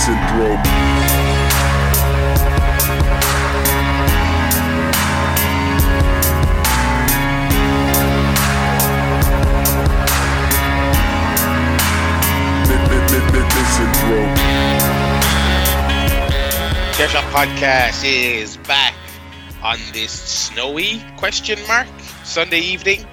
syndrome. 0.00 0.64
Shot 17.10 17.24
Podcast 17.32 18.04
is 18.04 18.56
back 18.58 18.94
on 19.64 19.78
this 19.92 20.12
snowy 20.12 21.02
question 21.16 21.58
mark 21.66 21.88
Sunday 22.22 22.60
evening. 22.60 23.04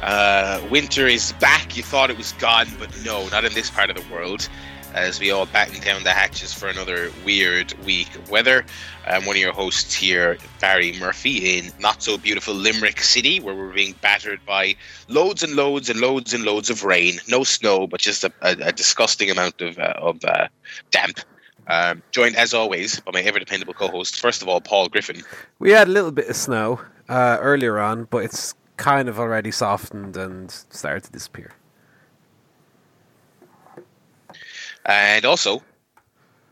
Uh, 0.00 0.64
winter 0.70 1.08
is 1.08 1.32
back. 1.32 1.76
You 1.76 1.82
thought 1.82 2.08
it 2.08 2.16
was 2.16 2.32
gone, 2.34 2.68
but 2.78 2.88
no, 3.04 3.28
not 3.30 3.44
in 3.44 3.52
this 3.52 3.68
part 3.68 3.90
of 3.90 3.96
the 3.96 4.14
world. 4.14 4.48
As 4.94 5.18
we 5.18 5.30
all 5.30 5.46
batten 5.46 5.80
down 5.80 6.04
the 6.04 6.10
hatches 6.10 6.52
for 6.52 6.68
another 6.68 7.10
weird 7.24 7.72
week 7.84 8.14
of 8.14 8.30
weather. 8.30 8.64
I'm 9.06 9.24
one 9.24 9.36
of 9.36 9.42
your 9.42 9.52
hosts 9.52 9.94
here, 9.94 10.36
Barry 10.60 10.92
Murphy, 11.00 11.58
in 11.58 11.72
not 11.80 12.02
so 12.02 12.18
beautiful 12.18 12.54
Limerick 12.54 13.00
City, 13.00 13.40
where 13.40 13.54
we're 13.54 13.72
being 13.72 13.94
battered 14.02 14.44
by 14.44 14.76
loads 15.08 15.42
and 15.42 15.54
loads 15.54 15.88
and 15.88 15.98
loads 15.98 16.34
and 16.34 16.44
loads 16.44 16.68
of 16.68 16.84
rain. 16.84 17.18
No 17.26 17.42
snow, 17.42 17.86
but 17.86 18.00
just 18.00 18.22
a, 18.22 18.32
a, 18.42 18.56
a 18.68 18.72
disgusting 18.72 19.30
amount 19.30 19.60
of, 19.62 19.78
uh, 19.78 19.94
of 19.96 20.22
uh, 20.24 20.48
damp. 20.90 21.20
Um, 21.68 22.02
joined 22.10 22.36
as 22.36 22.52
always 22.52 23.00
by 23.00 23.12
my 23.12 23.22
ever 23.22 23.38
dependable 23.38 23.72
co-host. 23.72 24.20
First 24.20 24.42
of 24.42 24.48
all, 24.48 24.60
Paul 24.60 24.88
Griffin. 24.88 25.22
We 25.58 25.70
had 25.70 25.88
a 25.88 25.90
little 25.90 26.12
bit 26.12 26.28
of 26.28 26.36
snow 26.36 26.80
uh, 27.08 27.38
earlier 27.40 27.78
on, 27.78 28.04
but 28.04 28.24
it's 28.24 28.54
kind 28.76 29.08
of 29.08 29.18
already 29.18 29.52
softened 29.52 30.16
and 30.16 30.50
started 30.50 31.04
to 31.04 31.12
disappear. 31.12 31.52
And 34.84 35.24
also, 35.24 35.62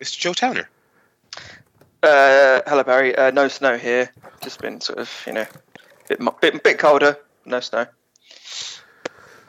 Mr. 0.01 0.19
Joe 0.19 0.33
Towner. 0.33 0.69
Uh, 2.03 2.61
hello, 2.67 2.83
Barry. 2.83 3.15
Uh, 3.15 3.31
no 3.31 3.49
snow 3.49 3.77
here. 3.77 4.11
Just 4.43 4.61
been 4.61 4.81
sort 4.81 4.99
of, 4.99 5.11
you 5.27 5.33
know, 5.35 5.47
bit 6.09 6.21
mo- 6.21 6.37
bit 6.41 6.63
bit 6.63 6.79
colder. 6.79 7.19
No 7.45 7.61
snow. 7.61 7.87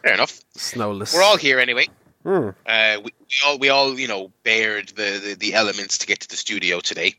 Fair 0.04 0.14
enough. 0.14 0.40
Snowless. 0.56 1.14
We're 1.14 1.24
all 1.24 1.38
here 1.38 1.60
anyway. 1.60 1.88
Hmm. 2.24 2.50
Uh, 2.66 2.98
we, 3.04 3.12
we 3.14 3.36
all 3.46 3.58
we 3.58 3.70
all 3.70 4.00
you 4.00 4.08
know 4.08 4.32
bared 4.44 4.90
the, 4.90 5.20
the, 5.24 5.36
the 5.40 5.54
elements 5.54 5.98
to 6.00 6.08
get 6.08 6.20
to 6.22 6.28
the 6.28 6.36
studio 6.36 6.80
today. 6.80 7.16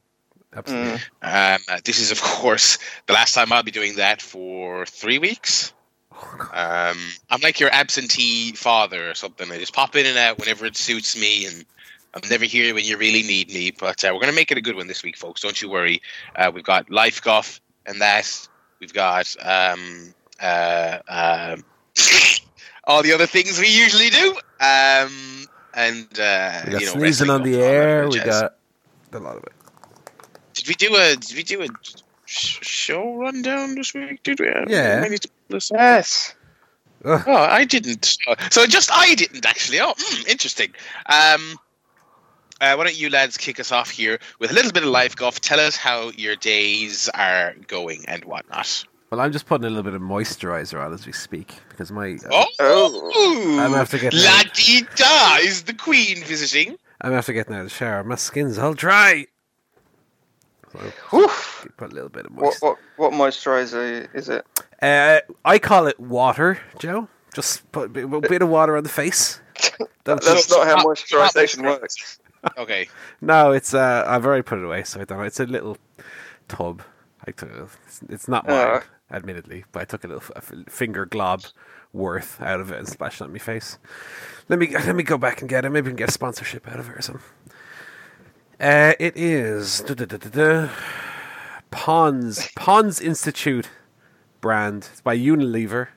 Absolutely. 0.54 1.00
Mm. 1.22 1.54
Um, 1.54 1.60
uh, 1.68 1.80
this 1.84 1.98
is 1.98 2.10
of 2.10 2.20
course 2.20 2.78
the 3.06 3.14
last 3.14 3.34
time 3.34 3.52
I'll 3.52 3.62
be 3.62 3.70
doing 3.70 3.96
that 3.96 4.20
for 4.20 4.84
three 4.86 5.18
weeks. 5.18 5.72
Um, 6.52 6.98
I'm 7.30 7.40
like 7.42 7.60
your 7.60 7.70
absentee 7.72 8.52
father 8.52 9.10
or 9.10 9.14
something. 9.14 9.50
I 9.50 9.58
just 9.58 9.72
pop 9.72 9.96
in 9.96 10.06
and 10.06 10.18
out 10.18 10.38
whenever 10.38 10.66
it 10.66 10.76
suits 10.76 11.18
me, 11.18 11.46
and 11.46 11.64
I'm 12.14 12.28
never 12.28 12.44
here 12.44 12.74
when 12.74 12.84
you 12.84 12.96
really 12.96 13.22
need 13.22 13.48
me. 13.48 13.70
But 13.70 14.04
uh, 14.04 14.10
we're 14.12 14.20
gonna 14.20 14.32
make 14.32 14.50
it 14.50 14.58
a 14.58 14.62
good 14.62 14.76
one 14.76 14.86
this 14.86 15.02
week, 15.02 15.16
folks. 15.16 15.40
Don't 15.40 15.60
you 15.60 15.68
worry. 15.68 16.02
Uh, 16.36 16.50
we've 16.54 16.64
got 16.64 16.90
life 16.90 17.22
guff 17.22 17.60
and 17.86 18.00
that. 18.00 18.48
We've 18.80 18.92
got 18.92 19.34
um, 19.42 20.14
uh, 20.40 20.98
um, 21.08 21.64
all 22.84 23.02
the 23.02 23.12
other 23.12 23.26
things 23.26 23.58
we 23.58 23.68
usually 23.68 24.10
do. 24.10 24.32
Um, 24.60 25.46
and 25.74 26.06
uh, 26.18 26.62
We 26.66 26.72
got 26.72 26.80
you 26.80 26.86
know, 26.86 26.92
sneezing 26.92 27.30
on 27.30 27.42
the 27.42 27.52
golf, 27.52 27.64
all 27.64 27.70
that 27.70 27.76
air. 27.76 28.08
We 28.08 28.18
got 28.18 28.54
a 29.12 29.18
lot 29.18 29.36
of 29.36 29.44
it. 29.44 29.52
Did 30.54 30.68
we 30.68 30.74
do 30.74 30.94
a? 30.96 31.16
Did 31.16 31.36
we 31.36 31.42
do 31.42 31.62
a 31.62 31.68
show 32.32 33.14
rundown 33.16 33.74
this 33.74 33.94
week? 33.94 34.22
Did 34.22 34.40
we? 34.40 34.48
Uh, 34.48 34.64
Yeah. 34.68 35.02
I 35.04 35.08
need 35.08 35.22
to 35.22 35.28
listen. 35.48 35.76
Yes. 35.78 36.34
Ugh. 37.04 37.22
Oh, 37.26 37.34
I 37.34 37.64
didn't. 37.64 38.16
So 38.50 38.66
just 38.66 38.90
I 38.92 39.14
didn't 39.14 39.44
actually. 39.44 39.80
Oh, 39.80 39.94
hmm, 39.98 40.28
interesting. 40.28 40.72
Um, 41.06 41.58
uh, 42.60 42.74
why 42.76 42.84
don't 42.84 42.96
you 42.96 43.10
lads 43.10 43.36
kick 43.36 43.58
us 43.58 43.72
off 43.72 43.90
here 43.90 44.18
with 44.38 44.52
a 44.52 44.54
little 44.54 44.70
bit 44.70 44.84
of 44.84 44.88
life 44.88 45.16
guff? 45.16 45.40
Tell 45.40 45.58
us 45.58 45.74
how 45.76 46.10
your 46.10 46.36
days 46.36 47.08
are 47.14 47.54
going 47.66 48.04
and 48.06 48.24
whatnot. 48.24 48.84
Well, 49.10 49.20
I'm 49.20 49.32
just 49.32 49.46
putting 49.46 49.66
a 49.66 49.68
little 49.68 49.82
bit 49.82 49.94
of 49.94 50.00
moisturizer 50.00 50.80
on 50.82 50.92
as 50.94 51.04
we 51.04 51.12
speak 51.12 51.54
because 51.68 51.90
my 51.92 52.18
Oh, 52.30 52.46
Oh. 52.60 53.58
I'm 53.60 53.66
gonna 53.72 53.78
have 53.78 53.90
to 53.90 53.98
get 53.98 54.14
La 54.14 54.42
di 54.54 54.82
da 54.94 55.36
is 55.40 55.64
the 55.64 55.74
queen 55.74 56.22
visiting. 56.24 56.76
I'm 57.00 57.12
after 57.12 57.32
getting 57.32 57.54
out 57.54 57.62
of 57.62 57.66
the 57.66 57.70
shower. 57.70 58.04
My 58.04 58.14
skin's 58.14 58.58
all 58.58 58.74
dry. 58.74 59.26
So 60.72 61.18
Oof. 61.18 61.68
put 61.76 61.92
a 61.92 61.94
little 61.94 62.08
bit 62.08 62.26
of 62.26 62.32
What 62.32 62.42
moist. 62.44 62.62
what 62.62 62.78
what 62.96 63.12
moisturizer 63.12 64.08
is 64.14 64.28
it? 64.28 64.46
Uh, 64.80 65.20
I 65.44 65.58
call 65.58 65.86
it 65.86 65.98
water, 66.00 66.58
Joe. 66.78 67.08
Just 67.34 67.70
put 67.72 67.86
a 67.86 67.88
bit, 67.88 68.04
a 68.12 68.20
bit 68.20 68.42
of 68.42 68.48
water 68.48 68.76
on 68.76 68.82
the 68.82 68.88
face. 68.88 69.40
Don't 70.04 70.20
That's 70.22 70.50
not 70.50 70.66
how 70.66 70.76
moisturization 70.84 71.62
works. 71.62 72.18
Okay. 72.58 72.88
No, 73.20 73.52
it's 73.52 73.72
uh, 73.74 74.04
I've 74.06 74.26
already 74.26 74.42
put 74.42 74.58
it 74.58 74.64
away, 74.64 74.82
so 74.82 75.00
I 75.00 75.04
don't 75.04 75.18
know. 75.18 75.24
It's 75.24 75.38
a 75.40 75.46
little 75.46 75.76
tub. 76.48 76.82
I 77.26 77.30
took 77.30 77.50
it. 77.50 77.68
It's, 77.86 78.00
it's 78.08 78.28
not 78.28 78.46
mine, 78.48 78.56
Uh. 78.56 78.80
admittedly, 79.12 79.64
but 79.70 79.82
I 79.82 79.84
took 79.84 80.02
a 80.02 80.08
little 80.08 80.22
f- 80.22 80.32
f- 80.52 80.52
finger 80.72 81.06
glob 81.06 81.44
worth 81.92 82.40
out 82.42 82.58
of 82.60 82.72
it 82.72 82.78
and 82.80 82.88
splashed 82.88 83.20
it 83.20 83.24
on 83.24 83.32
my 83.32 83.38
face. 83.38 83.78
Let 84.48 84.58
me 84.58 84.66
let 84.74 84.96
me 84.96 85.04
go 85.04 85.16
back 85.18 85.40
and 85.40 85.48
get 85.48 85.64
it. 85.64 85.70
Maybe 85.70 85.84
we 85.84 85.90
can 85.90 85.96
get 85.96 86.08
a 86.08 86.12
sponsorship 86.12 86.66
out 86.66 86.80
of 86.80 86.88
it 86.88 86.96
or 86.96 87.02
something. 87.02 87.22
Uh, 88.62 88.94
it 89.00 89.16
is 89.16 89.80
duh, 89.80 89.94
duh, 89.94 90.04
duh, 90.04 90.16
duh, 90.18 90.30
duh, 90.30 90.68
Ponds 91.72 92.48
Ponds 92.54 93.00
Institute 93.00 93.68
brand. 94.40 94.88
It's 94.92 95.00
by 95.00 95.18
Unilever. 95.18 95.88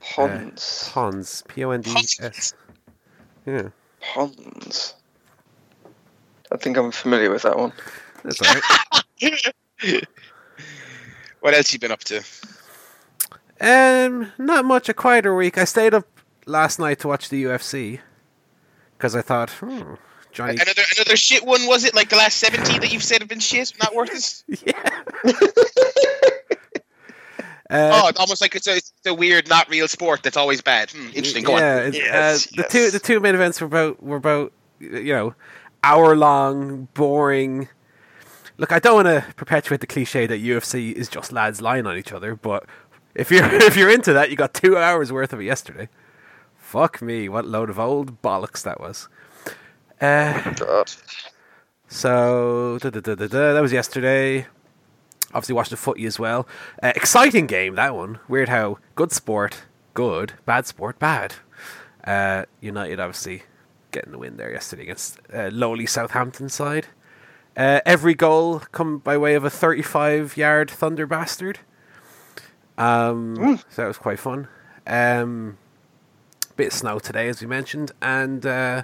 Ponds. 0.00 0.88
Ponds 0.92 1.42
P 1.48 1.64
O 1.64 1.70
N 1.70 1.80
D 1.80 1.90
S. 2.20 2.54
Yeah, 3.44 3.70
Ponds. 4.00 4.94
I 6.52 6.56
think 6.56 6.76
I'm 6.76 6.92
familiar 6.92 7.30
with 7.30 7.42
that 7.42 7.58
one. 7.58 7.72
that's 8.22 8.40
all 8.40 8.54
right. 8.54 10.04
What 11.40 11.54
else 11.54 11.72
you 11.72 11.80
been 11.80 11.90
up 11.90 12.04
to? 12.04 12.22
Um, 13.60 14.30
not 14.38 14.64
much. 14.64 14.88
A 14.88 14.94
quieter 14.94 15.34
week. 15.34 15.58
I 15.58 15.64
stayed 15.64 15.92
up 15.92 16.06
last 16.46 16.78
night 16.78 17.00
to 17.00 17.08
watch 17.08 17.30
the 17.30 17.42
UFC 17.42 17.98
because 18.96 19.16
I 19.16 19.22
thought, 19.22 19.50
hmm, 19.50 19.94
Johnny. 20.32 20.52
Another 20.54 20.82
another 20.96 21.16
shit 21.16 21.44
one 21.44 21.66
was 21.66 21.84
it? 21.84 21.94
Like 21.94 22.08
the 22.08 22.16
last 22.16 22.38
seventeen 22.38 22.80
that 22.80 22.92
you've 22.92 23.02
said 23.02 23.20
have 23.20 23.28
been 23.28 23.40
shit, 23.40 23.72
not 23.80 23.94
worth 23.94 24.44
it. 24.48 24.62
yeah. 24.66 25.32
Oh, 27.74 28.04
Uh, 28.04 28.08
it's 28.10 28.20
almost 28.20 28.42
like 28.42 28.54
it's 28.54 28.66
a, 28.66 28.76
it's 28.76 28.92
a 29.06 29.14
weird, 29.14 29.48
not 29.48 29.66
real 29.70 29.88
sport 29.88 30.22
that's 30.22 30.36
always 30.36 30.60
bad. 30.60 30.90
Hmm, 30.90 31.06
interesting. 31.06 31.42
Go 31.42 31.56
yeah, 31.56 31.84
on. 31.86 31.94
Yes, 31.94 32.46
uh, 32.46 32.62
the 32.62 32.68
two 32.68 32.90
the 32.90 32.98
two 32.98 33.18
main 33.18 33.34
events 33.34 33.62
were 33.62 33.66
about 33.66 34.02
were 34.02 34.16
about 34.16 34.52
you 34.78 35.14
know 35.14 35.34
hour 35.82 36.14
long, 36.14 36.88
boring. 36.92 37.68
Look, 38.58 38.72
I 38.72 38.78
don't 38.78 39.04
want 39.04 39.06
to 39.06 39.34
perpetuate 39.36 39.80
the 39.80 39.86
cliche 39.86 40.26
that 40.26 40.42
UFC 40.42 40.92
is 40.92 41.08
just 41.08 41.32
lads 41.32 41.62
lying 41.62 41.86
on 41.86 41.96
each 41.96 42.12
other, 42.12 42.36
but 42.36 42.66
if 43.14 43.30
you're 43.30 43.44
if 43.54 43.76
you're 43.76 43.90
into 43.90 44.12
that, 44.12 44.28
you 44.28 44.36
got 44.36 44.52
two 44.52 44.76
hours 44.76 45.10
worth 45.10 45.32
of 45.32 45.40
it 45.40 45.44
yesterday. 45.44 45.88
Fuck 46.58 47.00
me, 47.00 47.26
what 47.28 47.46
load 47.46 47.70
of 47.70 47.78
old 47.78 48.20
bollocks 48.20 48.62
that 48.64 48.80
was. 48.80 49.08
Uh, 50.02 50.52
God. 50.54 50.90
So 51.86 52.78
da, 52.80 52.90
da, 52.90 53.00
da, 53.00 53.14
da, 53.14 53.26
da, 53.28 53.52
that 53.54 53.60
was 53.62 53.72
yesterday. 53.72 54.46
Obviously 55.28 55.54
watched 55.54 55.70
the 55.70 55.76
footy 55.76 56.04
as 56.06 56.18
well. 56.18 56.46
Uh, 56.82 56.92
exciting 56.96 57.46
game 57.46 57.76
that 57.76 57.94
one. 57.94 58.18
Weird 58.28 58.48
how 58.48 58.78
good 58.96 59.12
sport, 59.12 59.62
good, 59.94 60.34
bad 60.44 60.66
sport, 60.66 60.98
bad. 60.98 61.34
Uh, 62.04 62.44
United 62.60 62.98
obviously 62.98 63.44
getting 63.92 64.10
the 64.10 64.18
win 64.18 64.36
there 64.38 64.50
yesterday 64.50 64.82
against 64.82 65.20
uh, 65.32 65.50
lowly 65.52 65.86
Southampton 65.86 66.48
side. 66.48 66.88
Uh, 67.56 67.80
every 67.86 68.14
goal 68.14 68.60
come 68.72 68.98
by 68.98 69.16
way 69.16 69.34
of 69.34 69.44
a 69.44 69.50
35 69.50 70.36
yard 70.36 70.70
thunder 70.70 71.06
bastard. 71.06 71.60
Um, 72.76 73.58
So 73.68 73.82
that 73.82 73.88
was 73.88 73.98
quite 73.98 74.18
fun. 74.18 74.48
Um, 74.86 75.58
bit 76.56 76.68
of 76.68 76.72
snow 76.72 76.98
today, 76.98 77.28
as 77.28 77.40
we 77.40 77.46
mentioned, 77.46 77.92
and 78.02 78.44
uh, 78.44 78.82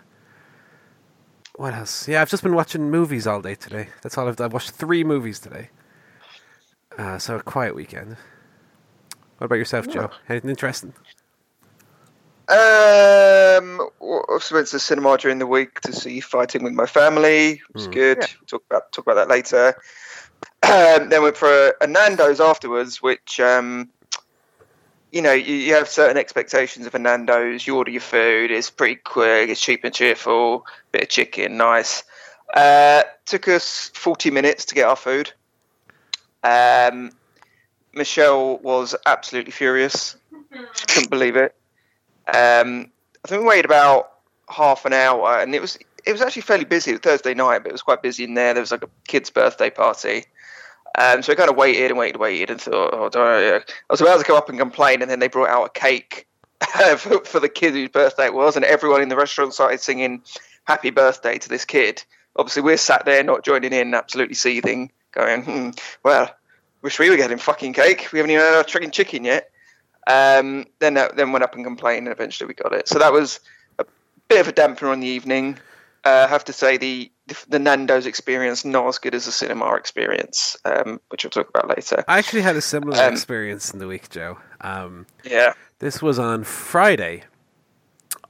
what 1.58 1.74
else? 1.74 2.08
Yeah, 2.08 2.22
I've 2.22 2.30
just 2.30 2.42
been 2.42 2.54
watching 2.54 2.90
movies 2.90 3.26
all 3.26 3.42
day 3.42 3.54
today. 3.56 3.88
That's 4.02 4.16
all 4.16 4.28
I've 4.28 4.36
done. 4.36 4.46
I've 4.46 4.52
watched 4.52 4.70
three 4.70 5.04
movies 5.04 5.40
today. 5.40 5.70
Uh, 6.96 7.18
so 7.18 7.36
a 7.36 7.42
quiet 7.42 7.74
weekend. 7.74 8.16
What 9.38 9.46
about 9.46 9.56
yourself, 9.56 9.88
Joe? 9.88 10.10
Anything 10.28 10.50
interesting? 10.50 10.94
Um, 12.48 13.78
well, 14.00 14.24
also 14.28 14.54
went 14.54 14.68
to 14.68 14.76
the 14.76 14.80
cinema 14.80 15.18
during 15.18 15.38
the 15.38 15.46
week 15.46 15.80
to 15.82 15.92
see 15.92 16.20
Fighting 16.20 16.62
with 16.62 16.72
My 16.72 16.86
Family. 16.86 17.50
It 17.52 17.60
was 17.74 17.86
Hmm. 17.86 17.92
good. 17.92 18.18
We'll 18.18 18.46
talk 18.46 18.62
about 18.70 18.92
talk 18.92 19.04
about 19.06 19.14
that 19.16 19.28
later. 19.28 19.74
Um, 20.62 21.08
then 21.10 21.22
went 21.22 21.36
for 21.36 21.48
a, 21.48 21.72
a 21.82 21.86
Nando's 21.86 22.40
afterwards, 22.40 23.02
which 23.02 23.38
um, 23.40 23.90
you 25.12 25.22
know 25.22 25.32
you, 25.32 25.54
you 25.54 25.74
have 25.74 25.88
certain 25.88 26.16
expectations 26.16 26.86
of 26.86 26.94
a 26.94 26.98
Nando's. 26.98 27.66
You 27.66 27.76
order 27.76 27.90
your 27.90 28.00
food. 28.00 28.50
It's 28.50 28.70
pretty 28.70 28.96
quick. 28.96 29.48
It's 29.48 29.60
cheap 29.60 29.84
and 29.84 29.94
cheerful. 29.94 30.66
Bit 30.92 31.02
of 31.02 31.08
chicken, 31.08 31.56
nice. 31.56 32.04
Uh, 32.52 33.02
took 33.26 33.48
us 33.48 33.90
forty 33.94 34.30
minutes 34.30 34.64
to 34.66 34.74
get 34.74 34.88
our 34.88 34.96
food. 34.96 35.32
Um, 36.42 37.12
Michelle 37.94 38.58
was 38.58 38.94
absolutely 39.06 39.52
furious. 39.52 40.16
Couldn't 40.88 41.10
believe 41.10 41.36
it. 41.36 41.54
Um, 42.26 42.90
I 43.24 43.28
think 43.28 43.42
we 43.42 43.48
waited 43.48 43.64
about 43.64 44.12
half 44.48 44.84
an 44.84 44.92
hour, 44.92 45.38
and 45.38 45.54
it 45.54 45.60
was 45.60 45.78
it 46.06 46.12
was 46.12 46.22
actually 46.22 46.42
fairly 46.42 46.64
busy. 46.64 46.92
It 46.92 46.94
was 46.94 47.00
Thursday 47.00 47.34
night, 47.34 47.60
but 47.60 47.68
it 47.68 47.72
was 47.72 47.82
quite 47.82 48.02
busy 48.02 48.24
in 48.24 48.34
there. 48.34 48.54
There 48.54 48.62
was 48.62 48.70
like 48.70 48.82
a 48.82 48.88
kid's 49.06 49.30
birthday 49.30 49.70
party. 49.70 50.24
Um, 50.98 51.22
so 51.22 51.32
I 51.32 51.36
kind 51.36 51.48
of 51.48 51.56
waited 51.56 51.90
and 51.90 51.98
waited, 51.98 52.16
and 52.16 52.20
waited, 52.20 52.50
and 52.50 52.60
thought, 52.60 52.90
oh, 52.92 53.10
I, 53.14 53.58
I 53.58 53.62
was 53.88 54.00
about 54.00 54.18
to 54.18 54.26
go 54.26 54.36
up 54.36 54.48
and 54.48 54.58
complain, 54.58 55.00
and 55.00 55.08
then 55.10 55.20
they 55.20 55.28
brought 55.28 55.48
out 55.48 55.64
a 55.64 55.70
cake 55.70 56.26
for, 56.96 57.24
for 57.24 57.38
the 57.38 57.48
kid 57.48 57.74
whose 57.74 57.88
birthday 57.88 58.26
it 58.26 58.34
was, 58.34 58.56
and 58.56 58.64
everyone 58.64 59.00
in 59.00 59.08
the 59.08 59.16
restaurant 59.16 59.54
started 59.54 59.80
singing 59.80 60.22
"Happy 60.64 60.90
Birthday" 60.90 61.38
to 61.38 61.48
this 61.48 61.64
kid. 61.64 62.02
Obviously, 62.34 62.62
we're 62.62 62.76
sat 62.76 63.04
there 63.04 63.22
not 63.22 63.44
joining 63.44 63.72
in, 63.72 63.94
absolutely 63.94 64.34
seething, 64.34 64.90
going, 65.12 65.44
hmm, 65.44 65.70
"Well, 66.02 66.34
wish 66.82 66.98
we 66.98 67.10
were 67.10 67.16
getting 67.16 67.38
fucking 67.38 67.74
cake. 67.74 68.08
We 68.12 68.18
haven't 68.18 68.32
even 68.32 68.44
had 68.44 68.54
our 68.56 68.64
chicken 68.64 68.90
chicken 68.90 69.24
yet." 69.24 69.50
Um, 70.08 70.66
then 70.80 70.96
uh, 70.96 71.10
then 71.14 71.30
went 71.30 71.44
up 71.44 71.54
and 71.54 71.64
complained, 71.64 72.08
and 72.08 72.12
eventually 72.12 72.48
we 72.48 72.54
got 72.54 72.72
it. 72.72 72.88
So 72.88 72.98
that 72.98 73.12
was 73.12 73.38
a 73.78 73.84
bit 74.26 74.40
of 74.40 74.48
a 74.48 74.52
dampener 74.52 74.90
on 74.90 74.98
the 74.98 75.06
evening. 75.06 75.58
Uh, 76.04 76.24
I 76.26 76.28
have 76.28 76.44
to 76.46 76.52
say 76.52 76.76
the 76.76 77.12
the 77.48 77.58
Nando's 77.58 78.06
experience 78.06 78.64
not 78.64 78.86
as 78.88 78.98
good 78.98 79.14
as 79.14 79.26
the 79.26 79.32
cinema 79.32 79.74
experience, 79.74 80.56
um, 80.64 81.00
which 81.08 81.24
we'll 81.24 81.30
talk 81.30 81.48
about 81.48 81.68
later. 81.68 82.04
I 82.08 82.18
actually 82.18 82.42
had 82.42 82.56
a 82.56 82.60
similar 82.60 83.00
Um, 83.02 83.12
experience 83.12 83.70
in 83.72 83.78
the 83.78 83.86
week, 83.86 84.08
Joe. 84.10 84.38
Um, 84.60 85.06
Yeah, 85.24 85.52
this 85.78 86.00
was 86.02 86.18
on 86.18 86.44
Friday. 86.44 87.24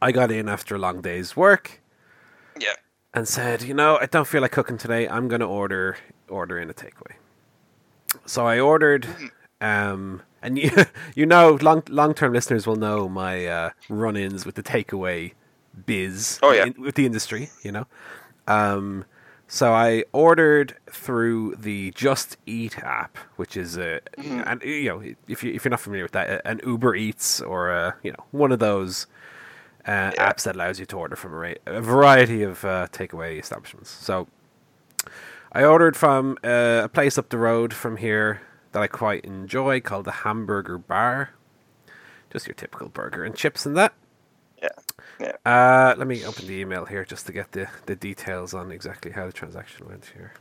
I 0.00 0.12
got 0.12 0.30
in 0.30 0.48
after 0.48 0.74
a 0.76 0.78
long 0.78 1.00
day's 1.00 1.36
work 1.36 1.80
yeah, 2.58 2.74
and 3.12 3.26
said, 3.26 3.62
you 3.62 3.74
know, 3.74 3.98
I 4.00 4.06
don't 4.06 4.26
feel 4.28 4.42
like 4.42 4.52
cooking 4.52 4.78
today. 4.78 5.08
I'm 5.08 5.28
going 5.28 5.40
to 5.40 5.46
order 5.46 5.96
order 6.28 6.58
in 6.58 6.70
a 6.70 6.74
takeaway. 6.74 7.14
So 8.26 8.46
I 8.46 8.60
ordered, 8.60 9.06
um, 9.60 10.22
and 10.42 10.58
you 10.58 10.70
you 11.14 11.26
know, 11.26 11.58
long 11.60 11.82
long 11.88 12.14
term 12.14 12.32
listeners 12.32 12.66
will 12.66 12.76
know 12.76 13.08
my 13.08 13.46
uh, 13.46 13.70
run 13.88 14.16
ins 14.16 14.46
with 14.46 14.54
the 14.54 14.62
takeaway 14.62 15.32
biz. 15.86 16.38
Oh, 16.42 16.52
yeah. 16.52 16.66
in- 16.66 16.80
with 16.80 16.94
the 16.94 17.06
industry, 17.06 17.50
you 17.62 17.72
know. 17.72 17.86
Um, 18.48 19.04
so 19.46 19.72
I 19.72 20.04
ordered 20.12 20.74
through 20.90 21.54
the 21.56 21.90
Just 21.92 22.36
Eat 22.46 22.78
app, 22.80 23.16
which 23.36 23.56
is 23.56 23.76
a, 23.78 24.00
and 24.18 24.60
you 24.62 24.88
know, 24.90 25.02
if 25.28 25.42
you 25.44 25.52
if 25.54 25.64
you're 25.64 25.70
not 25.70 25.80
familiar 25.80 26.04
with 26.04 26.12
that, 26.12 26.42
an 26.44 26.60
Uber 26.66 26.94
Eats 26.96 27.40
or 27.40 27.70
a, 27.70 27.96
you 28.02 28.10
know 28.12 28.24
one 28.30 28.52
of 28.52 28.58
those 28.58 29.06
uh, 29.86 30.10
Yeah. 30.14 30.32
apps 30.32 30.42
that 30.42 30.54
allows 30.56 30.78
you 30.80 30.86
to 30.86 30.96
order 30.98 31.16
from 31.16 31.32
a, 31.32 31.36
ra- 31.36 31.54
a 31.66 31.80
variety 31.80 32.42
of 32.42 32.64
uh, 32.64 32.88
takeaway 32.92 33.38
establishments. 33.38 33.90
So 33.90 34.28
I 35.52 35.64
ordered 35.64 35.96
from 35.96 36.36
uh, 36.44 36.82
a 36.84 36.88
place 36.92 37.16
up 37.16 37.30
the 37.30 37.38
road 37.38 37.72
from 37.72 37.96
here 37.96 38.42
that 38.72 38.82
I 38.82 38.86
quite 38.86 39.24
enjoy 39.24 39.80
called 39.80 40.04
the 40.04 40.12
Hamburger 40.24 40.76
Bar. 40.76 41.30
Just 42.30 42.46
your 42.46 42.54
typical 42.54 42.90
burger 42.90 43.24
and 43.24 43.34
chips 43.34 43.64
and 43.64 43.74
that. 43.78 43.94
Yeah. 45.20 45.32
Uh, 45.44 45.94
let 45.96 46.06
me 46.06 46.24
open 46.24 46.46
the 46.46 46.54
email 46.54 46.84
here 46.84 47.04
just 47.04 47.26
to 47.26 47.32
get 47.32 47.52
the, 47.52 47.68
the 47.86 47.96
details 47.96 48.54
on 48.54 48.70
exactly 48.70 49.10
how 49.10 49.26
the 49.26 49.32
transaction 49.32 49.88
went 49.88 50.10
here. 50.14 50.32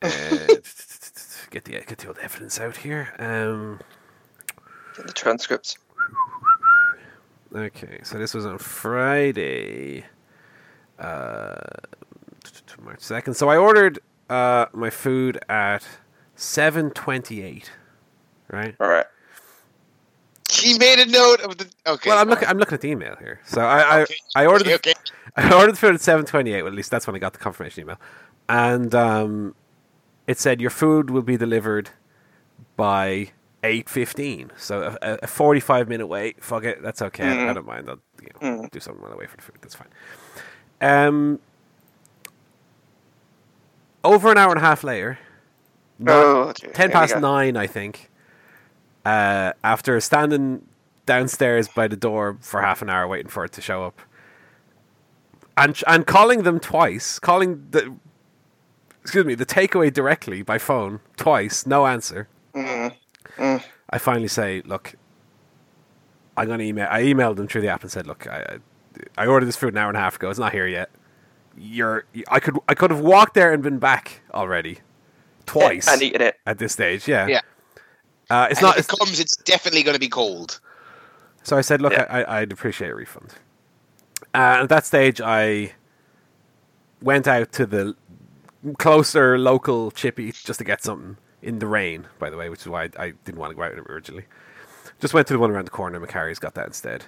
Uh, 0.00 0.08
get 1.50 1.64
the 1.64 1.72
get 1.86 1.98
the 1.98 2.06
old 2.08 2.18
evidence 2.18 2.60
out 2.60 2.76
here. 2.76 3.14
Um, 3.18 3.80
Get 4.96 5.06
the 5.06 5.12
transcripts. 5.12 5.78
okay, 7.54 8.00
so 8.02 8.18
this 8.18 8.34
was 8.34 8.44
on 8.46 8.58
Friday, 8.58 10.04
uh, 10.98 11.56
March 12.82 13.00
second. 13.00 13.34
So 13.34 13.48
I 13.48 13.56
ordered 13.56 13.98
uh, 14.30 14.66
my 14.72 14.90
food 14.90 15.38
at 15.48 15.86
seven 16.36 16.90
twenty 16.90 17.42
eight. 17.42 17.70
Right. 18.50 18.74
All 18.80 18.88
right. 18.88 19.06
He 20.50 20.78
made 20.78 20.98
a 20.98 21.06
note 21.06 21.40
of 21.40 21.58
the. 21.58 21.68
Okay. 21.86 22.08
Well, 22.10 22.18
I'm 22.18 22.28
looking. 22.28 22.48
I'm 22.48 22.58
looking 22.58 22.74
at 22.74 22.80
the 22.80 22.88
email 22.90 23.16
here. 23.18 23.40
So 23.44 23.60
I 23.60 24.02
Okay. 24.02 24.14
I, 24.34 24.42
I 24.42 24.46
ordered 24.46 24.66
Okay, 24.68 24.74
okay. 24.76 24.94
I 25.36 25.52
ordered 25.54 25.72
the 25.72 25.76
food 25.78 25.94
at 25.94 26.00
seven 26.00 26.24
twenty 26.24 26.52
eight. 26.52 26.62
Well, 26.62 26.72
at 26.72 26.76
least 26.76 26.90
that's 26.90 27.06
when 27.06 27.14
I 27.14 27.18
got 27.18 27.32
the 27.34 27.38
confirmation 27.38 27.82
email, 27.82 28.00
and 28.48 28.94
um, 28.94 29.54
it 30.26 30.38
said 30.38 30.60
your 30.60 30.70
food 30.70 31.10
will 31.10 31.22
be 31.22 31.36
delivered 31.36 31.90
by 32.76 33.30
eight 33.62 33.88
fifteen. 33.90 34.50
So 34.56 34.96
a, 35.02 35.18
a 35.22 35.26
forty 35.26 35.60
five 35.60 35.88
minute 35.88 36.06
wait. 36.06 36.42
Fuck 36.42 36.64
it, 36.64 36.82
that's 36.82 37.02
okay. 37.02 37.24
I- 37.24 37.32
I 37.32 37.36
Mhm. 37.50 37.54
don't 37.54 37.66
mind. 37.66 37.90
I'll 37.90 37.98
you 38.22 38.28
know, 38.40 38.68
do 38.72 38.80
something 38.80 39.02
while 39.02 39.12
I 39.12 39.16
wait 39.16 39.28
for 39.30 39.36
the 39.36 39.42
food. 39.42 39.56
That's 39.60 39.74
fine. 39.74 39.88
Um, 40.80 41.40
over 44.04 44.30
an 44.32 44.38
hour 44.38 44.50
and 44.50 44.58
a 44.58 44.62
half 44.64 44.82
later, 44.84 45.18
Oh, 46.06 46.52
dear. 46.52 46.70
ten 46.72 46.90
past 46.90 47.16
nine, 47.18 47.56
I 47.56 47.66
think. 47.66 48.07
Uh, 49.08 49.54
after 49.64 49.98
standing 50.00 50.66
downstairs 51.06 51.66
by 51.66 51.88
the 51.88 51.96
door 51.96 52.36
for 52.42 52.60
half 52.60 52.82
an 52.82 52.90
hour 52.90 53.08
waiting 53.08 53.30
for 53.30 53.42
it 53.42 53.52
to 53.52 53.62
show 53.62 53.82
up, 53.82 54.02
and 55.56 55.82
and 55.86 56.06
calling 56.06 56.42
them 56.42 56.60
twice, 56.60 57.18
calling 57.18 57.66
the 57.70 57.96
excuse 59.00 59.24
me 59.24 59.34
the 59.34 59.46
takeaway 59.46 59.90
directly 59.90 60.42
by 60.42 60.58
phone 60.58 61.00
twice, 61.16 61.64
no 61.64 61.86
answer. 61.86 62.28
Mm, 62.54 62.94
mm. 63.38 63.64
I 63.88 63.96
finally 63.96 64.28
say, 64.28 64.60
look, 64.66 64.94
I'm 66.36 66.46
gonna 66.46 66.64
email. 66.64 66.88
I 66.90 67.00
emailed 67.00 67.36
them 67.36 67.48
through 67.48 67.62
the 67.62 67.68
app 67.68 67.80
and 67.80 67.90
said, 67.90 68.06
look, 68.06 68.26
I 68.26 68.58
I 69.16 69.22
I 69.22 69.26
ordered 69.26 69.46
this 69.46 69.56
food 69.56 69.72
an 69.72 69.78
hour 69.78 69.88
and 69.88 69.96
a 69.96 70.00
half 70.00 70.16
ago. 70.16 70.28
It's 70.28 70.38
not 70.38 70.52
here 70.52 70.66
yet. 70.66 70.90
You're 71.56 72.04
I 72.30 72.40
could 72.40 72.58
I 72.68 72.74
could 72.74 72.90
have 72.90 73.00
walked 73.00 73.32
there 73.32 73.54
and 73.54 73.62
been 73.62 73.78
back 73.78 74.20
already 74.34 74.80
twice 75.46 75.88
and 75.88 76.02
eaten 76.02 76.20
it. 76.20 76.36
at 76.44 76.58
this 76.58 76.74
stage. 76.74 77.08
Yeah, 77.08 77.26
Yeah. 77.26 77.40
Uh, 78.30 78.48
it's 78.50 78.60
And 78.60 78.66
not. 78.66 78.76
If 78.78 78.84
It's, 78.84 78.92
it 78.92 78.98
comes, 78.98 79.20
it's 79.20 79.36
definitely 79.36 79.82
going 79.82 79.94
to 79.94 80.00
be 80.00 80.08
cold. 80.08 80.60
so 81.42 81.56
I 81.56 81.60
said, 81.62 81.80
look, 81.80 81.92
Yeah. 81.92 82.06
I, 82.10 82.40
I'd 82.40 82.52
appreciate 82.52 82.90
a 82.90 82.94
refund. 82.94 83.34
Uh, 84.34 84.60
at 84.62 84.68
that 84.68 84.84
stage, 84.84 85.20
I 85.20 85.72
went 87.00 87.26
out 87.28 87.52
to 87.52 87.66
the 87.66 87.96
closer 88.78 89.38
local 89.38 89.90
chippy 89.90 90.32
just 90.32 90.58
to 90.58 90.64
get 90.64 90.82
something 90.82 91.16
in 91.42 91.58
the 91.60 91.66
rain. 91.66 92.06
By 92.18 92.28
the 92.30 92.36
way, 92.36 92.48
which 92.48 92.60
is 92.62 92.68
why 92.68 92.84
I, 92.84 92.90
I 92.98 93.10
didn't 93.24 93.38
want 93.38 93.50
to 93.52 93.56
go 93.56 93.62
out 93.62 93.72
originally. 93.72 94.24
Just 95.00 95.14
went 95.14 95.26
to 95.28 95.32
the 95.32 95.38
one 95.38 95.50
around 95.50 95.66
the 95.66 95.70
corner. 95.70 95.98
Macari's 96.00 96.38
got 96.40 96.54
that 96.54 96.66
instead. 96.66 97.04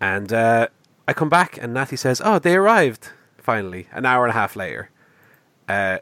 And 0.00 0.32
uh, 0.32 0.68
I 1.08 1.12
come 1.12 1.28
back, 1.28 1.58
and 1.60 1.74
Natty 1.74 1.96
says, 1.96 2.22
"Oh, 2.24 2.38
they 2.38 2.54
arrived 2.54 3.08
finally." 3.38 3.88
An 3.92 4.06
hour 4.06 4.24
and 4.24 4.30
a 4.30 4.34
half 4.34 4.54
later. 4.56 4.90
Uh, 5.68 5.98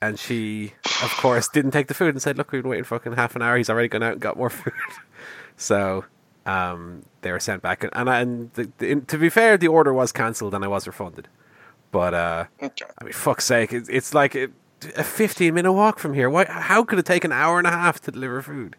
and 0.00 0.18
she, 0.18 0.74
of 1.02 1.10
course, 1.16 1.48
didn't 1.48 1.72
take 1.72 1.88
the 1.88 1.94
food 1.94 2.14
and 2.14 2.22
said, 2.22 2.38
"Look, 2.38 2.52
we've 2.52 2.62
been 2.62 2.70
waiting 2.70 2.84
fucking 2.84 3.12
half 3.14 3.36
an 3.36 3.42
hour. 3.42 3.56
He's 3.56 3.70
already 3.70 3.88
gone 3.88 4.02
out 4.02 4.12
and 4.12 4.20
got 4.20 4.36
more 4.36 4.50
food." 4.50 4.72
so 5.56 6.04
um, 6.46 7.04
they 7.22 7.32
were 7.32 7.40
sent 7.40 7.62
back, 7.62 7.84
and 7.84 7.92
and, 7.94 8.08
and 8.08 8.52
the, 8.54 8.70
the, 8.78 8.90
in, 8.90 9.06
to 9.06 9.18
be 9.18 9.28
fair, 9.28 9.56
the 9.56 9.68
order 9.68 9.92
was 9.92 10.12
cancelled 10.12 10.54
and 10.54 10.64
I 10.64 10.68
was 10.68 10.86
refunded. 10.86 11.28
But 11.90 12.14
uh. 12.14 12.44
I 12.60 13.04
mean, 13.04 13.12
fuck's 13.12 13.44
sake, 13.44 13.72
it's, 13.72 13.88
it's 13.88 14.14
like 14.14 14.34
a, 14.34 14.48
a 14.96 15.04
fifteen 15.04 15.54
minute 15.54 15.72
walk 15.72 15.98
from 15.98 16.14
here. 16.14 16.30
Why? 16.30 16.44
How 16.44 16.84
could 16.84 16.98
it 16.98 17.06
take 17.06 17.24
an 17.24 17.32
hour 17.32 17.58
and 17.58 17.66
a 17.66 17.70
half 17.70 18.00
to 18.02 18.10
deliver 18.10 18.42
food? 18.42 18.76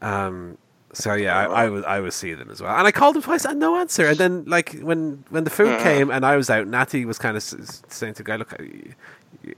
Um. 0.00 0.58
So 0.94 1.12
yeah, 1.12 1.36
I, 1.38 1.64
I 1.64 1.68
was 1.68 1.84
I 1.84 2.00
was 2.00 2.14
seething 2.14 2.48
as 2.50 2.62
well, 2.62 2.74
and 2.74 2.86
I 2.86 2.92
called 2.92 3.16
him 3.16 3.22
twice 3.22 3.44
and 3.44 3.60
no 3.60 3.76
answer. 3.76 4.06
And 4.06 4.16
then 4.16 4.44
like 4.46 4.78
when 4.80 5.24
when 5.28 5.44
the 5.44 5.50
food 5.50 5.78
came 5.80 6.10
and 6.10 6.24
I 6.24 6.36
was 6.36 6.48
out, 6.48 6.66
Natty 6.66 7.04
was 7.04 7.18
kind 7.18 7.36
of 7.36 7.42
saying 7.42 8.14
to 8.14 8.22
the 8.22 8.24
guy, 8.24 8.36
"Look, 8.36 8.54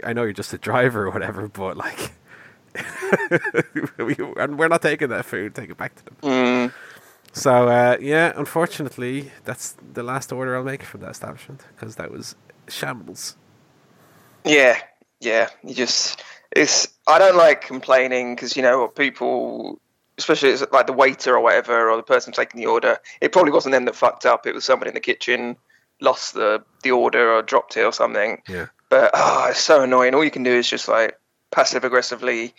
I, 0.04 0.12
know 0.12 0.22
you're 0.22 0.32
just 0.32 0.52
a 0.52 0.58
driver 0.58 1.06
or 1.06 1.10
whatever, 1.10 1.48
but 1.48 1.76
like, 1.76 2.12
we, 3.98 4.16
and 4.36 4.58
we're 4.58 4.68
not 4.68 4.82
taking 4.82 5.08
that 5.08 5.24
food. 5.24 5.54
Take 5.54 5.70
it 5.70 5.76
back 5.76 5.94
to 5.96 6.04
them." 6.04 6.16
Mm. 6.22 6.72
So 7.32 7.68
uh, 7.68 7.96
yeah, 8.00 8.32
unfortunately, 8.36 9.30
that's 9.44 9.76
the 9.92 10.02
last 10.02 10.32
order 10.32 10.56
I'll 10.56 10.64
make 10.64 10.82
from 10.82 11.00
that 11.02 11.10
establishment 11.10 11.64
because 11.74 11.96
that 11.96 12.10
was 12.10 12.34
shambles. 12.68 13.36
Yeah, 14.44 14.78
yeah. 15.20 15.48
You 15.62 15.74
just 15.74 16.22
it's. 16.50 16.88
I 17.06 17.18
don't 17.18 17.36
like 17.36 17.60
complaining 17.62 18.34
because 18.34 18.56
you 18.56 18.62
know 18.62 18.80
what 18.80 18.96
people, 18.96 19.80
especially 20.18 20.50
it's 20.50 20.64
like 20.72 20.86
the 20.86 20.92
waiter 20.92 21.34
or 21.34 21.40
whatever, 21.40 21.90
or 21.90 21.96
the 21.96 22.02
person 22.02 22.32
taking 22.32 22.60
the 22.60 22.66
order. 22.66 22.98
It 23.20 23.32
probably 23.32 23.52
wasn't 23.52 23.72
them 23.72 23.84
that 23.84 23.96
fucked 23.96 24.26
up. 24.26 24.46
It 24.46 24.54
was 24.54 24.64
someone 24.64 24.88
in 24.88 24.94
the 24.94 25.00
kitchen 25.00 25.56
lost 26.00 26.34
the 26.34 26.62
the 26.82 26.90
order 26.90 27.32
or 27.32 27.42
dropped 27.42 27.76
it 27.76 27.82
or 27.82 27.92
something. 27.92 28.42
Yeah. 28.48 28.66
But 28.90 29.10
oh, 29.14 29.46
it's 29.50 29.60
so 29.60 29.82
annoying. 29.82 30.14
All 30.14 30.24
you 30.24 30.30
can 30.30 30.42
do 30.42 30.52
is 30.52 30.68
just 30.68 30.88
like 30.88 31.16
passive 31.52 31.84
aggressively, 31.84 32.54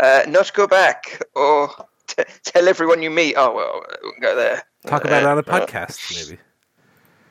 uh, 0.00 0.22
not 0.26 0.52
go 0.54 0.66
back 0.66 1.22
or 1.36 1.70
t- 2.08 2.24
tell 2.42 2.66
everyone 2.68 3.02
you 3.02 3.10
meet. 3.10 3.34
Oh 3.36 3.54
well, 3.54 3.84
we 4.02 4.12
can 4.12 4.20
go 4.22 4.34
there. 4.34 4.62
Talk 4.86 5.04
about 5.04 5.22
it 5.22 5.26
on 5.26 5.36
a 5.36 5.40
Uh, 5.40 5.66
podcast, 5.66 6.00
maybe. 6.28 6.40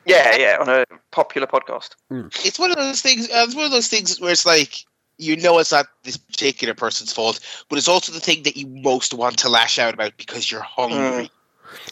Yeah, 0.06 0.36
yeah, 0.36 0.56
on 0.60 0.68
a 0.68 0.84
popular 1.12 1.46
podcast. 1.46 1.90
It's 2.44 2.58
one 2.58 2.70
of 2.70 2.76
those 2.76 3.00
things. 3.02 3.28
Uh, 3.28 3.44
it's 3.46 3.54
one 3.54 3.64
of 3.64 3.70
those 3.70 3.88
things 3.88 4.20
where 4.20 4.30
it's 4.32 4.46
like 4.46 4.84
you 5.18 5.36
know 5.36 5.58
it's 5.58 5.72
not 5.72 5.86
this 6.04 6.16
particular 6.16 6.74
person's 6.74 7.12
fault, 7.12 7.40
but 7.68 7.78
it's 7.78 7.88
also 7.88 8.12
the 8.12 8.20
thing 8.20 8.42
that 8.44 8.56
you 8.56 8.66
most 8.66 9.14
want 9.14 9.38
to 9.38 9.48
lash 9.48 9.78
out 9.78 9.94
about 9.94 10.16
because 10.16 10.50
you're 10.50 10.60
hungry. 10.62 11.30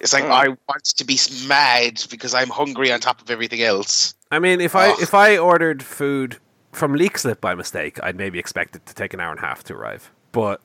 It's 0.01 0.13
like 0.13 0.25
Mm. 0.25 0.31
I 0.31 0.49
want 0.69 0.85
to 0.85 1.05
be 1.05 1.19
mad 1.49 2.05
because 2.09 2.35
I'm 2.35 2.51
hungry 2.51 2.93
on 2.93 3.01
top 3.01 3.21
of 3.21 3.31
everything 3.31 3.63
else. 3.63 4.15
I 4.31 4.39
mean, 4.39 4.61
if 4.61 4.77
I 4.77 4.91
if 5.01 5.13
I 5.15 5.37
ordered 5.39 5.83
food 5.83 6.39
from 6.73 6.95
Leak 6.95 7.19
Slip 7.19 7.41
by 7.41 7.55
mistake, 7.55 7.99
I'd 8.03 8.17
maybe 8.17 8.39
expect 8.39 8.75
it 8.77 8.85
to 8.87 8.95
take 8.95 9.15
an 9.15 9.21
hour 9.21 9.31
and 9.31 9.39
a 9.39 9.43
half 9.43 9.63
to 9.65 9.75
arrive. 9.75 10.11
But 10.33 10.61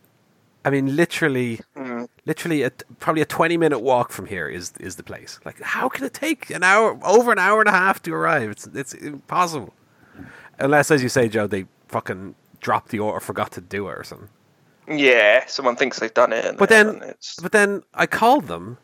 I 0.66 0.70
mean, 0.70 0.96
literally, 0.96 1.62
Mm. 1.78 2.08
literally, 2.26 2.64
a, 2.64 2.72
probably 3.00 3.22
a 3.22 3.26
twenty-minute 3.26 3.80
walk 3.80 4.12
from 4.12 4.26
here 4.26 4.48
is 4.48 4.74
is 4.80 4.96
the 4.96 5.04
place. 5.04 5.40
Like, 5.46 5.62
how 5.62 5.88
can 5.90 6.04
it 6.06 6.14
take 6.14 6.50
an 6.50 6.64
hour, 6.64 6.98
over 7.06 7.32
an 7.32 7.40
hour 7.40 7.60
and 7.62 7.70
a 7.70 7.72
half 7.72 8.02
to 8.04 8.14
arrive? 8.14 8.50
It's 8.50 8.68
it's 8.68 8.94
impossible. 8.94 9.74
Unless, 10.60 10.92
as 10.92 11.04
you 11.04 11.10
say, 11.10 11.30
Joe, 11.30 11.48
they 11.48 11.68
fucking 11.88 12.36
dropped 12.60 12.90
the 12.90 13.00
order, 13.00 13.20
forgot 13.20 13.52
to 13.54 13.62
do 13.62 13.88
it 13.90 13.98
or 13.98 14.04
something. 14.04 14.30
Yeah, 14.90 15.46
someone 15.46 15.76
thinks 15.76 16.00
they've 16.00 16.14
done 16.14 16.34
it. 16.34 16.46
And 16.46 16.58
But 16.58 16.70
then- 16.70 17.14
But 17.42 17.52
then 17.52 17.84
I 17.94 18.08
called 18.08 18.48
them, 18.48 18.78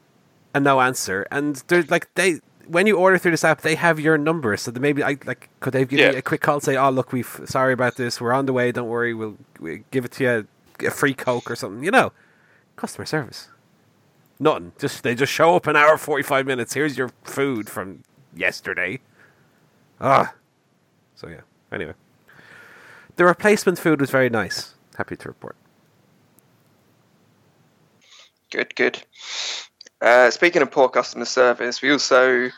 and 0.53 0.63
no 0.63 0.79
answer. 0.81 1.25
And 1.31 1.55
they're 1.67 1.83
like 1.89 2.13
they 2.15 2.39
when 2.67 2.87
you 2.87 2.97
order 2.97 3.17
through 3.17 3.31
this 3.31 3.43
app, 3.43 3.61
they 3.61 3.75
have 3.75 3.99
your 3.99 4.17
number, 4.17 4.55
so 4.57 4.71
maybe 4.71 5.03
I 5.03 5.17
like 5.25 5.49
could 5.59 5.73
they 5.73 5.85
give 5.85 5.99
Yeah. 5.99 6.11
you 6.11 6.17
a 6.17 6.21
quick 6.21 6.41
call, 6.41 6.55
and 6.55 6.63
say, 6.63 6.75
"Oh, 6.77 6.89
look, 6.89 7.11
we've 7.11 7.39
sorry 7.45 7.73
about 7.73 7.95
this. 7.95 8.19
We're 8.21 8.33
on 8.33 8.45
the 8.45 8.53
way. 8.53 8.71
Don't 8.71 8.87
worry. 8.89 9.13
We'll, 9.13 9.37
we'll 9.59 9.79
give 9.91 10.05
it 10.05 10.11
to 10.13 10.23
you 10.79 10.87
a 10.87 10.91
free 10.91 11.13
coke 11.13 11.49
or 11.51 11.55
something." 11.55 11.83
You 11.83 11.91
know, 11.91 12.11
customer 12.75 13.05
service. 13.05 13.49
Nothing. 14.39 14.71
Just 14.79 15.03
they 15.03 15.15
just 15.15 15.31
show 15.31 15.55
up 15.55 15.67
an 15.67 15.75
hour 15.75 15.97
forty 15.97 16.23
five 16.23 16.45
minutes. 16.45 16.73
Here's 16.73 16.97
your 16.97 17.11
food 17.23 17.69
from 17.69 18.03
yesterday. 18.35 18.99
Ah. 20.01 20.33
So 21.15 21.27
yeah. 21.27 21.41
Anyway, 21.71 21.93
the 23.15 23.25
replacement 23.25 23.79
food 23.79 24.01
was 24.01 24.09
very 24.09 24.29
nice. 24.29 24.73
Happy 24.97 25.15
to 25.15 25.27
report. 25.27 25.55
Good, 28.51 28.75
good. 28.75 29.03
Uh, 30.03 30.29
speaking 30.29 30.61
of 30.61 30.69
poor 30.69 30.89
customer 30.89 31.25
service, 31.25 31.81
we 31.81 31.91
also 31.91 32.47
uh, 32.47 32.49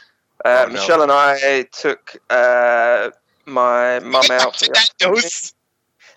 Oh, 0.44 0.66
no. 0.68 0.74
Michelle 0.74 1.02
and 1.04 1.12
I 1.12 1.64
took 1.72 2.18
uh, 2.30 3.12
my 3.46 4.00
mum 4.00 4.26
out. 4.32 4.58
for 4.58 4.68
Nando's. 5.02 5.54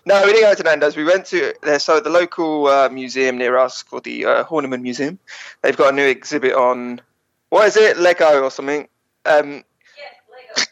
No, 0.05 0.21
we 0.25 0.31
didn't 0.33 0.49
go 0.49 0.55
to 0.55 0.63
Nando's. 0.63 0.97
We 0.97 1.03
went 1.03 1.25
to 1.27 1.53
uh, 1.63 1.77
so 1.77 1.99
the 1.99 2.09
local 2.09 2.67
uh, 2.67 2.89
museum 2.89 3.37
near 3.37 3.57
us 3.57 3.83
called 3.83 4.05
the 4.05 4.25
uh, 4.25 4.43
Horniman 4.43 4.81
Museum. 4.81 5.19
They've 5.61 5.77
got 5.77 5.93
a 5.93 5.95
new 5.95 6.07
exhibit 6.07 6.53
on 6.53 7.01
what 7.49 7.67
is 7.67 7.77
it, 7.77 7.97
Lego 7.97 8.41
or 8.41 8.49
something. 8.49 8.87
Um, 9.25 9.63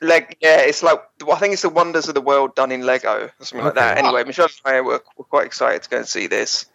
Leg, 0.02 0.38
yeah, 0.42 0.62
it's 0.62 0.82
like 0.82 1.00
I 1.32 1.36
think 1.36 1.54
it's 1.54 1.62
the 1.62 1.70
wonders 1.70 2.08
of 2.08 2.16
the 2.16 2.22
world 2.22 2.56
done 2.56 2.72
in 2.72 2.82
Lego 2.84 3.26
or 3.26 3.46
something 3.46 3.64
like 3.64 3.76
that. 3.76 3.98
Anyway, 4.00 4.24
Michelle 4.24 4.50
and 4.66 4.76
I 4.76 4.82
were, 4.82 5.04
were 5.18 5.24
quite 5.26 5.46
excited 5.46 5.84
to 5.84 5.90
go 5.90 5.98
and 5.98 6.08
see 6.08 6.26
this. 6.26 6.66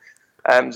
Um, 0.44 0.72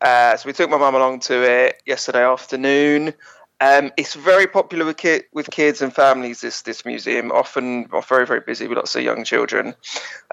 uh, 0.00 0.36
so 0.36 0.46
we 0.46 0.52
took 0.52 0.70
my 0.70 0.78
mum 0.78 0.94
along 0.94 1.20
to 1.20 1.42
it 1.42 1.82
yesterday 1.86 2.24
afternoon. 2.24 3.14
Um, 3.62 3.90
it's 3.98 4.14
very 4.14 4.46
popular 4.46 4.86
with 4.86 4.96
kid, 4.96 5.24
with 5.32 5.50
kids 5.50 5.82
and 5.82 5.94
families. 5.94 6.40
This 6.40 6.62
this 6.62 6.86
museum 6.86 7.30
often 7.30 7.86
are 7.92 8.00
very 8.00 8.26
very 8.26 8.40
busy 8.40 8.66
with 8.66 8.78
lots 8.78 8.96
of 8.96 9.02
young 9.02 9.22
children. 9.22 9.74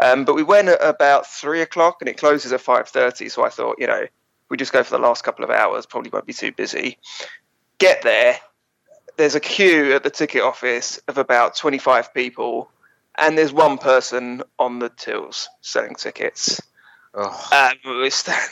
Um, 0.02 0.24
but 0.24 0.36
we 0.36 0.44
went 0.44 0.70
at 0.70 0.82
about 0.82 1.28
three 1.28 1.62
o'clock 1.62 1.98
and 2.00 2.08
it 2.08 2.18
closes 2.18 2.54
at 2.54 2.62
five 2.62 2.88
thirty. 2.88 3.28
So 3.28 3.44
I 3.44 3.50
thought, 3.50 3.76
you 3.80 3.88
know, 3.88 4.06
we 4.50 4.56
just 4.56 4.72
go 4.72 4.82
for 4.82 4.96
the 4.96 5.04
last 5.04 5.26
couple 5.26 5.44
of 5.44 5.52
hours. 5.52 5.86
Probably 5.86 6.10
won't 6.10 6.26
be 6.26 6.32
too 6.32 6.54
busy. 6.54 6.98
Get 7.80 8.02
there. 8.02 8.40
There's 9.18 9.36
a 9.36 9.42
queue 9.42 9.94
at 9.94 10.04
the 10.04 10.10
ticket 10.10 10.44
office 10.44 10.98
of 11.10 11.18
about 11.18 11.58
twenty 11.58 11.80
five 11.80 12.14
people, 12.14 12.72
and 13.16 13.38
there's 13.38 13.52
one 13.52 13.78
person 13.78 14.42
on 14.58 14.80
the 14.80 14.88
tills 14.88 15.50
selling 15.60 15.96
tickets. 15.96 16.62
Oh, 17.20 17.50
And 17.52 17.78
we're 17.84 18.10
standing 18.12 18.50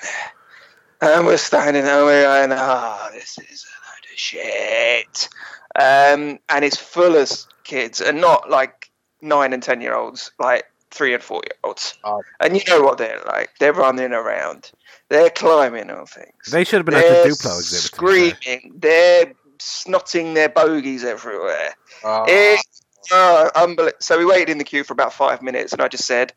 there. 1.01 1.11
And 1.15 1.25
we're 1.27 1.37
standing 1.37 1.83
there. 1.83 2.03
We're 2.03 2.23
going, 2.23 2.57
oh, 2.59 3.09
this 3.13 3.37
is 3.37 3.65
a 3.65 3.77
load 3.85 4.11
of 4.11 4.17
shit. 4.19 5.29
Um, 5.75 6.39
and 6.49 6.65
it's 6.65 6.77
full 6.77 7.15
of 7.15 7.29
kids, 7.63 8.01
and 8.01 8.19
not 8.21 8.49
like 8.49 8.89
nine 9.21 9.53
and 9.53 9.61
ten 9.61 9.81
year 9.81 9.93
olds, 9.93 10.31
like 10.39 10.65
three 10.89 11.13
and 11.13 11.21
four 11.21 11.41
year 11.45 11.57
olds. 11.63 11.95
Oh. 12.03 12.23
And 12.39 12.55
you 12.55 12.61
know 12.67 12.81
what 12.81 12.97
they're 12.97 13.21
like. 13.27 13.49
They're 13.59 13.73
running 13.73 14.13
around. 14.13 14.71
They're 15.09 15.29
climbing 15.29 15.91
on 15.91 16.05
things. 16.07 16.31
They 16.51 16.63
should 16.63 16.77
have 16.77 16.85
been 16.85 16.95
at 16.95 17.01
they're 17.01 17.23
the 17.25 17.29
Duplo 17.29 17.57
exhibit. 17.59 17.93
to 17.93 18.01
be 18.01 18.31
fair. 18.31 18.39
Screaming. 18.39 18.73
They're 18.79 19.33
snotting 19.59 20.33
their 20.33 20.49
bogies 20.49 21.03
everywhere. 21.03 21.75
oh. 22.03 22.25
It's 22.27 22.81
uh, 23.11 23.49
unbelievable. 23.55 23.97
So 23.99 24.17
we 24.17 24.25
waited 24.25 24.49
in 24.49 24.57
the 24.57 24.63
queue 24.63 24.83
for 24.83 24.93
about 24.93 25.13
five 25.13 25.41
minutes, 25.43 25.73
and 25.73 25.81
I 25.81 25.87
just 25.89 26.05
said, 26.05 26.33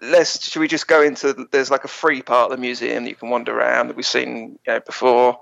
"Let's. 0.00 0.48
Should 0.48 0.60
we 0.60 0.68
just 0.68 0.88
go 0.88 1.02
into? 1.02 1.48
There's 1.50 1.70
like 1.70 1.84
a 1.84 1.88
free 1.88 2.22
part 2.22 2.50
of 2.50 2.56
the 2.56 2.60
museum 2.60 3.04
that 3.04 3.10
you 3.10 3.16
can 3.16 3.30
wander 3.30 3.56
around 3.56 3.88
that 3.88 3.96
we've 3.96 4.06
seen 4.06 4.58
you 4.66 4.72
know, 4.72 4.80
before. 4.80 5.38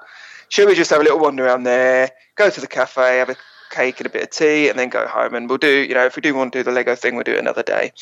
Should 0.49 0.69
we 0.69 0.75
just 0.75 0.91
have 0.91 1.01
a 1.01 1.05
little 1.05 1.19
wander 1.19 1.47
around 1.47 1.63
there? 1.63 2.11
Go 2.35 2.51
to 2.51 2.61
the 2.61 2.67
cafe, 2.67 3.19
have 3.19 3.31
a 3.31 3.37
cake 3.71 4.01
and 4.01 4.07
a 4.07 4.11
bit 4.11 4.23
of 4.23 4.31
tea, 4.31 4.69
and 4.69 4.79
then 4.79 4.89
go 4.89 5.07
home. 5.07 5.35
And 5.35 5.49
we'll 5.49 5.59
do. 5.59 5.69
You 5.69 5.95
know, 5.95 6.05
if 6.05 6.17
we 6.17 6.23
do 6.23 6.35
want 6.35 6.53
to 6.53 6.59
do 6.59 6.63
the 6.63 6.73
Lego 6.73 6.95
thing, 6.95 7.15
we'll 7.15 7.25
do 7.25 7.33
it 7.33 7.39
another 7.39 7.63
day. 7.63 7.93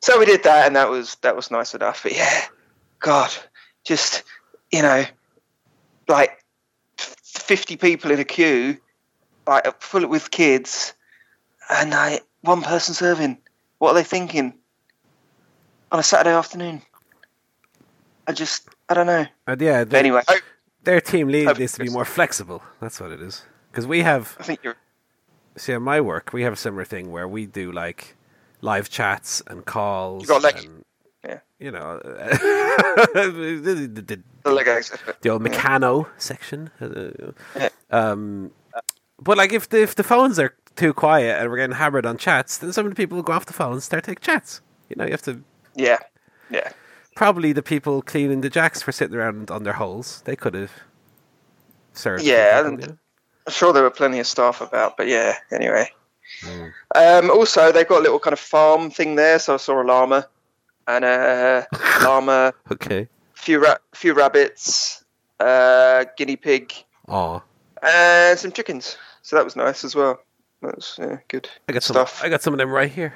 So 0.00 0.18
we 0.18 0.26
did 0.26 0.44
that, 0.44 0.66
and 0.66 0.76
that 0.76 0.90
was 0.90 1.16
that 1.22 1.36
was 1.36 1.50
nice 1.50 1.74
enough. 1.74 2.02
But 2.02 2.14
yeah, 2.14 2.44
God, 3.00 3.30
just 3.84 4.22
you 4.70 4.82
know, 4.82 5.04
like 6.06 6.44
fifty 6.96 7.76
people 7.76 8.10
in 8.10 8.20
a 8.20 8.24
queue, 8.24 8.78
like 9.46 9.80
full 9.82 10.06
with 10.06 10.30
kids, 10.30 10.94
and 11.68 11.94
I 11.94 12.20
one 12.42 12.62
person 12.62 12.94
serving. 12.94 13.38
What 13.78 13.92
are 13.92 13.94
they 13.94 14.04
thinking 14.04 14.54
on 15.92 15.98
a 15.98 16.02
Saturday 16.02 16.34
afternoon? 16.36 16.82
I 18.26 18.32
just 18.32 18.68
I 18.88 18.94
don't 18.94 19.06
know. 19.06 19.26
And 19.46 19.60
yeah, 19.60 19.84
But 19.84 19.90
the- 19.90 19.98
anyway, 19.98 20.22
I, 20.28 20.40
their 20.84 21.00
team 21.00 21.28
lead 21.28 21.58
needs 21.58 21.72
to 21.74 21.84
be 21.84 21.90
more 21.90 22.04
flexible. 22.04 22.62
That's 22.80 23.00
what 23.00 23.10
it 23.12 23.20
is. 23.20 23.42
Because 23.70 23.86
we 23.86 24.02
have, 24.02 24.36
I 24.40 24.42
think 24.42 24.60
you're 24.62 24.76
see, 25.56 25.72
at 25.72 25.82
my 25.82 26.00
work, 26.00 26.32
we 26.32 26.42
have 26.42 26.52
a 26.52 26.56
similar 26.56 26.84
thing 26.84 27.10
where 27.10 27.28
we 27.28 27.46
do 27.46 27.72
like 27.72 28.16
live 28.60 28.88
chats 28.90 29.42
and 29.46 29.64
calls. 29.64 30.22
You 30.22 30.28
got 30.28 30.42
like- 30.42 30.64
and, 30.64 30.84
yeah. 31.24 31.38
You 31.58 31.72
know, 31.72 31.98
the, 32.04 33.60
the- 33.62 34.02
the- 34.02 34.22
the 34.44 34.52
Lego 34.52 34.76
exhibit. 34.76 35.20
the 35.20 35.28
old 35.30 35.44
Yeah. 35.44 36.04
section. 36.16 36.70
Uh, 36.80 37.32
Yeah. 37.56 37.68
Um, 37.90 38.52
but 39.20 39.36
like, 39.36 39.52
if 39.52 39.68
the, 39.68 39.82
if 39.82 39.94
the 39.96 40.04
phones 40.04 40.38
are 40.38 40.54
too 40.76 40.94
quiet 40.94 41.40
and 41.40 41.50
we're 41.50 41.56
getting 41.56 41.76
hammered 41.76 42.06
on 42.06 42.16
chats, 42.18 42.58
then 42.58 42.72
some 42.72 42.86
of 42.86 42.92
the 42.92 42.96
people 42.96 43.16
will 43.16 43.24
go 43.24 43.32
off 43.32 43.46
the 43.46 43.52
phone 43.52 43.72
and 43.72 43.82
start 43.82 44.04
taking 44.04 44.22
chats. 44.22 44.60
You 44.88 44.96
know, 44.96 45.04
you 45.04 45.10
have 45.10 45.22
to. 45.22 45.42
Yeah, 45.78 45.98
yeah. 46.50 46.70
Probably 47.14 47.52
the 47.52 47.62
people 47.62 48.02
cleaning 48.02 48.40
the 48.42 48.50
jacks 48.50 48.82
for 48.82 48.92
sitting 48.92 49.16
around 49.16 49.50
on 49.50 49.62
their 49.62 49.74
holes. 49.74 50.22
They 50.24 50.36
could 50.36 50.54
have 50.54 50.72
served. 51.92 52.24
Yeah, 52.24 52.62
people, 52.62 52.84
and- 52.84 52.98
I'm 53.46 53.52
sure 53.52 53.72
there 53.72 53.82
were 53.84 53.90
plenty 53.90 54.18
of 54.18 54.26
staff 54.26 54.60
about, 54.60 54.96
but 54.96 55.06
yeah. 55.06 55.36
Anyway, 55.52 55.90
Mm. 56.42 56.72
um, 56.94 57.30
also 57.30 57.72
they've 57.72 57.88
got 57.88 58.00
a 58.00 58.02
little 58.02 58.18
kind 58.18 58.32
of 58.34 58.38
farm 58.40 58.90
thing 58.90 59.14
there, 59.16 59.38
so 59.38 59.54
I 59.54 59.56
saw 59.56 59.80
a 59.80 59.84
llama 59.84 60.28
and 60.86 61.04
a 61.04 61.66
llama, 62.02 62.52
Okay. 62.72 63.08
few 63.34 63.58
ra- 63.60 63.78
few 63.94 64.12
rabbits, 64.14 65.04
uh, 65.40 66.04
guinea 66.18 66.36
pig, 66.36 66.74
Aw. 67.08 67.40
and 67.82 68.38
some 68.38 68.52
chickens. 68.52 68.96
So 69.22 69.36
that 69.36 69.44
was 69.44 69.56
nice 69.56 69.84
as 69.84 69.94
well. 69.94 70.20
That's 70.60 70.98
yeah, 70.98 71.18
good 71.28 71.48
I 71.68 71.72
got 71.72 71.82
some. 71.84 71.94
stuff. 71.94 72.20
I 72.22 72.28
got 72.28 72.42
some 72.42 72.52
of 72.52 72.58
them 72.58 72.70
right 72.70 72.90
here. 72.90 73.14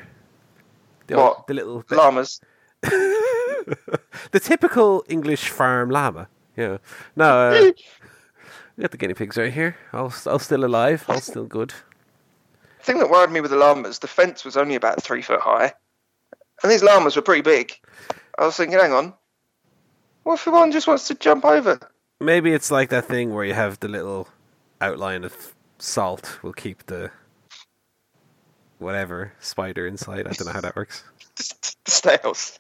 The, 1.09 1.17
What? 1.17 1.37
old- 1.37 1.45
the 1.49 1.55
little, 1.55 1.85
Llamas. 1.91 2.41
the 4.33 4.41
typical 4.41 5.05
English 5.09 5.49
farm 5.49 5.91
llama. 5.91 6.29
Yeah. 6.57 6.79
No, 7.17 7.25
uh, 7.25 7.73
we 8.77 8.83
got 8.83 8.91
the 8.91 8.97
guinea 8.97 9.15
pigs 9.15 9.37
right 9.37 9.53
here. 9.53 9.77
All, 9.93 10.13
all 10.27 10.39
still 10.39 10.65
alive. 10.65 11.05
All 11.09 11.21
still 11.21 11.47
good. 11.47 11.71
The 12.79 12.85
thing 12.85 12.99
that 12.99 13.11
worried 13.11 13.31
me 13.31 13.41
with 13.41 13.53
the 13.53 13.57
llamas, 13.57 14.01
the 14.01 14.09
fence 14.09 14.45
was 14.45 14.57
only 14.57 14.75
about 14.75 15.03
three 15.03 15.23
foot 15.23 15.41
high, 15.41 15.73
and 16.63 16.73
these 16.73 16.83
llamas 16.83 17.17
were 17.17 17.23
pretty 17.23 17.43
big. 17.43 17.79
I 18.39 18.47
was 18.47 18.57
thinking, 18.57 18.79
hang 18.79 18.93
on, 18.93 19.15
what 20.25 20.35
if 20.35 20.47
one 20.47 20.73
just 20.73 20.87
wants 20.87 21.09
to 21.09 21.15
jump 21.15 21.45
over? 21.45 21.79
Maybe 22.21 22.53
it's 22.53 22.71
like 22.71 22.91
that 22.91 23.07
thing 23.07 23.35
where 23.35 23.45
you 23.45 23.55
have 23.55 23.81
the 23.81 23.89
little 23.89 24.29
outline 24.81 25.25
of 25.25 25.55
salt 25.79 26.39
will 26.43 26.53
keep 26.53 26.87
the 26.87 27.11
whatever 28.79 29.33
spider 29.41 29.87
inside. 29.87 30.27
I 30.27 30.33
don't 30.33 30.47
know 30.47 30.53
how 30.53 30.61
that 30.61 30.77
works. 30.77 31.03
the 31.37 31.91
snails. 31.91 32.59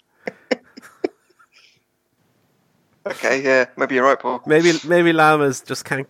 Okay, 3.07 3.43
yeah, 3.43 3.67
maybe 3.77 3.95
you're 3.95 4.05
right, 4.05 4.19
Paul. 4.19 4.43
Maybe 4.47 4.73
maybe 4.85 5.13
llamas 5.13 5.61
just 5.61 5.85
can't. 5.85 6.09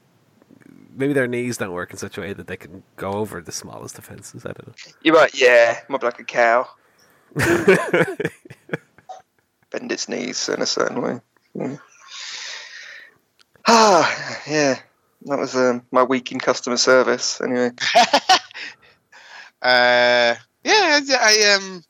Maybe 0.94 1.14
their 1.14 1.26
knees 1.26 1.56
don't 1.56 1.72
work 1.72 1.90
in 1.90 1.96
such 1.96 2.18
a 2.18 2.20
way 2.20 2.32
that 2.34 2.46
they 2.46 2.56
can 2.56 2.82
go 2.96 3.12
over 3.12 3.40
the 3.40 3.52
smallest 3.52 3.98
of 3.98 4.04
fences. 4.04 4.44
I 4.44 4.52
don't 4.52 4.68
know. 4.68 4.74
You're 5.02 5.14
right, 5.14 5.34
yeah, 5.34 5.80
might 5.88 6.00
be 6.00 6.06
like 6.06 6.20
a 6.20 6.24
cow, 6.24 6.68
know. 7.36 8.16
bend 9.70 9.90
its 9.90 10.08
knees 10.08 10.48
in 10.48 10.62
a 10.62 10.66
certain 10.66 11.00
way. 11.00 11.20
Yeah. 11.54 11.76
Ah, 13.66 14.40
yeah, 14.46 14.78
that 15.22 15.38
was 15.38 15.54
um, 15.56 15.82
my 15.90 16.02
week 16.02 16.32
in 16.32 16.40
customer 16.40 16.76
service. 16.76 17.40
Anyway, 17.40 17.70
uh, 19.62 20.34
yeah, 20.64 21.00
I 21.20 21.56
um, 21.56 21.84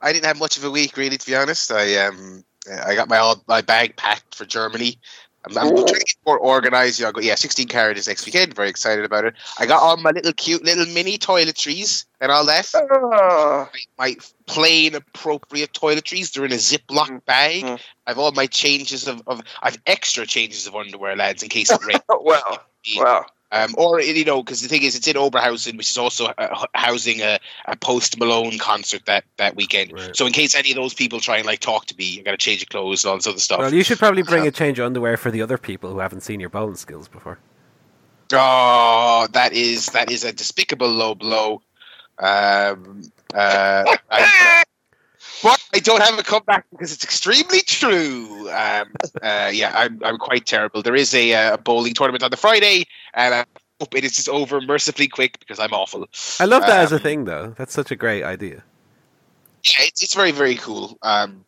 I 0.00 0.12
didn't 0.12 0.26
have 0.26 0.38
much 0.38 0.56
of 0.56 0.64
a 0.64 0.70
week 0.70 0.96
really, 0.96 1.18
to 1.18 1.26
be 1.26 1.34
honest. 1.34 1.70
I 1.72 1.96
um, 1.96 2.44
I 2.84 2.94
got 2.94 3.08
my 3.08 3.18
all 3.18 3.42
my 3.46 3.60
bag 3.60 3.96
packed 3.96 4.34
for 4.34 4.44
Germany. 4.44 4.98
I'm, 5.46 5.56
I'm 5.56 5.68
trying 5.68 5.86
to 5.86 5.92
get 5.92 6.16
more 6.26 6.38
organized. 6.38 6.98
You 6.98 7.04
know, 7.04 7.10
I 7.10 7.12
go, 7.12 7.20
yeah, 7.20 7.36
16 7.36 7.68
carat 7.68 7.96
is 7.96 8.08
next 8.08 8.26
weekend. 8.26 8.54
Very 8.54 8.68
excited 8.68 9.04
about 9.04 9.24
it. 9.24 9.34
I 9.58 9.66
got 9.66 9.80
all 9.80 9.96
my 9.96 10.10
little 10.10 10.32
cute 10.32 10.64
little 10.64 10.86
mini 10.86 11.16
toiletries 11.16 12.04
and 12.20 12.32
all 12.32 12.44
that. 12.46 12.70
Ah, 12.74 13.70
My, 13.98 14.06
my 14.06 14.16
plane 14.46 14.94
appropriate 14.94 15.72
toiletries. 15.72 16.32
They're 16.32 16.44
in 16.44 16.52
a 16.52 16.56
Ziploc 16.56 17.24
bag. 17.24 17.62
Mm. 17.62 17.80
I've 18.06 18.18
all 18.18 18.32
my 18.32 18.46
changes 18.46 19.06
of, 19.06 19.22
of 19.26 19.42
I've 19.62 19.78
extra 19.86 20.26
changes 20.26 20.66
of 20.66 20.74
underwear, 20.74 21.16
lads, 21.16 21.42
in 21.42 21.48
case 21.48 21.70
it 21.70 21.84
rains. 21.84 22.00
well, 22.08 22.58
well. 22.96 23.26
Um, 23.50 23.74
or 23.78 24.00
you 24.00 24.24
know, 24.24 24.42
because 24.42 24.60
the 24.60 24.68
thing 24.68 24.82
is, 24.82 24.94
it's 24.94 25.08
in 25.08 25.16
Oberhausen, 25.16 25.78
which 25.78 25.88
is 25.88 25.96
also 25.96 26.26
uh, 26.26 26.66
housing 26.74 27.22
a, 27.22 27.38
a 27.66 27.76
Post 27.76 28.18
Malone 28.18 28.58
concert 28.58 29.06
that 29.06 29.24
that 29.38 29.56
weekend. 29.56 29.92
Right. 29.92 30.14
So 30.14 30.26
in 30.26 30.32
case 30.32 30.54
any 30.54 30.70
of 30.70 30.76
those 30.76 30.92
people 30.92 31.18
try 31.18 31.38
and 31.38 31.46
like 31.46 31.60
talk 31.60 31.86
to 31.86 31.96
me, 31.96 32.20
I 32.20 32.22
got 32.22 32.32
to 32.32 32.36
change 32.36 32.60
your 32.60 32.66
clothes 32.66 33.04
and 33.04 33.10
all 33.10 33.16
this 33.16 33.26
other 33.26 33.38
stuff. 33.38 33.58
Well, 33.60 33.72
you 33.72 33.82
should 33.82 33.98
probably 33.98 34.22
bring 34.22 34.46
a 34.46 34.50
change 34.50 34.78
of 34.78 34.84
underwear 34.84 35.16
for 35.16 35.30
the 35.30 35.40
other 35.40 35.56
people 35.56 35.92
who 35.92 36.00
haven't 36.00 36.20
seen 36.20 36.40
your 36.40 36.50
bowling 36.50 36.76
skills 36.76 37.08
before. 37.08 37.38
Oh, 38.34 39.26
that 39.32 39.54
is 39.54 39.86
that 39.86 40.10
is 40.10 40.24
a 40.24 40.32
despicable 40.32 40.90
low 40.90 41.14
blow. 41.14 41.62
Um, 42.18 43.02
uh, 43.32 43.96
I, 44.10 44.64
but 45.42 45.62
I 45.74 45.78
don't 45.78 46.02
have 46.02 46.18
a 46.18 46.22
comeback 46.22 46.66
because 46.70 46.92
it's 46.92 47.04
extremely 47.04 47.60
true. 47.62 48.50
Um, 48.50 48.88
uh, 49.22 49.50
yeah, 49.52 49.72
I'm 49.74 50.00
I'm 50.04 50.18
quite 50.18 50.46
terrible. 50.46 50.82
There 50.82 50.96
is 50.96 51.14
a, 51.14 51.34
uh, 51.34 51.56
bowling 51.58 51.94
tournament 51.94 52.22
on 52.22 52.30
the 52.30 52.36
Friday, 52.36 52.86
and 53.14 53.34
I 53.34 53.44
hope 53.80 53.94
it 53.94 54.04
is 54.04 54.16
just 54.16 54.28
over 54.28 54.60
mercifully 54.60 55.08
quick 55.08 55.38
because 55.38 55.58
I'm 55.58 55.72
awful. 55.72 56.06
I 56.40 56.44
love 56.46 56.62
that 56.62 56.80
as 56.80 56.92
a 56.92 56.96
Um, 56.96 57.02
thing, 57.02 57.24
though. 57.24 57.54
That's 57.56 57.72
such 57.72 57.90
a 57.90 57.96
great 57.96 58.24
idea. 58.24 58.64
Yeah, 59.64 59.86
it's 59.86 60.02
it's 60.02 60.14
very 60.14 60.32
very 60.32 60.56
cool. 60.56 60.98
Um, 61.02 61.44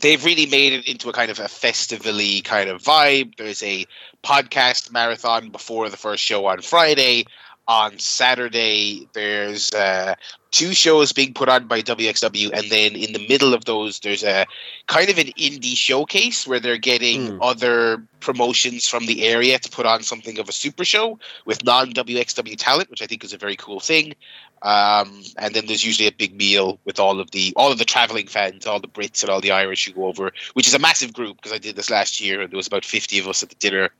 they've 0.00 0.22
really 0.24 0.46
made 0.46 0.72
it 0.74 0.86
into 0.86 1.08
a 1.08 1.12
kind 1.12 1.30
of 1.30 1.40
a 1.40 1.48
festival-y 1.48 2.42
kind 2.44 2.68
of 2.68 2.82
vibe. 2.82 3.36
There's 3.36 3.62
a 3.62 3.86
podcast 4.22 4.92
marathon 4.92 5.50
before 5.50 5.88
the 5.88 5.96
first 5.96 6.22
show 6.22 6.46
on 6.46 6.60
Friday. 6.60 7.24
On 7.66 7.98
Saturday, 7.98 9.06
there's 9.12 9.70
uh, 9.72 10.14
two 10.50 10.72
shows 10.74 11.12
being 11.12 11.34
put 11.34 11.48
on 11.48 11.66
by 11.66 11.82
WXW, 11.82 12.50
and 12.52 12.70
then 12.70 12.94
in 12.96 13.12
the 13.12 13.26
middle 13.28 13.54
of 13.54 13.64
those, 13.66 14.00
there's 14.00 14.24
a 14.24 14.46
kind 14.86 15.10
of 15.10 15.18
an 15.18 15.26
indie 15.38 15.76
showcase 15.76 16.46
where 16.46 16.60
they're 16.60 16.78
getting 16.78 17.26
Hmm. 17.28 17.42
other 17.42 18.02
promotions 18.20 18.88
from 18.88 19.06
the 19.06 19.24
area 19.24 19.58
to 19.58 19.68
put 19.70 19.86
on 19.86 20.02
something 20.02 20.38
of 20.38 20.48
a 20.48 20.52
super 20.52 20.84
show 20.84 21.18
with 21.44 21.64
non 21.64 21.92
WXW 21.92 22.56
talent, 22.56 22.90
which 22.90 23.02
I 23.02 23.06
think 23.06 23.24
is 23.24 23.32
a 23.32 23.38
very 23.38 23.56
cool 23.56 23.80
thing. 23.80 24.14
Um, 24.62 25.22
and 25.36 25.54
then 25.54 25.66
there's 25.66 25.84
usually 25.84 26.08
a 26.08 26.12
big 26.12 26.34
meal 26.34 26.80
with 26.84 26.98
all 26.98 27.20
of 27.20 27.30
the 27.30 27.52
all 27.54 27.70
of 27.70 27.78
the 27.78 27.84
traveling 27.84 28.26
fans, 28.26 28.66
all 28.66 28.80
the 28.80 28.88
Brits 28.88 29.22
and 29.22 29.30
all 29.30 29.40
the 29.40 29.52
Irish 29.52 29.86
who 29.86 29.92
go 29.92 30.06
over, 30.06 30.32
which 30.54 30.66
is 30.66 30.74
a 30.74 30.80
massive 30.80 31.12
group 31.12 31.36
because 31.36 31.52
I 31.52 31.58
did 31.58 31.76
this 31.76 31.90
last 31.90 32.20
year 32.20 32.40
and 32.40 32.50
there 32.50 32.56
was 32.56 32.66
about 32.66 32.84
50 32.84 33.20
of 33.20 33.28
us 33.28 33.42
at 33.42 33.50
the 33.50 33.54
dinner. 33.56 33.90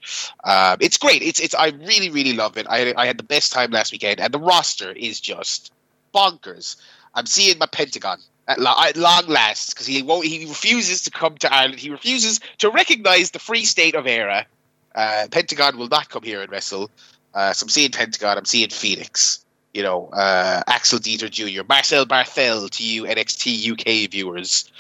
Um, 0.45 0.79
it's 0.81 0.97
great. 0.97 1.23
It's 1.23 1.39
it's 1.39 1.55
I 1.55 1.69
really 1.69 2.11
really 2.11 2.33
love 2.33 2.57
it. 2.57 2.67
I 2.69 2.93
I 2.97 3.07
had 3.07 3.19
the 3.19 3.23
best 3.23 3.53
time 3.53 3.71
last 3.71 3.93
weekend, 3.93 4.19
and 4.19 4.35
the 4.35 4.41
roster 4.41 4.91
is 4.91 5.21
just 5.21 5.73
bonkers. 6.13 6.77
I'm 7.15 7.27
seeing 7.27 7.59
my 7.59 7.67
Pentagon 7.67 8.19
at, 8.49 8.59
at 8.59 8.97
long 8.97 9.27
last 9.27 9.75
because 9.75 9.87
he 9.87 10.03
won't. 10.03 10.27
He 10.27 10.47
refuses 10.47 11.03
to 11.03 11.11
come 11.11 11.37
to 11.39 11.53
Ireland. 11.53 11.79
He 11.79 11.91
refuses 11.91 12.41
to 12.59 12.71
recognise 12.71 13.31
the 13.31 13.39
free 13.39 13.65
state 13.65 13.95
of 13.95 14.07
Era. 14.07 14.47
Uh, 14.95 15.29
Pentagon 15.31 15.79
will 15.79 15.89
not 15.89 16.09
come 16.09 16.23
here 16.23 16.41
and 16.41 16.51
wrestle. 16.51 16.91
Uh, 17.35 17.53
so 17.53 17.65
I'm 17.65 17.69
seeing 17.69 17.91
Pentagon. 17.91 18.39
I'm 18.39 18.47
seeing 18.47 18.71
Phoenix. 18.71 19.45
You 19.75 19.83
know, 19.83 20.09
uh, 20.13 20.63
Axel 20.67 20.99
Dieter 20.99 21.31
Jr., 21.31 21.63
Marcel 21.69 22.07
Barthel 22.07 22.71
to 22.71 22.83
you 22.83 23.05
NXT 23.05 23.73
UK 23.73 24.11
viewers. 24.11 24.71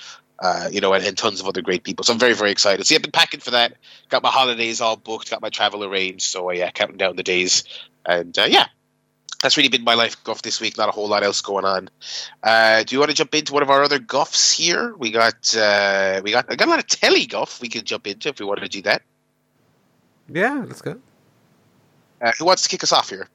Uh, 0.40 0.68
you 0.70 0.80
know, 0.80 0.92
and, 0.92 1.04
and 1.04 1.18
tons 1.18 1.40
of 1.40 1.48
other 1.48 1.60
great 1.60 1.82
people. 1.82 2.04
So 2.04 2.12
I'm 2.12 2.18
very, 2.18 2.32
very 2.32 2.52
excited. 2.52 2.86
See, 2.86 2.94
I've 2.94 3.02
been 3.02 3.10
packing 3.10 3.40
for 3.40 3.50
that. 3.50 3.72
Got 4.08 4.22
my 4.22 4.28
holidays 4.28 4.80
all 4.80 4.96
booked. 4.96 5.30
Got 5.30 5.42
my 5.42 5.50
travel 5.50 5.84
arranged. 5.84 6.22
So 6.22 6.48
uh, 6.48 6.52
yeah, 6.52 6.70
counting 6.70 6.96
down 6.96 7.16
the 7.16 7.24
days. 7.24 7.64
And 8.06 8.38
uh, 8.38 8.46
yeah, 8.48 8.66
that's 9.42 9.56
really 9.56 9.68
been 9.68 9.84
my 9.84 9.94
life 9.94 10.22
guff 10.24 10.42
this 10.42 10.60
week. 10.60 10.76
Not 10.76 10.88
a 10.88 10.92
whole 10.92 11.08
lot 11.08 11.22
else 11.22 11.40
going 11.40 11.64
on. 11.64 11.88
Uh, 12.42 12.82
do 12.82 12.94
you 12.94 12.98
want 12.98 13.10
to 13.10 13.16
jump 13.16 13.34
into 13.34 13.52
one 13.52 13.62
of 13.62 13.70
our 13.70 13.82
other 13.82 13.98
guffs 13.98 14.52
here? 14.52 14.94
We 14.96 15.10
got 15.10 15.54
uh, 15.56 16.20
we 16.24 16.32
got 16.32 16.46
I 16.48 16.56
got 16.56 16.68
a 16.68 16.70
lot 16.70 16.78
of 16.80 16.86
telly 16.86 17.26
guff 17.26 17.60
we 17.60 17.68
can 17.68 17.84
jump 17.84 18.06
into 18.06 18.28
if 18.28 18.40
we 18.40 18.46
wanted 18.46 18.62
to 18.62 18.68
do 18.68 18.82
that. 18.82 19.02
Yeah, 20.28 20.64
let's 20.66 20.82
go. 20.82 20.98
Uh, 22.20 22.32
who 22.38 22.44
wants 22.44 22.62
to 22.64 22.68
kick 22.68 22.82
us 22.82 22.92
off 22.92 23.10
here? 23.10 23.28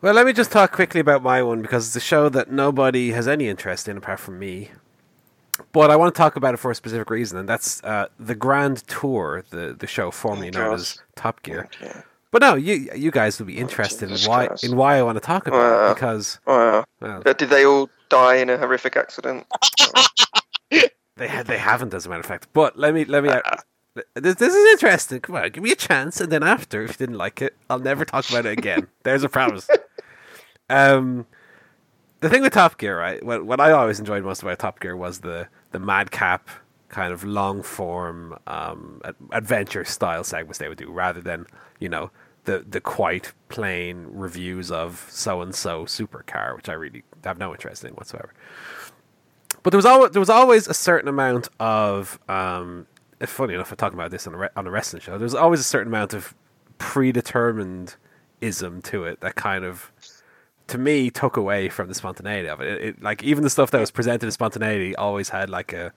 Well, 0.00 0.14
let 0.14 0.26
me 0.26 0.32
just 0.32 0.52
talk 0.52 0.72
quickly 0.72 1.00
about 1.00 1.22
my 1.22 1.42
one 1.42 1.62
because 1.62 1.86
it's 1.88 1.96
a 1.96 2.00
show 2.00 2.28
that 2.28 2.50
nobody 2.50 3.12
has 3.12 3.26
any 3.26 3.48
interest 3.48 3.88
in 3.88 3.96
apart 3.96 4.20
from 4.20 4.38
me. 4.38 4.70
But 5.72 5.90
I 5.90 5.96
want 5.96 6.14
to 6.14 6.18
talk 6.18 6.36
about 6.36 6.52
it 6.54 6.58
for 6.58 6.70
a 6.70 6.74
specific 6.74 7.08
reason, 7.08 7.38
and 7.38 7.48
that's 7.48 7.82
uh, 7.82 8.08
the 8.20 8.34
Grand 8.34 8.86
Tour, 8.88 9.44
the 9.50 9.74
the 9.78 9.86
show 9.86 10.10
formerly 10.10 10.50
Oh, 10.54 10.58
known 10.58 10.74
as 10.74 11.02
Top 11.14 11.42
Gear. 11.42 11.68
Yeah. 11.80 12.02
But 12.36 12.42
no, 12.50 12.54
you 12.54 12.90
you 12.94 13.10
guys 13.10 13.38
would 13.38 13.46
be 13.46 13.56
interested 13.56 14.10
in 14.10 14.18
why 14.28 14.48
Christ. 14.48 14.64
in 14.64 14.76
why 14.76 14.98
I 14.98 15.02
want 15.02 15.16
to 15.16 15.22
talk 15.22 15.46
about 15.46 15.58
Wow. 15.58 15.90
it 15.90 15.94
because 15.94 16.38
Wow. 16.46 16.84
well, 17.00 17.22
did 17.22 17.48
they 17.48 17.64
all 17.64 17.88
die 18.10 18.34
in 18.34 18.50
a 18.50 18.58
horrific 18.58 18.94
accident? 18.94 19.46
they 21.16 21.28
ha- 21.28 21.44
they 21.44 21.56
haven't, 21.56 21.94
as 21.94 22.04
a 22.04 22.10
matter 22.10 22.20
of 22.20 22.26
fact. 22.26 22.48
But 22.52 22.78
let 22.78 22.92
me 22.92 23.06
let 23.06 23.24
me. 23.24 23.30
This, 24.14 24.34
this 24.34 24.54
is 24.54 24.72
interesting. 24.72 25.20
Come 25.20 25.36
on, 25.36 25.48
give 25.50 25.62
me 25.64 25.72
a 25.72 25.74
chance, 25.76 26.20
and 26.20 26.30
then 26.30 26.42
after, 26.42 26.82
if 26.82 26.90
you 26.90 26.96
didn't 27.06 27.16
like 27.16 27.40
it, 27.40 27.56
I'll 27.70 27.78
never 27.78 28.04
talk 28.04 28.28
about 28.28 28.44
it 28.44 28.52
again. 28.58 28.88
There's 29.04 29.24
a 29.24 29.28
promise. 29.30 29.66
Um, 30.68 31.24
the 32.20 32.28
thing 32.28 32.42
with 32.42 32.52
Top 32.52 32.76
Gear, 32.76 32.98
right? 32.98 33.24
What 33.24 33.46
what 33.46 33.58
I 33.58 33.70
always 33.72 33.98
enjoyed 33.98 34.22
most 34.22 34.42
about 34.42 34.58
Top 34.58 34.80
Gear 34.80 34.94
was 34.94 35.20
the 35.20 35.48
the 35.70 35.78
madcap 35.78 36.50
kind 36.90 37.10
of 37.14 37.24
long 37.24 37.62
form 37.62 38.38
um, 38.46 39.00
adventure 39.32 39.84
style 39.86 40.22
segments 40.24 40.58
they 40.58 40.68
would 40.68 40.76
do, 40.76 40.90
rather 40.92 41.22
than 41.22 41.46
you 41.80 41.88
know 41.88 42.10
the 42.46 42.64
the 42.68 42.80
quite 42.80 43.32
plain 43.48 44.06
reviews 44.10 44.70
of 44.70 45.06
so 45.10 45.42
and 45.42 45.54
so 45.54 45.84
supercar, 45.84 46.56
which 46.56 46.68
I 46.68 46.72
really 46.72 47.04
have 47.24 47.38
no 47.38 47.52
interest 47.52 47.84
in 47.84 47.92
whatsoever. 47.92 48.32
But 49.62 49.70
there 49.70 49.78
was 49.78 49.86
always 49.86 50.12
there 50.12 50.20
was 50.20 50.30
always 50.30 50.66
a 50.66 50.74
certain 50.74 51.08
amount 51.08 51.48
of 51.60 52.18
um, 52.28 52.86
funny 53.24 53.54
enough, 53.54 53.70
I'm 53.70 53.76
talking 53.76 53.98
about 53.98 54.10
this 54.10 54.26
on 54.26 54.34
a 54.34 54.38
re- 54.38 54.48
on 54.56 54.66
a 54.66 54.70
wrestling 54.70 55.00
show. 55.00 55.18
There's 55.18 55.34
always 55.34 55.60
a 55.60 55.64
certain 55.64 55.88
amount 55.88 56.14
of 56.14 56.34
predetermined 56.78 57.96
ism 58.40 58.82
to 58.82 59.04
it 59.04 59.20
that 59.20 59.34
kind 59.34 59.64
of 59.64 59.90
to 60.66 60.78
me 60.78 61.10
took 61.10 61.36
away 61.36 61.68
from 61.68 61.88
the 61.88 61.94
spontaneity 61.94 62.48
of 62.48 62.60
it. 62.60 62.68
It, 62.68 62.82
it. 62.82 63.02
Like 63.02 63.22
even 63.22 63.44
the 63.44 63.50
stuff 63.50 63.70
that 63.70 63.80
was 63.80 63.90
presented 63.90 64.26
as 64.26 64.34
spontaneity 64.34 64.94
always 64.96 65.30
had 65.30 65.48
like 65.48 65.72
a, 65.72 65.92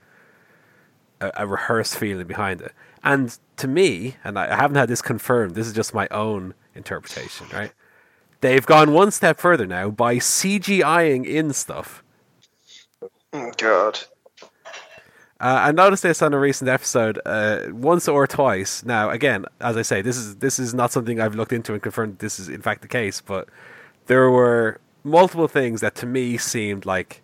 a 1.22 1.32
a 1.38 1.48
rehearsed 1.48 1.98
feeling 1.98 2.28
behind 2.28 2.62
it. 2.62 2.74
And 3.04 3.38
to 3.58 3.68
me, 3.68 4.16
and 4.24 4.38
I, 4.38 4.54
I 4.54 4.56
haven't 4.56 4.78
had 4.78 4.90
this 4.90 5.02
confirmed. 5.02 5.56
This 5.56 5.68
is 5.68 5.74
just 5.74 5.94
my 5.94 6.08
own 6.12 6.54
interpretation, 6.76 7.48
right? 7.54 7.72
They've 8.42 8.66
gone 8.66 8.94
one 8.94 9.12
step 9.12 9.40
further 9.40 9.66
now 9.66 9.90
by 9.90 10.16
CGIing 10.16 11.26
in 11.26 11.54
stuff. 11.54 12.04
Oh, 13.34 13.52
God. 13.58 14.00
Uh, 15.42 15.60
I 15.68 15.72
noticed 15.72 16.04
this 16.04 16.22
on 16.22 16.34
a 16.34 16.40
recent 16.40 16.70
episode, 16.70 17.20
uh, 17.26 17.68
once 17.72 18.10
or 18.10 18.28
twice. 18.28 18.84
Now, 18.84 19.10
again, 19.10 19.46
as 19.62 19.78
I 19.78 19.84
say, 19.84 20.02
this 20.02 20.18
is 20.18 20.36
this 20.38 20.60
is 20.60 20.74
not 20.74 20.92
something 20.92 21.22
I've 21.22 21.36
looked 21.36 21.54
into 21.54 21.72
and 21.72 21.82
confirmed. 21.82 22.20
This 22.20 22.40
is 22.40 22.50
in 22.50 22.62
fact 22.62 22.82
the 22.82 22.90
case, 22.90 23.22
but 23.22 23.48
there 24.08 24.30
were 24.30 24.82
multiple 25.06 25.48
things 25.48 25.80
that 25.80 25.96
to 25.96 26.06
me 26.06 26.38
seemed 26.38 26.86
like 26.86 27.22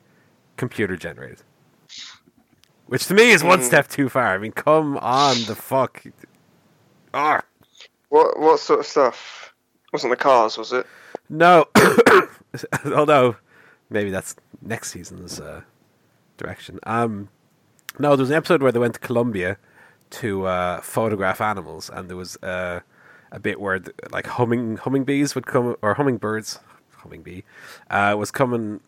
computer 0.56 0.96
generated, 0.96 1.44
which 2.88 3.06
to 3.08 3.14
me 3.14 3.32
is 3.32 3.44
one 3.44 3.60
Mm. 3.60 3.64
step 3.64 3.88
too 3.88 4.10
far. 4.10 4.34
I 4.34 4.38
mean, 4.38 4.52
come 4.52 4.98
on, 4.98 5.36
the 5.46 5.56
fuck. 5.56 6.04
Ah, 7.14 7.42
What 8.10 8.40
what 8.40 8.60
sort 8.60 8.80
of 8.82 8.86
stuff? 8.86 9.54
Wasn't 9.94 10.12
the 10.12 10.18
cars, 10.18 10.58
was 10.58 10.74
it? 10.74 10.86
no. 11.30 11.66
Although 12.86 13.36
maybe 13.90 14.10
that's 14.10 14.36
next 14.62 14.92
season's 14.92 15.40
uh, 15.40 15.62
direction. 16.38 16.80
Um, 16.84 17.30
no, 18.00 18.10
there 18.16 18.24
was 18.24 18.30
an 18.30 18.36
episode 18.38 18.62
where 18.62 18.72
they 18.72 18.80
went 18.80 18.94
to 18.96 19.00
Colombia 19.00 19.58
to 20.12 20.46
uh, 20.46 20.82
photograph 20.82 21.42
animals, 21.42 21.90
and 21.90 22.10
there 22.10 22.18
was 22.18 22.38
uh, 22.44 22.82
a 23.32 23.40
bit 23.40 23.60
where 23.60 23.80
th- 23.80 23.96
like 24.12 24.28
humming 24.28 24.78
hummingbees 24.78 25.36
would 25.36 25.46
come 25.48 25.76
or 25.82 25.94
hummingbirds, 25.96 26.60
hummingbee, 26.98 27.42
uh, 27.90 28.16
was 28.18 28.32
coming 28.32 28.82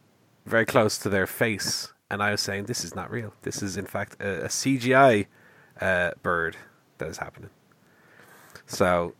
very 0.45 0.65
close 0.65 0.97
to 0.99 1.09
their 1.09 1.27
face, 1.27 1.91
and 2.09 2.21
I 2.23 2.31
was 2.31 2.41
saying 2.41 2.65
this 2.65 2.83
is 2.83 2.95
not 2.95 3.11
real. 3.11 3.33
This 3.43 3.61
is 3.61 3.77
in 3.77 3.85
fact 3.85 4.15
a, 4.21 4.45
a 4.45 4.47
CGI 4.47 5.27
uh, 5.81 6.11
bird 6.23 6.57
that 6.97 7.07
is 7.07 7.17
happening. 7.17 7.49
So 8.65 9.13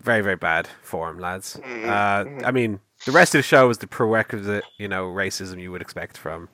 very 0.00 0.22
very 0.22 0.36
bad 0.36 0.68
form, 0.82 1.18
lads. 1.18 1.56
Uh, 1.56 2.24
I 2.44 2.50
mean, 2.50 2.80
the 3.04 3.12
rest 3.12 3.34
of 3.34 3.40
the 3.40 3.42
show 3.42 3.68
is 3.70 3.78
the 3.78 3.86
prerequisite, 3.86 4.64
you 4.76 4.88
know, 4.88 5.06
racism 5.08 5.60
you 5.60 5.70
would 5.72 5.82
expect 5.82 6.16
from 6.16 6.48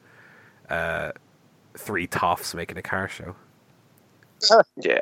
uh, 0.69 1.13
three 1.77 2.07
toffs 2.07 2.55
making 2.55 2.79
a 2.79 2.83
car 2.83 3.09
show. 3.09 3.35
Yeah. 4.77 5.01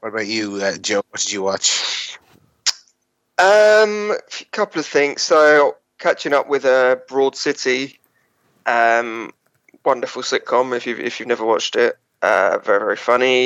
What 0.00 0.08
about 0.08 0.26
you, 0.26 0.56
uh, 0.62 0.76
Joe? 0.78 1.02
What 1.10 1.20
did 1.20 1.32
you 1.32 1.42
watch? 1.42 2.18
Um, 3.38 4.12
a 4.12 4.44
couple 4.52 4.78
of 4.80 4.86
things. 4.86 5.20
So, 5.20 5.76
catching 6.04 6.34
up 6.38 6.46
with 6.48 6.64
uh, 6.64 6.96
Broad 7.08 7.34
City, 7.36 7.98
um, 8.66 9.32
wonderful 9.84 10.22
sitcom. 10.22 10.76
If 10.76 10.86
you've 10.86 11.00
if 11.00 11.18
you've 11.18 11.32
never 11.34 11.46
watched 11.52 11.76
it, 11.76 11.96
Uh, 12.24 12.56
very 12.64 12.80
very 12.80 12.96
funny. 12.96 13.40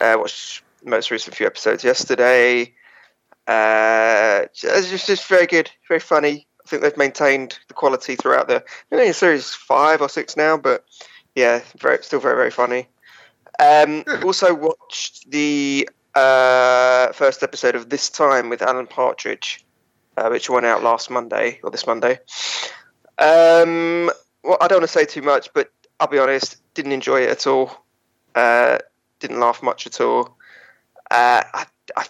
Uh, 0.00 0.14
watched 0.16 0.62
the 0.84 0.90
most 0.90 1.10
recent 1.10 1.34
few 1.36 1.46
episodes 1.46 1.82
yesterday. 1.82 2.72
Uh, 3.48 4.46
it's 4.46 4.90
just, 4.90 5.06
just 5.06 5.28
very 5.28 5.46
good, 5.46 5.68
very 5.88 6.00
funny. 6.00 6.46
I 6.64 6.68
think 6.68 6.82
they've 6.82 7.04
maintained 7.06 7.58
the 7.66 7.74
quality 7.74 8.14
throughout 8.16 8.46
the. 8.46 8.62
I 8.92 8.96
think 8.96 9.10
it's 9.10 9.18
series 9.18 9.54
five 9.54 9.98
or 10.04 10.08
six 10.08 10.36
now, 10.36 10.56
but 10.56 10.84
yeah, 11.34 11.60
very 11.82 11.98
still 12.02 12.20
very 12.20 12.36
very 12.36 12.52
funny. 12.52 12.86
Um, 13.58 14.04
also 14.22 14.54
watched 14.54 15.30
the 15.30 15.88
uh, 16.14 17.12
first 17.12 17.42
episode 17.42 17.74
of 17.74 17.88
This 17.88 18.10
Time 18.10 18.48
with 18.50 18.62
Alan 18.62 18.86
Partridge, 18.86 19.64
uh, 20.16 20.28
which 20.28 20.50
went 20.50 20.66
out 20.66 20.82
last 20.82 21.10
Monday 21.10 21.60
or 21.62 21.70
this 21.70 21.86
Monday. 21.86 22.18
Um, 23.18 24.10
well, 24.42 24.58
I 24.60 24.68
don't 24.68 24.78
want 24.78 24.82
to 24.82 24.88
say 24.88 25.04
too 25.04 25.22
much, 25.22 25.52
but 25.52 25.70
I'll 26.00 26.08
be 26.08 26.18
honest, 26.18 26.56
didn't 26.74 26.92
enjoy 26.92 27.22
it 27.22 27.30
at 27.30 27.46
all. 27.46 27.84
Uh, 28.34 28.78
didn't 29.20 29.40
laugh 29.40 29.62
much 29.62 29.86
at 29.86 30.00
all. 30.00 30.36
Uh, 31.10 31.42
I, 31.52 31.66
I, 31.96 32.06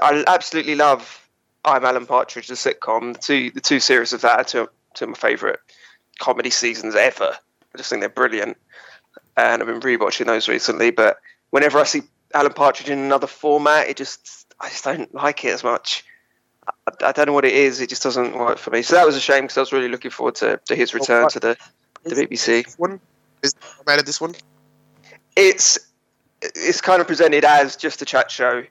I, 0.00 0.24
absolutely 0.26 0.76
love 0.76 1.24
I'm 1.64 1.84
Alan 1.84 2.06
Partridge, 2.06 2.48
the 2.48 2.54
sitcom. 2.54 3.14
The 3.14 3.18
two, 3.18 3.50
the 3.50 3.60
two 3.60 3.80
series 3.80 4.12
of 4.12 4.20
that 4.20 4.38
are 4.38 4.44
two, 4.44 4.68
two 4.94 5.06
of 5.06 5.10
my 5.10 5.16
favourite 5.16 5.58
comedy 6.18 6.50
seasons 6.50 6.94
ever. 6.94 7.36
I 7.74 7.78
just 7.78 7.90
think 7.90 8.00
they're 8.00 8.08
brilliant, 8.08 8.56
and 9.36 9.62
I've 9.62 9.68
been 9.68 9.80
rewatching 9.80 10.26
those 10.26 10.48
recently. 10.48 10.90
But 10.90 11.18
whenever 11.50 11.78
I 11.78 11.84
see 11.84 12.02
Alan 12.34 12.52
Partridge 12.52 12.90
in 12.90 12.98
another 12.98 13.26
format, 13.26 13.88
it 13.88 13.96
just 13.96 14.46
I 14.60 14.68
just 14.68 14.84
don't 14.84 15.12
like 15.14 15.44
it 15.44 15.54
as 15.54 15.64
much. 15.64 16.04
I, 16.86 17.08
I 17.08 17.12
don't 17.12 17.26
know 17.26 17.32
what 17.32 17.44
it 17.44 17.54
is. 17.54 17.80
It 17.80 17.88
just 17.88 18.02
doesn't 18.02 18.36
work 18.36 18.58
for 18.58 18.70
me. 18.70 18.82
So 18.82 18.94
that 18.96 19.06
was 19.06 19.16
a 19.16 19.20
shame 19.20 19.44
because 19.44 19.56
I 19.56 19.60
was 19.60 19.72
really 19.72 19.88
looking 19.88 20.10
forward 20.10 20.34
to, 20.36 20.60
to 20.66 20.74
his 20.74 20.94
return 20.94 21.28
to 21.30 21.40
the 21.40 21.56
the 22.04 22.14
BBC. 22.14 22.78
One 22.78 23.00
is 23.42 23.54
about 23.80 24.04
this 24.06 24.20
one. 24.20 24.34
It's 25.36 25.78
it's 26.42 26.80
kind 26.80 27.00
of 27.00 27.06
presented 27.06 27.44
as 27.44 27.76
just 27.76 28.02
a 28.02 28.04
chat 28.04 28.30
show, 28.30 28.64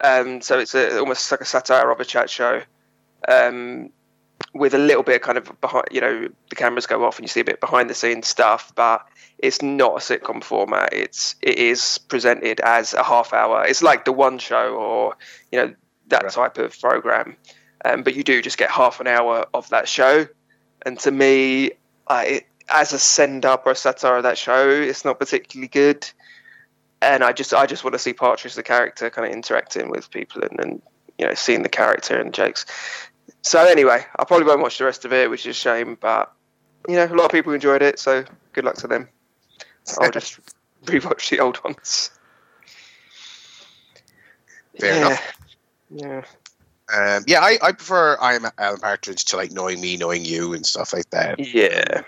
um, 0.00 0.40
so 0.40 0.58
it's 0.58 0.74
a, 0.74 0.98
almost 0.98 1.30
like 1.30 1.40
a 1.40 1.44
satire 1.44 1.90
of 1.90 2.00
a 2.00 2.04
chat 2.04 2.30
show, 2.30 2.62
um, 3.28 3.90
with 4.54 4.72
a 4.72 4.78
little 4.78 5.02
bit 5.02 5.16
of 5.16 5.22
kind 5.22 5.36
of 5.36 5.60
behind. 5.60 5.86
You 5.90 6.00
know, 6.00 6.28
the 6.48 6.56
cameras 6.56 6.86
go 6.86 7.04
off 7.04 7.18
and 7.18 7.24
you 7.24 7.28
see 7.28 7.40
a 7.40 7.44
bit 7.44 7.60
behind 7.60 7.90
the 7.90 7.94
scenes 7.94 8.26
stuff, 8.26 8.72
but 8.74 9.06
it's 9.38 9.60
not 9.60 9.92
a 9.92 9.98
sitcom 9.98 10.42
format. 10.42 10.92
It's 10.92 11.36
it 11.42 11.58
is 11.58 11.98
presented 11.98 12.60
as 12.60 12.94
a 12.94 13.04
half 13.04 13.32
hour. 13.32 13.64
It's 13.66 13.82
like 13.82 14.04
the 14.04 14.12
One 14.12 14.38
Show 14.38 14.74
or 14.74 15.16
you 15.52 15.58
know 15.58 15.74
that 16.10 16.22
right. 16.22 16.32
type 16.32 16.58
of 16.58 16.78
program, 16.78 17.36
um, 17.84 18.02
but 18.02 18.14
you 18.14 18.22
do 18.22 18.42
just 18.42 18.58
get 18.58 18.70
half 18.70 19.00
an 19.00 19.06
hour 19.06 19.46
of 19.54 19.68
that 19.70 19.88
show. 19.88 20.26
And 20.82 20.98
to 21.00 21.10
me, 21.10 21.72
uh, 22.06 22.24
it, 22.26 22.46
as 22.68 22.92
a 22.92 22.98
send 22.98 23.44
up 23.44 23.66
or 23.66 23.72
a 23.72 23.76
satire 23.76 24.18
of 24.18 24.22
that 24.22 24.38
show, 24.38 24.68
it's 24.68 25.04
not 25.04 25.18
particularly 25.18 25.68
good. 25.68 26.08
And 27.02 27.24
I 27.24 27.32
just 27.32 27.54
I 27.54 27.66
just 27.66 27.82
want 27.82 27.94
to 27.94 27.98
see 27.98 28.12
Partridge 28.12 28.54
the 28.54 28.62
character 28.62 29.08
kind 29.10 29.26
of 29.26 29.32
interacting 29.32 29.90
with 29.90 30.10
people 30.10 30.42
and, 30.42 30.60
and 30.60 30.82
you 31.18 31.26
know 31.26 31.34
seeing 31.34 31.62
the 31.62 31.68
character 31.68 32.18
and 32.18 32.32
jokes. 32.34 32.66
So 33.42 33.64
anyway, 33.64 34.04
I 34.18 34.24
probably 34.24 34.46
won't 34.46 34.60
watch 34.60 34.78
the 34.78 34.84
rest 34.84 35.04
of 35.04 35.12
it, 35.12 35.30
which 35.30 35.46
is 35.46 35.56
a 35.56 35.58
shame. 35.58 35.96
But 35.98 36.30
you 36.88 36.96
know, 36.96 37.06
a 37.06 37.14
lot 37.14 37.24
of 37.24 37.30
people 37.30 37.52
enjoyed 37.52 37.82
it, 37.82 37.98
so 37.98 38.24
good 38.52 38.64
luck 38.64 38.76
to 38.76 38.86
them. 38.86 39.08
I'll 39.98 40.10
just 40.10 40.38
rewatch 40.84 41.30
the 41.30 41.40
old 41.40 41.62
ones. 41.64 42.10
Fair 44.78 44.94
yeah. 44.94 45.06
enough. 45.06 45.32
Yeah. 45.90 46.22
Um, 46.92 47.24
yeah, 47.26 47.40
I, 47.40 47.58
I 47.62 47.72
prefer 47.72 48.16
I'm 48.20 48.46
Alan 48.58 48.80
Partridge 48.80 49.24
to 49.26 49.36
like 49.36 49.52
knowing 49.52 49.80
me, 49.80 49.96
knowing 49.96 50.24
you, 50.24 50.54
and 50.54 50.66
stuff 50.66 50.92
like 50.92 51.10
that. 51.10 51.38
Yeah. 51.38 52.02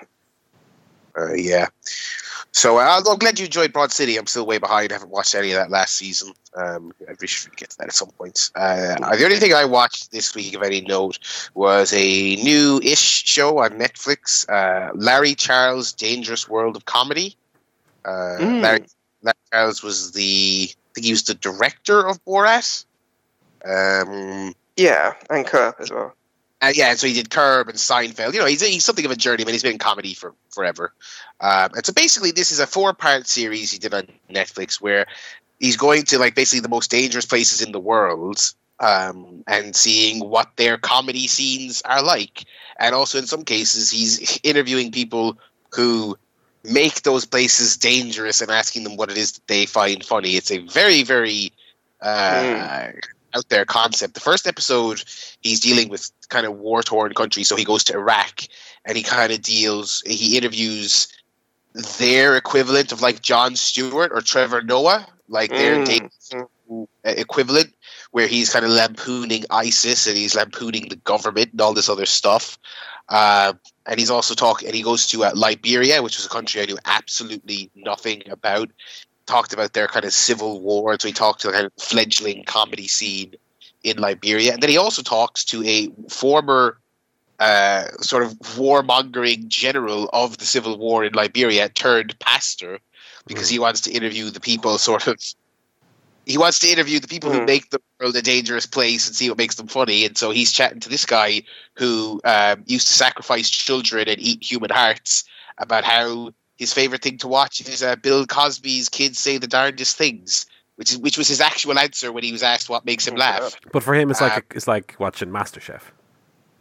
Uh, 1.16 1.34
yeah. 1.34 1.68
So 2.52 2.78
uh, 2.78 3.00
I'm 3.06 3.18
glad 3.18 3.38
you 3.38 3.46
enjoyed 3.46 3.72
Broad 3.72 3.92
City. 3.92 4.16
I'm 4.16 4.26
still 4.26 4.44
way 4.44 4.58
behind. 4.58 4.92
I 4.92 4.96
haven't 4.96 5.10
watched 5.10 5.34
any 5.34 5.52
of 5.52 5.56
that 5.56 5.70
last 5.70 5.96
season. 5.96 6.32
Um, 6.54 6.92
I 7.08 7.12
really 7.12 7.26
should 7.26 7.56
get 7.56 7.70
to 7.70 7.78
that 7.78 7.88
at 7.88 7.94
some 7.94 8.10
point. 8.10 8.50
Uh, 8.54 9.14
the 9.16 9.24
only 9.24 9.38
thing 9.38 9.54
I 9.54 9.64
watched 9.64 10.12
this 10.12 10.34
week 10.34 10.54
of 10.54 10.62
any 10.62 10.82
note 10.82 11.18
was 11.54 11.94
a 11.94 12.36
new-ish 12.36 13.24
show 13.24 13.58
on 13.58 13.78
Netflix, 13.78 14.46
uh, 14.50 14.90
Larry 14.94 15.34
Charles' 15.34 15.92
Dangerous 15.92 16.46
World 16.46 16.76
of 16.76 16.84
Comedy. 16.84 17.36
Uh, 18.04 18.36
mm. 18.38 18.60
Larry, 18.60 18.84
Larry, 19.22 19.34
Charles 19.50 19.82
was 19.82 20.12
the, 20.12 20.68
I 20.70 20.76
think 20.94 21.06
he 21.06 21.12
was 21.12 21.22
the 21.22 21.34
director 21.34 22.06
of 22.06 22.22
Borat. 22.26 22.84
Um, 23.64 24.54
yeah, 24.76 25.14
and 25.30 25.46
Curb 25.46 25.76
as 25.78 25.90
well. 25.90 26.14
Uh, 26.60 26.72
yeah, 26.74 26.94
so 26.94 27.08
he 27.08 27.14
did 27.14 27.28
Curb 27.28 27.68
and 27.68 27.76
Seinfeld. 27.76 28.34
You 28.34 28.40
know, 28.40 28.46
he's 28.46 28.64
he's 28.64 28.84
something 28.84 29.04
of 29.04 29.10
a 29.10 29.16
journeyman. 29.16 29.52
He's 29.52 29.64
been 29.64 29.72
in 29.72 29.78
comedy 29.78 30.14
for 30.14 30.34
forever. 30.50 30.92
Um, 31.40 31.70
and 31.74 31.84
so 31.84 31.92
basically, 31.92 32.30
this 32.30 32.52
is 32.52 32.60
a 32.60 32.66
four 32.66 32.94
part 32.94 33.26
series 33.26 33.72
he 33.72 33.78
did 33.78 33.92
on 33.92 34.06
Netflix 34.30 34.80
where 34.80 35.06
he's 35.58 35.76
going 35.76 36.04
to 36.04 36.18
like 36.18 36.36
basically 36.36 36.60
the 36.60 36.68
most 36.68 36.90
dangerous 36.90 37.26
places 37.26 37.62
in 37.62 37.72
the 37.72 37.80
world 37.80 38.54
um, 38.78 39.42
and 39.48 39.74
seeing 39.74 40.20
what 40.28 40.50
their 40.56 40.78
comedy 40.78 41.26
scenes 41.26 41.82
are 41.82 42.02
like. 42.02 42.44
And 42.78 42.94
also, 42.94 43.18
in 43.18 43.26
some 43.26 43.44
cases, 43.44 43.90
he's 43.90 44.38
interviewing 44.44 44.92
people 44.92 45.38
who 45.72 46.16
make 46.62 47.02
those 47.02 47.24
places 47.24 47.76
dangerous 47.76 48.40
and 48.40 48.52
asking 48.52 48.84
them 48.84 48.96
what 48.96 49.10
it 49.10 49.16
is 49.16 49.32
that 49.32 49.46
they 49.48 49.66
find 49.66 50.04
funny. 50.04 50.36
It's 50.36 50.52
a 50.52 50.58
very, 50.58 51.02
very 51.02 51.52
uh, 52.00 52.40
mm 52.40 53.00
out 53.34 53.48
there 53.48 53.64
concept. 53.64 54.14
The 54.14 54.20
first 54.20 54.46
episode, 54.46 55.02
he's 55.40 55.60
dealing 55.60 55.88
with 55.88 56.10
kind 56.28 56.46
of 56.46 56.54
war 56.58 56.82
torn 56.82 57.14
countries, 57.14 57.48
so 57.48 57.56
he 57.56 57.64
goes 57.64 57.84
to 57.84 57.94
Iraq 57.94 58.42
and 58.84 58.96
he 58.96 59.02
kind 59.02 59.32
of 59.32 59.42
deals, 59.42 60.02
he 60.06 60.36
interviews 60.36 61.08
their 61.98 62.36
equivalent 62.36 62.92
of 62.92 63.00
like 63.00 63.22
Jon 63.22 63.56
Stewart 63.56 64.12
or 64.12 64.20
Trevor 64.20 64.62
Noah, 64.62 65.06
like 65.28 65.50
their 65.50 65.84
mm. 65.84 66.08
equivalent, 67.04 67.74
where 68.10 68.26
he's 68.26 68.52
kind 68.52 68.64
of 68.64 68.70
lampooning 68.70 69.44
ISIS 69.50 70.06
and 70.06 70.16
he's 70.16 70.34
lampooning 70.34 70.88
the 70.88 70.96
government 70.96 71.52
and 71.52 71.60
all 71.60 71.72
this 71.72 71.88
other 71.88 72.06
stuff. 72.06 72.58
Uh, 73.08 73.52
and 73.86 73.98
he's 73.98 74.10
also 74.10 74.34
talking, 74.34 74.68
and 74.68 74.76
he 74.76 74.82
goes 74.82 75.06
to 75.08 75.24
uh, 75.24 75.32
Liberia, 75.34 76.02
which 76.02 76.16
was 76.16 76.26
a 76.26 76.30
country 76.30 76.62
I 76.62 76.66
knew 76.66 76.78
absolutely 76.84 77.70
nothing 77.74 78.22
about 78.30 78.70
talked 79.32 79.52
about 79.54 79.72
their 79.72 79.88
kind 79.88 80.04
of 80.04 80.12
civil 80.12 80.60
war. 80.60 80.96
So 81.00 81.08
he 81.08 81.14
talked 81.14 81.40
to 81.40 81.46
the 81.48 81.52
kind 81.54 81.66
of 81.66 81.72
fledgling 81.80 82.44
comedy 82.44 82.86
scene 82.86 83.34
in 83.82 83.96
Liberia, 83.96 84.52
and 84.52 84.62
then 84.62 84.70
he 84.70 84.76
also 84.76 85.02
talks 85.02 85.44
to 85.46 85.64
a 85.64 85.88
former 86.08 86.78
uh, 87.40 87.88
sort 88.00 88.22
of 88.22 88.38
warmongering 88.56 89.48
general 89.48 90.08
of 90.12 90.38
the 90.38 90.44
civil 90.44 90.78
war 90.78 91.04
in 91.04 91.12
Liberia 91.14 91.68
turned 91.68 92.16
pastor 92.20 92.78
because 93.26 93.48
mm. 93.48 93.52
he 93.52 93.58
wants 93.58 93.80
to 93.80 93.90
interview 93.90 94.30
the 94.30 94.38
people 94.38 94.78
sort 94.78 95.08
of 95.08 95.16
he 96.24 96.38
wants 96.38 96.60
to 96.60 96.68
interview 96.68 97.00
the 97.00 97.08
people 97.08 97.30
mm. 97.30 97.34
who 97.34 97.44
make 97.46 97.70
the 97.70 97.80
world 97.98 98.14
a 98.14 98.22
dangerous 98.22 98.66
place 98.66 99.08
and 99.08 99.16
see 99.16 99.28
what 99.28 99.38
makes 99.38 99.56
them 99.56 99.66
funny. 99.66 100.04
And 100.06 100.16
so 100.16 100.30
he's 100.30 100.52
chatting 100.52 100.78
to 100.80 100.88
this 100.88 101.04
guy 101.04 101.42
who 101.74 102.20
um, 102.24 102.62
used 102.66 102.86
to 102.86 102.92
sacrifice 102.92 103.50
children 103.50 104.08
and 104.08 104.20
eat 104.20 104.40
human 104.42 104.70
hearts 104.70 105.24
about 105.58 105.84
how 105.84 106.32
his 106.56 106.72
favorite 106.72 107.02
thing 107.02 107.18
to 107.18 107.28
watch 107.28 107.60
is 107.60 107.82
uh, 107.82 107.96
Bill 107.96 108.26
Cosby's 108.26 108.88
"Kids 108.88 109.18
Say 109.18 109.38
the 109.38 109.46
Darndest 109.46 109.96
Things," 109.96 110.46
which 110.76 110.92
is 110.92 110.98
which 110.98 111.18
was 111.18 111.28
his 111.28 111.40
actual 111.40 111.78
answer 111.78 112.12
when 112.12 112.24
he 112.24 112.32
was 112.32 112.42
asked 112.42 112.68
what 112.68 112.84
makes 112.84 113.06
him 113.06 113.16
laugh. 113.16 113.56
But 113.72 113.82
for 113.82 113.94
him, 113.94 114.10
it's 114.10 114.20
like 114.20 114.36
um, 114.36 114.42
it's 114.54 114.68
like 114.68 114.96
watching 114.98 115.30
MasterChef. 115.30 115.82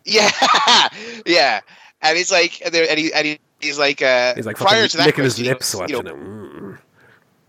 Yeah, 0.05 0.31
yeah, 1.25 1.61
and 2.01 2.17
it's 2.17 2.31
like 2.31 2.61
and, 2.65 2.73
and 2.75 2.99
he 2.99 3.13
and 3.13 3.27
he, 3.27 3.39
he's 3.59 3.77
like 3.77 4.01
uh, 4.01 4.35
he's 4.35 4.45
like 4.45 4.57
prior 4.57 4.87
to 4.87 4.97
that 4.97 5.05
licking 5.05 5.23
his 5.23 5.39
lips 5.39 5.75
watching 5.75 5.97
you 5.97 6.03
know, 6.03 6.73
it. 6.73 6.79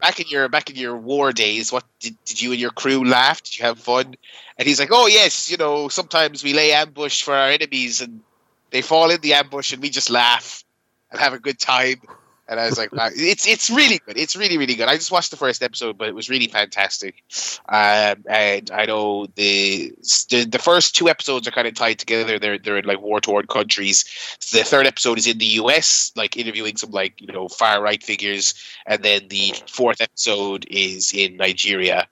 Back 0.01 0.19
in 0.19 0.27
your 0.29 0.49
back 0.49 0.69
in 0.69 0.77
your 0.77 0.97
war 0.97 1.33
days, 1.33 1.73
what 1.73 1.85
did, 2.01 2.17
did 2.25 2.43
you 2.43 2.51
and 2.51 2.61
your 2.61 2.73
crew 2.73 3.05
laugh? 3.09 3.43
Did 3.43 3.59
you 3.59 3.65
have 3.65 3.79
fun? 3.79 4.17
And 4.59 4.69
he's 4.69 4.81
like, 4.81 4.91
oh 4.91 5.07
yes, 5.07 5.49
you 5.49 5.57
know, 5.57 5.89
sometimes 5.89 6.43
we 6.43 6.55
lay 6.55 6.73
ambush 6.73 7.23
for 7.23 7.35
our 7.35 7.49
enemies 7.49 8.01
and 8.01 8.21
they 8.71 8.83
fall 8.83 9.11
in 9.11 9.21
the 9.21 9.35
ambush 9.35 9.73
and 9.73 9.81
we 9.81 9.91
just 9.91 10.11
laugh 10.11 10.65
and 11.13 11.21
have 11.21 11.33
a 11.33 11.39
good 11.39 11.59
time 11.61 12.01
and 12.53 12.61
I 12.61 12.67
was 12.67 12.77
like, 12.77 12.93
wow. 12.93 13.09
it's 13.15 13.47
it's 13.47 13.71
really 13.71 13.99
good. 14.05 14.19
It's 14.19 14.37
really 14.37 14.59
really 14.59 14.75
good. 14.75 14.87
I 14.87 14.95
just 14.95 15.11
watched 15.11 15.31
the 15.31 15.39
first 15.39 15.63
episode, 15.63 15.97
but 15.97 16.09
it 16.09 16.15
was 16.15 16.29
really 16.29 16.49
fantastic. 16.49 17.25
Um, 17.69 18.23
and 18.29 18.71
I 18.71 18.85
know 18.87 19.27
the, 19.35 19.93
the, 20.29 20.45
the 20.45 20.59
first 20.59 20.95
two 20.95 21.09
episodes 21.09 21.49
are 21.49 21.51
kind 21.51 21.67
of 21.67 21.75
tied 21.75 21.99
together. 21.99 22.39
They're 22.39 22.59
they're 22.59 22.77
in 22.77 22.85
like 22.85 23.01
war 23.01 23.21
torn 23.21 23.47
countries. 23.47 24.05
The 24.53 24.65
third 24.65 24.87
episode 24.87 25.17
is 25.17 25.27
in 25.27 25.39
the 25.39 25.47
U.S., 25.63 26.13
like 26.15 26.37
interviewing 26.37 26.77
some 26.77 26.91
like 26.91 27.19
you 27.21 27.33
know 27.33 27.49
far 27.49 27.83
right 27.83 28.03
figures, 28.03 28.55
and 28.85 29.03
then 29.03 29.29
the 29.29 29.55
fourth 29.67 30.03
episode 30.03 30.67
is 30.71 31.13
in 31.15 31.39
Nigeria. 31.39 32.07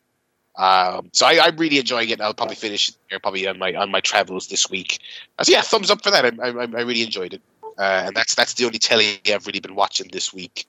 Um, 0.56 1.10
so 1.12 1.26
I, 1.26 1.46
am 1.46 1.56
really 1.56 1.78
enjoying 1.78 2.08
it. 2.08 2.20
I'll 2.20 2.34
probably 2.34 2.56
finish 2.56 2.88
it 2.88 3.22
probably 3.22 3.46
on 3.46 3.58
my 3.58 3.74
on 3.74 3.90
my 3.90 4.00
travels 4.00 4.48
this 4.48 4.70
week. 4.70 5.00
So 5.42 5.52
yeah, 5.52 5.60
thumbs 5.60 5.90
up 5.90 6.02
for 6.02 6.10
that. 6.10 6.24
I, 6.24 6.48
I, 6.48 6.48
I 6.48 6.82
really 6.82 7.02
enjoyed 7.02 7.34
it 7.34 7.42
uh, 7.80 8.02
and 8.04 8.14
that's 8.14 8.34
that's 8.34 8.54
the 8.54 8.66
only 8.66 8.78
telly 8.78 9.20
I've 9.26 9.46
really 9.46 9.58
been 9.58 9.74
watching 9.74 10.08
this 10.12 10.34
week. 10.34 10.66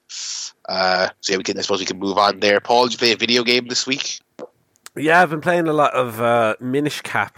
Uh, 0.69 1.09
so 1.19 1.33
yeah, 1.33 1.37
we 1.37 1.43
can 1.43 1.57
I 1.57 1.61
suppose 1.61 1.81
we 1.81 1.85
can 1.85 1.99
move 1.99 2.17
on 2.17 2.39
there. 2.39 2.61
Paul, 2.61 2.85
did 2.85 2.93
you 2.93 2.97
play 2.99 3.11
a 3.11 3.17
video 3.17 3.43
game 3.43 3.67
this 3.67 3.85
week? 3.85 4.21
Yeah, 4.95 5.21
I've 5.21 5.29
been 5.29 5.41
playing 5.41 5.67
a 5.67 5.73
lot 5.73 5.93
of 5.93 6.21
uh, 6.21 6.55
Minish 6.61 7.01
Cap, 7.01 7.37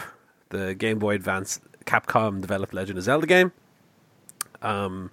the 0.49 0.75
Game 0.75 0.99
Boy 0.99 1.15
Advance 1.15 1.59
Capcom 1.85 2.39
developed 2.39 2.73
Legend 2.73 2.99
of 2.99 3.03
Zelda 3.03 3.25
game. 3.25 3.51
Um, 4.61 5.09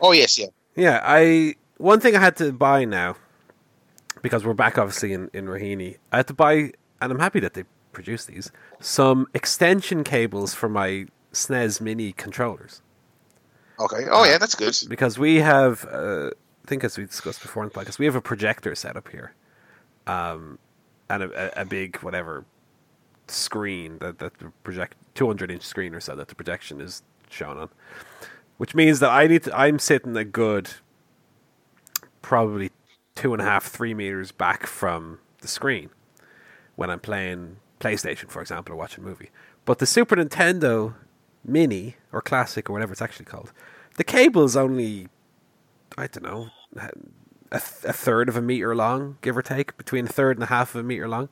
oh 0.00 0.12
yes, 0.12 0.38
yeah, 0.38 0.46
yeah. 0.74 1.00
I 1.04 1.56
one 1.76 2.00
thing 2.00 2.16
I 2.16 2.20
had 2.20 2.36
to 2.36 2.52
buy 2.52 2.86
now 2.86 3.16
because 4.22 4.46
we're 4.46 4.54
back 4.54 4.78
obviously 4.78 5.12
in 5.12 5.28
in 5.34 5.44
Raheny. 5.44 5.98
I 6.10 6.16
had 6.16 6.26
to 6.28 6.34
buy, 6.34 6.72
and 7.02 7.12
I'm 7.12 7.18
happy 7.18 7.40
that 7.40 7.52
they 7.52 7.64
produced 7.92 8.28
these 8.28 8.50
some 8.80 9.26
extension 9.34 10.04
cables 10.04 10.54
for 10.54 10.70
my 10.70 11.04
SNES 11.34 11.82
Mini 11.82 12.12
controllers 12.12 12.80
Okay. 13.82 14.06
Oh 14.10 14.24
yeah, 14.24 14.38
that's 14.38 14.54
good. 14.54 14.76
because 14.88 15.18
we 15.18 15.36
have, 15.36 15.84
uh, 15.90 16.28
I 16.28 16.66
think 16.66 16.84
as 16.84 16.96
we 16.96 17.04
discussed 17.04 17.42
before 17.42 17.62
in 17.64 17.68
the 17.68 17.74
podcast, 17.74 17.98
we 17.98 18.06
have 18.06 18.14
a 18.16 18.20
projector 18.20 18.74
set 18.74 18.96
up 18.96 19.08
here, 19.08 19.34
um, 20.06 20.58
and 21.08 21.22
a, 21.24 21.58
a, 21.58 21.62
a 21.62 21.64
big 21.64 21.96
whatever 21.98 22.44
screen 23.28 23.98
that 23.98 24.18
that 24.18 24.38
the 24.38 24.52
project 24.64 24.96
200 25.14 25.50
inch 25.50 25.62
screen 25.62 25.94
or 25.94 26.00
so 26.00 26.14
that 26.16 26.28
the 26.28 26.34
projection 26.34 26.80
is 26.80 27.02
shown 27.30 27.56
on, 27.58 27.68
which 28.58 28.74
means 28.74 29.00
that 29.00 29.10
I 29.10 29.26
need 29.26 29.44
to, 29.44 29.56
I'm 29.58 29.78
sitting 29.78 30.16
a 30.16 30.24
good 30.24 30.70
probably 32.20 32.70
two 33.14 33.32
and 33.32 33.42
a 33.42 33.44
half 33.44 33.64
three 33.64 33.94
meters 33.94 34.32
back 34.32 34.66
from 34.66 35.18
the 35.40 35.48
screen 35.48 35.90
when 36.76 36.88
I'm 36.90 37.00
playing 37.00 37.56
PlayStation, 37.80 38.30
for 38.30 38.40
example, 38.40 38.74
or 38.74 38.76
watching 38.76 39.04
a 39.04 39.06
movie. 39.06 39.30
But 39.64 39.78
the 39.78 39.86
Super 39.86 40.16
Nintendo 40.16 40.94
Mini 41.44 41.96
or 42.12 42.22
Classic 42.22 42.68
or 42.68 42.72
whatever 42.72 42.92
it's 42.92 43.02
actually 43.02 43.26
called, 43.26 43.52
the 43.96 44.04
cable 44.04 44.44
is 44.44 44.56
only 44.56 45.08
I 45.96 46.06
don't 46.06 46.24
know 46.24 46.50
a, 47.52 47.56
a 47.56 47.92
third 47.92 48.28
of 48.28 48.36
a 48.36 48.42
meter 48.42 48.74
long, 48.74 49.18
give 49.20 49.36
or 49.36 49.42
take, 49.42 49.76
between 49.76 50.06
a 50.06 50.08
third 50.08 50.36
and 50.36 50.44
a 50.44 50.46
half 50.46 50.74
of 50.74 50.80
a 50.80 50.84
meter 50.84 51.08
long. 51.08 51.28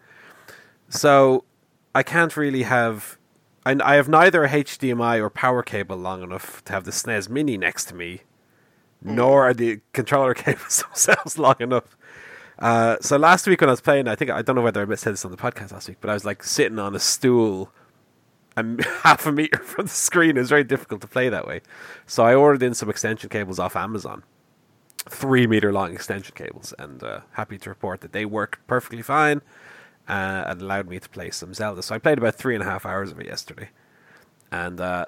So 0.89 1.45
I 1.95 2.03
can't 2.03 2.37
really 2.37 2.63
have. 2.63 3.19
I, 3.65 3.77
I 3.83 3.95
have 3.97 4.09
neither 4.09 4.45
a 4.45 4.49
HDMI 4.49 5.21
or 5.21 5.31
power 5.31 5.63
cable 5.63 5.97
long 5.97 6.23
enough 6.23 6.65
to 6.65 6.73
have 6.73 6.85
the 6.85 6.91
SNES 6.91 7.29
Mini 7.29 7.57
next 7.57 7.87
to 7.87 7.95
me, 7.95 8.23
nor 9.03 9.49
are 9.49 9.55
the 9.55 9.81
controller 9.93 10.35
cables 10.35 10.83
themselves 10.83 11.39
long 11.39 11.57
enough. 11.61 11.97
Uh, 12.59 12.97
so 13.01 13.17
last 13.17 13.47
week 13.47 13.61
when 13.61 13.71
I 13.71 13.73
was 13.73 13.81
playing, 13.81 14.07
I 14.07 14.15
think 14.15 14.31
I 14.31 14.43
don't 14.43 14.57
know 14.57 14.63
whether 14.63 14.91
I 14.91 14.95
said 14.95 15.15
this 15.15 15.25
on 15.25 15.31
the 15.31 15.37
podcast 15.37 15.73
last 15.73 15.89
week, 15.89 15.99
but 16.01 16.11
I 16.11 16.15
was 16.15 16.25
like 16.25 16.43
sitting 16.43 16.79
on 16.79 16.95
a 16.95 16.99
stool 16.99 17.73
half 19.03 19.27
a 19.27 19.33
meter 19.33 19.59
from 19.59 19.87
the 19.87 19.91
screen. 19.91 20.37
It 20.37 20.41
was 20.41 20.49
very 20.49 20.65
difficult 20.65 21.01
to 21.03 21.07
play 21.07 21.29
that 21.29 21.47
way. 21.47 21.61
So 22.07 22.25
I 22.25 22.35
ordered 22.35 22.63
in 22.63 22.75
some 22.75 22.91
extension 22.91 23.29
cables 23.29 23.59
off 23.59 23.77
Amazon, 23.77 24.23
three 25.09 25.47
meter 25.47 25.73
long 25.73 25.93
extension 25.93 26.35
cables, 26.35 26.75
and 26.79 27.03
uh, 27.03 27.21
happy 27.33 27.59
to 27.59 27.69
report 27.69 28.01
that 28.01 28.13
they 28.13 28.25
work 28.25 28.61
perfectly 28.67 29.03
fine 29.03 29.43
uh, 30.09 30.45
and 30.47 30.63
allowed 30.63 30.89
me 30.89 30.99
to 30.99 31.09
play 31.09 31.31
some 31.31 31.55
Zelda. 31.55 31.83
So 31.83 31.95
I 31.95 31.99
played 31.99 32.19
about 32.19 32.35
three 32.35 32.55
and 32.55 32.63
a 32.63 32.67
half 32.67 32.85
hours 32.87 33.11
of 33.13 33.21
it 33.21 33.27
yesterday, 33.27 33.71
and 34.51 34.81
uh, 34.81 35.07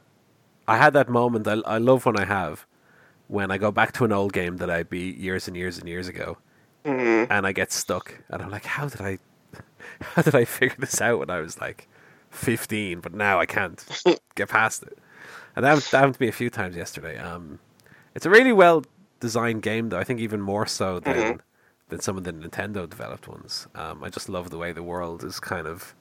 I 0.69 0.77
had 0.77 0.93
that 0.93 1.09
moment. 1.09 1.47
I, 1.49 1.55
I 1.67 1.79
love 1.79 2.07
when 2.07 2.17
I 2.19 2.25
have 2.25 2.67
when 3.29 3.51
I 3.51 3.57
go 3.57 3.71
back 3.71 3.93
to 3.93 4.05
an 4.05 4.13
old 4.13 4.33
game 4.33 4.59
that 4.59 4.69
I 4.71 4.83
beat 4.83 5.17
years 5.17 5.49
and 5.49 5.57
years 5.57 5.79
and 5.79 5.89
years 5.89 6.07
ago, 6.07 6.39
and 7.31 7.47
I 7.47 7.53
get 7.53 7.73
stuck, 7.73 8.21
and 8.29 8.43
I'm 8.43 8.51
like, 8.51 8.65
how 8.67 8.89
did 8.89 9.01
I, 9.01 9.19
how 10.01 10.23
did 10.23 10.35
I 10.35 10.45
figure 10.45 10.77
this 10.79 11.01
out 11.01 11.19
when 11.19 11.31
I 11.31 11.41
was 11.41 11.61
like 11.61 11.89
15? 12.33 13.01
But 13.01 13.15
now 13.15 13.39
I 13.41 13.47
can't 13.47 13.85
get 14.35 14.49
past 14.49 14.83
it, 14.83 14.99
and 15.57 15.65
that, 15.65 15.69
happened- 15.69 15.87
that 15.93 15.99
happened 15.99 16.15
to 16.17 16.23
me 16.23 16.29
a 16.29 16.33
few 16.33 16.51
times 16.51 16.77
yesterday. 16.77 17.19
Um, 17.19 17.59
it's 18.15 18.27
a 18.27 18.31
really 18.31 18.53
well 18.53 18.85
designed 19.21 19.63
game, 19.63 19.89
though. 19.89 19.99
I 19.99 20.05
think 20.05 20.21
even 20.21 20.41
more 20.41 20.67
so 20.67 21.01
than 21.01 21.41
than 21.89 22.01
some 22.01 22.17
of 22.17 22.25
the 22.25 22.33
Nintendo 22.33 22.89
developed 22.89 23.29
ones. 23.29 23.69
Um, 23.75 24.03
I 24.03 24.09
just 24.09 24.29
love 24.29 24.51
the 24.51 24.59
way 24.59 24.73
the 24.73 24.83
world 24.83 25.23
is 25.23 25.39
kind 25.39 25.67
of 25.67 25.95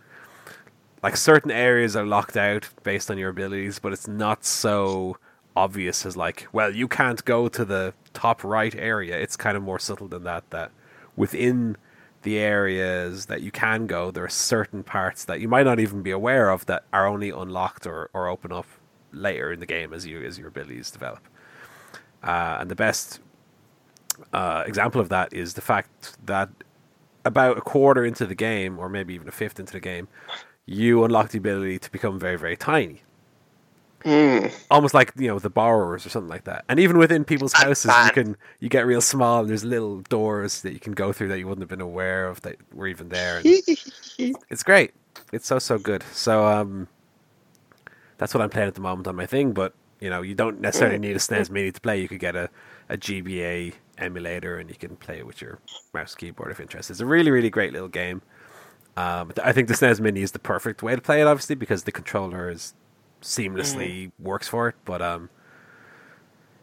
like 1.03 1.17
certain 1.17 1.51
areas 1.51 1.95
are 1.95 2.05
locked 2.05 2.37
out 2.37 2.69
based 2.83 3.11
on 3.11 3.17
your 3.17 3.29
abilities, 3.29 3.79
but 3.79 3.91
it's 3.91 4.07
not 4.07 4.45
so 4.45 5.17
obvious 5.55 6.05
as 6.05 6.15
like, 6.15 6.47
well, 6.53 6.73
you 6.73 6.87
can't 6.87 7.23
go 7.25 7.49
to 7.49 7.65
the 7.65 7.93
top 8.13 8.43
right 8.43 8.73
area. 8.75 9.17
It's 9.19 9.35
kind 9.35 9.57
of 9.57 9.63
more 9.63 9.79
subtle 9.79 10.07
than 10.07 10.23
that. 10.23 10.49
That 10.51 10.71
within 11.15 11.75
the 12.23 12.37
areas 12.37 13.25
that 13.27 13.41
you 13.41 13.51
can 13.51 13.87
go, 13.87 14.11
there 14.11 14.23
are 14.23 14.29
certain 14.29 14.83
parts 14.83 15.25
that 15.25 15.39
you 15.41 15.47
might 15.47 15.65
not 15.65 15.79
even 15.79 16.01
be 16.01 16.11
aware 16.11 16.49
of 16.49 16.65
that 16.67 16.83
are 16.93 17.07
only 17.07 17.29
unlocked 17.29 17.85
or, 17.87 18.09
or 18.13 18.27
open 18.27 18.51
up 18.51 18.65
later 19.11 19.51
in 19.51 19.59
the 19.59 19.65
game 19.65 19.93
as 19.93 20.05
you 20.05 20.21
as 20.23 20.37
your 20.37 20.47
abilities 20.47 20.91
develop. 20.91 21.27
Uh, 22.23 22.57
and 22.59 22.69
the 22.69 22.75
best 22.75 23.19
uh, 24.33 24.63
example 24.65 25.01
of 25.01 25.09
that 25.09 25.33
is 25.33 25.55
the 25.55 25.61
fact 25.61 26.17
that 26.25 26.49
about 27.25 27.57
a 27.57 27.61
quarter 27.61 28.05
into 28.05 28.25
the 28.25 28.35
game, 28.35 28.79
or 28.79 28.89
maybe 28.89 29.13
even 29.13 29.27
a 29.27 29.31
fifth 29.31 29.59
into 29.59 29.73
the 29.73 29.79
game, 29.79 30.07
you 30.65 31.03
unlock 31.03 31.29
the 31.29 31.37
ability 31.37 31.79
to 31.79 31.91
become 31.91 32.19
very, 32.19 32.37
very 32.37 32.57
tiny. 32.57 33.01
Almost 34.69 34.93
like 34.93 35.13
you 35.15 35.27
know 35.27 35.39
the 35.39 35.49
borrowers 35.49 36.05
or 36.05 36.09
something 36.09 36.29
like 36.29 36.45
that. 36.45 36.65
And 36.69 36.79
even 36.79 36.97
within 36.97 37.23
people's 37.23 37.53
houses, 37.53 37.91
you 38.05 38.11
can 38.11 38.37
you 38.59 38.69
get 38.69 38.85
real 38.85 39.01
small. 39.01 39.41
And 39.41 39.49
there's 39.49 39.63
little 39.63 40.01
doors 40.01 40.61
that 40.61 40.73
you 40.73 40.79
can 40.79 40.93
go 40.93 41.11
through 41.11 41.29
that 41.29 41.39
you 41.39 41.47
wouldn't 41.47 41.61
have 41.61 41.69
been 41.69 41.81
aware 41.81 42.27
of 42.27 42.41
that 42.41 42.57
were 42.73 42.87
even 42.87 43.09
there. 43.09 43.41
It's 44.49 44.61
great. 44.63 44.93
It's 45.31 45.47
so 45.47 45.57
so 45.59 45.79
good. 45.79 46.03
So 46.11 46.45
um, 46.45 46.87
that's 48.17 48.33
what 48.33 48.41
I'm 48.41 48.49
playing 48.49 48.67
at 48.67 48.75
the 48.75 48.81
moment 48.81 49.07
on 49.07 49.15
my 49.15 49.25
thing. 49.25 49.51
But 49.51 49.73
you 49.99 50.09
know, 50.09 50.21
you 50.21 50.35
don't 50.35 50.61
necessarily 50.61 50.99
need 50.99 51.15
a 51.15 51.19
SNES 51.19 51.49
Mini 51.49 51.71
to 51.71 51.81
play. 51.81 52.01
You 52.01 52.07
could 52.07 52.19
get 52.19 52.35
a, 52.35 52.49
a 52.89 52.97
GBA 52.97 53.73
emulator 53.97 54.57
and 54.57 54.69
you 54.69 54.75
can 54.75 54.95
play 54.95 55.19
it 55.19 55.25
with 55.25 55.41
your 55.41 55.59
mouse 55.93 56.15
keyboard 56.15 56.51
if 56.51 56.59
interested. 56.59 56.93
It's 56.93 57.01
a 57.01 57.05
really 57.05 57.31
really 57.31 57.49
great 57.49 57.73
little 57.73 57.87
game. 57.87 58.21
Um, 58.97 59.31
I 59.43 59.53
think 59.53 59.67
the 59.67 59.73
SNES 59.73 59.99
Mini 60.01 60.21
is 60.21 60.33
the 60.33 60.39
perfect 60.39 60.83
way 60.83 60.95
to 60.95 61.01
play 61.01 61.21
it, 61.21 61.27
obviously, 61.27 61.55
because 61.55 61.83
the 61.83 61.91
controller 61.91 62.49
is 62.49 62.73
seamlessly 63.21 64.11
works 64.19 64.47
for 64.47 64.67
it. 64.69 64.75
But 64.85 65.01
um, 65.01 65.29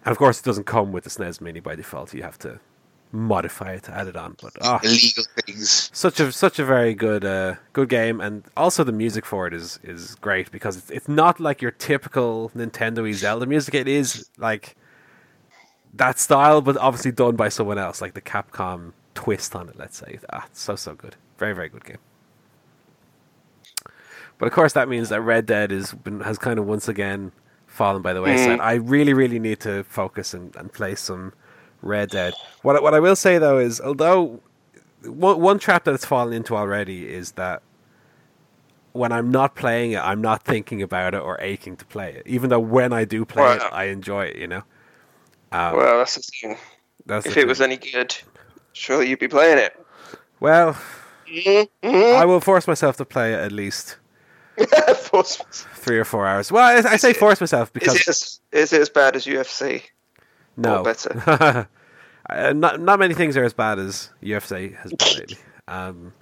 and 0.05 0.13
of 0.13 0.19
course, 0.19 0.41
it 0.41 0.45
doesn't 0.45 0.65
come 0.65 0.93
with 0.93 1.05
the 1.05 1.11
SNES 1.11 1.41
Mini 1.41 1.61
by 1.61 1.75
default. 1.75 2.15
You 2.15 2.23
have 2.23 2.39
to 2.41 2.61
modify 3.13 3.73
it 3.73 3.85
to 3.85 3.95
add 3.95 4.07
it 4.07 4.17
on. 4.17 4.37
But 4.41 4.53
ah, 4.61 4.81
Illegal 4.83 5.25
things. 5.45 5.91
such 5.93 6.21
a 6.21 6.33
such 6.33 6.59
a 6.59 6.65
very 6.65 6.95
good 6.95 7.25
uh, 7.25 7.55
good 7.73 7.89
game, 7.89 8.21
and 8.21 8.45
also 8.57 8.85
the 8.85 8.93
music 8.93 9.25
for 9.25 9.47
it 9.47 9.55
is 9.55 9.79
is 9.83 10.15
great 10.17 10.51
because 10.51 10.77
it's 10.77 10.91
it's 10.91 11.09
not 11.09 11.41
like 11.41 11.63
your 11.63 11.71
typical 11.71 12.51
Nintendo 12.57 13.09
E 13.09 13.13
Zelda 13.13 13.47
music. 13.47 13.75
It 13.75 13.89
is 13.89 14.29
like 14.39 14.77
that 15.95 16.19
style, 16.19 16.61
but 16.61 16.77
obviously 16.77 17.13
done 17.13 17.37
by 17.37 17.49
someone 17.49 17.79
else, 17.79 18.01
like 18.01 18.15
the 18.15 18.21
Capcom 18.21 18.93
twist 19.15 19.55
on 19.57 19.69
it. 19.69 19.79
Let's 19.79 19.97
say 19.97 20.19
ah, 20.33 20.47
so 20.53 20.77
so 20.77 20.95
good, 20.95 21.17
very 21.39 21.55
very 21.55 21.69
good 21.69 21.85
game. 21.85 21.99
But 24.39 24.47
of 24.47 24.53
course, 24.53 24.73
that 24.75 24.89
means 24.89 25.09
that 25.09 25.21
Red 25.21 25.47
Dead 25.47 25.73
is 25.73 25.93
been, 25.93 26.21
has 26.21 26.39
kind 26.39 26.59
of 26.59 26.67
once 26.67 26.89
again 26.89 27.33
fallen 27.67 28.03
by 28.03 28.13
the 28.13 28.23
wayside. 28.23 28.61
I 28.61 28.75
really 28.75 29.13
really 29.15 29.39
need 29.39 29.61
to 29.61 29.85
focus 29.85 30.33
and, 30.35 30.55
and 30.57 30.73
play 30.73 30.95
some 30.95 31.33
Red 31.83 32.11
Dead. 32.11 32.35
What 32.63 32.77
I- 32.77 32.81
what 32.81 32.95
I 32.95 33.01
will 33.01 33.17
say 33.17 33.39
though 33.39 33.59
is, 33.59 33.81
although 33.81 34.41
one, 35.05 35.41
one 35.41 35.59
trap 35.59 35.85
that 35.85 35.95
it's 35.95 36.05
fallen 36.05 36.33
into 36.33 36.57
already 36.57 37.09
is 37.09 37.33
that 37.33 37.63
when 38.93 39.13
I'm 39.13 39.31
not 39.31 39.55
playing 39.55 39.93
it, 39.93 40.01
I'm 40.01 40.21
not 40.21 40.43
thinking 40.45 40.83
about 40.83 41.15
it 41.15 41.21
or 41.21 41.37
aching 41.41 41.77
to 41.77 41.85
play 41.85 42.13
it. 42.15 42.23
Even 42.27 42.51
though 42.51 42.59
when 42.59 42.93
I 42.93 43.05
do 43.05 43.25
play 43.25 43.55
it, 43.57 43.63
I 43.73 43.85
enjoy 43.85 44.27
it. 44.27 44.37
You 44.37 44.47
know, 44.49 44.63
um, 45.53 45.77
Well, 45.77 45.99
that's 45.99 46.17
the 46.17 46.23
thing. 46.23 46.57
that's 47.07 47.27
If 47.27 47.35
the 47.35 47.41
it 47.41 47.47
was 47.47 47.61
any 47.61 47.77
good, 47.77 48.17
surely 48.73 49.09
you'd 49.09 49.19
be 49.21 49.29
playing 49.29 49.59
it. 49.59 49.79
well, 50.41 50.77
Mm-hmm. 51.29 52.17
I 52.17 52.25
will 52.25 52.41
force 52.41 52.67
myself 52.67 52.97
to 52.97 53.05
play 53.05 53.35
it 53.35 53.39
at 53.39 53.53
least 53.53 53.99
Force- 54.97 55.37
three 55.75 55.99
or 55.99 56.05
four 56.05 56.27
hours. 56.27 56.51
Well, 56.53 56.65
I, 56.65 56.93
I 56.93 56.97
say 56.97 57.13
force 57.13 57.41
myself 57.41 57.69
is, 57.69 57.73
because 57.73 57.95
it 57.97 58.09
as, 58.09 58.41
is 58.53 58.73
it 58.73 58.81
as 58.81 58.89
bad 58.89 59.17
as 59.17 59.27
UFC? 59.27 59.83
no, 60.57 60.79
or 60.79 60.85
better? 60.85 61.69
Uh, 62.31 62.53
not 62.53 62.79
not 62.79 62.99
many 62.99 63.15
things 63.15 63.39
are 63.39 63.45
as 63.45 63.55
bad 63.55 63.79
as 63.79 64.11
UFC 64.23 64.77
has 64.77 64.93
been 64.93 65.19
lately. 65.19 65.39
Um, 65.67 66.15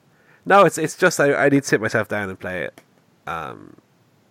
no, 0.45 0.65
it's 0.65 0.77
it's 0.77 0.97
just 0.97 1.21
I, 1.21 1.33
I 1.35 1.49
need 1.49 1.63
to 1.63 1.69
sit 1.69 1.81
myself 1.81 2.09
down 2.09 2.29
and 2.29 2.39
play 2.39 2.63
it. 2.63 2.81
Um, 3.29 3.77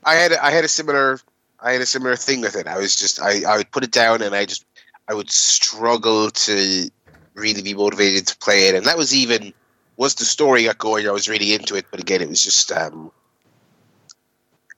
I 0.03 0.15
had 0.15 0.33
I 0.33 0.51
had 0.51 0.65
a 0.65 0.67
similar 0.67 1.19
I 1.61 1.71
had 1.71 1.81
a 1.81 1.85
similar 1.85 2.17
thing 2.17 2.41
with 2.41 2.57
it. 2.57 2.67
I 2.67 2.77
was 2.77 2.97
just 2.97 3.21
I, 3.21 3.41
I 3.47 3.57
would 3.57 3.71
put 3.71 3.85
it 3.85 3.91
down 3.91 4.21
and 4.21 4.35
I 4.35 4.45
just 4.45 4.65
I 5.07 5.13
would 5.13 5.31
struggle 5.31 6.31
to 6.31 6.89
really 7.33 7.61
be 7.61 7.73
motivated 7.73 8.27
to 8.27 8.37
play 8.37 8.67
it. 8.67 8.75
And 8.75 8.85
that 8.85 8.97
was 8.97 9.15
even 9.15 9.53
once 9.95 10.15
the 10.15 10.25
story 10.25 10.65
got 10.65 10.77
going, 10.77 11.07
I 11.07 11.11
was 11.11 11.29
really 11.29 11.53
into 11.53 11.75
it. 11.75 11.85
But 11.91 12.01
again, 12.01 12.21
it 12.21 12.29
was 12.29 12.43
just 12.43 12.71
um, 12.71 13.11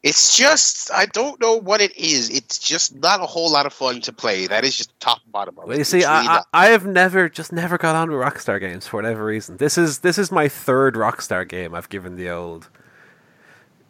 it's 0.03 0.38
just 0.38 0.91
I 0.91 1.05
don't 1.07 1.39
know 1.41 1.55
what 1.55 1.81
it 1.81 1.95
is. 1.97 2.29
It's 2.29 2.60
just 2.60 2.95
not 2.95 3.21
a 3.21 3.25
whole 3.25 3.51
lot 3.51 3.65
of 3.65 3.73
fun 3.73 4.01
to 4.01 4.13
play. 4.13 4.47
That 4.47 4.63
is 4.63 4.77
just 4.77 4.97
top 4.99 5.19
and 5.23 5.31
bottom 5.31 5.57
of 5.60 5.71
it. 5.71 5.77
You 5.79 5.83
see, 5.83 5.97
really 5.97 6.05
I, 6.07 6.19
I, 6.19 6.23
not. 6.23 6.47
I 6.53 6.67
have 6.67 6.86
never 6.86 7.29
just 7.29 7.51
never 7.51 7.77
got 7.77 7.95
on 7.95 8.12
with 8.12 8.19
Rockstar 8.19 8.60
games 8.60 8.88
for 8.88 8.97
whatever 8.97 9.25
reason. 9.25 9.57
This 9.57 9.77
is 9.77 9.99
this 9.99 10.17
is 10.17 10.31
my 10.31 10.47
third 10.47 10.95
Rockstar 10.95 11.47
game 11.47 11.73
I've 11.73 11.89
given 11.89 12.15
the 12.15 12.29
old, 12.29 12.69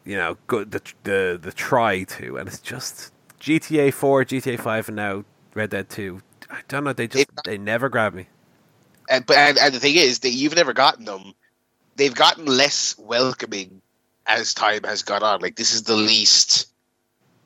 you 0.05 0.15
know, 0.15 0.37
good 0.47 0.71
the 0.71 0.81
the 1.03 1.39
the 1.41 1.51
try 1.51 2.03
to, 2.03 2.37
and 2.37 2.47
it's 2.47 2.59
just 2.59 3.11
GTA 3.41 3.93
Four, 3.93 4.23
GTA 4.23 4.59
Five, 4.59 4.87
and 4.87 4.95
now 4.95 5.25
Red 5.53 5.71
Dead 5.71 5.89
Two. 5.89 6.21
I 6.49 6.61
don't 6.69 6.85
know. 6.85 6.93
They 6.93 7.07
just 7.07 7.27
they 7.43 7.57
never 7.57 7.89
grab 7.89 8.13
me. 8.13 8.27
and 9.09 9.25
but 9.25 9.37
and, 9.37 9.57
and 9.57 9.73
the 9.73 9.79
thing 9.79 9.95
is 9.95 10.19
that 10.19 10.29
you've 10.31 10.55
never 10.55 10.73
gotten 10.73 11.03
them. 11.03 11.33
They've 11.97 12.15
gotten 12.15 12.45
less 12.45 12.95
welcoming 12.97 13.81
as 14.27 14.53
time 14.53 14.83
has 14.83 15.01
gone 15.01 15.23
on. 15.23 15.41
Like 15.41 15.55
this 15.55 15.73
is 15.73 15.83
the 15.83 15.95
least 15.95 16.67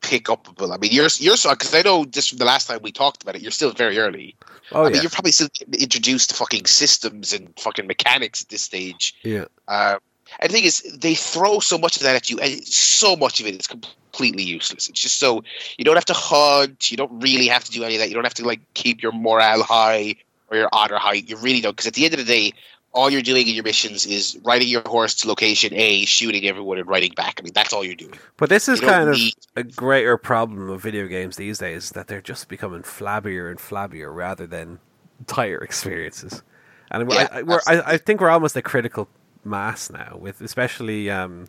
pick 0.02 0.26
upable. 0.26 0.74
I 0.74 0.78
mean, 0.78 0.92
you're 0.92 1.10
you're 1.18 1.38
so 1.38 1.52
because 1.52 1.74
I 1.74 1.82
know 1.82 2.06
just 2.06 2.30
from 2.30 2.40
the 2.40 2.46
last 2.46 2.68
time 2.68 2.80
we 2.82 2.92
talked 2.92 3.24
about 3.24 3.36
it, 3.36 3.42
you're 3.42 3.52
still 3.52 3.72
very 3.72 3.98
early. 3.98 4.36
Oh 4.72 4.84
I 4.84 4.88
yeah, 4.88 4.94
mean, 4.94 5.02
you're 5.04 5.12
probably 5.12 5.32
still 5.32 5.50
introduced 5.80 6.30
to 6.32 6.36
fucking 6.36 6.66
systems 6.66 7.34
and 7.34 7.54
fucking 7.60 7.88
mechanics 7.88 8.42
at 8.42 8.50
this 8.50 8.62
stage. 8.62 9.16
yeah. 9.24 9.46
Um, 9.68 10.00
and 10.40 10.50
the 10.50 10.54
thing 10.54 10.64
is, 10.64 10.82
they 10.98 11.14
throw 11.14 11.60
so 11.60 11.78
much 11.78 11.98
of 11.98 12.04
that 12.04 12.16
at 12.16 12.30
you, 12.30 12.40
and 12.40 12.66
so 12.66 13.18
much 13.18 13.42
of 13.42 13.48
it 13.48 13.60
is 13.60 13.68
completely 13.68 14.44
useless. 14.44 14.88
It's 14.88 15.02
just 15.02 15.20
so 15.20 15.44
you 15.78 15.84
don't 15.84 15.96
have 15.96 16.06
to 16.06 16.14
hunt, 16.14 16.90
you 16.90 16.96
don't 16.96 17.22
really 17.22 17.48
have 17.48 17.66
to 17.66 17.72
do 17.72 17.84
any 17.84 17.96
of 17.96 18.00
that. 18.00 18.08
You 18.08 18.16
don't 18.16 18.24
have 18.24 18.34
to 18.36 18.46
like 18.46 18.62
keep 18.74 19.04
your 19.04 19.12
morale 19.12 19.62
high 19.62 20.16
or 20.50 20.58
your 20.58 20.70
honor 20.72 20.98
high. 20.98 21.14
You 21.14 21.36
really 21.38 21.60
don't, 21.60 21.76
because 21.76 21.88
at 21.88 21.96
the 21.96 22.06
end 22.06 22.14
of 22.14 22.20
the 22.20 22.26
day, 22.26 22.54
all 22.94 23.10
you're 23.10 23.22
doing 23.22 23.48
in 23.48 23.54
your 23.54 23.64
missions 23.64 24.06
is 24.06 24.38
riding 24.44 24.68
your 24.68 24.82
horse 24.86 25.16
to 25.16 25.28
location 25.28 25.74
A, 25.74 26.06
shooting 26.06 26.46
everyone, 26.46 26.78
and 26.78 26.88
riding 26.88 27.14
back. 27.14 27.36
I 27.40 27.44
mean, 27.44 27.54
that's 27.54 27.72
all 27.72 27.86
you're 27.86 27.96
doing. 27.96 28.14
But 28.38 28.50
this 28.50 28.68
is 28.68 28.80
kind 28.82 29.10
of 29.10 29.16
need- 29.16 29.34
a 29.56 29.64
greater 29.64 30.18
problem 30.18 30.70
of 30.70 30.82
video 30.82 31.08
games 31.08 31.38
these 31.38 31.58
days 31.58 31.92
that 31.92 32.08
they're 32.08 32.22
just 32.22 32.50
becoming 32.50 32.82
flabbier 32.82 33.50
and 33.50 33.60
flabbier 33.60 34.14
rather 34.14 34.46
than 34.46 34.80
tighter 35.28 35.58
experiences. 35.64 36.44
And 36.90 37.10
Yeah, 37.10 37.28
I, 37.32 37.42
I, 37.68 37.94
I 37.94 37.98
think 37.98 38.20
we're 38.20 38.30
almost 38.30 38.58
a 38.58 38.62
critical 38.62 39.08
mass 39.46 39.90
now, 39.90 40.18
with 40.20 40.42
especially 40.42 41.10
um, 41.10 41.48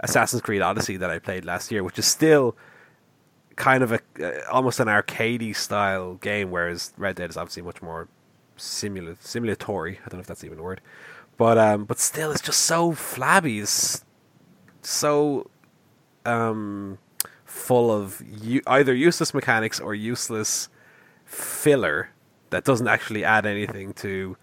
Assassin's 0.00 0.42
Creed 0.42 0.62
Odyssey 0.62 0.96
that 0.96 1.10
I 1.10 1.18
played 1.18 1.44
last 1.44 1.72
year, 1.72 1.82
which 1.82 1.98
is 1.98 2.06
still 2.06 2.56
kind 3.56 3.82
of 3.82 3.90
a 3.90 4.00
uh, 4.22 4.40
almost 4.52 4.78
an 4.78 4.86
arcadey 4.86 5.54
style 5.56 6.14
game, 6.14 6.52
whereas 6.52 6.92
Red 6.96 7.16
Dead 7.16 7.30
is 7.30 7.36
obviously 7.36 7.62
much 7.62 7.82
more 7.82 8.06
simula- 8.58 9.16
simulatory. 9.20 9.98
I 10.04 10.08
don't 10.08 10.14
know 10.14 10.20
if 10.20 10.26
that's 10.26 10.44
even 10.44 10.58
a 10.58 10.62
word, 10.62 10.80
but 11.36 11.58
um, 11.58 11.84
but 11.84 11.98
still, 11.98 12.30
it's 12.30 12.42
just 12.42 12.60
so 12.60 12.92
flabby. 12.92 13.60
It's 13.60 14.04
so 14.82 15.50
um, 16.26 16.98
full 17.44 17.90
of 17.90 18.22
u- 18.42 18.62
either 18.66 18.94
useless 18.94 19.32
mechanics 19.34 19.80
or 19.80 19.94
useless 19.94 20.68
filler 21.24 22.10
that 22.50 22.64
doesn't 22.64 22.88
actually 22.88 23.24
add 23.24 23.46
anything 23.46 23.92
to 23.94 24.36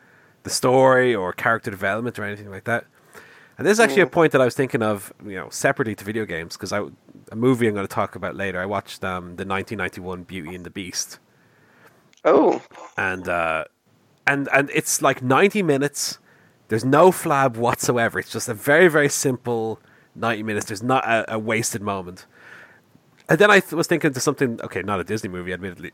the 0.44 0.50
story 0.50 1.16
or 1.16 1.34
character 1.34 1.72
development 1.72 2.20
or 2.20 2.24
anything 2.24 2.50
like 2.52 2.66
that. 2.66 2.86
And 3.58 3.66
this 3.66 3.74
is 3.74 3.80
actually 3.80 4.02
a 4.02 4.08
point 4.08 4.34
that 4.34 4.42
I 4.42 4.46
was 4.46 4.54
thinking 4.54 4.84
of, 4.84 5.14
you 5.26 5.36
know, 5.36 5.48
separately 5.50 5.96
to 5.96 6.04
video 6.04 6.26
games 6.26 6.58
because 6.58 6.74
I 6.74 6.82
a 7.32 7.36
movie 7.36 7.68
I'm 7.68 7.74
going 7.74 7.88
to 7.88 7.94
talk 7.94 8.16
about 8.16 8.36
later. 8.36 8.62
I 8.62 8.66
watched 8.66 9.04
um, 9.04 9.38
the 9.38 9.46
1991 9.46 10.24
Beauty 10.24 10.56
and 10.56 10.66
the 10.66 10.70
Beast, 10.70 11.20
Oh, 12.26 12.62
and 12.98 13.28
uh, 13.30 13.66
and 14.28 14.50
and 14.54 14.70
it's 14.74 15.02
like 15.02 15.22
90 15.22 15.64
minutes. 15.64 16.20
There's 16.68 16.86
no 16.86 17.12
flab 17.12 17.58
whatsoever. 17.58 18.20
It's 18.20 18.32
just 18.32 18.50
a 18.50 18.54
very 18.54 18.88
very 18.88 19.10
simple 19.10 19.80
90 20.16 20.44
minutes. 20.44 20.66
There's 20.68 20.84
not 20.84 21.06
a, 21.06 21.36
a 21.36 21.40
wasted 21.40 21.82
moment. 21.82 22.26
And 23.28 23.40
then 23.40 23.50
I 23.50 23.60
th- 23.60 23.74
was 23.74 23.88
thinking 23.88 24.14
to 24.14 24.20
something. 24.20 24.60
Okay, 24.62 24.82
not 24.82 25.00
a 25.00 25.04
Disney 25.04 25.30
movie, 25.30 25.52
admittedly, 25.52 25.92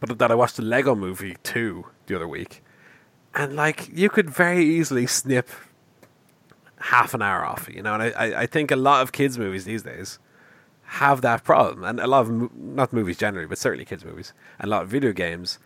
but 0.00 0.18
that 0.18 0.30
I 0.30 0.34
watched 0.34 0.56
the 0.56 0.62
Lego 0.62 0.94
Movie 0.94 1.36
2 1.42 1.86
the 2.06 2.14
other 2.14 2.28
week, 2.28 2.62
and 3.34 3.56
like 3.56 3.88
you 3.92 4.10
could 4.10 4.28
very 4.28 4.64
easily 4.64 5.06
snip 5.06 5.48
half 6.80 7.12
an 7.12 7.22
hour 7.22 7.44
off 7.44 7.68
you 7.68 7.82
know. 7.82 7.94
And 7.94 8.02
I, 8.02 8.42
I, 8.42 8.46
think 8.46 8.70
a 8.70 8.76
lot 8.76 9.02
of 9.02 9.10
kids 9.10 9.36
movies 9.36 9.64
these 9.64 9.82
days 9.82 10.18
have 10.82 11.22
that 11.22 11.44
problem, 11.44 11.82
and 11.82 11.98
a 11.98 12.06
lot 12.06 12.20
of 12.22 12.56
not 12.56 12.92
movies 12.92 13.16
generally, 13.16 13.46
but 13.46 13.58
certainly 13.58 13.86
kids 13.86 14.04
movies, 14.04 14.34
and 14.58 14.68
a 14.68 14.70
lot 14.70 14.82
of 14.82 14.88
video 14.88 15.12
games. 15.12 15.58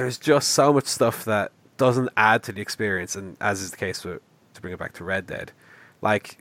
There's 0.00 0.16
just 0.16 0.48
so 0.52 0.72
much 0.72 0.86
stuff 0.86 1.26
that 1.26 1.52
doesn't 1.76 2.08
add 2.16 2.42
to 2.44 2.52
the 2.52 2.62
experience, 2.62 3.14
and 3.14 3.36
as 3.38 3.60
is 3.60 3.70
the 3.72 3.76
case 3.76 4.02
with 4.02 4.22
to 4.54 4.60
bring 4.62 4.72
it 4.72 4.78
back 4.78 4.94
to 4.94 5.04
Red 5.04 5.26
Dead, 5.26 5.52
like 6.00 6.38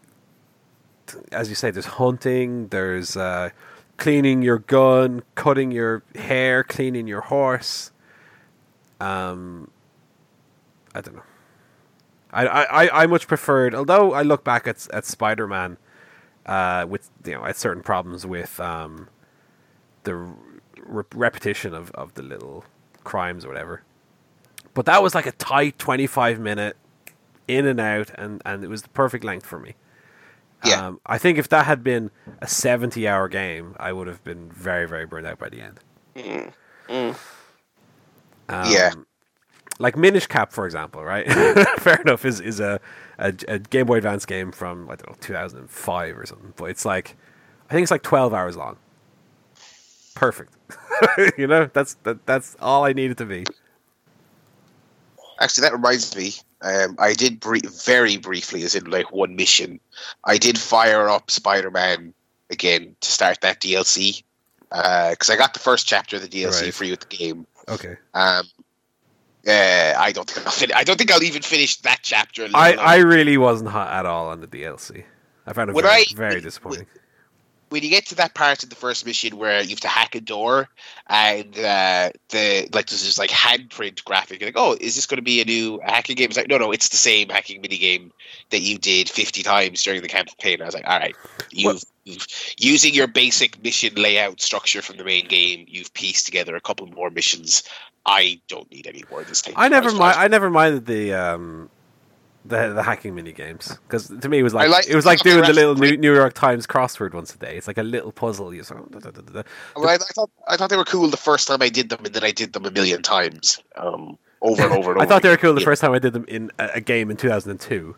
as 1.34 1.50
you 1.50 1.56
say, 1.56 1.70
there's 1.70 1.86
hunting, 1.86 2.70
there's 2.70 3.18
uh, 3.18 3.50
cleaning 3.98 4.42
your 4.44 4.60
gun, 4.60 5.24
cutting 5.36 5.72
your 5.72 6.04
hair, 6.16 6.64
cleaning 6.64 7.06
your 7.06 7.20
horse. 7.20 7.92
Um, 9.02 9.70
I 10.96 11.02
don't 11.02 11.16
know. 11.18 11.24
I, 12.32 12.46
I, 12.48 12.84
I- 12.86 13.04
I 13.04 13.08
much 13.08 13.28
preferred, 13.28 13.76
although 13.76 14.14
I 14.14 14.22
look 14.22 14.46
back 14.46 14.68
at 14.68 14.88
at 14.94 15.04
Spider 15.04 15.48
Man, 15.48 15.76
uh, 16.46 16.86
with 16.88 17.10
you 17.26 17.34
know, 17.34 17.44
at 17.44 17.58
certain 17.58 17.84
problems 17.84 18.26
with 18.26 18.58
um, 18.62 19.10
the 20.06 20.16
re- 20.16 21.04
repetition 21.14 21.74
of, 21.74 21.92
of 21.92 22.14
the 22.14 22.24
little 22.24 22.64
crimes 23.10 23.44
or 23.44 23.50
whatever. 23.50 23.82
But 24.74 24.86
that 24.86 25.02
was 25.04 25.16
like 25.16 25.26
a 25.26 25.32
tight 25.34 25.78
twenty 25.80 26.08
five 26.08 26.40
minute 26.40 26.78
in 27.48 27.66
and 27.66 27.80
out, 27.80 28.12
and, 28.16 28.42
and 28.46 28.64
it 28.64 28.70
was 28.70 28.84
the 28.84 28.90
perfect 28.90 29.24
length 29.24 29.46
for 29.46 29.60
me. 29.60 29.74
Yeah. 30.64 30.88
Um, 30.88 31.00
I 31.06 31.18
think 31.18 31.38
if 31.38 31.50
that 31.50 31.66
had 31.66 31.84
been 31.84 32.12
a 32.42 32.48
seventy 32.48 33.08
hour 33.08 33.28
game, 33.28 33.76
I 33.80 33.92
would 33.94 34.08
have 34.08 34.24
been 34.24 34.52
very 34.52 34.88
very 34.88 35.06
burned 35.06 35.26
out 35.28 35.40
by 35.40 35.50
the 35.50 35.62
end. 35.62 35.80
Mm. 36.16 36.54
Mm. 36.88 37.16
Um, 38.50 38.72
Yeah. 38.72 38.92
Like 39.82 39.96
Minish 39.96 40.28
Cap, 40.28 40.52
for 40.52 40.66
example, 40.66 41.04
right? 41.06 41.26
Fair 41.80 42.02
enough, 42.02 42.26
is 42.26 42.40
is 42.42 42.60
a, 42.60 42.80
a 43.18 43.34
a 43.48 43.60
Game 43.60 43.86
Boy 43.88 43.98
Advance 43.98 44.26
game 44.26 44.52
from 44.52 44.84
I 44.90 44.96
don't 44.96 45.10
know 45.10 45.16
2005 45.22 46.18
or 46.18 46.26
something, 46.26 46.54
but 46.58 46.66
it's 46.66 46.86
like 46.86 47.16
I 47.70 47.74
think 47.74 47.84
it's 47.84 47.92
like 47.92 48.04
12 48.04 48.34
hours 48.34 48.58
long. 48.58 48.78
Perfect. 50.20 50.54
you 51.38 51.48
know, 51.48 51.70
that's 51.72 51.94
that, 52.04 52.26
that's 52.26 52.58
all 52.60 52.84
I 52.84 52.92
needed 52.92 53.18
to 53.20 53.26
be. 53.26 53.46
Actually, 55.40 55.62
that 55.62 55.74
reminds 55.74 56.14
me. 56.16 56.34
Um, 56.62 56.98
I 57.00 57.14
did 57.14 57.40
br- 57.40 57.60
very 57.86 58.18
briefly, 58.18 58.64
as 58.64 58.76
in 58.76 58.84
like 58.92 59.14
one 59.14 59.38
mission, 59.38 59.80
I 60.26 60.38
did 60.38 60.58
fire 60.60 61.08
up 61.08 61.32
Spider 61.32 61.72
Man 61.72 62.14
again 62.50 62.98
to 63.00 63.12
start 63.12 63.40
that 63.42 63.62
DLC 63.62 64.24
because 64.70 65.30
I 65.30 65.38
got 65.38 65.54
the 65.54 65.60
first 65.62 65.88
chapter 65.88 66.18
of 66.18 66.22
the 66.22 66.28
DLC 66.28 66.64
Right. 66.64 66.74
free 66.74 66.92
with 66.92 67.00
the 67.00 67.16
game. 67.16 67.48
Okay. 67.70 67.96
Um, 68.14 68.46
uh, 69.48 69.94
I 69.98 70.12
don't 70.12 70.30
think 70.30 70.46
I'll 70.46 70.52
fin- 70.52 70.74
I 70.76 70.84
don't 70.84 70.98
think 70.98 71.12
I'll 71.12 71.24
even 71.24 71.42
finish 71.44 71.78
that 71.78 72.00
chapter. 72.02 72.50
I, 72.54 72.74
I 72.74 72.98
really 72.98 73.38
wasn't 73.38 73.70
hot 73.70 73.94
at 73.94 74.06
all 74.06 74.28
on 74.28 74.42
the 74.42 74.48
DLC. 74.48 75.06
I 75.48 75.54
found 75.54 75.70
it 75.70 75.74
very, 75.82 75.88
I- 75.88 76.06
very 76.14 76.42
disappointing. 76.42 76.88
When 77.70 77.84
you 77.84 77.90
get 77.90 78.08
to 78.08 78.16
that 78.16 78.34
part 78.34 78.64
of 78.64 78.70
the 78.70 78.76
first 78.76 79.06
mission 79.06 79.38
where 79.38 79.62
you 79.62 79.70
have 79.70 79.80
to 79.82 79.88
hack 79.88 80.16
a 80.16 80.22
door 80.22 80.70
and 81.08 81.58
uh, 81.58 82.10
the 82.30 82.68
like 82.74 82.88
there's 82.88 83.04
this 83.04 83.18
like 83.18 83.30
handprint 83.30 84.04
graphic, 84.04 84.42
you're 84.42 84.48
like, 84.48 84.58
oh, 84.58 84.76
is 84.82 84.96
this 84.96 85.06
going 85.06 85.18
to 85.18 85.24
be 85.24 85.42
a 85.42 85.46
new 85.46 85.80
hacking 85.84 86.16
game? 86.16 86.30
It's 86.30 86.38
like, 86.38 86.48
no, 86.48 86.58
no, 86.58 86.72
it's 86.72 86.90
the 86.90 86.98
same 86.98 87.30
hacking 87.30 87.62
mini 87.62 87.78
game 87.78 88.12
that 88.50 88.62
you 88.62 88.78
did 88.78 89.10
50 89.10 89.44
times 89.44 89.84
during 89.84 90.02
the 90.02 90.08
campaign. 90.08 90.62
I 90.62 90.66
was 90.66 90.74
like, 90.74 90.88
all 90.88 91.00
right, 91.00 91.16
you've, 91.52 91.84
you've 92.06 92.28
using 92.58 92.94
your 92.94 93.08
basic 93.08 93.64
mission 93.64 93.94
layout 93.96 94.42
structure 94.42 94.82
from 94.82 94.98
the 94.98 95.04
main 95.04 95.28
game, 95.28 95.66
you've 95.68 95.94
pieced 95.94 96.26
together 96.26 96.56
a 96.56 96.62
couple 96.62 96.88
more 96.88 97.10
missions. 97.10 97.64
I 98.06 98.42
don't 98.48 98.70
need 98.72 98.88
any 98.88 99.04
more 99.12 99.22
of 99.22 99.28
this 99.28 99.42
thing. 99.42 99.54
I 99.56 99.68
never 99.68 99.92
mind. 99.92 100.18
I 100.18 100.28
never 100.28 100.50
minded 100.50 100.86
the 100.86 101.14
um, 101.14 101.70
the 102.50 102.74
the 102.74 102.84
hacking 102.84 103.16
mini 103.16 103.32
games 103.32 103.78
because 103.88 104.08
to 104.08 104.28
me 104.30 104.40
it 104.40 104.44
was 104.44 104.54
like, 104.54 104.70
like- 104.70 104.88
it 104.88 104.96
was 104.96 105.06
like 105.06 105.20
doing 105.20 105.42
the 105.42 105.54
little 105.54 105.76
New, 105.76 105.96
New 105.98 106.14
York 106.14 106.34
Times 106.34 106.68
crossword 106.68 107.14
once 107.14 107.34
a 107.34 107.38
day. 107.38 107.56
It's 107.58 107.68
like 107.68 107.78
a 107.78 107.84
little 107.84 108.12
puzzle. 108.12 108.54
You 108.54 108.64
sort 108.64 108.82
of, 108.82 109.02
da, 109.02 109.12
da, 109.12 109.22
da. 109.22 109.44
Well, 109.76 109.90
I, 109.90 109.94
I 109.94 109.98
thought 109.98 110.30
I 110.48 110.58
thought 110.58 110.70
they 110.70 110.78
were 110.78 110.84
cool 110.86 111.08
the 111.10 111.18
first 111.18 111.48
time 111.48 111.62
I 111.62 111.70
did 111.70 111.90
them, 111.90 112.04
and 112.04 112.14
then 112.14 112.24
I 112.24 112.32
did 112.32 112.54
them 112.54 112.66
a 112.66 112.72
million 112.72 113.02
times, 113.02 113.64
um, 113.78 114.18
over 114.42 114.64
and 114.64 114.72
over 114.74 114.92
and 114.92 114.98
over. 114.98 115.00
I 115.00 115.06
thought 115.06 115.22
they 115.22 115.30
were 115.30 115.38
cool 115.38 115.54
the 115.54 115.62
first 115.62 115.82
time 115.82 115.94
I 115.94 116.00
did 116.00 116.14
them 116.14 116.26
in 116.28 116.52
a, 116.60 116.70
a 116.76 116.82
game 116.82 117.10
in 117.12 117.18
2002. 117.18 117.96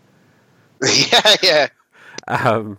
yeah, 1.12 1.36
yeah. 1.42 1.68
Um, 2.28 2.78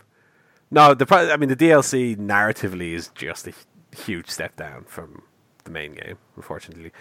no, 0.70 0.94
the 0.94 1.06
I 1.14 1.36
mean 1.36 1.48
the 1.48 1.56
DLC 1.56 2.16
narratively 2.16 2.92
is 2.92 3.08
just 3.14 3.46
a 3.46 3.52
huge 3.96 4.28
step 4.30 4.56
down 4.56 4.84
from 4.84 5.22
the 5.64 5.70
main 5.70 5.94
game, 5.94 6.18
unfortunately. 6.36 6.92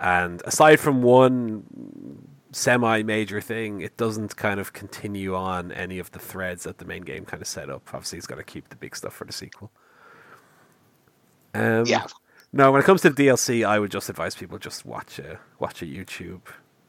And 0.00 0.42
aside 0.44 0.78
from 0.80 1.02
one 1.02 1.64
semi-major 2.52 3.40
thing, 3.40 3.80
it 3.80 3.96
doesn't 3.96 4.36
kind 4.36 4.60
of 4.60 4.72
continue 4.72 5.34
on 5.34 5.72
any 5.72 5.98
of 5.98 6.10
the 6.12 6.18
threads 6.18 6.64
that 6.64 6.78
the 6.78 6.84
main 6.84 7.02
game 7.02 7.24
kind 7.24 7.42
of 7.42 7.48
set 7.48 7.70
up. 7.70 7.82
Obviously, 7.92 8.18
it's 8.18 8.26
got 8.26 8.36
to 8.36 8.44
keep 8.44 8.68
the 8.68 8.76
big 8.76 8.96
stuff 8.96 9.14
for 9.14 9.24
the 9.24 9.32
sequel. 9.32 9.70
Um, 11.54 11.84
Yeah. 11.86 12.06
No, 12.52 12.72
when 12.72 12.80
it 12.80 12.84
comes 12.84 13.02
to 13.02 13.10
the 13.10 13.26
DLC, 13.26 13.66
I 13.66 13.78
would 13.78 13.90
just 13.90 14.08
advise 14.08 14.34
people 14.34 14.58
just 14.58 14.86
watch 14.86 15.18
a 15.18 15.38
watch 15.58 15.82
a 15.82 15.84
YouTube 15.84 16.40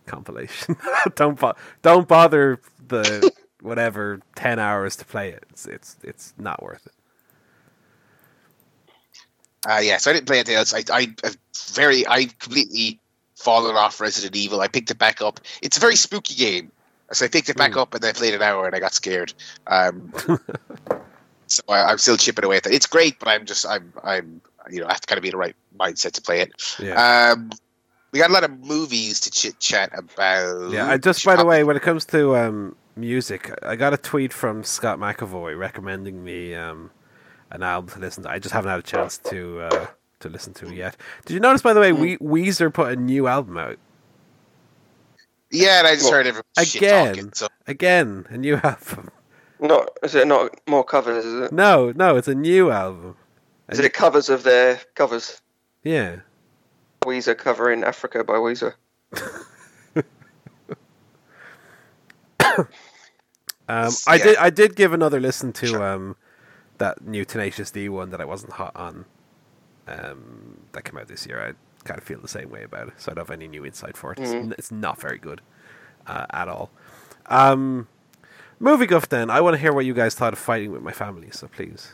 compilation. 0.05 0.77
don't 1.15 1.37
bo- 1.39 1.55
don't 1.81 2.07
bother 2.07 2.61
the 2.87 3.29
whatever 3.61 4.21
ten 4.35 4.57
hours 4.57 4.95
to 4.97 5.05
play 5.05 5.31
it. 5.31 5.43
It's 5.49 5.65
it's 5.65 5.97
it's 6.03 6.33
not 6.37 6.63
worth 6.63 6.85
it. 6.87 6.93
Uh, 9.67 9.79
yeah, 9.83 9.97
so 9.97 10.11
I 10.11 10.13
didn't 10.13 10.27
play 10.27 10.37
anything 10.37 10.55
else. 10.55 10.73
I, 10.73 10.83
I, 10.91 11.13
I've 11.23 11.37
very, 11.73 12.07
I 12.07 12.25
completely 12.39 13.01
fallen 13.39 13.75
off 13.75 13.99
Resident 14.01 14.35
Evil. 14.35 14.61
I 14.61 14.67
picked 14.67 14.91
it 14.91 14.97
back 14.97 15.21
up. 15.21 15.39
It's 15.61 15.77
a 15.77 15.79
very 15.79 15.95
spooky 15.95 16.35
game, 16.35 16.71
so 17.11 17.25
I 17.25 17.27
picked 17.29 17.49
it 17.49 17.57
back 17.57 17.71
Mm. 17.71 17.81
up 17.81 17.93
and 17.95 18.03
I 18.05 18.11
played 18.13 18.33
an 18.33 18.41
hour 18.41 18.65
and 18.65 18.75
I 18.75 18.79
got 18.79 18.93
scared. 18.93 19.33
Um, 19.67 20.13
so 21.47 21.63
I, 21.69 21.91
I'm 21.91 21.97
still 21.97 22.17
chipping 22.17 22.45
away 22.45 22.57
at 22.57 22.65
it. 22.67 22.73
It's 22.73 22.85
great, 22.85 23.17
but 23.19 23.27
I'm 23.27 23.45
just, 23.45 23.65
I'm, 23.65 23.93
I'm, 24.03 24.41
you 24.69 24.81
know, 24.81 24.87
I 24.87 24.91
have 24.91 25.01
to 25.01 25.07
kind 25.07 25.17
of 25.17 25.23
be 25.23 25.29
in 25.29 25.33
the 25.33 25.37
right 25.37 25.55
mindset 25.79 26.11
to 26.13 26.21
play 26.21 26.41
it. 26.41 26.51
Yeah. 26.79 27.31
Um, 27.31 27.49
we 28.11 28.19
got 28.19 28.29
a 28.29 28.33
lot 28.33 28.43
of 28.43 28.51
movies 28.59 29.19
to 29.21 29.31
chit 29.31 29.59
chat 29.59 29.91
about. 29.97 30.71
Yeah, 30.71 30.87
I 30.89 30.97
just 30.97 31.23
by 31.23 31.35
the 31.35 31.45
way, 31.45 31.63
when 31.63 31.75
it 31.75 31.81
comes 31.83 32.05
to 32.05 32.35
um, 32.35 32.75
music, 32.95 33.51
I 33.63 33.75
got 33.75 33.93
a 33.93 33.97
tweet 33.97 34.33
from 34.33 34.63
Scott 34.63 34.97
McAvoy 34.99 35.57
recommending 35.57 36.23
me 36.23 36.55
um, 36.55 36.89
an 37.51 37.61
album 37.63 37.91
to 37.93 37.99
listen 37.99 38.23
to. 38.23 38.29
I 38.29 38.39
just 38.39 38.53
haven't 38.53 38.71
had 38.71 38.79
a 38.79 38.83
chance 38.83 39.19
to 39.29 39.61
uh, 39.61 39.87
to 40.19 40.29
listen 40.29 40.53
to 40.55 40.73
yet. 40.73 40.95
Did 41.25 41.33
you 41.33 41.39
notice, 41.39 41.61
by 41.61 41.73
the 41.73 41.79
way, 41.79 41.93
we 41.93 42.17
Weezer 42.17 42.73
put 42.73 42.91
a 42.91 42.95
new 42.95 43.27
album 43.27 43.57
out 43.57 43.77
Yeah, 45.51 45.79
and 45.79 45.87
I 45.87 45.91
just 45.95 46.05
Well, 46.05 46.13
heard 46.13 46.27
everyone 46.27 46.43
shit 46.59 46.75
again? 46.75 47.15
talking. 47.15 47.33
So 47.33 47.47
Again, 47.67 48.25
a 48.29 48.37
new 48.37 48.55
album. 48.63 49.09
Not 49.59 49.89
is 50.03 50.15
it 50.15 50.27
not 50.27 50.57
more 50.67 50.83
covers? 50.83 51.25
Is 51.25 51.41
it? 51.41 51.51
No, 51.51 51.91
no, 51.95 52.15
it's 52.15 52.27
a 52.29 52.35
new 52.35 52.71
album. 52.71 53.15
Is 53.69 53.79
it 53.79 53.93
covers 53.93 54.29
of 54.29 54.43
their 54.43 54.79
covers? 54.95 55.41
Yeah. 55.83 56.17
Weezer 57.03 57.37
covering 57.37 57.83
Africa 57.83 58.23
by 58.23 58.33
Weezer. 58.35 58.73
Um, 63.67 63.91
I 64.07 64.15
Yeah. 64.17 64.23
did. 64.23 64.37
I 64.37 64.49
did 64.49 64.75
give 64.75 64.93
another 64.93 65.19
listen 65.19 65.53
to 65.53 65.83
um, 65.83 66.15
that 66.79 67.05
new 67.05 67.23
Tenacious 67.23 67.69
D 67.69 67.87
one 67.87 68.09
that 68.09 68.19
I 68.19 68.25
wasn't 68.25 68.53
hot 68.53 68.75
on. 68.75 69.05
Um, 69.89 70.57
that 70.73 70.83
came 70.83 70.97
out 70.97 71.07
this 71.07 71.25
year. 71.25 71.41
I 71.41 71.53
kind 71.87 71.97
of 71.97 72.03
feel 72.03 72.19
the 72.21 72.27
same 72.27 72.49
way 72.49 72.63
about 72.63 72.89
it. 72.89 72.93
So 72.97 73.11
I 73.11 73.15
don't 73.15 73.27
have 73.27 73.31
any 73.33 73.47
new 73.47 73.65
insight 73.65 73.97
for 73.97 74.11
it. 74.13 74.19
It's, 74.19 74.31
n- 74.31 74.53
it's 74.57 74.71
not 74.71 74.99
very 75.01 75.17
good 75.17 75.41
uh, 76.07 76.25
at 76.31 76.47
all. 76.47 76.69
Um, 77.27 77.87
movie 78.59 78.85
guff. 78.85 79.09
Then 79.09 79.29
I 79.29 79.41
want 79.41 79.55
to 79.55 79.57
hear 79.61 79.73
what 79.73 79.85
you 79.85 79.93
guys 79.93 80.13
thought 80.15 80.33
of 80.33 80.39
fighting 80.39 80.71
with 80.71 80.81
my 80.81 80.91
family. 80.91 81.29
So 81.31 81.47
please. 81.47 81.91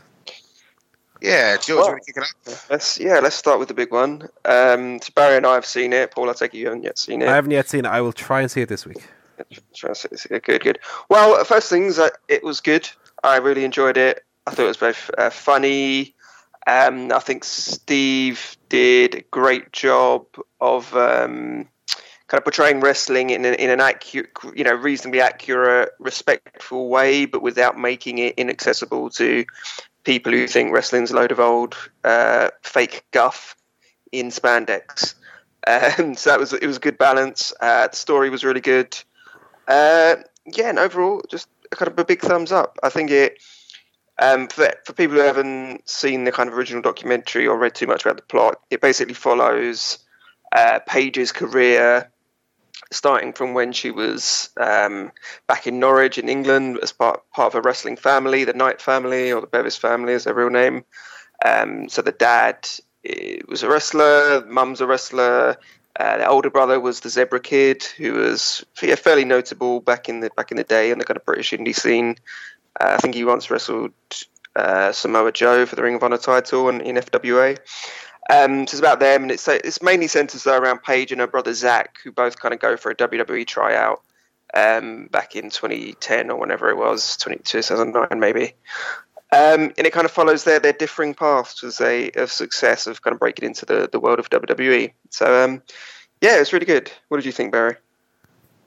yeah, 1.22 1.56
George, 1.56 1.66
do 1.66 1.74
you 1.74 1.80
want 1.80 2.04
to 2.04 2.14
kick 2.14 2.24
it 2.24 2.52
off? 2.52 2.70
Let's 2.70 3.00
yeah, 3.00 3.20
let's 3.20 3.36
start 3.36 3.60
with 3.60 3.68
the 3.70 3.74
big 3.74 3.92
one. 3.92 4.28
Um, 4.44 5.00
so 5.02 5.10
Barry 5.16 5.38
and 5.38 5.46
I 5.46 5.54
have 5.54 5.66
seen 5.66 5.94
it. 5.94 6.12
Paul, 6.12 6.30
I 6.30 6.34
take 6.34 6.54
it 6.54 6.58
you 6.58 6.66
haven't 6.68 6.84
yet 6.84 6.98
seen 6.98 7.22
it. 7.22 7.28
I 7.30 7.36
haven't 7.36 7.52
yet 7.52 7.70
seen 7.70 7.86
it. 7.86 7.90
I 7.90 8.02
will 8.02 8.14
try 8.14 8.42
and 8.42 8.52
see 8.52 8.62
it 8.62 8.70
this 8.70 8.86
week. 8.86 9.08
Trying 9.76 9.94
to 9.94 10.00
say 10.00 10.08
this- 10.12 10.28
Good, 10.44 10.62
good. 10.62 10.80
Well, 11.10 11.44
first 11.46 11.70
things, 11.70 12.00
uh, 12.00 12.10
it 12.28 12.44
was 12.44 12.62
good. 12.62 12.90
I 13.24 13.38
really 13.38 13.66
enjoyed 13.66 13.98
it. 13.98 14.24
I 14.48 14.52
thought 14.52 14.64
it 14.66 14.68
was 14.68 14.78
both 14.78 15.10
uh, 15.18 15.30
funny. 15.30 16.14
Um, 16.68 17.12
I 17.12 17.20
think 17.20 17.44
Steve 17.44 18.58
did 18.70 19.16
a 19.16 19.22
great 19.22 19.72
job 19.72 20.26
of 20.60 20.94
um, 20.96 21.68
kind 22.28 22.40
of 22.40 22.44
portraying 22.44 22.80
wrestling 22.80 23.30
in 23.30 23.46
an, 23.46 23.54
in 23.56 23.70
an 23.70 23.80
accurate, 23.80 24.32
you 24.56 24.64
know, 24.64 24.74
reasonably 24.74 25.22
accurate, 25.22 25.92
respectful 26.00 26.90
way, 26.90 27.26
but 27.26 27.42
without 27.42 27.78
making 27.78 28.18
it 28.18 28.36
inaccessible 28.38 29.12
to 29.12 29.46
people 30.04 30.32
who 30.32 30.48
think 30.48 30.74
wrestling's 30.74 31.12
a 31.12 31.16
load 31.16 31.32
of 31.32 31.40
old 31.40 31.76
uh, 32.04 32.50
fake 32.64 33.06
guff 33.12 33.56
in 34.12 34.30
spandex. 34.30 35.16
Um, 35.68 36.16
so 36.16 36.30
that 36.30 36.40
was 36.40 36.54
it 36.54 36.66
was 36.66 36.78
a 36.78 36.82
good 36.82 36.98
balance. 36.98 37.54
Uh, 37.60 37.88
the 37.88 37.96
story 37.96 38.30
was 38.30 38.44
really 38.44 38.62
good. 38.62 38.98
Uh, 39.68 40.16
yeah, 40.46 40.70
and 40.70 40.80
overall, 40.80 41.22
just 41.30 41.48
kind 41.72 41.92
of 41.92 41.98
a 41.98 42.06
big 42.06 42.22
thumbs 42.22 42.52
up. 42.52 42.78
I 42.84 42.90
think 42.90 43.12
it 43.12 43.40
um, 44.20 44.48
for 44.48 44.72
for 44.86 44.94
people 44.94 45.16
who 45.16 45.24
haven't 45.24 45.88
seen 45.90 46.24
the 46.24 46.32
kind 46.32 46.50
of 46.50 46.58
original 46.58 46.82
documentary 46.82 47.48
or 47.48 47.58
read 47.58 47.76
too 47.76 47.88
much 47.88 48.06
about 48.06 48.18
the 48.18 48.24
plot, 48.24 48.62
it 48.70 48.82
basically 48.82 49.14
follows 49.14 50.00
uh, 50.52 50.80
Paige's 50.88 51.32
career, 51.32 52.10
starting 52.92 53.34
from 53.34 53.54
when 53.54 53.74
she 53.74 53.92
was 53.92 54.50
um, 54.58 55.12
back 55.48 55.68
in 55.68 55.80
Norwich 55.80 56.18
in 56.18 56.30
England 56.30 56.80
as 56.82 56.94
part 56.94 57.30
part 57.32 57.54
of 57.54 57.56
a 57.56 57.62
wrestling 57.62 57.98
family, 57.98 58.46
the 58.46 58.54
Knight 58.54 58.82
family 58.82 59.32
or 59.32 59.42
the 59.42 59.48
Bevis 59.48 59.78
family 59.78 60.14
is 60.14 60.24
their 60.24 60.34
real 60.34 60.50
name. 60.50 60.86
Um, 61.44 61.90
so 61.90 62.02
the 62.02 62.14
dad 62.14 62.70
eh, 63.04 63.40
was 63.48 63.64
a 63.64 63.70
wrestler, 63.70 64.46
mum's 64.46 64.82
a 64.82 64.88
wrestler. 64.88 65.58
Uh, 65.98 66.18
the 66.18 66.28
older 66.28 66.50
brother 66.50 66.78
was 66.80 67.00
the 67.00 67.10
Zebra 67.10 67.40
Kid, 67.40 67.84
who 67.84 68.14
was 68.14 68.66
yeah, 68.82 68.96
fairly 68.96 69.24
notable 69.24 69.80
back 69.80 70.10
in 70.10 70.20
the 70.20 70.30
back 70.36 70.52
in 70.52 70.58
the 70.58 70.64
day 70.64 70.92
in 70.92 71.00
the 71.00 71.06
kind 71.06 71.18
of 71.18 71.26
British 71.26 71.52
indie 71.52 71.76
scene. 71.76 72.16
Uh, 72.80 72.96
I 72.98 72.98
think 72.98 73.16
he 73.16 73.24
once 73.24 73.50
wrestled 73.50 73.94
uh, 74.56 74.92
Samoa 74.92 75.32
Joe 75.32 75.66
for 75.66 75.76
the 75.76 75.84
Ring 75.84 75.96
of 75.96 76.04
Honor 76.04 76.18
title 76.18 76.70
in, 76.70 76.82
in 76.82 76.96
FWA. 76.96 77.58
Um, 78.30 78.66
so 78.66 78.74
it's 78.74 78.80
about 78.80 79.00
them, 79.00 79.24
and 79.24 79.32
it's 79.32 79.48
it's 79.48 79.84
mainly 79.84 80.08
centers 80.08 80.48
around 80.48 80.82
Paige 80.82 81.12
and 81.12 81.22
her 81.22 81.28
brother 81.28 81.54
Zach, 81.54 81.98
who 82.04 82.12
both 82.12 82.40
kind 82.40 82.54
of 82.54 82.60
go 82.60 82.76
for 82.76 82.90
a 82.90 82.96
WWE 82.96 83.46
tryout 83.46 84.02
um, 84.56 85.08
back 85.08 85.36
in 85.36 85.50
2010 85.50 86.32
or 86.32 86.40
whenever 86.40 86.70
it 86.70 86.78
was, 86.78 87.18
2009 87.18 88.20
maybe. 88.20 88.54
Um, 89.32 89.74
and 89.78 89.86
it 89.86 89.92
kind 89.92 90.06
of 90.06 90.12
follows 90.12 90.44
their, 90.44 90.60
their 90.60 90.74
differing 90.74 91.14
paths 91.14 91.64
as 91.64 91.78
they 91.78 92.12
of 92.12 92.32
success 92.32 92.88
of 92.88 93.02
kind 93.02 93.14
of 93.14 93.20
breaking 93.20 93.46
into 93.46 93.66
the, 93.66 93.90
the 93.92 94.00
world 94.00 94.20
of 94.20 94.30
WWE. 94.30 94.94
So 95.10 95.44
um, 95.44 95.62
yeah, 96.22 96.40
it's 96.40 96.54
really 96.54 96.66
good. 96.66 96.92
What 97.10 97.18
did 97.18 97.26
you 97.26 97.32
think, 97.32 97.52
Barry? 97.52 97.76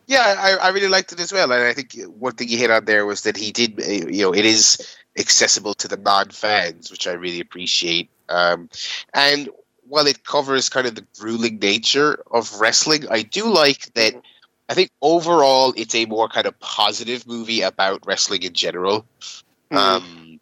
Yeah, 0.09 0.35
I, 0.39 0.69
I 0.69 0.69
really 0.71 0.89
liked 0.89 1.13
it 1.13 1.21
as 1.21 1.33
well, 1.33 1.53
and 1.53 1.63
I 1.63 1.75
think 1.75 1.95
one 2.09 2.33
thing 2.33 2.49
you 2.49 2.57
hit 2.57 2.71
on 2.71 2.87
there 2.87 3.05
was 3.05 3.23
that 3.23 3.37
he 3.37 3.53
did, 3.53 3.79
uh, 3.79 4.09
you 4.09 4.23
know, 4.23 4.35
it 4.35 4.47
is 4.47 4.97
accessible 5.19 5.75
to 5.75 5.87
the 5.87 5.99
non-fans, 5.99 6.91
which 6.91 7.07
I 7.07 7.13
really 7.13 7.41
appreciate. 7.41 8.09
Um, 8.31 8.71
and 9.13 9.51
while 9.87 10.07
it 10.07 10.25
covers 10.25 10.71
kind 10.71 10.87
of 10.87 10.95
the 10.95 11.05
grueling 11.19 11.59
nature 11.59 12.23
of 12.31 12.59
wrestling, 12.59 13.07
I 13.11 13.21
do 13.21 13.53
like 13.53 13.93
that. 13.95 14.15
I 14.71 14.75
think 14.75 14.91
overall, 15.03 15.75
it's 15.77 15.95
a 15.95 16.07
more 16.07 16.29
kind 16.29 16.47
of 16.47 16.59
positive 16.59 17.27
movie 17.27 17.61
about 17.61 18.07
wrestling 18.07 18.43
in 18.45 18.55
general. 18.55 19.05
Um, 19.71 20.41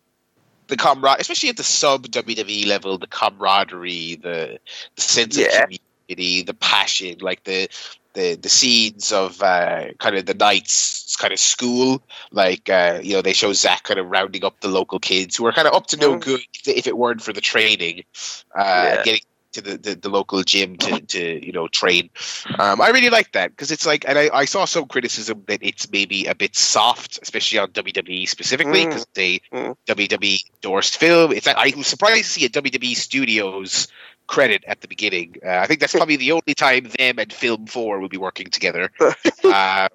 the 0.68 0.76
camaraderie, 0.76 1.20
especially 1.20 1.48
at 1.48 1.56
the 1.56 1.64
sub 1.64 2.06
WWE 2.06 2.66
level, 2.66 2.98
the 2.98 3.06
camaraderie, 3.08 4.16
the, 4.16 4.58
the 4.94 5.02
sense 5.02 5.36
Yeah. 5.36 5.46
of 5.46 5.68
community, 6.08 6.42
the 6.42 6.54
passion, 6.54 7.18
like 7.20 7.42
the 7.44 7.68
the 8.16 8.34
the 8.34 8.48
scenes 8.48 9.12
of 9.12 9.40
uh, 9.42 9.92
kind 10.00 10.16
of 10.16 10.26
the 10.26 10.34
knights 10.34 11.14
kind 11.16 11.32
of 11.32 11.38
school, 11.38 12.02
like 12.32 12.68
uh, 12.68 12.98
you 13.02 13.12
know 13.14 13.22
they 13.22 13.32
show 13.34 13.52
Zach 13.52 13.84
kind 13.84 14.00
of 14.00 14.06
rounding 14.08 14.44
up 14.44 14.58
the 14.60 14.68
local 14.68 14.98
kids 14.98 15.36
who 15.36 15.46
are 15.46 15.52
kind 15.52 15.68
of 15.68 15.74
up 15.74 15.86
to 15.88 15.96
no 15.96 16.16
Mhm. 16.16 16.24
good 16.24 16.40
if 16.66 16.86
it 16.86 16.96
weren't 16.96 17.22
for 17.22 17.32
the 17.32 17.40
training, 17.40 18.02
uh, 18.58 18.82
Yeah. 18.96 19.02
getting 19.04 19.20
to 19.52 19.60
the, 19.62 19.78
the, 19.78 19.94
the 19.94 20.08
local 20.10 20.42
gym 20.42 20.76
to, 20.76 21.00
to 21.00 21.46
you 21.46 21.52
know 21.52 21.68
train. 21.68 22.10
Um, 22.58 22.80
I 22.80 22.88
really 22.90 23.08
like 23.10 23.32
that 23.32 23.50
because 23.52 23.70
it's 23.70 23.86
like, 23.86 24.04
and 24.08 24.18
I, 24.18 24.28
I 24.32 24.44
saw 24.44 24.66
some 24.66 24.86
criticism 24.86 25.44
that 25.48 25.60
it's 25.62 25.90
maybe 25.90 26.26
a 26.26 26.34
bit 26.34 26.54
soft, 26.56 27.18
especially 27.22 27.58
on 27.58 27.70
WWE 27.72 28.28
specifically 28.28 28.82
Mm. 28.84 28.88
because 28.88 29.06
they 29.14 29.40
Mm. 29.52 29.74
WWE 29.86 30.40
endorsed 30.56 30.96
film. 30.98 31.32
It's 31.32 31.46
I 31.46 31.72
was 31.76 31.86
surprised 31.86 32.24
to 32.24 32.30
see 32.40 32.44
a 32.44 32.48
WWE 32.50 32.94
Studios 32.96 33.88
credit 34.26 34.64
at 34.66 34.80
the 34.80 34.88
beginning. 34.88 35.36
Uh, 35.44 35.58
I 35.58 35.66
think 35.66 35.80
that's 35.80 35.92
probably 35.96 36.16
the 36.16 36.32
only 36.32 36.54
time 36.54 36.88
them 36.98 37.18
and 37.18 37.32
Film 37.32 37.66
Four 37.66 37.98
will 38.00 38.08
be 38.08 38.16
working 38.16 38.48
together. 38.48 38.90
uh, 39.00 39.88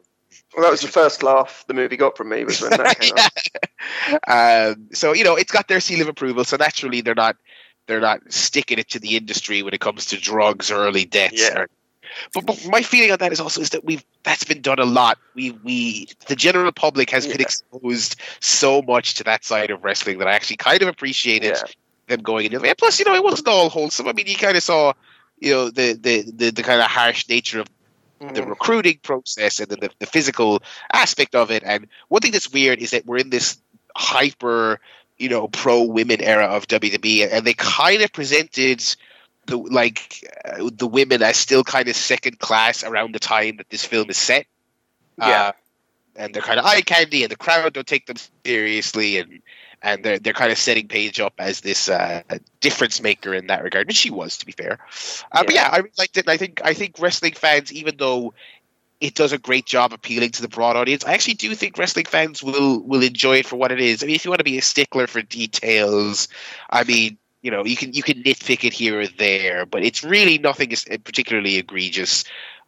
Well, 0.56 0.64
that 0.64 0.72
was 0.72 0.82
the 0.82 0.88
first 0.88 1.24
laugh 1.24 1.64
the 1.68 1.74
movie 1.74 1.98
got 1.98 2.18
from 2.18 2.30
me 2.30 2.44
was 2.44 2.62
when 2.62 2.72
that 2.72 3.00
came 3.00 3.14
yeah. 4.28 4.72
um, 4.74 4.88
so 4.92 5.14
you 5.14 5.24
know, 5.24 5.36
it's 5.36 5.52
got 5.52 5.68
their 5.68 5.80
seal 5.80 6.02
of 6.02 6.08
approval. 6.08 6.44
So 6.44 6.58
naturally, 6.58 7.02
they're 7.02 7.16
not 7.16 7.38
they're 7.88 8.02
not 8.02 8.22
sticking 8.32 8.80
it 8.80 8.90
to 8.90 9.00
the 9.00 9.18
industry 9.18 9.64
when 9.64 9.74
it 9.74 9.82
comes 9.82 10.06
to 10.08 10.20
drugs 10.20 10.72
or 10.72 10.76
early 10.76 11.06
deaths. 11.06 11.42
Yeah. 11.42 11.62
Or- 11.62 11.68
but, 12.34 12.46
but 12.46 12.68
my 12.68 12.82
feeling 12.82 13.12
on 13.12 13.20
that 13.20 13.32
is 13.32 13.40
also 13.40 13.62
is 13.62 13.70
that 13.70 13.86
we've 13.86 14.04
that's 14.24 14.44
been 14.44 14.62
done 14.62 14.80
a 14.80 14.86
lot. 14.86 15.18
We 15.34 15.52
we 15.64 16.08
the 16.28 16.36
general 16.36 16.72
public 16.72 17.10
has 17.10 17.26
been 17.26 17.42
exposed 17.42 18.16
so 18.40 18.82
much 18.82 19.16
to 19.16 19.24
that 19.24 19.46
side 19.46 19.72
of 19.72 19.84
wrestling 19.84 20.18
that 20.20 20.28
I 20.28 20.34
actually 20.34 20.58
kind 20.58 20.82
of 20.82 20.88
appreciated 20.88 21.56
Yeah. 21.56 21.72
Them 22.12 22.22
going 22.22 22.46
in. 22.46 22.64
And 22.64 22.78
plus, 22.78 23.00
you 23.00 23.06
know, 23.06 23.16
it 23.16 23.24
wasn't 23.24 23.48
all 23.48 23.70
wholesome. 23.70 24.08
I 24.08 24.14
mean, 24.14 24.28
you 24.28 24.36
kind 24.36 24.56
of 24.56 24.64
saw, 24.64 24.94
you 25.40 25.52
know, 25.52 25.70
the 25.70 25.94
the 25.94 26.32
the, 26.32 26.52
the 26.52 26.64
kind 26.64 26.80
of 26.80 26.88
harsh 26.88 27.28
nature 27.28 27.62
of 27.62 27.68
the 28.20 28.42
Mm. 28.42 28.50
recruiting 28.50 29.00
process 29.02 29.60
and 29.60 29.70
then 29.70 29.80
the, 29.82 29.90
the 29.98 30.06
physical 30.06 30.62
aspect 30.94 31.34
of 31.34 31.50
it. 31.50 31.64
And 31.66 31.88
one 32.10 32.22
thing 32.22 32.32
that's 32.32 32.54
weird 32.54 32.80
is 32.80 32.92
that 32.92 33.06
we're 33.08 33.18
in 33.18 33.32
this 33.32 33.58
hyper, 33.96 34.80
you 35.18 35.28
know, 35.28 35.48
pro 35.48 35.82
women 35.82 36.22
era 36.22 36.46
of 36.46 36.68
WWE, 36.68 37.28
and 37.32 37.48
they 37.48 37.56
kind 37.56 38.04
of 38.04 38.14
presented 38.14 38.84
the 39.48 39.58
like 39.58 40.24
uh, 40.46 40.70
the 40.72 40.86
women 40.86 41.24
as 41.24 41.38
still 41.38 41.64
kind 41.64 41.88
of 41.88 41.96
second 41.96 42.38
class 42.38 42.84
around 42.84 43.16
the 43.16 43.20
time 43.20 43.58
that 43.58 43.72
this 43.72 43.84
film 43.84 44.10
is 44.12 44.18
set. 44.18 44.46
Yeah. 45.18 45.48
Uh, 45.48 45.52
and 46.16 46.34
they're 46.34 46.44
kind 46.44 46.60
of 46.60 46.66
eye 46.66 46.82
candy, 46.82 47.24
and 47.24 47.32
the 47.32 47.38
crowd 47.38 47.74
don't 47.74 47.88
take 47.88 48.06
them 48.06 48.18
seriously, 48.46 49.18
and 49.18 49.41
and 49.82 50.04
they're 50.04 50.20
they're 50.20 50.34
kind 50.34 50.52
of 50.52 50.58
setting 50.58 50.88
Paige 50.88 51.20
up 51.20 51.34
as 51.40 51.62
this 51.62 51.90
uh, 51.90 52.22
difference 52.60 53.02
maker 53.02 53.34
in 53.34 53.48
that 53.48 53.64
regard, 53.64 53.88
and 53.88 53.96
she 53.96 54.10
was, 54.10 54.38
to 54.38 54.46
be 54.46 54.52
fair. 54.52 54.80
Uh, 55.32 55.44
But 55.44 55.54
Yeah. 55.54 55.64
yeah, 55.64 55.70
I 55.72 55.78
really 55.78 55.92
liked 55.98 56.18
it. 56.18 56.26
And 56.26 56.32
I 56.32 56.38
think 56.38 56.62
I 56.64 56.74
think 56.74 56.96
wrestling 57.00 57.34
fans, 57.34 57.74
even 57.74 57.98
though 57.98 58.34
it 59.00 59.16
does 59.16 59.34
a 59.34 59.38
great 59.40 59.66
job 59.66 59.94
appealing 59.94 60.30
to 60.32 60.42
the 60.44 60.48
broad 60.48 60.76
audience, 60.76 61.04
I 61.04 61.14
actually 61.14 61.34
do 61.34 61.56
think 61.56 61.78
wrestling 61.78 62.06
fans 62.06 62.44
will 62.44 62.82
will 62.84 63.02
enjoy 63.02 63.38
it 63.38 63.48
for 63.48 63.56
what 63.56 63.72
it 63.72 63.80
is. 63.80 64.04
I 64.04 64.06
mean, 64.06 64.16
if 64.16 64.24
you 64.26 64.32
want 64.32 64.40
to 64.40 64.46
be 64.46 64.58
a 64.58 64.62
stickler 64.62 65.08
for 65.08 65.22
details, 65.22 66.28
I 66.70 66.84
mean, 66.84 67.18
you 67.42 67.50
know, 67.50 67.66
you 67.66 67.76
can 67.76 67.94
you 67.94 68.04
can 68.04 68.22
nitpick 68.22 68.64
it 68.64 68.74
here 68.74 69.00
or 69.00 69.08
there, 69.08 69.66
but 69.66 69.84
it's 69.84 70.04
really 70.04 70.38
nothing 70.38 70.72
is 70.72 70.86
particularly 71.04 71.58
egregious. 71.58 72.24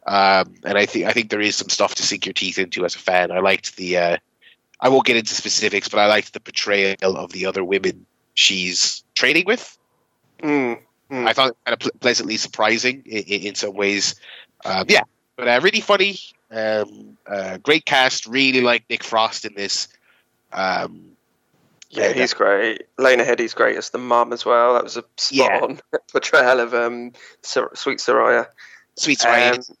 Um, 0.06 0.54
and 0.64 0.76
I 0.76 0.84
think 0.84 1.06
I 1.06 1.12
think 1.12 1.30
there 1.30 1.40
is 1.40 1.56
some 1.56 1.68
stuff 1.68 1.94
to 1.94 2.02
sink 2.02 2.26
your 2.26 2.34
teeth 2.34 2.58
into 2.58 2.84
as 2.84 2.96
a 2.96 2.98
fan. 2.98 3.30
I 3.30 3.38
liked 3.38 3.76
the. 3.76 3.96
Uh, 3.96 4.16
I 4.80 4.88
won't 4.88 5.06
get 5.06 5.16
into 5.16 5.34
specifics, 5.34 5.88
but 5.88 5.98
I 5.98 6.06
liked 6.06 6.32
the 6.32 6.40
portrayal 6.40 6.96
of 7.02 7.32
the 7.32 7.46
other 7.46 7.64
women 7.64 8.06
she's 8.34 9.04
training 9.14 9.44
with. 9.46 9.78
Mm. 10.42 10.80
Mm. 11.10 11.28
I 11.28 11.32
found 11.32 11.50
it 11.50 11.56
kind 11.64 11.72
of 11.74 11.78
ple- 11.78 11.98
pleasantly 12.00 12.36
surprising 12.36 13.02
in, 13.06 13.22
in, 13.22 13.54
some 13.54 13.74
ways. 13.74 14.14
Um, 14.64 14.86
yeah, 14.88 15.02
but 15.36 15.48
uh, 15.48 15.60
really 15.62 15.80
funny. 15.80 16.18
Um, 16.50 17.16
uh, 17.26 17.58
great 17.58 17.84
cast. 17.84 18.26
Really 18.26 18.60
like 18.60 18.84
Nick 18.88 19.04
Frost 19.04 19.44
in 19.44 19.54
this. 19.54 19.88
Um, 20.52 21.16
Yeah, 21.90 22.12
he's 22.12 22.34
great. 22.34 22.82
Lena 22.98 23.24
Headey's 23.24 23.54
great 23.54 23.76
as 23.76 23.90
the 23.90 23.98
mum 23.98 24.32
as 24.32 24.44
well. 24.44 24.74
That 24.74 24.84
was 24.84 24.96
a 24.96 25.04
spot 25.16 25.50
Yeah. 25.50 25.60
on 25.62 25.80
portrayal 26.12 26.60
of 26.60 26.74
um, 26.74 27.12
Sweet 27.42 27.98
Saraya. 27.98 28.46
Sweet 28.96 29.18
Saraya, 29.18 29.54
Um, 29.54 29.76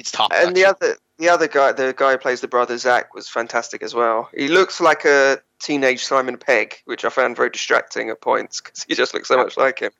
it's, 0.00 0.10
it- 0.10 0.12
it's 0.12 0.12
top. 0.12 0.32
And 0.34 0.56
the 0.56 0.64
other, 0.64 0.96
the 1.18 1.28
other 1.28 1.48
guy, 1.48 1.72
the 1.72 1.94
guy 1.96 2.12
who 2.12 2.18
plays 2.18 2.40
the 2.40 2.48
brother 2.48 2.76
Zach, 2.78 3.14
was 3.14 3.28
fantastic 3.28 3.82
as 3.82 3.94
well. 3.94 4.28
He 4.34 4.48
looks 4.48 4.80
like 4.80 5.04
a 5.04 5.38
teenage 5.60 6.04
Simon 6.04 6.38
Pegg, 6.38 6.76
which 6.86 7.04
I 7.04 7.10
found 7.10 7.36
very 7.36 7.50
distracting 7.50 8.10
at 8.10 8.20
points 8.20 8.60
because 8.60 8.84
he 8.84 8.94
just 8.94 9.12
looks 9.14 9.28
so 9.28 9.36
much 9.36 9.56
like 9.56 9.80
him, 9.80 9.92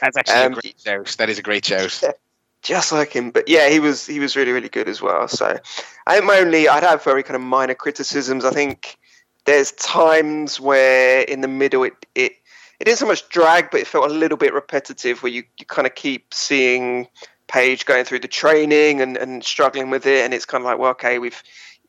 That's 0.00 0.16
actually 0.16 0.34
um, 0.34 0.52
a 0.52 0.60
great 0.60 0.80
shout. 0.84 1.16
That 1.18 1.30
is 1.30 1.38
a 1.38 1.42
great 1.42 1.64
shout. 1.64 2.00
just 2.62 2.92
like 2.92 3.12
him. 3.12 3.30
But 3.30 3.48
yeah, 3.48 3.68
he 3.70 3.80
was 3.80 4.06
he 4.06 4.20
was 4.20 4.36
really 4.36 4.52
really 4.52 4.68
good 4.68 4.88
as 4.88 5.00
well. 5.00 5.28
So 5.28 5.58
I 6.06 6.14
think 6.14 6.26
my 6.26 6.38
only, 6.38 6.68
I'd 6.68 6.82
have 6.82 7.02
very 7.02 7.22
kind 7.22 7.36
of 7.36 7.42
minor 7.42 7.74
criticisms. 7.74 8.44
I 8.44 8.50
think 8.50 8.98
there's 9.46 9.72
times 9.72 10.60
where 10.60 11.22
in 11.22 11.40
the 11.40 11.48
middle 11.48 11.84
it 11.84 11.94
it 12.14 12.32
it 12.80 12.84
didn't 12.84 12.98
so 12.98 13.06
much 13.06 13.28
drag, 13.28 13.70
but 13.70 13.80
it 13.80 13.86
felt 13.86 14.10
a 14.10 14.14
little 14.14 14.36
bit 14.36 14.52
repetitive, 14.54 15.22
where 15.22 15.32
you, 15.32 15.42
you 15.58 15.66
kind 15.66 15.86
of 15.86 15.94
keep 15.94 16.32
seeing 16.32 17.08
Paige 17.48 17.86
going 17.86 18.04
through 18.04 18.20
the 18.20 18.28
training 18.28 19.00
and, 19.00 19.16
and 19.16 19.42
struggling 19.44 19.90
with 19.90 20.06
it, 20.06 20.24
and 20.24 20.32
it's 20.34 20.44
kind 20.44 20.62
of 20.62 20.66
like, 20.66 20.78
well, 20.78 20.90
okay, 20.90 21.18
we've 21.18 21.42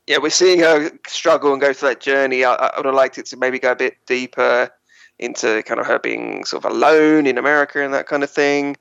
yeah, 0.07 0.17
we're 0.17 0.29
seeing 0.31 0.59
her 0.61 0.89
struggle 1.07 1.51
and 1.51 1.61
go 1.61 1.71
through 1.71 1.89
that 1.89 1.99
journey. 2.01 2.43
I, 2.43 2.53
I 2.55 2.77
would 2.77 2.85
have 2.87 2.95
liked 2.95 3.17
it 3.19 3.27
to 3.27 3.37
maybe 3.37 3.59
go 3.59 3.73
a 3.73 3.75
bit 3.75 3.97
deeper 4.07 4.71
into 5.19 5.61
kind 5.63 5.79
of 5.79 5.85
her 5.85 5.99
being 5.99 6.45
sort 6.45 6.65
of 6.65 6.71
alone 6.71 7.27
in 7.27 7.37
America 7.37 7.83
and 7.83 7.93
that 7.93 8.07
kind 8.07 8.23
of 8.23 8.31
thing. 8.31 8.75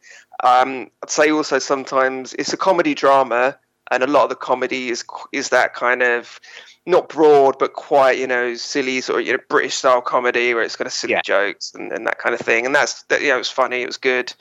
Um, 0.45 0.89
I'd 1.03 1.11
say 1.11 1.31
also 1.31 1.59
sometimes 1.59 2.33
it's 2.35 2.53
a 2.53 2.57
comedy 2.57 2.95
drama, 2.95 3.59
and 3.91 4.03
a 4.03 4.07
lot 4.07 4.24
of 4.24 4.29
the 4.31 4.37
comedy 4.37 4.89
is 4.89 5.05
is 5.33 5.49
that 5.51 5.74
kind 5.74 6.03
of 6.03 6.41
not 6.87 7.11
broad 7.11 7.59
but 7.59 7.74
quite 7.74 8.16
you 8.18 8.26
know 8.26 8.55
silly 8.55 9.01
sort 9.03 9.20
of 9.20 9.26
you 9.26 9.33
know 9.35 9.39
British 9.51 9.74
style 9.74 10.01
comedy 10.01 10.55
where 10.55 10.62
it's 10.62 10.76
kind 10.76 10.87
of 10.87 10.93
silly 10.93 11.12
Yeah. 11.12 11.20
jokes 11.22 11.74
and, 11.74 11.93
and 11.93 12.07
that 12.07 12.18
kind 12.18 12.35
of 12.35 12.41
thing, 12.41 12.64
and 12.64 12.74
that's 12.74 13.03
that, 13.05 13.20
you 13.20 13.29
know 13.29 13.35
it 13.35 13.39
was 13.39 13.51
funny, 13.51 13.83
it 13.83 13.87
was 13.87 13.99
good. 13.99 14.33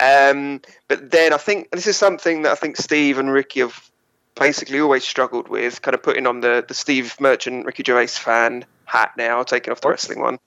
Um, 0.00 0.60
but 0.86 1.10
then 1.10 1.32
I 1.32 1.38
think 1.38 1.70
this 1.70 1.86
is 1.86 1.96
something 1.96 2.42
that 2.42 2.52
I 2.52 2.54
think 2.54 2.76
Steve 2.76 3.18
and 3.18 3.30
Ricky 3.30 3.60
have 3.60 3.90
basically 4.36 4.80
always 4.80 5.04
struggled 5.04 5.48
with, 5.48 5.82
kind 5.82 5.94
of 5.94 6.02
putting 6.02 6.26
on 6.26 6.40
the 6.40 6.64
the 6.66 6.74
Steve 6.74 7.16
Merchant 7.20 7.66
Ricky 7.66 7.82
Gervais 7.84 8.08
fan 8.08 8.64
hat 8.84 9.12
now, 9.16 9.42
taking 9.42 9.72
off 9.72 9.80
the 9.80 9.88
wrestling 9.88 10.20
one. 10.20 10.38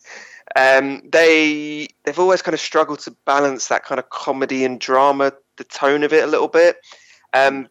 Um, 0.55 1.01
they 1.09 1.87
they've 2.03 2.19
always 2.19 2.41
kind 2.41 2.53
of 2.53 2.59
struggled 2.59 2.99
to 3.01 3.15
balance 3.25 3.67
that 3.67 3.83
kind 3.83 3.99
of 3.99 4.09
comedy 4.09 4.65
and 4.65 4.79
drama, 4.79 5.33
the 5.57 5.63
tone 5.63 6.03
of 6.03 6.13
it 6.13 6.23
a 6.23 6.27
little 6.27 6.47
bit. 6.47 6.77
Um, 7.33 7.67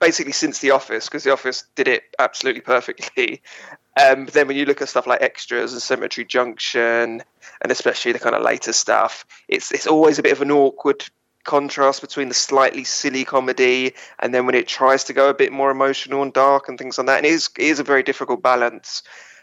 basically, 0.00 0.32
since 0.32 0.60
The 0.60 0.70
Office, 0.70 1.06
because 1.06 1.24
The 1.24 1.32
Office 1.32 1.64
did 1.74 1.88
it 1.88 2.04
absolutely 2.18 2.62
perfectly. 2.62 3.42
Um, 3.98 4.26
but 4.26 4.34
then 4.34 4.46
when 4.46 4.56
you 4.56 4.64
look 4.64 4.80
at 4.80 4.88
stuff 4.88 5.08
like 5.08 5.22
extras 5.22 5.72
and 5.72 5.82
Cemetery 5.82 6.24
Junction, 6.24 7.20
and 7.60 7.72
especially 7.72 8.12
the 8.12 8.20
kind 8.20 8.36
of 8.36 8.42
later 8.42 8.72
stuff, 8.72 9.26
it's 9.48 9.72
it's 9.72 9.88
always 9.88 10.20
a 10.20 10.22
bit 10.22 10.30
of 10.30 10.40
an 10.40 10.52
awkward 10.52 11.04
contrast 11.42 12.00
between 12.00 12.28
the 12.28 12.34
slightly 12.34 12.84
silly 12.84 13.24
comedy 13.24 13.94
and 14.20 14.34
then 14.34 14.46
when 14.46 14.54
it 14.54 14.68
tries 14.68 15.02
to 15.02 15.12
go 15.12 15.30
a 15.30 15.34
bit 15.34 15.50
more 15.50 15.70
emotional 15.70 16.22
and 16.22 16.32
dark 16.32 16.68
and 16.68 16.78
things 16.78 16.98
like 16.98 17.06
that. 17.06 17.16
And 17.16 17.26
it 17.26 17.32
is, 17.32 17.48
it 17.58 17.64
is 17.64 17.80
a 17.80 17.84
very 17.84 18.02
difficult 18.02 18.42
balance. 18.42 19.02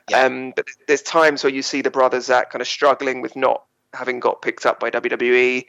Yeah. 0.10 0.22
Um, 0.22 0.54
but 0.56 0.68
there's 0.88 1.02
times 1.02 1.44
where 1.44 1.52
you 1.52 1.64
see 1.64 1.82
the 1.82 1.90
brother 1.90 2.22
Zach 2.22 2.52
kind 2.52 2.62
of 2.62 2.68
struggling 2.68 3.22
with 3.22 3.36
not 3.36 3.64
having 3.94 4.20
got 4.20 4.42
picked 4.42 4.66
up 4.66 4.80
by 4.80 4.92
WWE, 4.92 5.66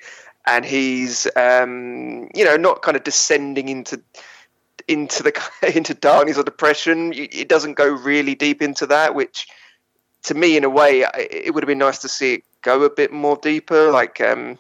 and 0.47 0.65
he's 0.65 1.27
um, 1.37 2.29
you 2.35 2.45
know 2.45 2.57
not 2.57 2.83
kind 2.83 2.97
of 2.97 3.05
descending 3.05 3.69
into 3.69 4.03
into 4.89 5.23
the 5.23 5.51
into 5.75 5.95
darkness 5.95 6.39
or 6.39 6.45
depression. 6.45 7.13
It 7.15 7.49
doesn't 7.49 7.75
go 7.75 7.87
really 7.87 8.35
deep 8.35 8.63
into 8.63 8.87
that, 8.87 9.15
which 9.15 9.47
to 10.25 10.35
me, 10.35 10.57
in 10.57 10.65
a 10.65 10.71
way, 10.71 11.05
it 11.15 11.55
would 11.55 11.63
have 11.63 11.69
been 11.69 11.79
nice 11.79 11.99
to 11.99 12.09
see 12.09 12.35
it 12.35 12.45
go 12.63 12.83
a 12.83 12.91
bit 12.91 13.13
more 13.13 13.37
deeper. 13.37 13.91
Like, 13.91 14.21
um, 14.21 14.59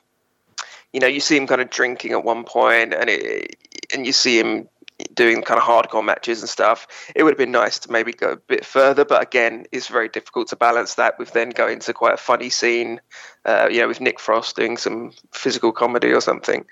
you 0.93 1.01
know, 1.01 1.09
you 1.09 1.20
see 1.20 1.37
him 1.37 1.47
kind 1.47 1.61
of 1.61 1.70
drinking 1.70 2.12
at 2.12 2.24
one 2.24 2.45
point, 2.45 2.95
and 2.95 3.11
it, 3.11 3.57
and 3.93 4.07
you 4.07 4.12
see 4.12 4.39
him 4.39 4.68
doing 5.14 5.42
kind 5.42 5.59
of 5.61 5.64
hardcore 5.66 6.05
matches 6.05 6.40
and 6.40 6.49
stuff. 6.49 6.86
It 7.14 7.22
would 7.22 7.30
have 7.30 7.38
been 7.38 7.53
nice 7.53 7.78
to 7.80 7.92
maybe 7.92 8.12
go 8.12 8.32
a 8.32 8.36
bit 8.36 8.64
further, 8.64 9.05
but 9.05 9.22
again, 9.22 9.66
it's 9.72 9.88
very 9.88 10.09
difficult 10.09 10.49
to 10.49 10.57
balance 10.57 10.94
that 10.94 11.18
with 11.18 11.32
then 11.32 11.51
going 11.51 11.80
to 11.80 11.92
quite 11.92 12.14
a 12.14 12.18
funny 12.18 12.49
scene, 12.49 13.01
uh, 13.44 13.68
you 13.70 13.80
know, 13.80 13.88
with 13.88 14.01
Nick 14.01 14.18
Frost 14.18 14.57
doing 14.57 14.76
some 14.76 15.12
physical 15.32 15.72
comedy 15.72 16.12
or 16.12 16.20
something. 16.20 16.64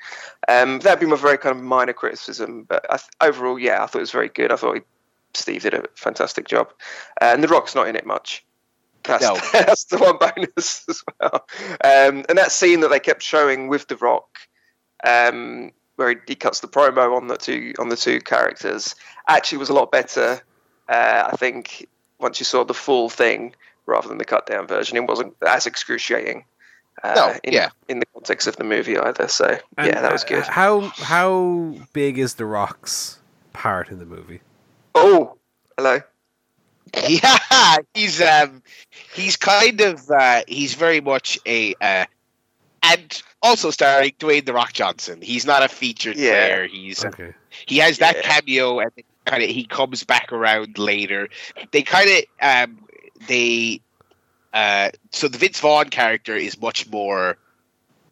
Um, 0.48 0.80
that'd 0.80 1.00
be 1.00 1.06
my 1.06 1.16
very 1.16 1.38
kind 1.38 1.56
of 1.56 1.62
minor 1.62 1.92
criticism, 1.92 2.64
but 2.64 2.86
I 2.90 2.96
th- 2.96 3.10
overall, 3.20 3.58
yeah, 3.58 3.82
I 3.82 3.86
thought 3.86 3.98
it 3.98 4.02
was 4.02 4.10
very 4.10 4.30
good. 4.30 4.52
I 4.52 4.56
thought 4.56 4.76
he, 4.76 4.82
Steve 5.34 5.62
did 5.62 5.74
a 5.74 5.84
fantastic 5.94 6.48
job, 6.48 6.72
uh, 7.20 7.32
and 7.34 7.42
The 7.42 7.48
Rock's 7.48 7.74
not 7.74 7.88
in 7.88 7.96
it 7.96 8.06
much. 8.06 8.44
That's, 9.02 9.22
No. 9.22 9.36
that's 9.52 9.84
the 9.84 9.98
one 9.98 10.16
bonus 10.16 10.84
as 10.88 11.02
well. 11.20 11.46
Um, 11.84 12.24
and 12.28 12.38
that 12.38 12.52
scene 12.52 12.80
that 12.80 12.88
they 12.88 13.00
kept 13.00 13.22
showing 13.22 13.68
with 13.68 13.86
The 13.86 13.96
Rock, 13.96 14.38
um, 15.06 15.72
where 15.96 16.10
he, 16.10 16.16
he 16.26 16.34
cuts 16.34 16.60
the 16.60 16.68
promo 16.68 17.16
on 17.16 17.28
the 17.28 17.36
two 17.36 17.74
on 17.78 17.88
the 17.88 17.96
two 17.96 18.20
characters, 18.20 18.94
actually 19.28 19.58
was 19.58 19.68
a 19.68 19.74
lot 19.74 19.90
better. 19.90 20.40
Uh, 20.88 21.30
I 21.32 21.36
think 21.36 21.88
once 22.18 22.40
you 22.40 22.44
saw 22.44 22.64
the 22.64 22.74
full 22.74 23.08
thing 23.08 23.54
rather 23.86 24.08
than 24.08 24.18
the 24.18 24.24
cut 24.24 24.46
down 24.46 24.66
version, 24.66 24.96
it 24.96 25.06
wasn't 25.06 25.34
as 25.46 25.66
excruciating. 25.66 26.44
Uh, 27.02 27.14
No, 27.16 27.34
in, 27.42 27.52
yeah. 27.52 27.70
in 27.88 27.98
the 27.98 28.06
context 28.06 28.46
of 28.46 28.56
the 28.56 28.64
movie 28.64 28.96
either. 28.96 29.26
So 29.28 29.58
And, 29.76 29.86
yeah, 29.88 30.00
that 30.00 30.12
was 30.12 30.24
uh, 30.24 30.28
good. 30.28 30.44
How 30.44 30.80
how 30.80 31.74
big 31.92 32.18
is 32.18 32.34
the 32.34 32.44
Rock's 32.46 33.18
part 33.52 33.90
in 33.90 33.98
the 33.98 34.06
movie? 34.06 34.40
Oh, 34.94 35.36
hello. 35.76 36.00
Yeah, 37.08 37.78
he's 37.92 38.20
um, 38.22 38.62
he's 39.14 39.36
kind 39.36 39.80
of 39.80 40.08
uh, 40.08 40.42
he's 40.46 40.74
very 40.74 41.00
much 41.00 41.40
a 41.44 41.74
uh, 41.80 42.04
and 42.84 43.22
also 43.42 43.70
starring 43.70 44.12
Dwayne 44.18 44.44
the 44.46 44.52
Rock 44.52 44.72
Johnson. 44.72 45.20
He's 45.22 45.44
not 45.46 45.62
a 45.62 45.68
featured 45.68 46.16
Yeah. 46.16 46.30
player. 46.30 46.66
He's 46.68 47.04
Okay. 47.04 47.32
he 47.66 47.78
has 47.78 47.98
that 47.98 48.16
Yeah. 48.16 48.22
cameo 48.22 48.78
and 48.80 48.90
kind 49.26 49.42
of 49.42 49.48
he 49.48 49.64
comes 49.64 50.04
back 50.04 50.32
around 50.32 50.78
later. 50.78 51.28
They 51.70 51.82
kind 51.82 52.08
of 52.10 52.24
um, 52.40 52.78
they 53.26 53.80
uh, 54.52 54.90
so 55.10 55.28
the 55.28 55.38
Vince 55.38 55.60
Vaughn 55.60 55.90
character 55.90 56.36
is 56.36 56.60
much 56.60 56.88
more 56.88 57.36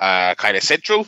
uh, 0.00 0.34
kind 0.34 0.56
of 0.56 0.62
central. 0.62 1.06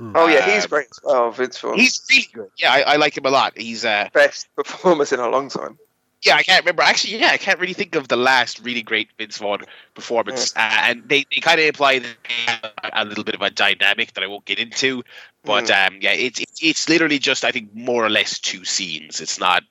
Oh 0.00 0.26
yeah, 0.26 0.44
he's 0.52 0.64
Um, 0.64 0.70
great 0.70 0.88
Oh. 1.04 1.30
Vince 1.30 1.58
Vaughn. 1.60 1.78
He's 1.78 2.00
really 2.10 2.28
good. 2.32 2.50
Yeah, 2.58 2.72
I, 2.72 2.80
I 2.80 2.96
like 2.96 3.16
him 3.16 3.24
a 3.26 3.30
lot. 3.30 3.56
He's 3.56 3.84
uh, 3.84 4.08
best 4.12 4.48
performance 4.56 5.12
in 5.12 5.20
a 5.20 5.28
long 5.28 5.48
time. 5.48 5.78
Yeah, 6.24 6.36
I 6.36 6.42
can't 6.42 6.62
remember. 6.64 6.82
Actually, 6.82 7.18
yeah, 7.18 7.30
I 7.32 7.36
can't 7.36 7.58
really 7.58 7.72
think 7.72 7.94
of 7.94 8.08
the 8.08 8.16
last 8.16 8.60
really 8.64 8.82
great 8.82 9.08
Vince 9.18 9.38
Vaughn 9.38 9.60
performance. 9.94 10.54
Uh, 10.56 10.60
and 10.82 11.08
they, 11.08 11.24
they 11.34 11.40
kind 11.40 11.58
of 11.58 11.66
imply 11.66 11.98
that 11.98 12.16
they 12.24 12.52
have 12.52 12.72
a 12.92 13.04
little 13.04 13.24
bit 13.24 13.34
of 13.34 13.42
a 13.42 13.50
dynamic 13.50 14.14
that 14.14 14.22
I 14.22 14.26
won't 14.26 14.44
get 14.44 14.58
into. 14.58 15.02
But 15.44 15.70
um, 15.70 15.98
yeah, 16.00 16.12
it's, 16.12 16.38
it's 16.38 16.62
it's 16.62 16.88
literally 16.88 17.18
just 17.18 17.44
I 17.44 17.50
think 17.50 17.74
more 17.74 18.04
or 18.04 18.10
less 18.10 18.38
two 18.38 18.64
scenes. 18.64 19.20
It's 19.20 19.40
not 19.40 19.64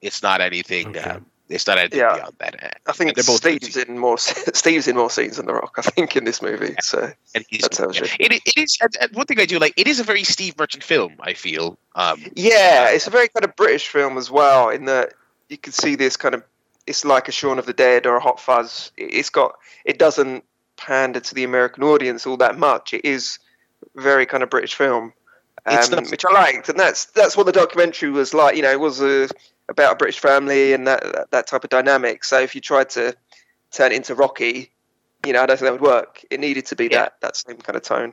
it's 0.00 0.22
not 0.22 0.40
anything. 0.40 0.88
Okay. 0.96 1.00
Um, 1.10 1.26
it's 1.48 1.66
not 1.66 1.78
anything 1.78 2.00
Yeah. 2.00 2.16
beyond 2.16 2.34
that. 2.38 2.64
Uh, 2.64 2.68
I 2.88 2.92
think 2.92 3.14
They're 3.14 3.24
both 3.24 3.42
good 3.42 3.62
Steve's 3.62 3.76
in 3.76 3.98
more 3.98 4.18
Steve's 4.18 4.88
in 4.88 4.96
more 4.96 5.10
scenes 5.10 5.36
than 5.36 5.46
The 5.46 5.54
Rock. 5.54 5.74
I 5.78 5.82
think 5.82 6.16
in 6.16 6.24
this 6.24 6.42
movie. 6.42 6.74
So 6.80 7.10
and 7.34 7.44
he's, 7.48 7.62
That 7.62 7.72
tells 7.72 7.98
you. 7.98 8.06
It, 8.18 8.32
it 8.32 8.56
is. 8.56 8.78
And, 8.80 8.96
and 9.00 9.12
one 9.12 9.26
thing 9.26 9.38
I 9.38 9.46
do 9.46 9.58
like, 9.58 9.74
it 9.76 9.86
is 9.86 10.00
a 10.00 10.04
very 10.04 10.24
Steve 10.24 10.58
Merchant 10.58 10.82
film. 10.82 11.14
I 11.20 11.34
feel. 11.34 11.78
Um, 11.94 12.24
yeah, 12.34 12.90
it's 12.90 13.06
a 13.06 13.10
very 13.10 13.28
kind 13.28 13.44
of 13.44 13.54
British 13.56 13.88
film 13.88 14.18
as 14.18 14.30
well. 14.30 14.68
In 14.70 14.86
that 14.86 15.14
you 15.48 15.58
can 15.58 15.72
see 15.72 15.94
this 15.96 16.16
kind 16.16 16.34
of 16.34 16.42
it's 16.86 17.04
like 17.04 17.26
a 17.28 17.32
Shaun 17.32 17.58
of 17.58 17.66
the 17.66 17.72
Dead 17.72 18.06
or 18.06 18.16
a 18.16 18.20
Hot 18.20 18.38
Fuzz. 18.40 18.92
It- 18.96 19.14
It's 19.14 19.30
got 19.30 19.56
it 19.84 19.98
doesn't 19.98 20.44
pander 20.76 21.20
to 21.20 21.34
the 21.34 21.44
American 21.44 21.82
audience 21.84 22.26
all 22.26 22.36
that 22.38 22.58
much. 22.58 22.92
It 22.94 23.04
is 23.04 23.38
very 23.94 24.26
kind 24.26 24.42
of 24.42 24.50
British 24.50 24.74
film, 24.74 25.12
um, 25.66 25.90
not- 25.90 26.10
which 26.10 26.24
I 26.24 26.32
liked, 26.32 26.68
and 26.68 26.78
that's 26.78 27.06
that's 27.06 27.36
what 27.36 27.46
the 27.46 27.52
documentary 27.52 28.10
was 28.10 28.34
like. 28.34 28.56
You 28.56 28.62
know, 28.62 28.70
it 28.72 28.80
was 28.80 29.00
a, 29.00 29.28
about 29.68 29.92
a 29.92 29.96
British 29.96 30.18
family 30.20 30.72
and 30.72 30.86
that, 30.86 31.02
that 31.02 31.30
that 31.30 31.46
type 31.46 31.64
of 31.64 31.70
dynamic. 31.70 32.24
So 32.24 32.40
if 32.40 32.54
you 32.54 32.60
tried 32.60 32.90
to 32.90 33.16
turn 33.72 33.92
it 33.92 33.96
into 33.96 34.14
Rocky, 34.14 34.70
you 35.24 35.32
know, 35.32 35.42
I 35.42 35.46
don't 35.46 35.58
think 35.58 35.66
that 35.66 35.72
would 35.72 35.80
work. 35.80 36.24
It 36.30 36.38
needed 36.40 36.66
to 36.66 36.76
be 36.76 36.84
Yeah. 36.84 37.02
that 37.02 37.20
that 37.20 37.36
same 37.36 37.56
kind 37.56 37.76
of 37.76 37.82
tone. 37.82 38.12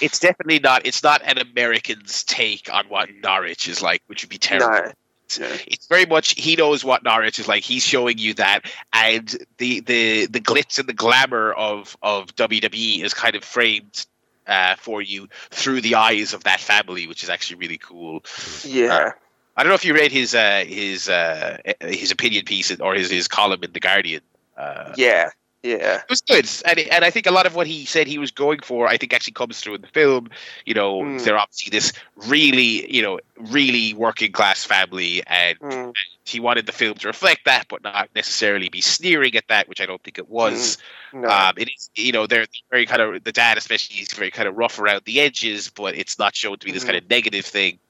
it's 0.00 0.18
definitely 0.20 0.60
not. 0.60 0.86
It's 0.86 1.02
not 1.02 1.20
an 1.24 1.38
American's 1.38 2.22
take 2.24 2.72
on 2.72 2.86
what 2.88 3.08
Norwich 3.22 3.66
is 3.68 3.82
like, 3.82 4.00
which 4.06 4.22
would 4.22 4.30
be 4.30 4.38
terrible. 4.38 4.92
No, 5.38 5.48
no. 5.48 5.56
It's 5.66 5.86
very 5.86 6.06
much 6.06 6.34
he 6.40 6.56
knows 6.56 6.84
what 6.84 7.02
Norwich 7.02 7.38
is 7.38 7.48
like. 7.48 7.62
He's 7.62 7.84
showing 7.84 8.18
you 8.18 8.34
that, 8.34 8.66
and 8.92 9.28
the 9.58 9.80
the 9.80 10.26
the 10.26 10.40
glitz 10.40 10.78
and 10.78 10.88
the 10.88 10.94
glamour 10.94 11.52
of 11.52 11.96
of 12.02 12.34
WWE 12.36 13.02
is 13.02 13.14
kind 13.14 13.34
of 13.34 13.44
framed 13.44 14.06
uh, 14.46 14.76
for 14.76 15.02
you 15.02 15.28
through 15.50 15.80
the 15.82 15.96
eyes 15.96 16.32
of 16.32 16.44
that 16.44 16.60
family, 16.60 17.06
which 17.06 17.22
is 17.22 17.30
actually 17.30 17.58
really 17.58 17.78
cool. 17.78 18.24
yeah. 18.64 19.12
I 19.56 19.64
don't 19.64 19.70
know 19.70 19.74
if 19.74 19.84
you 19.84 19.94
read 19.94 20.12
his 20.12 20.34
uh, 20.36 20.64
his 20.66 21.08
uh, 21.08 21.58
his 21.80 22.12
opinion 22.12 22.44
piece 22.44 22.74
or 22.80 22.94
his 22.94 23.10
his 23.10 23.26
column 23.26 23.64
in 23.64 23.72
the 23.72 23.80
Guardian. 23.80 24.22
Uh, 24.56 24.94
Yeah, 24.96 25.30
Yeah. 25.64 25.96
It 25.96 26.08
was 26.08 26.20
good, 26.20 26.48
and 26.66 26.78
and 26.78 27.04
I 27.04 27.10
think 27.10 27.26
a 27.26 27.32
lot 27.32 27.44
of 27.44 27.56
what 27.56 27.66
he 27.66 27.84
said 27.84 28.06
he 28.06 28.18
was 28.18 28.30
going 28.30 28.60
for, 28.60 28.86
I 28.86 28.96
think 28.96 29.12
actually 29.12 29.32
comes 29.32 29.60
through 29.60 29.74
in 29.74 29.80
the 29.80 29.88
film. 29.88 30.30
You 30.64 30.74
know, 30.74 31.00
Mm. 31.02 31.24
they're 31.24 31.36
obviously 31.36 31.70
this 31.70 31.92
really, 32.28 32.94
you 32.94 33.02
know, 33.02 33.18
really 33.36 33.92
working 33.94 34.30
class 34.30 34.64
family, 34.64 35.20
and 35.26 35.58
Mm. 35.58 35.92
he 36.24 36.38
wanted 36.38 36.66
the 36.66 36.72
film 36.72 36.94
to 36.98 37.08
reflect 37.08 37.44
that, 37.46 37.66
but 37.68 37.82
not 37.82 38.08
necessarily 38.14 38.68
be 38.68 38.80
sneering 38.80 39.34
at 39.34 39.48
that, 39.48 39.68
which 39.68 39.80
I 39.80 39.86
don't 39.86 40.02
think 40.04 40.18
it 40.18 40.28
was. 40.28 40.78
No. 41.12 41.28
Um, 41.28 41.54
it 41.56 41.68
is, 41.74 41.90
you 41.96 42.12
know, 42.12 42.28
they're 42.28 42.46
very 42.70 42.86
kind 42.86 43.02
of 43.02 43.24
the 43.24 43.32
dad, 43.32 43.58
especially, 43.58 43.96
he's 43.96 44.12
very 44.12 44.30
kind 44.30 44.46
of 44.46 44.56
rough 44.56 44.78
around 44.78 45.02
the 45.06 45.20
edges, 45.20 45.70
but 45.70 45.96
it's 45.96 46.20
not 46.20 46.36
shown 46.36 46.58
to 46.58 46.66
be 46.66 46.70
this 46.70 46.84
Mhm. 46.84 46.86
kind 46.86 46.98
of 46.98 47.10
negative 47.10 47.44
thing. 47.44 47.80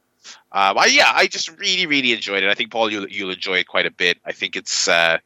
Um, 0.52 0.78
I, 0.78 0.86
yeah, 0.86 1.12
I 1.14 1.26
just 1.26 1.50
really, 1.58 1.86
really 1.86 2.12
enjoyed 2.12 2.42
it. 2.42 2.48
I 2.48 2.54
think 2.54 2.70
Paul, 2.70 2.90
you'll 2.90 3.08
you'll 3.08 3.30
enjoy 3.30 3.58
it 3.58 3.66
quite 3.66 3.86
a 3.86 3.90
bit. 3.90 4.18
I 4.24 4.32
think 4.32 4.56
it's 4.56 4.88
uh, 4.88 5.18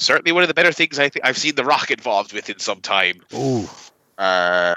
certainly 0.00 0.32
one 0.32 0.42
of 0.42 0.48
the 0.48 0.54
better 0.54 0.72
things 0.72 0.98
I 0.98 1.08
think 1.08 1.24
I've 1.24 1.38
seen 1.38 1.54
The 1.54 1.64
Rock 1.64 1.90
involved 1.90 2.32
with 2.32 2.50
in 2.50 2.58
some 2.58 2.80
time. 2.80 3.20
Ooh. 3.34 3.68
Uh, 4.18 4.74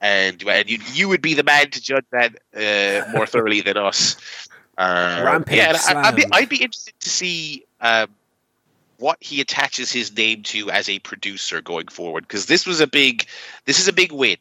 and 0.00 0.42
and 0.42 0.68
you 0.68 0.78
you 0.92 1.08
would 1.08 1.22
be 1.22 1.34
the 1.34 1.44
man 1.44 1.70
to 1.70 1.80
judge 1.80 2.04
that 2.10 2.36
uh, 2.56 3.10
more 3.12 3.26
thoroughly 3.26 3.60
than 3.60 3.76
us. 3.76 4.16
Uh, 4.76 5.22
Rampage 5.24 5.56
yeah, 5.56 5.78
I, 5.86 6.08
I'd 6.08 6.16
be. 6.16 6.24
I'd 6.32 6.48
be 6.48 6.62
interested 6.62 6.94
to 6.98 7.08
see 7.08 7.64
um, 7.80 8.08
what 8.98 9.18
he 9.20 9.40
attaches 9.40 9.92
his 9.92 10.16
name 10.16 10.42
to 10.44 10.70
as 10.70 10.88
a 10.88 10.98
producer 11.00 11.60
going 11.60 11.88
forward 11.88 12.24
because 12.26 12.46
this 12.46 12.66
was 12.66 12.80
a 12.80 12.86
big 12.86 13.26
this 13.64 13.78
is 13.78 13.88
a 13.88 13.92
big 13.92 14.12
win. 14.12 14.36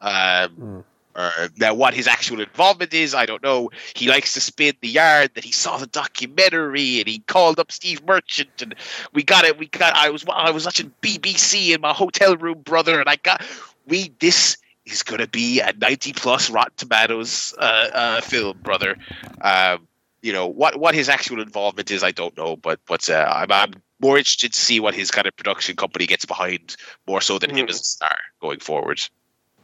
Um, 0.00 0.50
Mm. 0.58 0.84
Uh, 1.14 1.48
now, 1.56 1.74
what 1.74 1.94
his 1.94 2.06
actual 2.06 2.40
involvement 2.40 2.94
is, 2.94 3.14
I 3.14 3.26
don't 3.26 3.42
know. 3.42 3.70
He 3.94 4.08
likes 4.08 4.32
to 4.34 4.40
spin 4.40 4.74
the 4.80 4.88
yarn 4.88 5.28
that 5.34 5.44
he 5.44 5.52
saw 5.52 5.76
the 5.76 5.86
documentary 5.86 7.00
and 7.00 7.08
he 7.08 7.18
called 7.20 7.58
up 7.58 7.70
Steve 7.70 8.04
Merchant 8.06 8.62
and 8.62 8.74
we 9.12 9.22
got 9.22 9.44
it. 9.44 9.58
We 9.58 9.66
got. 9.66 9.94
I 9.94 10.10
was 10.10 10.24
I 10.32 10.50
was 10.50 10.64
watching 10.64 10.92
BBC 11.02 11.74
in 11.74 11.80
my 11.80 11.92
hotel 11.92 12.36
room, 12.36 12.62
brother, 12.62 12.98
and 12.98 13.08
I 13.08 13.16
got 13.16 13.44
we. 13.86 14.12
This 14.20 14.56
is 14.86 15.02
going 15.02 15.20
to 15.20 15.28
be 15.28 15.60
a 15.60 15.72
ninety 15.74 16.12
plus 16.12 16.50
Rotten 16.50 16.72
Tomatoes 16.76 17.54
uh, 17.58 17.88
uh, 17.92 18.20
film, 18.22 18.58
brother. 18.62 18.96
Um, 19.40 19.86
you 20.22 20.32
know 20.32 20.46
what 20.46 20.78
what 20.78 20.94
his 20.94 21.08
actual 21.08 21.42
involvement 21.42 21.90
is, 21.90 22.02
I 22.02 22.12
don't 22.12 22.36
know, 22.36 22.56
but 22.56 22.80
but 22.86 23.10
uh, 23.10 23.30
I'm, 23.34 23.52
I'm 23.52 23.74
more 24.00 24.18
interested 24.18 24.52
to 24.52 24.60
see 24.60 24.80
what 24.80 24.94
his 24.94 25.10
kind 25.10 25.26
of 25.26 25.36
production 25.36 25.76
company 25.76 26.06
gets 26.06 26.24
behind 26.24 26.76
more 27.06 27.20
so 27.20 27.38
than 27.38 27.50
him 27.50 27.66
Mm. 27.66 27.70
as 27.70 27.80
a 27.80 27.84
star 27.84 28.16
going 28.40 28.60
forward. 28.60 29.00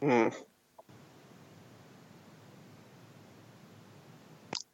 Mm. 0.01 0.33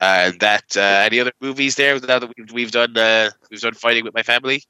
And 0.01 0.39
that 0.41 0.75
uh, 0.75 0.81
any 0.81 1.19
other 1.19 1.31
movies 1.39 1.75
there 1.75 1.97
now 1.99 2.19
that 2.19 2.31
we've, 2.37 2.51
we've 2.51 2.71
done 2.71 2.97
uh, 2.97 3.29
we've 3.49 3.61
done 3.61 3.73
fighting 3.73 4.03
with 4.03 4.13
my 4.13 4.23
family. 4.23 4.63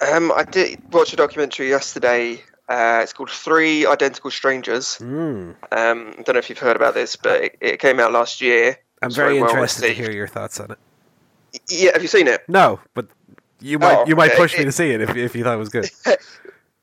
Um, 0.00 0.32
I 0.34 0.44
did 0.44 0.80
watch 0.92 1.12
a 1.12 1.16
documentary 1.16 1.68
yesterday. 1.68 2.42
Uh, 2.68 3.00
it's 3.02 3.12
called 3.12 3.30
Three 3.30 3.84
Identical 3.84 4.30
Strangers. 4.30 4.96
Mm. 4.98 5.56
Um, 5.72 6.14
I 6.18 6.22
don't 6.22 6.34
know 6.34 6.38
if 6.38 6.48
you've 6.48 6.58
heard 6.58 6.76
about 6.76 6.94
this, 6.94 7.16
but 7.16 7.44
it, 7.44 7.58
it 7.60 7.80
came 7.80 8.00
out 8.00 8.12
last 8.12 8.40
year. 8.40 8.78
I'm 9.02 9.08
It's 9.08 9.16
very 9.16 9.34
very 9.34 9.42
well 9.42 9.50
interested 9.50 9.88
to 9.88 9.92
hear 9.92 10.10
your 10.10 10.28
thoughts 10.28 10.58
on 10.60 10.70
it. 10.70 10.78
Yeah, 11.68 11.90
have 11.92 12.02
you 12.02 12.08
seen 12.08 12.28
it? 12.28 12.48
No, 12.48 12.80
but 12.94 13.08
you 13.60 13.78
might 13.78 13.98
Oh, 13.98 14.06
you 14.06 14.16
might 14.16 14.30
okay. 14.30 14.38
push 14.38 14.56
me 14.56 14.64
to 14.64 14.72
see 14.72 14.90
it 14.92 15.00
if 15.00 15.14
if 15.16 15.34
you 15.34 15.44
thought 15.44 15.54
it 15.54 15.58
was 15.58 15.68
good. 15.68 15.90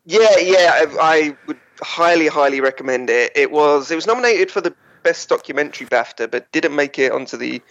Yeah, 0.09 0.37
yeah, 0.37 0.71
I, 0.73 0.87
I 1.01 1.37
would 1.47 1.59
highly, 1.81 2.27
highly 2.27 2.61
recommend 2.61 3.09
it. 3.09 3.29
It 3.35 3.51
was 3.51 3.91
it 3.91 3.95
was 3.95 4.07
nominated 4.07 4.49
for 4.49 4.61
the 4.61 4.73
best 5.07 5.29
documentary 5.29 5.87
BAFTA, 5.87 6.29
but 6.29 6.51
didn't 6.51 6.75
make 6.75 6.99
it 6.99 7.13
onto 7.13 7.37
the 7.37 7.61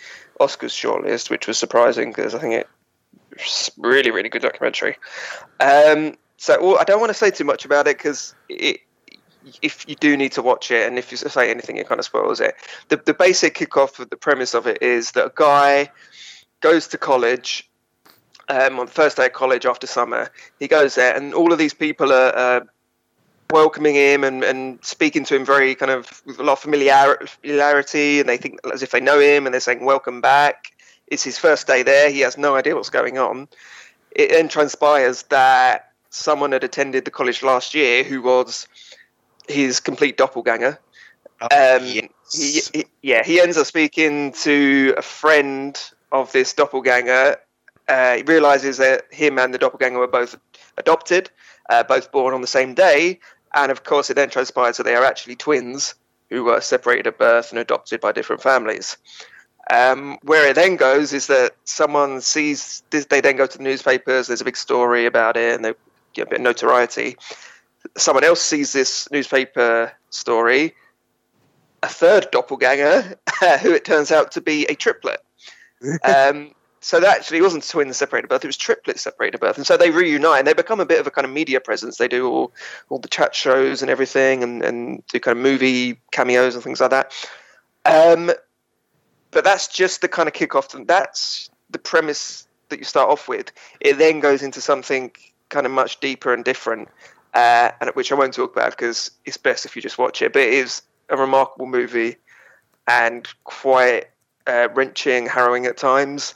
Oscars 0.40 0.72
shortlist, 0.72 1.28
which 1.28 1.46
was 1.46 1.58
surprising 1.58 2.08
because 2.10 2.34
I 2.34 2.38
think 2.38 2.54
it 2.54 2.66
was 3.32 3.70
a 3.76 3.86
really, 3.86 4.10
really 4.10 4.30
good 4.30 4.40
documentary. 4.40 4.96
Um, 5.60 6.16
so 6.38 6.56
well, 6.62 6.78
I 6.80 6.84
don't 6.84 6.98
want 6.98 7.10
to 7.10 7.14
say 7.14 7.30
too 7.30 7.44
much 7.44 7.66
about 7.66 7.86
it 7.86 7.98
because 7.98 8.34
it. 8.48 8.80
If 9.62 9.88
you 9.88 9.94
do 9.94 10.16
need 10.16 10.32
to 10.32 10.42
watch 10.42 10.72
it, 10.72 10.88
and 10.88 10.98
if 10.98 11.12
you 11.12 11.16
say 11.18 11.50
anything, 11.52 11.76
it 11.76 11.86
kind 11.86 12.00
of 12.00 12.04
spoils 12.04 12.40
it. 12.40 12.56
The, 12.88 12.96
the 12.96 13.14
basic 13.14 13.54
kickoff 13.54 14.00
of 14.00 14.10
the 14.10 14.16
premise 14.16 14.54
of 14.54 14.66
it 14.66 14.82
is 14.82 15.12
that 15.12 15.26
a 15.26 15.32
guy 15.32 15.92
goes 16.60 16.88
to 16.88 16.98
college 16.98 17.70
um, 18.48 18.80
on 18.80 18.86
the 18.86 18.92
first 18.92 19.18
day 19.18 19.26
of 19.26 19.34
college 19.34 19.64
after 19.64 19.86
summer. 19.86 20.32
He 20.58 20.66
goes 20.66 20.96
there, 20.96 21.14
and 21.14 21.32
all 21.32 21.52
of 21.52 21.60
these 21.60 21.74
people 21.74 22.12
are 22.12 22.36
uh, 22.36 22.60
welcoming 23.50 23.94
him 23.94 24.24
and, 24.24 24.42
and 24.44 24.84
speaking 24.84 25.24
to 25.24 25.36
him 25.36 25.44
very 25.44 25.74
kind 25.74 25.90
of 25.90 26.22
with 26.26 26.38
a 26.38 26.42
lot 26.42 26.54
of 26.54 26.58
familiarity, 26.60 28.20
and 28.20 28.28
they 28.28 28.36
think 28.36 28.60
as 28.72 28.82
if 28.82 28.90
they 28.90 29.00
know 29.00 29.18
him, 29.18 29.46
and 29.46 29.54
they're 29.54 29.60
saying 29.60 29.84
"Welcome 29.84 30.20
back." 30.20 30.72
It's 31.08 31.22
his 31.22 31.38
first 31.38 31.66
day 31.66 31.82
there. 31.82 32.10
He 32.10 32.20
has 32.20 32.36
no 32.36 32.56
idea 32.56 32.74
what's 32.74 32.90
going 32.90 33.18
on. 33.18 33.48
It 34.10 34.30
then 34.30 34.48
transpires 34.48 35.22
that 35.24 35.92
someone 36.10 36.52
had 36.52 36.64
attended 36.64 37.04
the 37.04 37.10
college 37.10 37.42
last 37.42 37.74
year 37.74 38.02
who 38.02 38.22
was 38.22 38.66
his 39.48 39.78
complete 39.78 40.16
doppelganger. 40.16 40.78
Um, 41.40 41.82
he, 41.82 42.08
he, 42.32 42.86
yeah, 43.02 43.22
he 43.24 43.40
ends 43.40 43.56
up 43.56 43.66
speaking 43.66 44.32
to 44.32 44.94
a 44.96 45.02
friend 45.02 45.78
of 46.10 46.32
this 46.32 46.52
doppelganger. 46.52 47.36
Uh, 47.88 48.16
he 48.16 48.22
realizes 48.22 48.78
that 48.78 49.04
him 49.10 49.38
and 49.38 49.54
the 49.54 49.58
doppelganger 49.58 49.98
were 49.98 50.08
both 50.08 50.36
adopted, 50.76 51.30
uh, 51.70 51.84
both 51.84 52.10
born 52.10 52.34
on 52.34 52.40
the 52.40 52.46
same 52.46 52.74
day, 52.74 53.20
and 53.56 53.72
of 53.72 53.84
course, 53.84 54.10
it 54.10 54.14
then 54.14 54.30
transpires 54.30 54.76
that 54.76 54.84
they 54.84 54.94
are 54.94 55.04
actually 55.04 55.34
twins 55.34 55.94
who 56.30 56.44
were 56.44 56.60
separated 56.60 57.06
at 57.06 57.18
birth 57.18 57.50
and 57.50 57.58
adopted 57.58 58.00
by 58.00 58.12
different 58.12 58.42
families. 58.42 58.96
Um, 59.70 60.18
where 60.22 60.48
it 60.48 60.54
then 60.54 60.76
goes 60.76 61.12
is 61.12 61.26
that 61.26 61.56
someone 61.64 62.20
sees 62.20 62.84
this, 62.90 63.06
they 63.06 63.20
then 63.20 63.36
go 63.36 63.46
to 63.46 63.58
the 63.58 63.64
newspapers. 63.64 64.26
There's 64.28 64.40
a 64.40 64.44
big 64.44 64.56
story 64.56 65.06
about 65.06 65.36
it, 65.36 65.54
and 65.54 65.64
they 65.64 65.72
get 66.12 66.28
a 66.28 66.30
bit 66.30 66.38
of 66.40 66.44
notoriety. 66.44 67.16
Someone 67.96 68.24
else 68.24 68.40
sees 68.40 68.72
this 68.72 69.10
newspaper 69.10 69.92
story, 70.10 70.74
a 71.82 71.88
third 71.88 72.28
doppelganger, 72.30 73.02
who 73.62 73.72
it 73.72 73.84
turns 73.84 74.12
out 74.12 74.32
to 74.32 74.40
be 74.40 74.66
a 74.66 74.74
triplet. 74.74 75.20
um, 76.04 76.52
so 76.80 77.00
that 77.00 77.18
actually 77.18 77.40
wasn't 77.40 77.68
twins 77.68 77.96
separated 77.96 78.28
birth; 78.28 78.44
it 78.44 78.48
was 78.48 78.56
triplets 78.56 79.02
separated 79.02 79.40
birth, 79.40 79.56
and 79.56 79.66
so 79.66 79.76
they 79.76 79.90
reunite 79.90 80.40
and 80.40 80.46
they 80.46 80.52
become 80.52 80.80
a 80.80 80.86
bit 80.86 81.00
of 81.00 81.06
a 81.06 81.10
kind 81.10 81.24
of 81.24 81.30
media 81.32 81.60
presence. 81.60 81.96
They 81.96 82.08
do 82.08 82.28
all 82.28 82.52
all 82.88 82.98
the 82.98 83.08
chat 83.08 83.34
shows 83.34 83.82
and 83.82 83.90
everything, 83.90 84.42
and 84.42 84.62
and 84.62 85.06
do 85.08 85.20
kind 85.20 85.36
of 85.36 85.42
movie 85.42 86.00
cameos 86.12 86.54
and 86.54 86.62
things 86.62 86.80
like 86.80 86.90
that. 86.90 87.12
Um, 87.84 88.30
but 89.30 89.44
that's 89.44 89.68
just 89.68 90.00
the 90.00 90.08
kind 90.08 90.28
of 90.28 90.34
kickoff. 90.34 90.86
That's 90.86 91.50
the 91.70 91.78
premise 91.78 92.46
that 92.68 92.78
you 92.78 92.84
start 92.84 93.10
off 93.10 93.28
with. 93.28 93.52
It 93.80 93.98
then 93.98 94.20
goes 94.20 94.42
into 94.42 94.60
something 94.60 95.12
kind 95.48 95.66
of 95.66 95.72
much 95.72 96.00
deeper 96.00 96.32
and 96.32 96.44
different, 96.44 96.88
uh, 97.34 97.70
and 97.80 97.90
which 97.94 98.10
I 98.12 98.14
won't 98.14 98.34
talk 98.34 98.56
about 98.56 98.70
because 98.70 99.10
it's 99.24 99.36
best 99.36 99.64
if 99.64 99.76
you 99.76 99.82
just 99.82 99.98
watch 99.98 100.22
it. 100.22 100.32
But 100.32 100.42
it 100.42 100.54
is 100.54 100.82
a 101.08 101.16
remarkable 101.16 101.66
movie 101.66 102.16
and 102.86 103.26
quite 103.44 104.06
uh, 104.46 104.68
wrenching, 104.74 105.26
harrowing 105.26 105.66
at 105.66 105.76
times, 105.76 106.34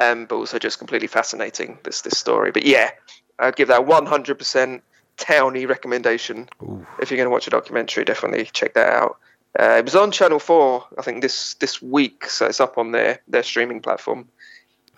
um, 0.00 0.26
but 0.26 0.36
also 0.36 0.58
just 0.58 0.78
completely 0.78 1.08
fascinating. 1.08 1.78
This 1.84 2.00
this 2.00 2.18
story. 2.18 2.50
But 2.50 2.64
yeah, 2.64 2.90
I'd 3.38 3.56
give 3.56 3.68
that 3.68 3.86
one 3.86 4.06
hundred 4.06 4.38
percent 4.38 4.82
towny 5.16 5.66
recommendation. 5.66 6.48
Ooh. 6.62 6.86
If 7.00 7.10
you're 7.10 7.18
going 7.18 7.26
to 7.26 7.30
watch 7.30 7.46
a 7.46 7.50
documentary, 7.50 8.04
definitely 8.04 8.46
check 8.46 8.74
that 8.74 8.88
out. 8.88 9.18
Uh, 9.58 9.76
it 9.78 9.84
was 9.84 9.96
on 9.96 10.10
Channel 10.12 10.38
Four, 10.38 10.86
I 10.96 11.02
think 11.02 11.22
this 11.22 11.54
this 11.54 11.82
week, 11.82 12.26
so 12.26 12.46
it's 12.46 12.60
up 12.60 12.78
on 12.78 12.92
their 12.92 13.20
their 13.28 13.42
streaming 13.42 13.80
platform. 13.82 14.28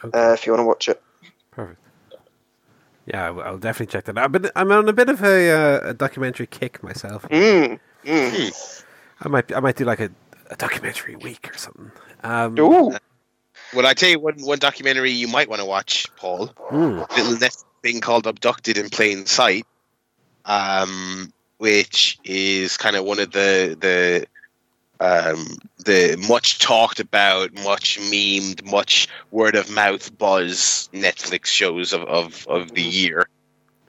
Okay. 0.04 0.18
Uh, 0.18 0.32
if 0.32 0.46
you 0.46 0.52
want 0.52 0.60
to 0.60 0.66
watch 0.66 0.88
it. 0.88 1.02
Perfect. 1.50 1.78
Yeah, 3.06 3.26
I'll, 3.26 3.40
I'll 3.40 3.58
definitely 3.58 3.92
check 3.92 4.04
that 4.04 4.18
out. 4.18 4.30
But 4.30 4.52
I'm 4.54 4.70
on 4.70 4.88
a 4.88 4.92
bit 4.92 5.08
of 5.08 5.22
a, 5.22 5.50
uh, 5.50 5.90
a 5.90 5.94
documentary 5.94 6.46
kick 6.46 6.82
myself. 6.82 7.26
Mm, 7.28 7.80
mm. 8.04 8.84
I 9.20 9.28
might 9.28 9.52
I 9.54 9.60
might 9.60 9.76
do 9.76 9.84
like 9.84 10.00
a, 10.00 10.10
a 10.50 10.56
documentary 10.56 11.16
week 11.16 11.50
or 11.52 11.56
something. 11.56 11.90
Um, 12.22 12.58
Ooh. 12.58 12.92
Well, 13.74 13.86
I 13.86 13.94
tell 13.94 14.10
you 14.10 14.18
one 14.18 14.42
one 14.42 14.58
documentary 14.58 15.10
you 15.10 15.28
might 15.28 15.48
want 15.48 15.60
to 15.60 15.66
watch, 15.66 16.06
Paul. 16.16 16.46
hmm. 16.68 17.02
little 17.16 17.38
net 17.38 17.56
thing 17.82 18.00
called 18.00 18.26
Abducted 18.26 18.76
in 18.76 18.90
Plain 18.90 19.26
Sight, 19.26 19.66
um, 20.44 21.32
which 21.58 22.18
is 22.24 22.76
kind 22.76 22.96
of 22.96 23.04
one 23.04 23.18
of 23.18 23.32
the 23.32 23.76
the 23.80 24.26
um, 25.02 25.58
the 25.84 26.16
much 26.28 26.60
talked 26.60 27.00
about, 27.00 27.52
much 27.64 27.98
memed, 27.98 28.64
much 28.70 29.08
word 29.32 29.56
of 29.56 29.68
mouth 29.68 30.16
buzz 30.16 30.88
Netflix 30.92 31.46
shows 31.46 31.92
of, 31.92 32.02
of, 32.02 32.46
of 32.46 32.72
the 32.74 32.82
year. 32.82 33.26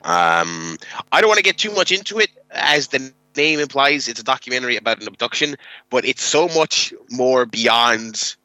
Um, 0.04 0.78
I 1.12 1.22
don't 1.22 1.28
want 1.28 1.38
to 1.38 1.44
get 1.44 1.60
too 1.60 1.72
much 1.72 1.92
into 1.92 2.18
it, 2.18 2.30
as 2.50 2.88
the 2.88 3.14
name 3.36 3.60
implies. 3.60 4.08
It's 4.08 4.22
a 4.22 4.24
documentary 4.24 4.76
about 4.76 5.02
an 5.02 5.08
abduction, 5.08 5.56
but 5.92 6.04
it's 6.04 6.24
so 6.24 6.48
much 6.48 6.94
more 7.12 7.46
beyond 7.46 8.36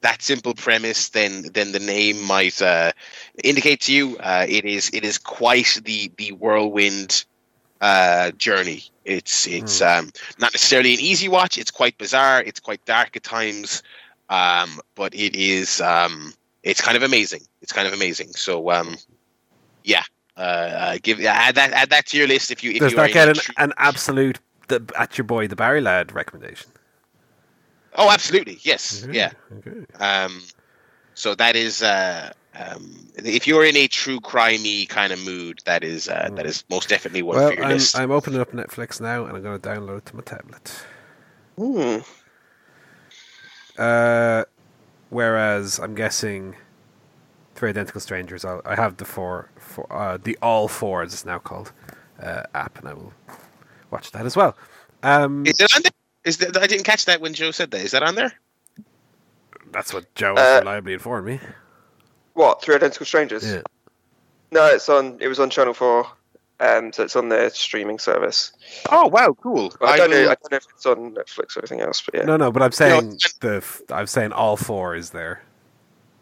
that 0.00 0.22
simple 0.22 0.54
premise 0.54 1.10
then 1.10 1.50
then 1.54 1.72
the 1.72 1.80
name 1.80 2.22
might 2.22 2.60
uh, 2.62 2.92
indicate 3.42 3.80
to 3.82 3.92
you. 3.92 4.16
Uh, 4.18 4.46
it 4.48 4.64
is 4.64 4.90
it 4.92 5.04
is 5.04 5.18
quite 5.18 5.80
the 5.84 6.10
the 6.16 6.32
whirlwind 6.32 7.24
uh, 7.80 8.30
journey. 8.32 8.84
It's 9.04 9.46
it's 9.46 9.80
um, 9.82 10.10
not 10.38 10.52
necessarily 10.52 10.94
an 10.94 11.00
easy 11.00 11.28
watch. 11.28 11.58
It's 11.58 11.70
quite 11.70 11.98
bizarre. 11.98 12.42
It's 12.42 12.60
quite 12.60 12.84
dark 12.84 13.16
at 13.16 13.22
times, 13.22 13.82
um, 14.28 14.80
but 14.94 15.14
it 15.14 15.34
is 15.34 15.80
um, 15.80 16.32
it's 16.62 16.80
kind 16.80 16.96
of 16.96 17.02
amazing. 17.02 17.42
It's 17.62 17.72
kind 17.72 17.86
of 17.88 17.94
amazing. 17.94 18.32
So 18.34 18.70
um, 18.70 18.96
yeah, 19.84 20.04
Uh, 20.38 20.40
uh, 20.40 20.98
give 21.02 21.18
add 21.24 21.56
that 21.56 21.72
add 21.72 21.90
that 21.90 22.06
to 22.06 22.16
your 22.16 22.28
list 22.28 22.52
if 22.52 22.62
you 22.62 22.70
if 22.70 22.78
Does 22.78 22.92
you 22.92 22.98
are 22.98 23.08
that 23.08 23.12
get 23.12 23.28
an, 23.28 23.42
an 23.56 23.72
absolute 23.76 24.38
the, 24.68 24.78
at 24.96 25.18
your 25.18 25.24
boy 25.24 25.48
the 25.48 25.56
Barry 25.56 25.80
lad 25.80 26.12
recommendation? 26.12 26.70
Oh, 27.98 28.10
absolutely. 28.10 28.58
Yes. 28.62 29.04
Okay, 29.04 29.18
Yeah. 29.18 29.32
Okay. 29.58 29.84
Um, 29.98 30.40
so 31.14 31.34
that 31.34 31.56
is 31.56 31.82
uh, 31.82 32.32
um, 32.54 33.08
if 33.16 33.46
you're 33.46 33.64
in 33.64 33.76
a 33.76 33.88
true 33.88 34.20
crimey 34.20 34.88
kind 34.88 35.12
of 35.12 35.24
mood, 35.24 35.60
that 35.64 35.82
is 35.82 36.08
uh, 36.08 36.30
that 36.36 36.46
is 36.46 36.64
most 36.70 36.88
definitely 36.88 37.22
one 37.22 37.36
Well, 37.36 37.50
for 37.50 37.56
your 37.56 37.64
I'm, 37.64 37.72
list. 37.72 37.98
I'm 37.98 38.12
opening 38.12 38.40
up 38.40 38.52
Netflix 38.52 39.00
now, 39.00 39.24
and 39.26 39.36
I'm 39.36 39.42
going 39.42 39.60
to 39.60 39.68
download 39.68 39.98
it 39.98 40.06
to 40.06 40.16
my 40.16 40.22
tablet. 40.22 40.84
Hmm. 41.56 41.98
Uh, 43.76 44.44
whereas 45.10 45.78
I'm 45.80 45.96
guessing 45.96 46.54
Three 47.56 47.70
Identical 47.70 48.00
Strangers, 48.00 48.44
I'll, 48.44 48.62
I 48.64 48.76
have 48.76 48.96
the 48.98 49.04
four, 49.04 49.50
four 49.56 49.92
uh, 49.92 50.18
the 50.22 50.38
All 50.40 50.68
Four, 50.68 51.02
as 51.02 51.12
it's 51.12 51.24
now 51.24 51.38
called, 51.38 51.72
uh, 52.22 52.44
app, 52.54 52.78
and 52.78 52.88
I 52.88 52.94
will 52.94 53.12
watch 53.90 54.12
that 54.12 54.24
as 54.24 54.36
well. 54.36 54.56
Um, 55.02 55.44
Is 55.46 55.60
it 55.60 55.74
on? 55.74 55.82
Is 56.24 56.38
that, 56.38 56.56
I 56.56 56.66
didn't 56.66 56.84
catch 56.84 57.04
that 57.06 57.20
when 57.20 57.34
Joe 57.34 57.50
said 57.50 57.70
that. 57.70 57.80
Is 57.80 57.92
that 57.92 58.02
on 58.02 58.14
there? 58.14 58.32
that's 59.70 59.92
what 59.92 60.12
Joe 60.14 60.34
Uh, 60.34 60.60
reliably 60.60 60.94
informed 60.94 61.26
me. 61.26 61.40
What? 62.32 62.62
Three 62.62 62.74
Identical 62.74 63.04
Strangers? 63.04 63.44
Yeah. 63.46 63.60
No, 64.50 64.64
it's 64.66 64.88
on. 64.88 65.18
It 65.20 65.28
was 65.28 65.38
on 65.40 65.50
Channel 65.50 65.74
Four. 65.74 66.06
Um, 66.60 66.92
so 66.92 67.04
it's 67.04 67.14
on 67.16 67.28
their 67.28 67.50
streaming 67.50 67.98
service. 67.98 68.52
Oh 68.90 69.06
wow, 69.08 69.36
cool. 69.40 69.72
Well, 69.80 69.90
I, 69.92 69.96
don't 69.96 70.10
know. 70.10 70.22
I 70.22 70.34
don't 70.34 70.50
know 70.50 70.56
if 70.56 70.66
it's 70.74 70.86
on 70.86 71.14
Netflix 71.14 71.56
or 71.56 71.60
anything 71.60 71.80
else, 71.82 72.00
but 72.02 72.14
yeah. 72.14 72.24
No, 72.24 72.36
no, 72.36 72.50
but 72.50 72.62
I'm 72.62 72.72
saying 72.72 73.12
it's- 73.12 73.34
the 73.40 73.56
f- 73.56 73.82
I'm 73.90 74.06
saying 74.06 74.32
all 74.32 74.56
four 74.56 74.96
is 74.96 75.10
there. 75.10 75.42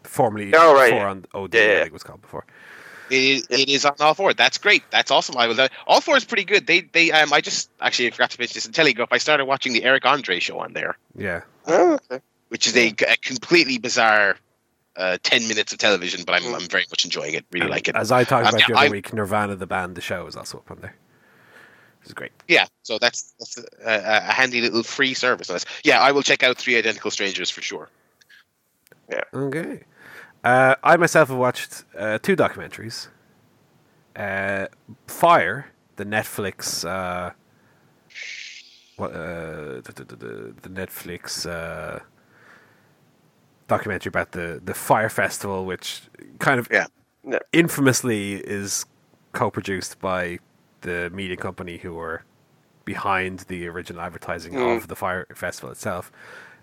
Formerly, 0.03 0.53
Oh, 0.55 0.73
right, 0.75 0.89
four 0.91 0.99
yeah. 0.99 1.09
on 1.09 1.25
OD, 1.33 1.53
Yeah, 1.55 1.61
I 1.61 1.75
think 1.75 1.87
it 1.87 1.93
was 1.93 2.03
called 2.03 2.21
before. 2.21 2.45
It 3.09 3.23
is, 3.23 3.47
it 3.49 3.69
is 3.69 3.85
on 3.85 3.95
all 3.99 4.13
four. 4.13 4.33
That's 4.33 4.57
great. 4.57 4.83
That's 4.91 5.11
awesome. 5.11 5.37
I 5.37 5.47
will. 5.47 5.67
All 5.87 6.01
four 6.01 6.17
is 6.17 6.25
pretty 6.25 6.43
good. 6.43 6.67
They 6.67 6.81
they 6.81 7.11
um 7.11 7.31
I 7.33 7.41
just 7.41 7.69
actually 7.81 8.09
forgot 8.11 8.31
to 8.31 8.39
mention 8.39 8.55
this 8.55 8.65
in 8.65 8.71
telly 8.73 8.93
guff. 8.93 9.09
I 9.11 9.17
started 9.17 9.45
watching 9.45 9.73
the 9.73 9.83
Eric 9.83 10.05
Andre 10.05 10.39
show 10.39 10.59
on 10.59 10.73
there, 10.73 10.97
Yeah, 11.15 11.41
Oh, 11.67 11.93
okay. 12.11 12.21
which 12.49 12.67
is 12.67 12.75
a, 12.75 12.87
a 13.07 13.17
completely 13.17 13.77
bizarre 13.77 14.37
uh, 14.95 15.17
ten 15.23 15.47
minutes 15.47 15.71
of 15.73 15.79
television, 15.79 16.23
but 16.25 16.33
I'm 16.35 16.43
Mm. 16.43 16.55
I'm 16.61 16.67
very 16.67 16.85
much 16.89 17.05
enjoying 17.05 17.33
it. 17.35 17.45
Really 17.51 17.65
And 17.65 17.69
like 17.71 17.87
it. 17.87 17.95
As 17.95 18.11
I 18.11 18.23
talked 18.23 18.47
Um, 18.47 18.55
about 18.55 18.61
yeah, 18.61 18.67
the 18.67 18.77
other 18.79 18.87
I- 18.87 18.89
week, 18.89 19.13
Nirvana, 19.13 19.55
the 19.55 19.67
band, 19.67 19.95
the 19.95 20.01
show 20.01 20.25
is 20.27 20.35
also 20.35 20.57
up 20.57 20.71
on 20.71 20.79
there. 20.81 20.95
Which 21.99 22.07
is 22.07 22.13
great. 22.13 22.31
Yeah, 22.47 22.65
so 22.83 22.97
that's 22.99 23.33
that's 23.39 23.57
a, 23.57 23.63
a, 23.85 24.17
a 24.29 24.31
handy 24.31 24.61
little 24.61 24.83
free 24.83 25.13
service. 25.13 25.65
Yeah, 25.83 25.99
I 26.01 26.11
will 26.11 26.23
check 26.23 26.41
out 26.43 26.57
Three 26.57 26.77
Identical 26.77 27.11
Strangers 27.11 27.49
for 27.49 27.61
sure. 27.61 27.89
Yeah. 29.09 29.21
Okay. 29.33 29.83
Uh, 30.43 30.75
I 30.83 30.97
myself 30.97 31.29
have 31.29 31.37
watched 31.37 31.83
uh, 31.97 32.19
two 32.19 32.35
documentaries. 32.35 33.07
Uh, 34.15 34.67
Fyre, 35.07 35.67
the 35.97 36.05
Netflix, 36.05 36.87
uh, 36.87 37.31
what, 38.97 39.11
uh, 39.11 39.81
the, 39.81 39.93
the, 39.95 40.15
the, 40.15 40.55
the 40.63 40.69
Netflix 40.69 41.47
uh, 41.49 41.99
documentary 43.67 44.09
about 44.09 44.31
the, 44.31 44.61
the 44.63 44.73
Fyre 44.73 45.09
Festival, 45.09 45.65
which 45.65 46.01
kind 46.39 46.59
of 46.59 46.67
Yeah. 46.71 46.87
Yeah. 47.23 47.39
infamously 47.51 48.35
is 48.35 48.85
co-produced 49.33 49.99
by 49.99 50.39
the 50.81 51.09
media 51.13 51.35
company 51.35 51.77
who 51.77 51.93
were 51.93 52.23
behind 52.85 53.39
the 53.49 53.67
original 53.67 54.01
advertising 54.01 54.53
Mm. 54.53 54.77
of 54.77 54.87
the 54.87 54.95
Fyre 54.95 55.27
Festival 55.35 55.69
itself, 55.71 56.11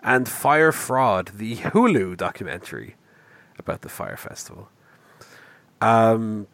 and 0.02 0.26
Fyre 0.28 0.72
Fraud, 0.72 1.32
the 1.34 1.56
Hulu 1.56 2.16
documentary 2.16 2.96
about 3.58 3.82
the 3.82 3.88
Fyre 3.88 4.16
Festival. 4.16 4.68
Um, 5.80 6.46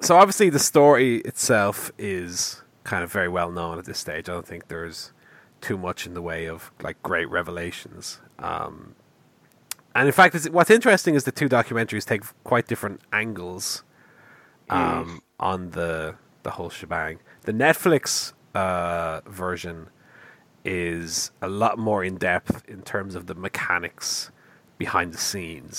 so 0.00 0.16
obviously 0.16 0.50
the 0.50 0.58
story 0.58 1.16
itself 1.18 1.92
is 1.98 2.62
kind 2.84 3.04
of 3.04 3.12
very 3.12 3.28
well 3.28 3.50
known 3.50 3.78
at 3.78 3.84
this 3.84 3.98
stage. 3.98 4.28
I 4.28 4.32
don't 4.32 4.46
think 4.46 4.68
there's 4.68 5.12
too 5.60 5.78
much 5.78 6.06
in 6.06 6.14
the 6.14 6.22
way 6.22 6.46
of 6.46 6.72
like 6.82 7.02
great 7.02 7.30
revelations. 7.30 8.18
Um, 8.38 8.94
and 9.94 10.06
in 10.06 10.12
fact, 10.12 10.34
what's 10.50 10.70
interesting 10.70 11.14
is 11.14 11.24
the 11.24 11.32
two 11.32 11.48
documentaries 11.48 12.04
take 12.04 12.22
quite 12.44 12.66
different 12.66 13.00
angles 13.12 13.84
um, 14.70 15.22
on 15.38 15.70
the 15.70 16.16
the 16.42 16.50
whole 16.52 16.70
shebang. 16.70 17.20
The 17.42 17.52
Netflix 17.52 18.32
uh, 18.54 19.20
version 19.26 19.88
is 20.64 21.30
a 21.40 21.48
lot 21.48 21.78
more 21.78 22.02
in 22.02 22.16
depth 22.16 22.64
in 22.68 22.82
terms 22.82 23.14
of 23.14 23.26
the 23.26 23.34
mechanics 23.34 24.30
behind 24.84 25.08
the 25.16 25.22
scenes, 25.30 25.74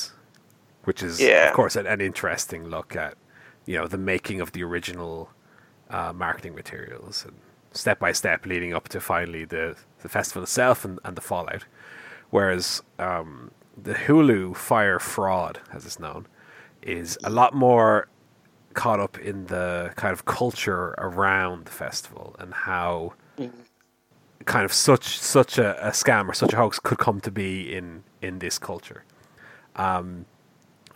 which 0.88 1.02
is 1.08 1.14
Yeah. 1.20 1.48
of 1.50 1.54
course 1.60 1.76
an, 1.80 1.86
an 1.96 2.02
interesting 2.10 2.62
look 2.76 2.90
at 3.06 3.14
you 3.70 3.76
know 3.78 3.88
the 3.96 4.02
making 4.14 4.38
of 4.42 4.50
the 4.56 4.64
original 4.70 5.16
uh, 5.98 6.12
marketing 6.26 6.54
materials 6.62 7.16
and 7.28 7.36
step 7.84 7.98
by 8.06 8.12
step 8.22 8.40
leading 8.52 8.72
up 8.78 8.86
to 8.94 9.00
finally 9.14 9.46
the 9.56 9.66
the 10.04 10.10
festival 10.18 10.44
itself 10.44 10.78
and, 10.88 10.96
and 11.06 11.14
the 11.20 11.26
fallout. 11.32 11.64
Whereas 12.36 12.66
um, 13.08 13.52
the 13.90 13.94
Hulu 14.06 14.56
Fyre 14.68 15.00
Fraud, 15.00 15.56
as 15.76 15.86
it's 15.88 16.00
known, 16.06 16.22
is 16.82 17.10
a 17.24 17.30
lot 17.30 17.52
more 17.54 18.08
caught 18.74 19.00
up 19.00 19.16
in 19.20 19.38
the 19.48 19.92
kind 20.02 20.14
of 20.14 20.22
culture 20.26 20.86
around 20.98 21.66
the 21.66 21.72
festival 21.86 22.36
and 22.40 22.54
how 22.68 23.14
kind 24.46 24.66
of 24.66 24.74
such 24.74 25.18
such 25.20 25.58
a, 25.58 25.88
a 25.88 25.92
scam 25.92 26.28
or 26.28 26.34
such 26.34 26.54
a 26.54 26.58
hoax 26.58 26.80
could 26.80 26.98
come 26.98 27.20
to 27.22 27.32
be 27.32 27.74
in 27.74 28.04
in 28.22 28.40
this 28.40 28.58
culture. 28.60 29.04
Um, 29.76 30.26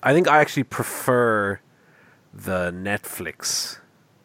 I 0.04 0.14
think 0.14 0.28
I 0.28 0.40
actually 0.42 0.64
prefer 0.64 1.60
the 2.34 2.72
Netflix 2.72 3.80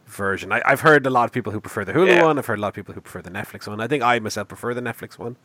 version. 0.06 0.52
I, 0.52 0.60
I've 0.66 0.80
heard 0.82 1.06
a 1.06 1.10
lot 1.10 1.24
of 1.24 1.32
people 1.32 1.52
who 1.52 1.60
prefer 1.60 1.84
the 1.84 1.92
Hulu 1.92 2.08
Yeah. 2.08 2.24
one. 2.24 2.38
I've 2.38 2.46
heard 2.46 2.58
a 2.58 2.62
lot 2.62 2.68
of 2.68 2.74
people 2.74 2.94
who 2.94 3.00
prefer 3.00 3.22
the 3.22 3.30
Netflix 3.30 3.66
one. 3.66 3.80
I 3.80 3.86
think 3.88 4.02
I 4.02 4.18
myself 4.18 4.48
prefer 4.48 4.74
the 4.74 4.82
Netflix 4.82 5.18
one 5.18 5.36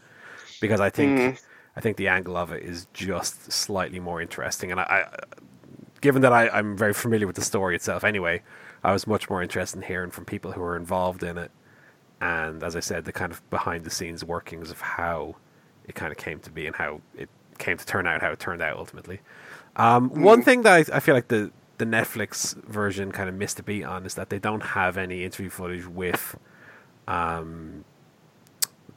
because 0.61 0.79
I 0.81 0.89
think 0.89 1.19
Mm. 1.19 1.39
I 1.75 1.79
think 1.79 1.97
the 1.97 2.07
angle 2.07 2.35
of 2.35 2.51
it 2.51 2.63
is 2.63 2.87
just 2.93 3.51
slightly 3.51 3.99
more 3.99 4.19
interesting. 4.21 4.71
And 4.71 4.79
I, 4.79 4.83
I 4.83 5.19
given 6.01 6.21
that 6.23 6.33
I, 6.33 6.49
I'm 6.49 6.75
very 6.75 6.93
familiar 6.93 7.27
with 7.27 7.35
the 7.35 7.41
story 7.43 7.75
itself 7.75 8.03
anyway, 8.03 8.41
I 8.83 8.91
was 8.93 9.07
much 9.07 9.29
more 9.29 9.41
interested 9.41 9.77
in 9.77 9.83
hearing 9.83 10.11
from 10.11 10.25
people 10.25 10.51
who 10.53 10.61
were 10.61 10.75
involved 10.75 11.23
in 11.23 11.37
it. 11.37 11.51
And 12.19 12.63
as 12.63 12.75
I 12.75 12.79
said, 12.79 13.05
the 13.05 13.11
kind 13.11 13.31
of 13.31 13.47
behind 13.49 13.83
the 13.83 13.89
scenes 13.89 14.23
workings 14.23 14.71
of 14.71 14.81
how 14.81 15.35
it 15.85 15.95
kind 15.95 16.11
of 16.11 16.17
came 16.17 16.39
to 16.39 16.51
be 16.51 16.65
and 16.65 16.75
how 16.75 17.01
it 17.15 17.29
came 17.57 17.77
to 17.77 17.85
turn 17.85 18.07
out 18.07 18.21
how 18.21 18.31
it 18.31 18.39
turned 18.39 18.61
out 18.61 18.77
ultimately. 18.77 19.19
Um, 19.75 20.09
One 20.21 20.41
thing 20.41 20.63
that 20.63 20.73
I, 20.91 20.97
I 20.97 20.99
feel 20.99 21.15
like 21.15 21.27
the, 21.27 21.51
the 21.77 21.85
Netflix 21.85 22.55
version 22.63 23.11
kind 23.11 23.29
of 23.29 23.35
missed 23.35 23.59
a 23.59 23.63
beat 23.63 23.83
on 23.83 24.05
is 24.05 24.15
that 24.15 24.29
they 24.29 24.39
don't 24.39 24.61
have 24.61 24.97
any 24.97 25.23
interview 25.23 25.49
footage 25.49 25.85
with 25.85 26.37
um, 27.07 27.85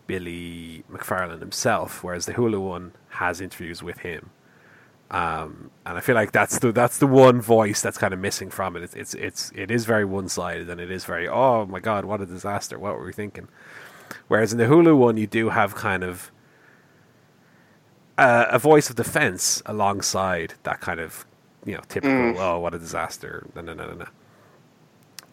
Billy 0.07 0.85
McFarland 0.91 1.41
himself, 1.41 2.03
whereas 2.03 2.27
the 2.27 2.35
Hulu 2.35 2.61
one 2.61 2.93
has 3.11 3.41
interviews 3.41 3.83
with 3.83 3.99
him. 3.99 4.31
Um, 5.11 5.73
and 5.85 5.99
I 5.99 6.01
feel 6.01 6.15
like 6.15 6.31
that's 6.31 6.61
the 6.61 6.71
that's 6.71 6.99
the 6.99 7.07
one 7.07 7.41
voice 7.41 7.83
that's 7.83 7.99
kind 7.99 8.15
of 8.15 8.21
missing 8.21 8.49
from 8.49 8.77
it. 8.77 8.83
It's 8.85 8.95
it's 8.95 9.15
it's 9.15 9.51
it 9.57 9.71
is 9.71 9.85
very 9.85 10.05
one 10.05 10.29
sided 10.29 10.71
and 10.71 10.81
it 10.81 10.91
is 10.91 11.05
very 11.05 11.27
oh 11.29 11.67
my 11.67 11.81
god 11.81 12.05
what 12.05 12.21
a 12.21 12.27
disaster 12.27 12.79
what 12.79 12.97
were 12.97 13.05
we 13.05 13.13
thinking? 13.13 13.49
Whereas 14.29 14.53
in 14.53 14.59
the 14.59 14.67
Hulu 14.67 14.97
one 14.97 15.17
you 15.17 15.27
do 15.27 15.49
have 15.49 15.75
kind 15.75 16.05
of 16.05 16.31
uh, 18.19 18.47
a 18.51 18.59
voice 18.59 18.89
of 18.91 18.97
defense 18.97 19.63
alongside 19.67 20.55
that 20.63 20.81
kind 20.81 21.01
of 21.01 21.27
you 21.65 21.75
know 21.75 21.83
typical 21.89 22.17
Mm. 22.17 22.37
oh 22.39 22.59
what 22.61 22.75
a 22.75 22.79
disaster 22.79 23.47
no 23.57 23.63
no 23.63 23.75
no 23.75 23.87
no 23.89 23.95
no. 23.95 24.07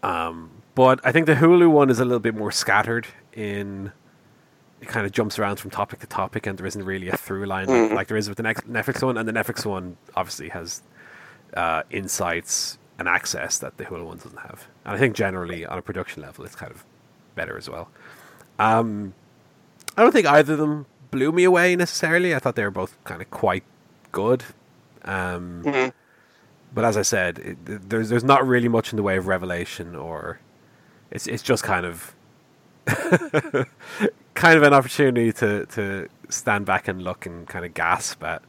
Um, 0.10 0.50
but 0.74 1.00
I 1.04 1.12
think 1.12 1.26
the 1.28 1.36
Hulu 1.36 1.70
one 1.70 1.90
is 1.90 2.00
a 2.00 2.06
little 2.06 2.20
bit 2.20 2.34
more 2.36 2.52
scattered 2.52 3.08
in 3.34 3.92
it 4.82 4.88
kind 4.88 5.06
of 5.06 5.12
jumps 5.12 5.40
around 5.40 5.58
from 5.60 5.72
topic 5.72 6.00
to 6.00 6.08
topic, 6.08 6.46
and 6.48 6.58
there 6.58 6.66
isn't 6.68 6.84
really 6.84 7.10
a 7.10 7.18
through 7.18 7.46
line 7.46 7.68
like, 7.68 7.92
Mhm. 7.92 7.96
like 7.96 8.08
there 8.08 8.18
is 8.18 8.30
with 8.30 8.38
the 8.38 8.44
Netflix 8.44 9.02
one. 9.04 9.18
And 9.18 9.28
the 9.28 9.34
Netflix 9.34 9.66
one 9.66 9.98
obviously 10.16 10.50
has 10.50 10.82
uh, 11.56 11.84
insights 11.90 12.78
and 13.00 13.08
access 13.08 13.58
that 13.60 13.78
the 13.78 13.86
Hulu 13.86 14.06
one 14.06 14.18
doesn't 14.18 14.38
have. 14.40 14.68
And 14.86 14.96
I 14.96 15.00
think 15.00 15.16
generally 15.16 15.66
on 15.66 15.78
a 15.78 15.82
production 15.82 16.22
level, 16.22 16.44
it's 16.46 16.56
kind 16.56 16.72
of 16.72 16.84
better 17.36 17.58
as 17.58 17.70
well. 17.70 17.90
Um, 18.60 19.14
I 19.96 20.02
don't 20.04 20.12
think 20.12 20.28
either 20.28 20.54
of 20.54 20.60
them 20.60 20.86
blew 21.12 21.32
me 21.32 21.44
away 21.44 21.76
necessarily. 21.76 22.36
I 22.36 22.40
thought 22.40 22.56
they 22.56 22.64
were 22.64 22.70
both 22.72 22.98
kind 23.06 23.22
of 23.22 23.30
quite 23.32 23.64
good. 24.12 24.44
Um, 25.06 25.62
Mhm. 25.64 25.94
but 26.74 26.84
as 26.84 26.98
I 26.98 27.02
said, 27.04 27.40
it, 27.40 27.90
there's 27.90 28.10
there's 28.10 28.24
not 28.26 28.46
really 28.46 28.68
much 28.68 28.92
in 28.92 28.98
the 28.98 29.04
way 29.04 29.16
of 29.18 29.26
revelation, 29.28 29.96
or 29.96 30.40
it's 31.12 31.28
it's 31.28 31.42
just 31.44 31.64
kind 31.64 31.86
of 31.86 32.14
kind 34.38 34.56
of 34.56 34.62
an 34.64 34.74
opportunity 34.74 35.34
to 35.34 35.66
to 35.66 36.08
stand 36.30 36.66
back 36.66 36.88
and 36.88 37.02
look 37.02 37.26
and 37.26 37.48
kind 37.48 37.66
of 37.66 37.74
gasp 37.74 38.24
at 38.24 38.44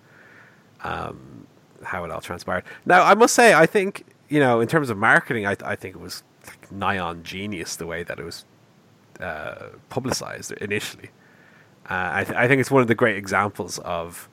um, 0.82 1.46
how 1.82 2.04
it 2.04 2.10
all 2.10 2.20
transpired. 2.20 2.62
Now, 2.84 3.02
I 3.02 3.14
must 3.14 3.34
say, 3.34 3.54
I 3.54 3.64
think 3.66 4.04
you 4.28 4.38
know, 4.38 4.60
in 4.60 4.68
terms 4.68 4.90
of 4.90 4.98
marketing, 4.98 5.46
I 5.46 5.56
I 5.64 5.76
think 5.76 5.96
it 5.96 6.00
was 6.00 6.22
like 6.46 6.70
nigh 6.70 6.98
on 6.98 7.22
genius 7.22 7.74
the 7.76 7.86
way 7.86 8.02
that 8.02 8.20
it 8.20 8.24
was 8.24 8.44
uh, 9.18 9.68
publicized 9.88 10.52
initially. 10.52 11.10
Uh, 11.88 12.10
I, 12.12 12.24
th- 12.24 12.36
I 12.36 12.46
think 12.46 12.60
it's 12.60 12.70
one 12.70 12.82
of 12.82 12.88
the 12.88 12.94
great 12.94 13.16
examples 13.16 13.78
of 13.78 14.28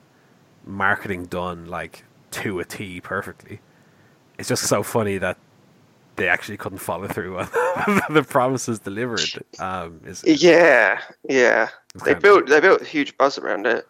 marketing 0.65 1.25
done 1.25 1.65
like 1.65 2.03
to 2.31 2.59
a 2.59 2.65
T 2.65 2.99
perfectly. 2.99 3.61
It's 4.37 4.49
just 4.49 4.63
so 4.63 4.83
funny 4.83 5.17
that 5.19 5.37
they 6.15 6.27
actually 6.27 6.57
couldn't 6.57 6.79
follow 6.79 7.07
through 7.07 7.37
on 7.39 7.47
the 8.09 8.25
promises 8.27 8.79
delivered. 8.79 9.43
Um, 9.59 10.01
is 10.05 10.23
Yeah, 10.25 11.01
yeah. 11.27 11.69
They 12.03 12.13
built 12.13 12.47
they 12.47 12.59
built 12.59 12.81
a 12.81 12.85
huge 12.85 13.17
buzz 13.17 13.37
around 13.37 13.67
it. 13.67 13.87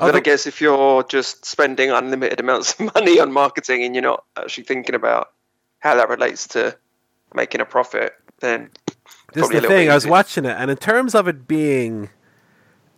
Oh, 0.00 0.06
But 0.06 0.16
I 0.16 0.20
guess 0.20 0.46
if 0.46 0.60
you're 0.60 1.02
just 1.04 1.44
spending 1.44 1.90
unlimited 1.90 2.40
amounts 2.40 2.78
of 2.80 2.94
money 2.94 3.20
on 3.20 3.32
marketing 3.32 3.84
and 3.84 3.94
you're 3.94 4.02
not 4.02 4.24
actually 4.36 4.64
thinking 4.64 4.94
about 4.94 5.32
how 5.80 5.94
that 5.94 6.08
relates 6.08 6.48
to 6.48 6.76
making 7.34 7.60
a 7.60 7.66
profit, 7.66 8.14
then 8.40 8.70
This 9.32 9.44
is 9.50 9.62
the 9.62 9.68
thing. 9.68 9.90
I 9.90 9.94
was 9.94 10.06
watching 10.06 10.44
it, 10.44 10.56
and 10.58 10.70
in 10.70 10.76
terms 10.76 11.14
of 11.14 11.28
it 11.28 11.46
being 11.46 12.10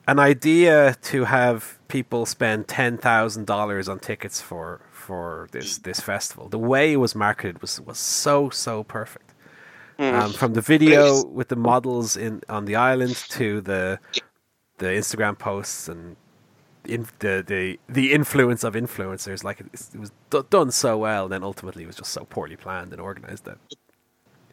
an 0.06 0.18
idea 0.18 0.96
to 1.02 1.24
have 1.24 1.78
people 1.88 2.26
spend 2.26 2.68
ten 2.68 2.98
thousand 2.98 3.46
dollars 3.46 3.88
on 3.88 3.98
tickets 3.98 4.40
for 4.40 4.80
for 5.04 5.48
this 5.52 5.78
this 5.78 6.00
festival, 6.00 6.48
the 6.48 6.58
way 6.58 6.92
it 6.92 6.96
was 6.96 7.14
marketed 7.14 7.60
was 7.60 7.80
was 7.80 7.98
so 7.98 8.50
so 8.50 8.84
perfect. 8.84 9.30
Um, 9.96 10.32
from 10.32 10.54
the 10.54 10.60
video 10.60 11.24
with 11.24 11.48
the 11.48 11.56
models 11.56 12.16
in 12.16 12.42
on 12.48 12.64
the 12.64 12.74
island 12.74 13.16
to 13.38 13.60
the 13.60 14.00
the 14.78 14.86
Instagram 14.86 15.38
posts 15.38 15.88
and 15.88 16.16
in, 16.84 17.06
the 17.20 17.44
the 17.46 17.78
the 17.88 18.12
influence 18.12 18.64
of 18.64 18.74
influencers, 18.74 19.44
like 19.44 19.60
it, 19.60 19.66
it 19.94 20.00
was 20.00 20.10
d- 20.30 20.42
done 20.50 20.70
so 20.72 20.98
well, 20.98 21.24
and 21.24 21.32
then 21.32 21.44
ultimately 21.44 21.84
it 21.84 21.86
was 21.86 21.96
just 21.96 22.12
so 22.12 22.24
poorly 22.24 22.56
planned 22.56 22.92
and 22.92 23.00
organized 23.00 23.44
that 23.44 23.58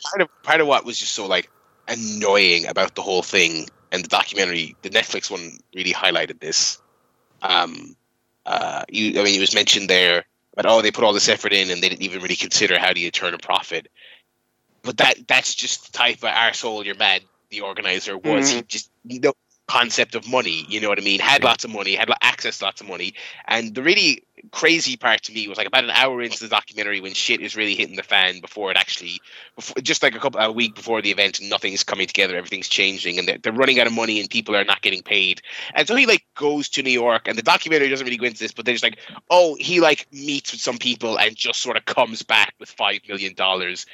part 0.04 0.22
of 0.22 0.43
part 0.43 0.62
of 0.62 0.68
what 0.68 0.86
was 0.86 0.97
just 0.97 1.14
so 1.14 1.26
like 1.26 1.49
annoying 1.88 2.68
about 2.68 2.95
the 2.95 3.02
whole 3.02 3.24
thing 3.24 3.68
and 3.91 4.04
the 4.04 4.08
documentary, 4.08 4.76
the 4.82 4.89
Netflix 4.89 5.30
one 5.30 5.58
really 5.76 5.91
highlighted 5.91 6.39
this. 6.39 6.82
Um, 7.41 7.95
uh, 8.45 8.84
you, 8.89 9.20
I 9.20 9.24
mean, 9.24 9.36
it 9.36 9.39
was 9.39 9.54
mentioned 9.54 9.89
there, 9.89 10.24
but 10.62 10.70
oh, 10.70 10.82
they 10.84 10.91
put 10.91 11.03
all 11.03 11.14
this 11.14 11.28
effort 11.28 11.53
in 11.53 11.72
and 11.72 11.82
they 11.82 11.89
didn't 11.89 12.03
even 12.03 12.22
really 12.22 12.36
consider 12.36 12.78
how 12.78 12.93
do 12.93 13.01
you 13.01 13.09
turn 13.09 13.34
a 13.34 13.38
profit. 13.39 13.88
But 14.84 14.97
that 14.97 15.28
that's 15.28 15.55
just 15.55 15.91
the 15.91 15.97
type 15.97 16.18
of 16.18 16.30
arsehole 16.30 16.86
you're 16.86 16.95
mad 16.95 17.24
the 17.49 17.62
organizer 17.62 18.16
was. 18.16 18.49
He 18.49 18.59
mm-hmm. 18.59 18.68
just 18.68 18.91
no 19.03 19.34
concept 19.68 20.14
of 20.14 20.30
money. 20.30 20.66
You 20.68 20.80
know 20.80 20.89
what 20.89 20.99
I 20.99 21.01
mean? 21.01 21.20
Had 21.20 21.43
lots 21.43 21.64
of 21.64 21.72
money, 21.72 21.95
had 21.95 22.12
access 22.22 22.59
to 22.59 22.66
lots 22.66 22.80
of 22.80 22.88
money, 22.88 23.16
and 23.47 23.74
the 23.74 23.82
really 23.82 24.24
crazy 24.52 24.98
part 24.98 25.24
to 25.24 25.34
me 25.34 25.48
was 25.48 25.58
like 25.58 25.68
about 25.68 25.84
an 25.84 25.89
hour 25.92 26.22
into 26.22 26.39
the 26.39 26.48
documentary 26.48 27.00
when 27.00 27.14
shit 27.14 27.42
is 27.42 27.56
really 27.56 27.76
hitting 27.76 27.96
the 27.96 28.04
fan 28.04 28.39
before 28.39 28.72
it 28.72 28.78
actually 28.78 29.22
before, 29.56 29.82
just 29.82 30.04
like 30.04 30.16
a 30.16 30.20
couple 30.20 30.39
a 30.39 30.52
week 30.52 30.76
before 30.76 31.02
the 31.02 31.12
event 31.12 31.39
nothing's 31.42 31.84
coming 31.84 32.08
together 32.08 32.36
everything's 32.36 32.70
changing 32.70 33.20
and 33.20 33.28
they're, 33.28 33.38
they're 33.38 33.54
running 33.54 33.80
out 33.80 33.88
of 33.88 33.94
money 33.94 34.20
and 34.20 34.30
people 34.30 34.56
are 34.56 34.64
not 34.64 34.82
getting 34.82 35.02
paid. 35.02 35.42
And 35.76 35.88
so 35.88 35.96
he 35.96 36.06
like 36.06 36.26
goes 36.36 36.70
to 36.70 36.84
new 36.84 36.89
york 36.89 37.28
and 37.28 37.38
the 37.38 37.44
documentary 37.44 37.89
doesn't 37.89 38.06
really 38.06 38.18
go 38.18 38.26
into 38.26 38.39
this 38.39 38.52
but 38.52 38.66
they're 38.66 38.74
just 38.74 38.84
like 38.84 39.00
oh 39.30 39.56
he 39.60 39.80
like 39.80 40.08
meets 40.12 40.52
with 40.52 40.62
some 40.62 40.78
people 40.78 41.18
and 41.20 41.36
just 41.36 41.62
sort 41.62 41.78
of 41.78 41.86
comes 41.86 42.24
back 42.24 42.54
with 42.60 42.70
five 42.70 43.00
million 43.08 43.34
dollars. 43.34 43.86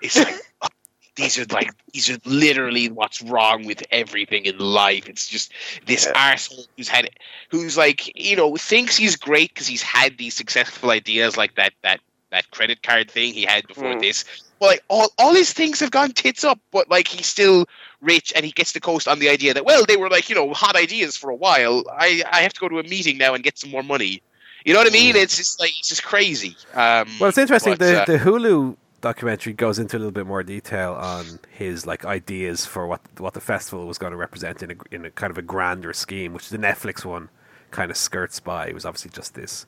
It's 0.00 0.16
like 0.16 0.34
these 1.16 1.38
are 1.38 1.46
like 1.46 1.70
these 1.92 2.08
are 2.10 2.18
literally 2.24 2.88
what's 2.90 3.22
wrong 3.22 3.64
with 3.64 3.82
everything 3.90 4.44
in 4.44 4.58
life 4.58 5.08
it's 5.08 5.26
just 5.26 5.52
this 5.86 6.06
Yeah. 6.06 6.34
arsehole 6.34 6.66
who's 6.76 6.88
had 6.88 7.08
who's 7.50 7.76
like 7.76 8.12
you 8.14 8.36
know 8.36 8.56
thinks 8.56 8.96
he's 8.96 9.16
great 9.16 9.52
because 9.52 9.66
he's 9.66 9.82
had 9.82 10.16
these 10.18 10.34
successful 10.34 10.90
ideas 10.90 11.36
like 11.36 11.54
that 11.56 11.72
that 11.82 12.00
that 12.30 12.50
credit 12.50 12.82
card 12.82 13.10
thing 13.10 13.32
he 13.32 13.44
had 13.44 13.66
before 13.66 13.94
Mm. 13.94 14.00
this 14.00 14.24
well, 14.60 14.70
like 14.70 14.82
all, 14.88 15.10
all 15.18 15.34
his 15.34 15.52
things 15.52 15.80
have 15.80 15.90
gone 15.90 16.12
tits 16.12 16.44
up 16.44 16.58
but 16.72 16.88
like 16.90 17.08
he's 17.08 17.26
still 17.26 17.66
rich 18.00 18.32
and 18.36 18.44
he 18.44 18.52
gets 18.52 18.72
to 18.72 18.80
coast 18.80 19.08
on 19.08 19.18
the 19.18 19.28
idea 19.28 19.54
that 19.54 19.64
well 19.64 19.84
they 19.86 19.96
were 19.96 20.08
like 20.10 20.28
you 20.28 20.34
know 20.34 20.52
hot 20.52 20.76
ideas 20.76 21.16
for 21.16 21.30
a 21.30 21.36
while 21.36 21.82
i 21.98 22.22
i 22.32 22.40
have 22.42 22.52
to 22.52 22.60
go 22.60 22.68
to 22.68 22.78
a 22.78 22.82
meeting 22.82 23.16
now 23.18 23.32
and 23.34 23.42
get 23.44 23.58
some 23.58 23.70
more 23.70 23.82
money 23.82 24.22
you 24.64 24.72
know 24.72 24.80
what 24.80 24.86
i 24.88 24.90
mean 24.90 25.14
it's 25.16 25.36
just 25.36 25.58
like 25.60 25.70
it's 25.78 25.88
just 25.88 26.02
crazy 26.04 26.56
um 26.74 27.08
Well, 27.20 27.28
it's 27.28 27.38
interesting. 27.38 27.72
but, 27.72 27.78
the 27.78 28.02
uh, 28.02 28.04
the 28.04 28.18
Hulu 28.18 28.76
documentary 29.06 29.52
goes 29.52 29.78
into 29.78 29.96
a 29.96 30.00
little 30.00 30.18
bit 30.20 30.26
more 30.26 30.42
detail 30.42 30.92
on 30.94 31.24
his 31.50 31.86
like 31.86 32.04
ideas 32.04 32.66
for 32.66 32.86
what 32.86 33.00
what 33.18 33.34
the 33.34 33.40
festival 33.40 33.86
was 33.86 33.98
going 33.98 34.10
to 34.10 34.16
represent 34.16 34.62
in 34.62 34.70
a 34.72 34.76
in 34.90 35.04
a 35.04 35.10
kind 35.10 35.30
of 35.30 35.38
a 35.38 35.42
grander 35.42 35.92
scheme, 35.92 36.32
which 36.34 36.48
the 36.48 36.58
Netflix 36.58 37.04
one 37.04 37.28
kind 37.70 37.90
of 37.90 37.96
skirts 37.96 38.40
by. 38.40 38.68
It 38.68 38.74
was 38.74 38.84
obviously 38.84 39.12
just 39.20 39.34
this, 39.34 39.66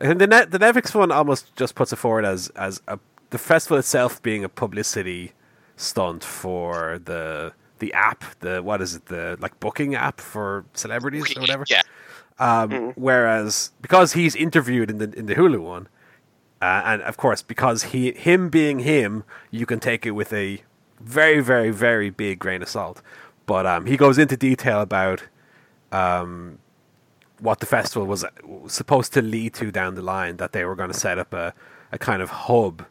and 0.00 0.20
the 0.20 0.26
net 0.26 0.50
the 0.50 0.58
Netflix 0.58 0.94
one 0.94 1.10
almost 1.10 1.54
just 1.56 1.74
puts 1.74 1.92
it 1.92 1.96
forward 1.96 2.24
as 2.24 2.48
as 2.50 2.82
a 2.86 2.98
the 3.30 3.38
festival 3.38 3.78
itself 3.78 4.22
being 4.22 4.44
a 4.44 4.48
publicity 4.48 5.32
stunt 5.76 6.22
for 6.24 7.00
the 7.04 7.52
the 7.78 7.92
app, 7.94 8.24
the 8.40 8.62
what 8.62 8.82
is 8.82 8.94
it, 8.96 9.06
the 9.06 9.36
like 9.40 9.58
booking 9.60 9.94
app 9.94 10.20
for 10.20 10.64
celebrities 10.74 11.34
or 11.36 11.40
whatever. 11.40 11.64
yeah 11.68 11.82
Um, 12.38 12.92
Whereas 12.96 13.72
because 13.80 14.14
he's 14.14 14.34
interviewed 14.36 14.90
in 14.90 14.98
the 14.98 15.08
in 15.18 15.26
the 15.26 15.34
Hulu 15.34 15.60
one, 15.60 15.88
uh, 16.60 16.82
and 16.84 17.02
of 17.02 17.16
course 17.16 17.42
because 17.42 17.84
he 17.84 18.12
him 18.12 18.48
being 18.48 18.80
him, 18.80 19.24
you 19.50 19.66
can 19.66 19.80
take 19.80 20.04
it 20.06 20.12
with 20.12 20.32
a 20.32 20.62
very 21.00 21.40
very 21.40 21.70
very 21.70 22.10
big 22.10 22.38
grain 22.38 22.62
of 22.62 22.68
salt. 22.68 23.02
But 23.46 23.66
um, 23.66 23.86
he 23.86 23.96
goes 23.96 24.18
into 24.18 24.36
detail 24.36 24.80
about 24.80 25.24
um, 25.90 26.58
what 27.40 27.60
the 27.60 27.66
festival 27.66 28.06
was 28.06 28.24
supposed 28.66 29.12
to 29.14 29.22
lead 29.22 29.54
to 29.54 29.72
down 29.72 29.94
the 29.94 30.02
line. 30.02 30.36
That 30.36 30.52
they 30.52 30.64
were 30.64 30.76
going 30.76 30.92
to 30.92 30.98
set 30.98 31.18
up 31.18 31.32
a, 31.32 31.54
a 31.90 31.98
kind 31.98 32.22
of 32.22 32.30
hub 32.30 32.86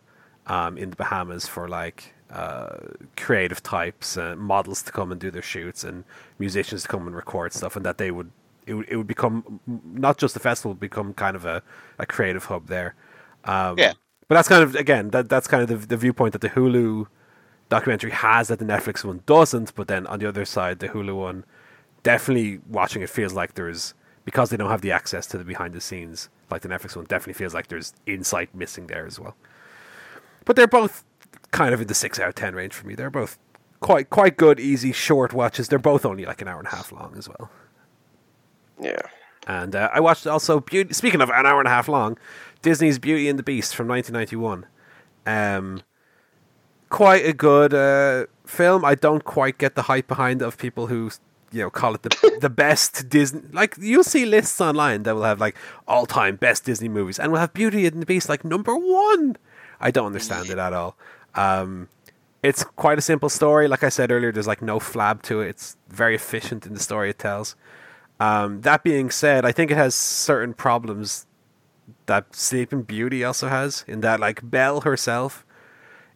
um, 0.47 0.77
in 0.77 0.89
the 0.89 0.95
Bahamas 0.95 1.47
for 1.47 1.69
like 1.69 2.13
uh, 2.31 2.75
creative 3.15 3.63
types, 3.63 4.17
uh, 4.17 4.35
models 4.35 4.83
to 4.83 4.91
come 4.91 5.11
and 5.11 5.21
do 5.21 5.31
their 5.31 5.41
shoots, 5.41 5.83
and 5.83 6.03
musicians 6.37 6.83
to 6.83 6.87
come 6.87 7.07
and 7.07 7.15
record 7.15 7.53
stuff, 7.53 7.75
and 7.75 7.85
that 7.85 7.97
they 7.97 8.11
would 8.11 8.31
it 8.65 8.73
would, 8.73 8.89
it 8.89 8.97
would 8.97 9.07
become 9.07 9.59
not 9.65 10.17
just 10.17 10.33
the 10.33 10.39
festival 10.39 10.71
would 10.71 10.79
become 10.79 11.13
kind 11.13 11.35
of 11.35 11.45
a, 11.45 11.63
a 11.97 12.05
creative 12.05 12.45
hub 12.45 12.67
there. 12.67 12.95
Um, 13.49 13.77
Yeah. 13.77 13.93
But 14.27 14.35
that's 14.35 14.47
kind 14.47 14.61
of 14.63 14.75
again 14.75 15.09
that 15.09 15.27
that's 15.27 15.47
kind 15.47 15.63
of 15.63 15.69
the, 15.69 15.87
the 15.87 15.97
viewpoint 15.97 16.33
that 16.33 16.41
the 16.41 16.49
Hulu 16.49 17.07
documentary 17.69 18.11
has 18.11 18.47
that 18.49 18.59
the 18.59 18.65
Netflix 18.65 19.03
one 19.03 19.23
doesn't. 19.25 19.73
But 19.75 19.87
then 19.87 20.05
on 20.07 20.19
the 20.19 20.27
other 20.27 20.45
side, 20.45 20.79
the 20.79 20.89
Hulu 20.89 21.15
one 21.15 21.45
definitely 22.03 22.59
watching 22.67 23.01
it 23.01 23.09
feels 23.09 23.33
like 23.33 23.55
there's 23.55 23.93
because 24.25 24.51
they 24.51 24.57
don't 24.57 24.69
have 24.69 24.81
the 24.81 24.91
access 24.91 25.25
to 25.27 25.37
the 25.37 25.43
behind 25.43 25.73
the 25.73 25.81
scenes 25.81 26.29
like 26.51 26.61
the 26.61 26.69
Netflix 26.69 26.95
one 26.95 27.05
definitely 27.05 27.33
feels 27.33 27.53
like 27.53 27.67
there's 27.67 27.93
insight 28.05 28.53
missing 28.53 28.87
there 28.87 29.05
as 29.07 29.19
well. 29.19 29.35
But 30.45 30.55
they're 30.55 30.67
both 30.67 31.03
kind 31.51 31.73
of 31.73 31.81
in 31.81 31.87
the 31.87 31.93
six 31.95 32.19
out 32.19 32.29
of 32.29 32.35
ten 32.35 32.53
range 32.53 32.73
for 32.73 32.85
me. 32.85 32.93
They're 32.95 33.09
both 33.09 33.39
quite 33.79 34.09
quite 34.11 34.37
good, 34.37 34.59
easy, 34.59 34.91
short 34.91 35.33
watches. 35.33 35.69
They're 35.69 35.79
both 35.79 36.05
only 36.05 36.25
like 36.25 36.41
an 36.41 36.47
hour 36.47 36.59
and 36.59 36.67
a 36.67 36.71
half 36.71 36.91
long 36.91 37.15
as 37.17 37.27
well. 37.27 37.49
yeah. 38.79 39.01
And 39.47 39.75
uh, 39.75 39.89
I 39.91 39.99
watched 39.99 40.27
also. 40.27 40.63
Speaking 40.91 41.21
of 41.21 41.29
an 41.29 41.45
hour 41.45 41.59
and 41.59 41.67
a 41.67 41.71
half 41.71 41.87
long, 41.87 42.17
Disney's 42.61 42.99
Beauty 42.99 43.29
and 43.29 43.39
the 43.39 43.43
Beast 43.43 43.75
from 43.75 43.87
1991. 43.87 44.65
Um, 45.25 45.81
quite 46.89 47.25
a 47.25 47.33
good 47.33 47.73
uh, 47.73 48.25
film. 48.45 48.83
I 48.83 48.95
don't 48.95 49.23
quite 49.23 49.57
get 49.57 49.75
the 49.75 49.83
hype 49.83 50.07
behind 50.07 50.41
it 50.41 50.45
of 50.45 50.57
people 50.57 50.87
who 50.87 51.11
you 51.51 51.61
know 51.61 51.69
call 51.69 51.95
it 51.95 52.03
the 52.03 52.37
the 52.41 52.49
best 52.49 53.09
Disney. 53.09 53.41
Like 53.51 53.75
you'll 53.79 54.03
see 54.03 54.25
lists 54.25 54.59
online 54.59 55.03
that 55.03 55.15
will 55.15 55.23
have 55.23 55.39
like 55.39 55.55
all 55.87 56.05
time 56.05 56.35
best 56.35 56.65
Disney 56.65 56.89
movies, 56.89 57.19
and 57.19 57.31
will 57.31 57.39
have 57.39 57.53
Beauty 57.53 57.85
and 57.85 58.01
the 58.01 58.05
Beast 58.05 58.29
like 58.29 58.43
number 58.43 58.75
one. 58.75 59.37
I 59.79 59.91
don't 59.91 60.07
understand 60.07 60.49
it 60.49 60.57
at 60.57 60.73
all. 60.73 60.97
Um, 61.35 61.87
it's 62.43 62.63
quite 62.63 62.97
a 62.97 63.01
simple 63.01 63.29
story. 63.29 63.67
Like 63.67 63.83
I 63.83 63.89
said 63.89 64.11
earlier, 64.11 64.31
there's 64.31 64.47
like 64.47 64.61
no 64.61 64.79
flab 64.79 65.21
to 65.23 65.41
it. 65.41 65.49
It's 65.49 65.77
very 65.89 66.15
efficient 66.15 66.65
in 66.65 66.73
the 66.73 66.79
story 66.79 67.09
it 67.09 67.19
tells. 67.19 67.55
Um, 68.19 68.61
that 68.61 68.83
being 68.83 69.09
said, 69.09 69.45
I 69.45 69.53
think 69.53 69.71
it 69.71 69.77
has 69.77 69.95
certain 69.95 70.53
problems 70.53 71.25
that 72.09 72.35
Sleeping 72.35 72.81
Beauty 72.81 73.23
also 73.23 73.47
has. 73.47 73.85
In 73.87 74.01
that, 74.01 74.19
like 74.19 74.41
Belle 74.43 74.81
herself 74.81 75.45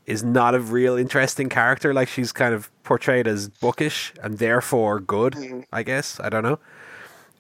is 0.06 0.24
not 0.24 0.54
a 0.54 0.60
real 0.60 0.98
interesting 0.98 1.48
character. 1.48 1.94
Like 1.94 2.10
she's 2.10 2.32
kind 2.32 2.54
of 2.54 2.70
portrayed 2.84 3.28
as 3.28 3.48
bookish 3.48 4.14
and 4.22 4.38
therefore 4.38 5.00
good. 5.00 5.66
I 5.72 5.84
guess 5.84 6.20
I 6.20 6.30
don't 6.30 6.44
know. 6.44 6.60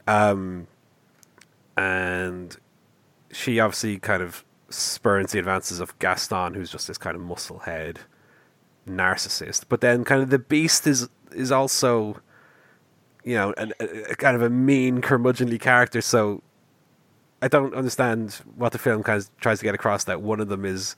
Um, 0.07 0.67
and 1.75 2.55
she 3.31 3.59
obviously 3.59 3.99
kind 3.99 4.23
of 4.23 4.45
spurns 4.69 5.31
the 5.31 5.39
advances 5.39 5.79
of 5.79 5.97
Gaston, 5.99 6.53
who's 6.53 6.71
just 6.71 6.87
this 6.87 6.97
kind 6.97 7.15
of 7.15 7.21
muscle 7.21 7.59
head 7.59 7.99
narcissist. 8.87 9.65
But 9.67 9.81
then, 9.81 10.03
kind 10.03 10.21
of 10.21 10.29
the 10.29 10.39
Beast 10.39 10.87
is 10.87 11.09
is 11.31 11.51
also 11.51 12.21
you 13.23 13.35
know, 13.35 13.53
a, 13.57 13.69
a, 13.79 14.11
a 14.11 14.15
kind 14.15 14.35
of 14.35 14.41
a 14.41 14.49
mean, 14.49 15.01
curmudgeonly 15.01 15.59
character. 15.59 16.01
So 16.01 16.43
I 17.43 17.49
don't 17.49 17.73
understand 17.75 18.41
what 18.55 18.71
the 18.71 18.77
film 18.77 19.03
kind 19.03 19.19
of 19.19 19.37
tries 19.37 19.59
to 19.59 19.65
get 19.65 19.75
across 19.75 20.05
that 20.05 20.21
one 20.21 20.39
of 20.39 20.47
them 20.47 20.63
is 20.63 20.95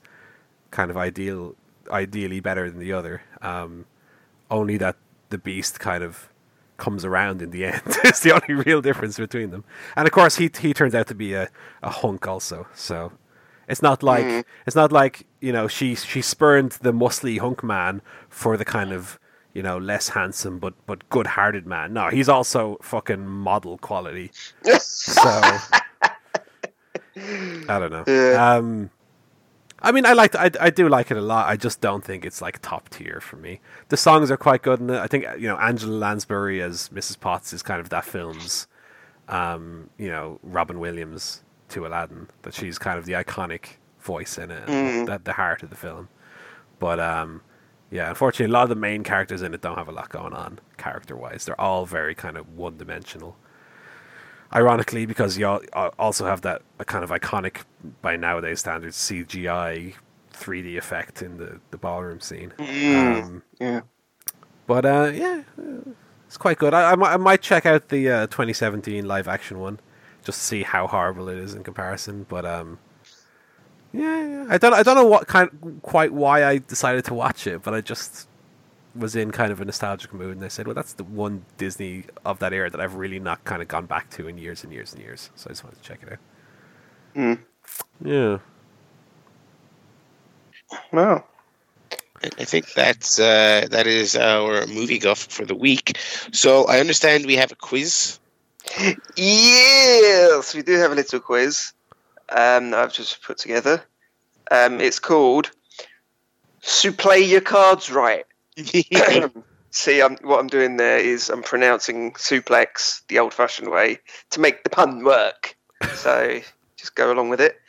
kind 0.70 0.92
of 0.92 0.96
ideal, 0.96 1.56
ideally 1.90 2.38
better 2.38 2.70
than 2.70 2.78
the 2.78 2.92
other. 2.92 3.22
Um, 3.42 3.86
only 4.48 4.76
that 4.76 4.94
the 5.30 5.38
beast 5.38 5.80
kind 5.80 6.04
of 6.04 6.28
comes 6.76 7.04
around 7.04 7.42
in 7.42 7.50
the 7.50 7.64
end. 7.72 7.82
it's 8.04 8.20
the 8.20 8.30
only 8.32 8.62
real 8.64 8.80
difference 8.80 9.16
between 9.16 9.50
them. 9.50 9.64
And 9.96 10.06
of 10.06 10.12
course, 10.12 10.36
he 10.36 10.48
he 10.60 10.72
turns 10.72 10.94
out 10.94 11.08
to 11.08 11.16
be 11.16 11.34
a, 11.34 11.48
a 11.82 11.90
hunk 11.90 12.28
also. 12.28 12.68
So 12.74 13.10
it's 13.68 13.82
not 13.82 14.04
like 14.04 14.46
it's 14.68 14.76
not 14.76 14.92
like 14.92 15.26
you 15.40 15.52
know 15.52 15.66
she 15.66 15.96
she 15.96 16.22
spurned 16.22 16.72
the 16.82 16.92
muscly 16.92 17.40
hunk 17.40 17.64
man 17.64 18.02
for 18.28 18.56
the 18.56 18.64
kind 18.64 18.92
of 18.92 19.18
you 19.52 19.62
know 19.64 19.78
less 19.78 20.10
handsome 20.10 20.60
but 20.60 20.74
but 20.86 21.08
good 21.08 21.26
hearted 21.26 21.66
man. 21.66 21.92
No, 21.92 22.08
he's 22.08 22.28
also 22.28 22.78
fucking 22.82 23.26
model 23.26 23.78
quality. 23.78 24.30
So 24.78 25.58
I 27.16 27.78
don't 27.78 27.90
know. 27.92 28.04
Yeah. 28.06 28.54
Um, 28.56 28.90
I 29.80 29.92
mean, 29.92 30.06
I 30.06 30.14
like 30.14 30.34
I, 30.34 30.50
I 30.60 30.70
do 30.70 30.88
like 30.88 31.10
it 31.10 31.16
a 31.16 31.20
lot. 31.20 31.48
I 31.48 31.56
just 31.56 31.80
don't 31.80 32.02
think 32.04 32.24
it's 32.24 32.40
like 32.40 32.60
top 32.62 32.88
tier 32.88 33.20
for 33.20 33.36
me. 33.36 33.60
The 33.88 33.96
songs 33.96 34.30
are 34.30 34.36
quite 34.36 34.62
good 34.62 34.80
in 34.80 34.90
it. 34.90 34.98
I 34.98 35.06
think 35.06 35.24
you 35.38 35.48
know 35.48 35.56
Angela 35.58 35.92
Lansbury 35.96 36.62
as 36.62 36.88
Mrs. 36.88 37.20
Potts 37.20 37.52
is 37.52 37.62
kind 37.62 37.80
of 37.80 37.90
that 37.90 38.04
film's, 38.04 38.66
um, 39.28 39.90
you 39.98 40.08
know, 40.08 40.40
Robin 40.42 40.78
Williams 40.80 41.42
to 41.70 41.86
Aladdin. 41.86 42.28
That 42.42 42.54
she's 42.54 42.78
kind 42.78 42.98
of 42.98 43.04
the 43.04 43.12
iconic 43.12 43.76
voice 44.00 44.38
in 44.38 44.50
it, 44.50 44.66
Mm. 44.66 45.06
that 45.06 45.24
the 45.24 45.34
heart 45.34 45.62
of 45.62 45.70
the 45.70 45.76
film. 45.76 46.08
But 46.78 46.98
um, 46.98 47.42
yeah, 47.90 48.08
unfortunately, 48.08 48.50
a 48.50 48.54
lot 48.54 48.64
of 48.64 48.68
the 48.70 48.76
main 48.76 49.04
characters 49.04 49.42
in 49.42 49.52
it 49.54 49.60
don't 49.60 49.76
have 49.78 49.88
a 49.88 49.92
lot 49.92 50.08
going 50.08 50.32
on 50.32 50.58
character 50.78 51.16
wise. 51.16 51.44
They're 51.44 51.60
all 51.60 51.84
very 51.86 52.14
kind 52.14 52.36
of 52.36 52.48
one 52.56 52.76
dimensional. 52.78 53.36
Ironically, 54.54 55.06
because 55.06 55.36
you 55.38 55.46
al- 55.46 55.94
also 55.98 56.26
have 56.26 56.42
that 56.42 56.62
a 56.78 56.84
kind 56.84 57.02
of 57.04 57.10
iconic 57.10 57.62
by 58.02 58.16
nowadays 58.16 58.60
standards 58.60 58.96
CGI 58.96 59.94
3D 60.32 60.76
effect 60.76 61.22
in 61.22 61.38
the, 61.38 61.60
the 61.70 61.78
ballroom 61.78 62.20
scene. 62.20 62.52
Mm. 62.58 63.22
Um, 63.22 63.42
Yeah. 63.58 63.80
but 64.66 64.84
uh, 64.84 65.10
yeah, 65.14 65.42
uh, 65.58 65.90
it's 66.26 66.36
quite 66.36 66.58
good. 66.58 66.74
I, 66.74 66.92
I, 66.92 67.14
I 67.14 67.16
might 67.16 67.42
check 67.42 67.66
out 67.66 67.88
the 67.88 68.08
uh, 68.10 68.26
2017 68.28 69.06
live 69.06 69.28
action 69.28 69.58
one 69.58 69.80
just 70.24 70.38
to 70.40 70.44
see 70.44 70.62
how 70.62 70.86
horrible 70.86 71.28
it 71.28 71.38
is 71.38 71.54
in 71.54 71.62
comparison. 71.64 72.26
But 72.28 72.44
um, 72.44 72.78
yeah, 73.92 74.26
yeah. 74.26 74.46
I 74.48 74.58
don't 74.58 74.74
I 74.74 74.82
don't 74.82 74.96
know 74.96 75.06
what 75.06 75.26
kind 75.26 75.80
quite 75.82 76.12
why 76.12 76.44
I 76.44 76.58
decided 76.58 77.04
to 77.06 77.14
watch 77.14 77.46
it, 77.46 77.62
but 77.62 77.74
I 77.74 77.80
just 77.80 78.28
was 78.98 79.16
in 79.16 79.30
kind 79.30 79.52
of 79.52 79.60
a 79.60 79.64
nostalgic 79.64 80.12
mood, 80.12 80.36
and 80.36 80.44
I 80.44 80.48
said, 80.48 80.66
well, 80.66 80.74
that's 80.74 80.94
the 80.94 81.04
one 81.04 81.44
Disney 81.56 82.04
of 82.24 82.38
that 82.40 82.52
era 82.52 82.70
that 82.70 82.80
I've 82.80 82.94
really 82.94 83.20
not 83.20 83.44
kind 83.44 83.62
of 83.62 83.68
gone 83.68 83.86
back 83.86 84.10
to 84.10 84.28
in 84.28 84.38
years 84.38 84.64
and 84.64 84.72
years 84.72 84.92
and 84.92 85.02
years. 85.02 85.30
So 85.36 85.48
I 85.48 85.52
just 85.52 85.64
wanted 85.64 85.82
to 85.82 85.88
check 85.88 86.00
it 86.02 86.12
out. 86.12 86.18
Mm. 87.14 87.38
Yeah. 88.04 88.38
Wow. 90.92 91.24
I 92.22 92.30
I 92.38 92.44
think 92.44 92.72
that's 92.72 93.18
uh, 93.18 93.66
that 93.70 93.86
is 93.86 94.16
our 94.16 94.66
movie 94.66 94.98
guff 94.98 95.18
for 95.18 95.44
the 95.44 95.54
week. 95.54 95.98
So 96.32 96.64
I 96.66 96.80
understand 96.80 97.26
we 97.26 97.36
have 97.36 97.52
a 97.52 97.56
quiz. 97.56 98.18
Yes, 99.16 100.54
we 100.54 100.62
do 100.62 100.72
have 100.74 100.92
a 100.92 100.94
little 100.94 101.20
quiz. 101.20 101.72
Um, 102.28 102.74
I've 102.74 102.92
just 102.92 103.22
put 103.22 103.38
together. 103.38 103.82
Um, 104.50 104.80
it's 104.80 104.98
called 104.98 105.50
"So 106.62 106.92
Play 106.92 107.20
Your 107.20 107.40
Cards 107.40 107.90
Right." 107.90 108.26
See, 109.70 110.00
I'm, 110.00 110.16
what 110.22 110.40
I'm 110.40 110.46
doing 110.46 110.76
there 110.78 110.98
is 110.98 111.28
I'm 111.28 111.42
pronouncing 111.42 112.12
suplex 112.12 113.02
the 113.08 113.18
old-fashioned 113.18 113.70
way 113.70 113.98
to 114.30 114.40
make 114.40 114.64
the 114.64 114.70
pun 114.70 115.04
work. 115.04 115.56
So 115.94 116.40
just 116.76 116.94
go 116.94 117.12
along 117.12 117.28
with 117.28 117.40
it. 117.40 117.60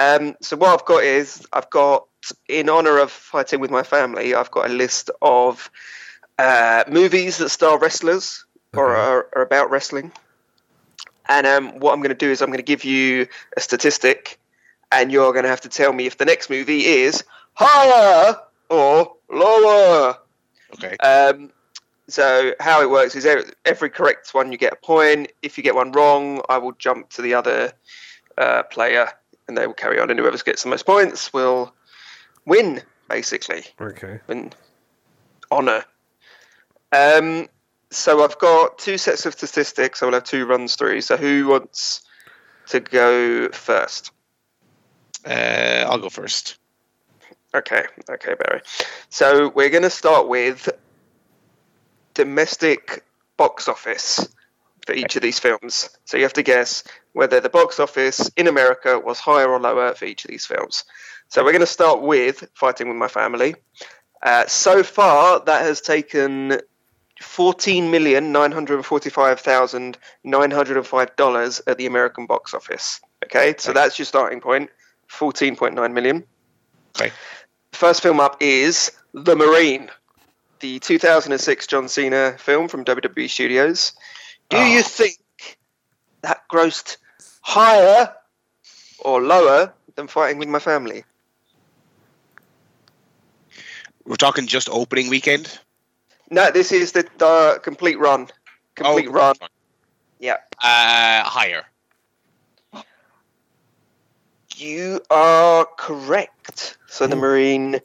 Um, 0.00 0.34
so 0.40 0.56
what 0.56 0.70
I've 0.70 0.84
got 0.84 1.04
is 1.04 1.46
I've 1.52 1.70
got, 1.70 2.06
in 2.48 2.68
honor 2.68 2.98
of 2.98 3.12
fighting 3.12 3.60
with 3.60 3.70
my 3.70 3.82
family, 3.82 4.34
I've 4.34 4.50
got 4.50 4.68
a 4.68 4.72
list 4.72 5.10
of 5.22 5.70
uh, 6.38 6.84
movies 6.88 7.38
that 7.38 7.50
star 7.50 7.78
wrestlers 7.78 8.44
or 8.74 8.96
are, 8.96 9.28
are 9.34 9.42
about 9.42 9.70
wrestling. 9.70 10.12
And 11.28 11.46
um, 11.46 11.78
what 11.78 11.92
I'm 11.92 12.00
going 12.00 12.10
to 12.10 12.14
do 12.14 12.30
is 12.30 12.42
I'm 12.42 12.48
going 12.48 12.58
to 12.58 12.64
give 12.64 12.84
you 12.84 13.26
a 13.56 13.60
statistic, 13.60 14.38
and 14.92 15.10
you're 15.10 15.32
going 15.32 15.44
to 15.44 15.48
have 15.48 15.62
to 15.62 15.68
tell 15.68 15.92
me 15.92 16.06
if 16.06 16.18
the 16.18 16.24
next 16.24 16.50
movie 16.50 16.84
is 16.84 17.24
higher 17.54 18.36
or 18.68 19.15
lower. 19.30 20.16
okay. 20.74 20.96
Um, 20.98 21.52
so 22.08 22.54
how 22.60 22.82
it 22.82 22.90
works 22.90 23.16
is 23.16 23.26
every, 23.26 23.44
every 23.64 23.90
correct 23.90 24.32
one 24.32 24.52
you 24.52 24.58
get 24.58 24.72
a 24.72 24.76
point. 24.76 25.32
If 25.42 25.56
you 25.58 25.64
get 25.64 25.74
one 25.74 25.92
wrong, 25.92 26.42
I 26.48 26.58
will 26.58 26.72
jump 26.72 27.10
to 27.10 27.22
the 27.22 27.34
other 27.34 27.72
uh, 28.38 28.62
player, 28.64 29.08
and 29.48 29.56
they 29.58 29.66
will 29.66 29.74
carry 29.74 29.98
on. 29.98 30.10
And 30.10 30.18
whoever 30.18 30.36
gets 30.38 30.62
the 30.62 30.68
most 30.68 30.86
points 30.86 31.32
will 31.32 31.74
win, 32.44 32.82
basically, 33.08 33.64
Okay. 33.80 34.20
win 34.28 34.52
honor. 35.50 35.84
Um, 36.92 37.48
so 37.90 38.22
I've 38.22 38.38
got 38.38 38.78
two 38.78 38.98
sets 38.98 39.26
of 39.26 39.34
statistics. 39.34 40.02
I 40.02 40.06
will 40.06 40.12
have 40.14 40.24
two 40.24 40.46
runs 40.46 40.76
through. 40.76 41.00
So 41.00 41.16
who 41.16 41.48
wants 41.48 42.02
to 42.68 42.80
go 42.80 43.48
first? 43.50 44.12
Uh, 45.24 45.84
I'll 45.88 45.98
go 45.98 46.08
first. 46.08 46.58
Okay, 47.56 47.84
okay, 48.10 48.34
Barry. 48.34 48.60
So 49.08 49.48
we're 49.48 49.70
going 49.70 49.82
to 49.82 49.90
start 49.90 50.28
with 50.28 50.68
domestic 52.12 53.02
box 53.38 53.66
office 53.66 54.28
for 54.86 54.92
each 54.92 55.16
of 55.16 55.22
these 55.22 55.38
films. 55.38 55.88
So 56.04 56.18
you 56.18 56.24
have 56.24 56.34
to 56.34 56.42
guess 56.42 56.84
whether 57.12 57.40
the 57.40 57.48
box 57.48 57.80
office 57.80 58.30
in 58.36 58.46
America 58.46 58.98
was 58.98 59.18
higher 59.18 59.48
or 59.48 59.58
lower 59.58 59.94
for 59.94 60.04
each 60.04 60.24
of 60.24 60.30
these 60.30 60.44
films. 60.44 60.84
So 61.28 61.42
we're 61.42 61.52
going 61.52 61.60
to 61.60 61.66
start 61.66 62.02
with 62.02 62.46
Fighting 62.54 62.88
with 62.88 62.96
My 62.98 63.08
Family. 63.08 63.54
Uh, 64.22 64.46
so 64.46 64.82
far, 64.82 65.40
that 65.40 65.62
has 65.62 65.80
taken 65.80 66.60
fourteen 67.22 67.90
million 67.90 68.32
nine 68.32 68.52
hundred 68.52 68.84
forty-five 68.84 69.40
thousand 69.40 69.96
nine 70.24 70.50
hundred 70.50 70.76
and 70.76 70.86
five 70.86 71.16
dollars 71.16 71.62
at 71.66 71.78
the 71.78 71.86
American 71.86 72.26
box 72.26 72.52
office. 72.54 73.00
Okay, 73.24 73.54
so 73.58 73.72
that's 73.72 73.98
your 73.98 74.06
starting 74.06 74.40
point. 74.40 74.70
Fourteen 75.06 75.56
point 75.56 75.74
nine 75.74 75.94
million. 75.94 76.24
Okay. 76.98 77.12
First 77.76 78.02
film 78.02 78.20
up 78.20 78.38
is 78.40 78.90
The 79.12 79.36
Marine, 79.36 79.90
the 80.60 80.78
2006 80.78 81.66
John 81.66 81.88
Cena 81.88 82.34
film 82.38 82.68
from 82.68 82.86
WWE 82.86 83.28
Studios. 83.28 83.92
Do 84.48 84.56
Oh. 84.56 84.64
you 84.64 84.82
think 84.82 85.18
that 86.22 86.42
grossed 86.50 86.96
higher 87.42 88.14
or 89.00 89.20
lower 89.20 89.74
than 89.94 90.08
Fighting 90.08 90.38
with 90.38 90.48
My 90.48 90.58
Family? 90.58 91.04
We're 94.06 94.16
talking 94.16 94.46
just 94.46 94.70
opening 94.70 95.10
weekend. 95.10 95.58
No, 96.30 96.50
this 96.50 96.72
is 96.72 96.92
the 96.92 97.06
uh, 97.20 97.58
complete 97.58 97.98
run. 97.98 98.28
Complete 98.74 99.08
Oh, 99.08 99.12
run. 99.12 99.36
Yeah. 100.18 100.36
Uh, 100.62 101.24
higher. 101.24 101.66
You 104.56 105.00
are 105.10 105.66
correct. 105.76 106.78
So 106.86 107.06
the 107.06 107.16
Marine 107.16 107.80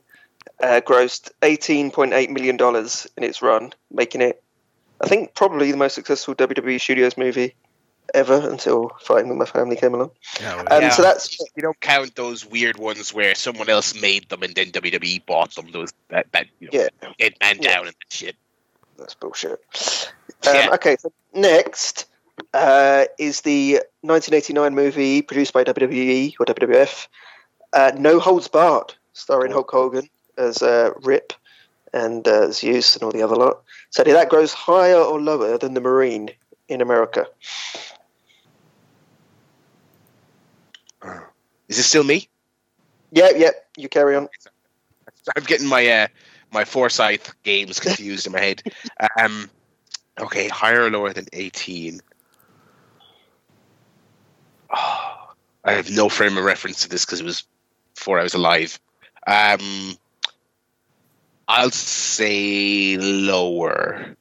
uh, 0.62 0.82
grossed 0.86 1.32
$18.8 1.42 2.30
million 2.30 2.58
in 3.18 3.24
its 3.24 3.42
run, 3.42 3.74
making 3.92 4.22
it, 4.22 4.42
I 5.02 5.08
think, 5.08 5.34
probably 5.36 5.72
the 5.72 5.78
most 5.78 5.96
successful 5.96 6.34
WWE 6.36 6.80
Studios 6.80 7.18
movie 7.18 7.56
ever 8.14 8.50
until 8.50 8.92
Fighting 9.02 9.30
with 9.30 9.38
My 9.38 9.46
Family 9.46 9.76
came 9.76 9.94
along. 9.94 10.12
Yeah. 10.40 10.56
Um, 10.72 10.82
Yeah. 10.82 10.90
So 10.90 11.02
that's 11.02 11.38
You 11.56 11.62
don't 11.62 11.80
count 11.82 12.16
those 12.16 12.46
weird 12.46 12.78
ones 12.78 13.14
where 13.14 13.36
someone 13.36 13.70
else 13.70 14.00
made 14.00 14.30
them 14.30 14.44
and 14.44 14.56
then 14.56 14.72
WWE 14.72 15.26
bought 15.26 15.56
them. 15.56 15.72
Those 15.72 15.92
that 16.10 16.28
that 16.32 16.48
you 16.60 16.68
know, 16.68 16.80
yeah, 16.80 16.88
Dead 17.20 17.34
Man 17.42 17.58
Yeah. 17.62 17.74
Down 17.74 17.88
and 17.88 17.96
that 17.96 18.14
shit. 18.14 18.36
that's 18.98 19.14
bullshit. 19.14 19.60
Um, 20.48 20.56
Yeah. 20.56 20.70
Okay, 20.74 20.96
so 21.00 21.12
next 21.34 22.06
uh, 22.54 23.06
is 23.18 23.42
the 23.42 23.82
1989 24.02 24.76
movie 24.76 25.22
produced 25.22 25.54
by 25.54 25.64
WWE 25.64 26.34
or 26.40 26.46
WWF, 26.46 27.08
uh, 27.74 27.92
No 27.98 28.20
Holds 28.20 28.48
Barred, 28.48 28.94
starring 29.14 29.52
Hulk 29.52 29.70
Hogan 29.72 30.10
as 30.38 30.62
uh, 30.62 30.92
Rip 31.02 31.34
and 31.94 32.28
uh, 32.28 32.52
Zeus 32.52 32.96
and 32.96 33.04
all 33.04 33.12
the 33.12 33.22
other 33.22 33.36
lot. 33.36 33.62
So 33.90 34.04
that 34.04 34.30
gross 34.30 34.54
higher 34.54 34.96
or 34.96 35.20
lower 35.20 35.58
than 35.58 35.74
the 35.74 35.82
Marine 35.82 36.32
in 36.72 36.82
America? 36.82 37.28
Is 41.68 41.78
it 41.78 41.84
still 41.84 42.04
me? 42.04 42.28
Yep, 43.12 43.34
yep. 43.38 43.68
You 43.78 43.90
carry 43.90 44.16
on. 44.16 44.30
I'm 45.36 45.44
getting 45.44 45.68
my 45.68 45.86
uh, 45.88 46.08
my 46.52 46.66
Forsyth 46.66 47.34
games 47.44 47.80
confused 47.80 48.26
in 48.26 48.34
my 48.34 48.40
head. 48.40 48.64
Um, 49.20 49.50
okay, 50.20 50.48
higher 50.48 50.84
or 50.84 50.92
lower 50.92 51.12
than 51.12 51.26
18? 51.34 52.02
Oh, 54.74 55.34
I 55.64 55.74
have 55.74 55.92
no 55.92 56.10
frame 56.10 56.38
of 56.38 56.44
reference 56.44 56.82
to 56.82 56.90
this 56.90 57.06
because 57.06 57.20
it 57.20 57.26
was 57.26 57.44
before 57.96 58.20
I 58.20 58.24
was 58.24 58.34
alive. 58.34 58.80
Um, 59.28 59.98
I'll 61.48 61.72
say 61.72 62.98
lower. 62.98 64.16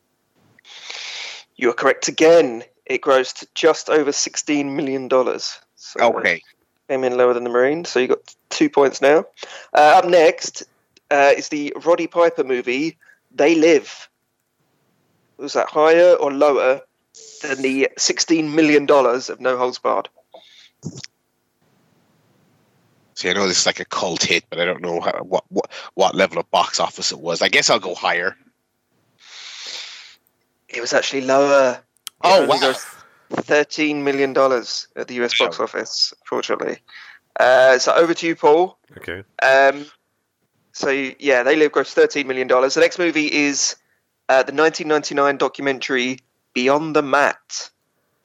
You 1.57 1.71
are 1.71 1.75
correct 1.75 2.09
again. 2.09 2.65
It 2.87 3.03
grossed 3.03 3.47
just 3.55 3.89
over 3.89 4.11
$16 4.11 4.75
million. 4.75 5.09
So, 5.09 6.01
uh, 6.01 6.11
Okay, 6.11 6.43
came 6.89 7.05
in 7.05 7.17
lower 7.17 7.33
than 7.33 7.45
the 7.45 7.51
Marine, 7.51 7.85
so 7.85 8.01
you 8.01 8.09
got 8.09 8.35
two 8.49 8.69
points 8.69 9.01
now. 9.01 9.25
Uh, 9.73 10.01
up 10.03 10.07
next 10.07 10.65
uh, 11.11 11.33
is 11.37 11.49
the 11.49 11.73
Roddy 11.85 12.07
Piper 12.07 12.45
movie, 12.45 12.99
They 13.33 13.55
Live. 13.55 14.09
Was 15.37 15.53
that 15.53 15.69
higher 15.69 16.15
or 16.15 16.33
lower 16.33 16.81
than 17.43 17.63
the 17.63 17.89
$16 17.97 18.53
million 18.53 18.91
of 18.91 19.41
No 19.41 19.57
Holds 19.57 19.79
Barred? 19.79 20.09
See, 23.15 23.31
I 23.31 23.33
know 23.35 23.47
this 23.47 23.61
is 23.61 23.67
like 23.67 23.81
a 23.81 23.85
cult 23.85 24.23
hit, 24.23 24.45
but 24.51 24.61
I 24.61 24.65
don't 24.65 24.81
know 24.83 25.01
how, 25.01 25.13
what 25.23 25.45
what 25.49 25.71
what 25.95 26.15
level 26.15 26.39
of 26.39 26.51
box 26.51 26.81
office 26.81 27.13
it 27.13 27.21
was. 27.21 27.43
I 27.43 27.49
guess 27.49 27.71
I'll 27.71 27.79
go 27.79 27.95
higher. 27.95 28.37
It 30.69 30.81
was 30.81 30.93
actually 30.93 31.23
lower. 31.23 31.81
Oh 32.23 32.47
wow! 32.47 32.75
$13 33.33 34.03
million 34.03 34.31
at 34.97 35.09
the 35.09 35.15
US 35.23 35.39
box 35.39 35.59
Wow. 35.59 35.65
office, 35.65 36.13
fortunately. 36.27 36.79
Uh, 37.39 37.79
so 37.79 37.95
over 37.95 38.13
to 38.15 38.27
you, 38.27 38.37
Paul. 38.37 38.79
Okay. 38.99 39.23
Um, 39.43 39.87
so 40.73 40.91
yeah, 40.91 41.43
They 41.43 41.57
Live 41.57 41.73
grossed 41.73 41.93
thirteen 41.93 42.27
million 42.27 42.47
dollars. 42.49 42.75
The 42.75 42.81
next 42.81 42.99
movie 42.99 43.33
is 43.33 43.77
uh, 44.29 44.43
the 44.43 44.53
1999 44.53 45.39
documentary 45.39 46.19
Beyond 46.55 46.95
the 46.97 47.03
Mat. 47.03 47.71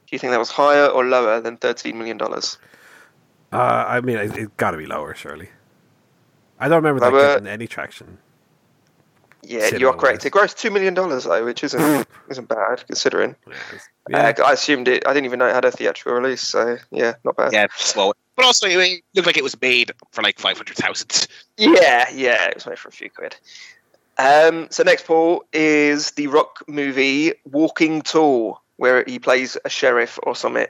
Do 0.08 0.16
you 0.16 0.20
think 0.20 0.32
that 0.32 0.40
was 0.40 0.52
higher 0.52 0.88
or 0.88 1.06
lower 1.06 1.42
than 1.42 1.58
thirteen 1.58 1.98
million 1.98 2.18
dollars? 2.18 2.58
Uh, 3.52 3.86
I 3.88 4.02
mean, 4.02 4.18
it, 4.18 4.38
it 4.38 4.58
got 4.58 4.72
to 4.72 4.78
be 4.78 4.86
lower, 4.86 5.14
surely. 5.16 5.50
I 6.60 6.68
don't 6.68 6.84
remember 6.84 7.00
that 7.00 7.12
getting 7.12 7.48
any 7.48 7.68
traction. 7.68 8.18
Yeah, 9.48 9.76
you 9.76 9.88
are 9.88 9.94
correct. 9.94 10.20
wise. 10.20 10.26
It 10.26 10.34
grossed 10.34 10.58
two 10.58 10.72
million 10.72 10.94
dollars 10.94 11.26
though, 11.26 11.46
which 11.46 11.64
isn't 11.64 12.08
isn't 12.30 12.48
bad 12.48 12.86
considering. 12.88 13.36
Yeah. 14.10 14.34
Uh, 14.38 14.44
I 14.44 14.54
assumed 14.54 14.88
it. 14.88 15.08
I 15.08 15.14
didn't 15.14 15.26
even 15.26 15.40
know 15.40 15.48
it 15.48 15.54
had 15.54 15.66
a 15.66 15.72
theatrical 15.72 16.14
release, 16.14 16.42
so 16.42 16.78
yeah, 16.92 17.14
not 17.24 17.36
bad. 17.36 17.54
Yeah, 17.54 17.68
slow. 17.76 18.14
But 18.36 18.46
also, 18.46 18.68
it 18.68 19.02
looked 19.14 19.26
like 19.26 19.38
it 19.38 19.44
was 19.44 19.60
made 19.62 19.92
for 20.12 20.22
like 20.22 20.40
five 20.40 20.58
hundred 20.58 20.78
thousand. 20.78 21.28
Yeah, 21.58 22.10
yeah, 22.14 22.48
it 22.48 22.56
was 22.56 22.66
made 22.66 22.80
for 22.80 22.90
a 22.90 22.92
few 22.92 23.10
quid. 23.10 23.36
Um, 24.18 24.68
so 24.72 24.84
next, 24.84 25.06
Paul 25.06 25.44
is 25.54 26.12
the 26.12 26.28
rock 26.28 26.64
movie 26.68 27.34
Walking 27.46 28.02
Tall, 28.02 28.62
where 28.78 29.04
he 29.06 29.20
plays 29.20 29.58
a 29.66 29.70
sheriff 29.70 30.20
or 30.24 30.36
something. 30.36 30.68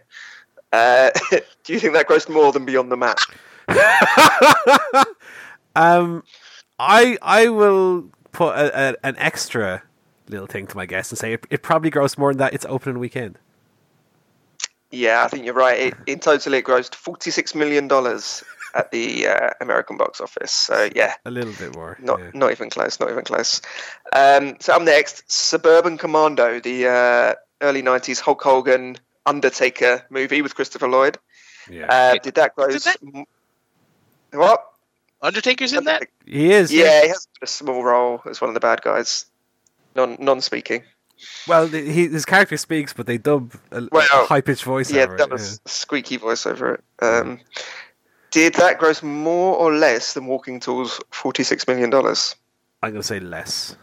Uh, 0.72 1.12
do 1.64 1.74
you 1.74 1.80
think 1.80 1.94
that 1.94 2.08
grossed 2.08 2.30
more 2.30 2.52
than 2.52 2.66
Beyond 2.66 2.92
the 2.92 2.98
Mat? 2.98 3.18
um, 5.76 6.24
I 6.80 7.18
I 7.22 7.50
will 7.50 8.10
put 8.32 8.56
a, 8.56 8.92
a, 8.92 8.96
an 9.04 9.16
extra 9.18 9.84
little 10.28 10.48
thing 10.48 10.68
to 10.68 10.76
my 10.76 10.86
guess 10.86 11.12
and 11.12 11.18
say 11.18 11.34
it, 11.34 11.46
it 11.50 11.64
probably 11.64 11.92
grossed 11.92 12.18
more 12.18 12.32
than 12.32 12.40
that. 12.40 12.54
It's 12.54 12.66
opening 12.66 13.00
weekend. 13.00 13.38
Yeah, 14.92 15.24
I 15.24 15.28
think 15.28 15.46
you're 15.46 15.54
right. 15.54 15.80
It, 15.80 15.94
in 16.06 16.20
total, 16.20 16.54
it 16.54 16.66
grossed 16.66 16.96
forty-six 16.96 17.56
million 17.56 17.88
dollars 17.88 18.44
at 18.76 18.92
the 18.92 19.28
uh, 19.28 19.50
American 19.62 19.98
box 19.98 20.22
office. 20.22 20.52
So 20.52 20.90
yeah, 20.96 21.14
A 21.26 21.32
little 21.32 21.54
bit 21.54 21.76
more. 21.76 21.98
not 22.00 22.20
yeah. 22.20 22.32
not 22.34 22.52
even 22.52 22.70
close. 22.70 23.00
Not 23.00 23.10
even 23.10 23.24
close. 23.24 23.62
Um, 24.14 24.58
so 24.60 24.74
up 24.74 24.82
next, 24.82 25.30
Suburban 25.32 25.98
Commando, 25.98 26.60
the 26.60 26.88
uh, 26.88 27.36
early 27.66 27.82
'90s 27.82 28.20
Hulk 28.22 28.42
Hogan 28.42 28.98
Undertaker 29.26 30.06
movie 30.10 30.42
with 30.42 30.56
Christopher 30.56 30.88
Lloyd. 30.88 31.18
yeah. 31.70 31.88
Uh, 31.88 32.18
did 32.22 32.36
that 32.36 32.56
gross? 32.56 32.84
that- 32.86 33.26
What? 34.32 34.66
Undertaker's 35.22 35.74
in 35.74 35.86
that. 35.86 36.04
he 36.26 36.52
is. 36.52 36.72
Yeah, 36.72 37.02
he 37.02 37.08
has 37.08 37.28
a 37.42 37.48
small 37.48 37.84
role 37.84 38.22
as 38.30 38.40
one 38.42 38.50
of 38.50 38.54
the 38.54 38.60
bad 38.60 38.82
guys, 38.82 39.26
non 39.96 40.18
non-speaking. 40.20 40.84
Well, 41.48 41.68
he, 41.68 42.08
his 42.10 42.26
character 42.26 42.58
speaks, 42.58 42.92
but 42.94 43.06
they 43.08 43.18
dub 43.18 43.54
a, 43.72 43.88
Well, 43.92 44.06
high 44.28 44.42
pitched 44.42 44.64
voice. 44.66 44.92
yeah, 44.92 45.04
over 45.04 45.18
that 45.18 45.28
it, 45.28 45.32
was 45.32 45.62
squeaky 45.66 46.18
voice 46.18 46.46
over 46.46 46.76
it. 46.76 46.84
Um, 47.02 47.40
did 48.32 48.56
that 48.56 48.78
gross 48.80 49.02
more 49.02 49.56
or 49.56 49.74
less 49.74 50.14
than 50.14 50.26
Walking 50.28 50.60
Tall's 50.60 51.00
forty-six 51.12 51.68
million 51.68 51.90
dollars? 51.90 52.36
I'm 52.84 52.92
going 52.92 53.02
to 53.02 53.08
say 53.08 53.20
less. 53.22 53.78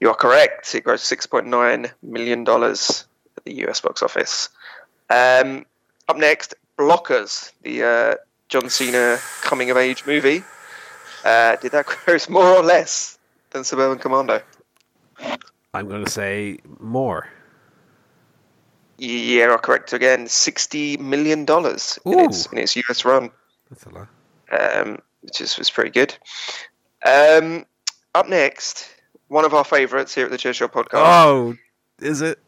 You 0.00 0.08
are 0.10 0.14
correct. 0.14 0.74
It 0.74 0.84
grossed 0.84 1.00
six 1.00 1.26
point 1.26 1.46
nine 1.46 1.90
million 2.02 2.44
dollars 2.44 3.04
at 3.36 3.44
the 3.44 3.54
US 3.66 3.80
box 3.80 4.02
office. 4.02 4.48
Um, 5.10 5.64
up 6.08 6.16
next, 6.16 6.54
Blockers, 6.78 7.52
the 7.62 7.82
uh, 7.82 8.14
John 8.48 8.68
Cena 8.68 9.18
coming 9.42 9.70
of 9.70 9.76
age 9.76 10.04
movie. 10.06 10.42
Uh, 11.24 11.56
did 11.56 11.72
that 11.72 11.86
gross 12.04 12.28
more 12.28 12.46
or 12.46 12.62
less 12.62 13.18
than 13.50 13.64
Suburban 13.64 13.98
Commando? 13.98 14.40
I'm 15.72 15.88
going 15.88 16.04
to 16.04 16.10
say 16.10 16.58
more. 16.80 17.28
Yeah, 18.98 19.46
are 19.46 19.58
correct 19.58 19.92
again. 19.92 20.28
Sixty 20.28 20.96
million 20.98 21.44
dollars 21.44 21.98
in 22.04 22.18
its 22.20 22.46
in 22.46 22.58
its 22.58 22.76
US 22.76 23.04
run, 23.04 23.30
That's 23.70 23.84
a 23.86 23.90
lot. 23.90 24.08
um, 24.52 24.98
which 25.22 25.40
is 25.40 25.58
was 25.58 25.70
pretty 25.70 25.90
good. 25.90 26.16
Um, 27.04 27.66
up 28.14 28.28
next, 28.28 28.93
one 29.34 29.44
of 29.44 29.52
our 29.52 29.64
favourites 29.64 30.14
here 30.14 30.24
at 30.26 30.30
the 30.30 30.38
Chair 30.38 30.54
Shot 30.54 30.72
Podcast. 30.72 30.90
Oh, 30.94 31.56
is 32.00 32.20
it? 32.22 32.38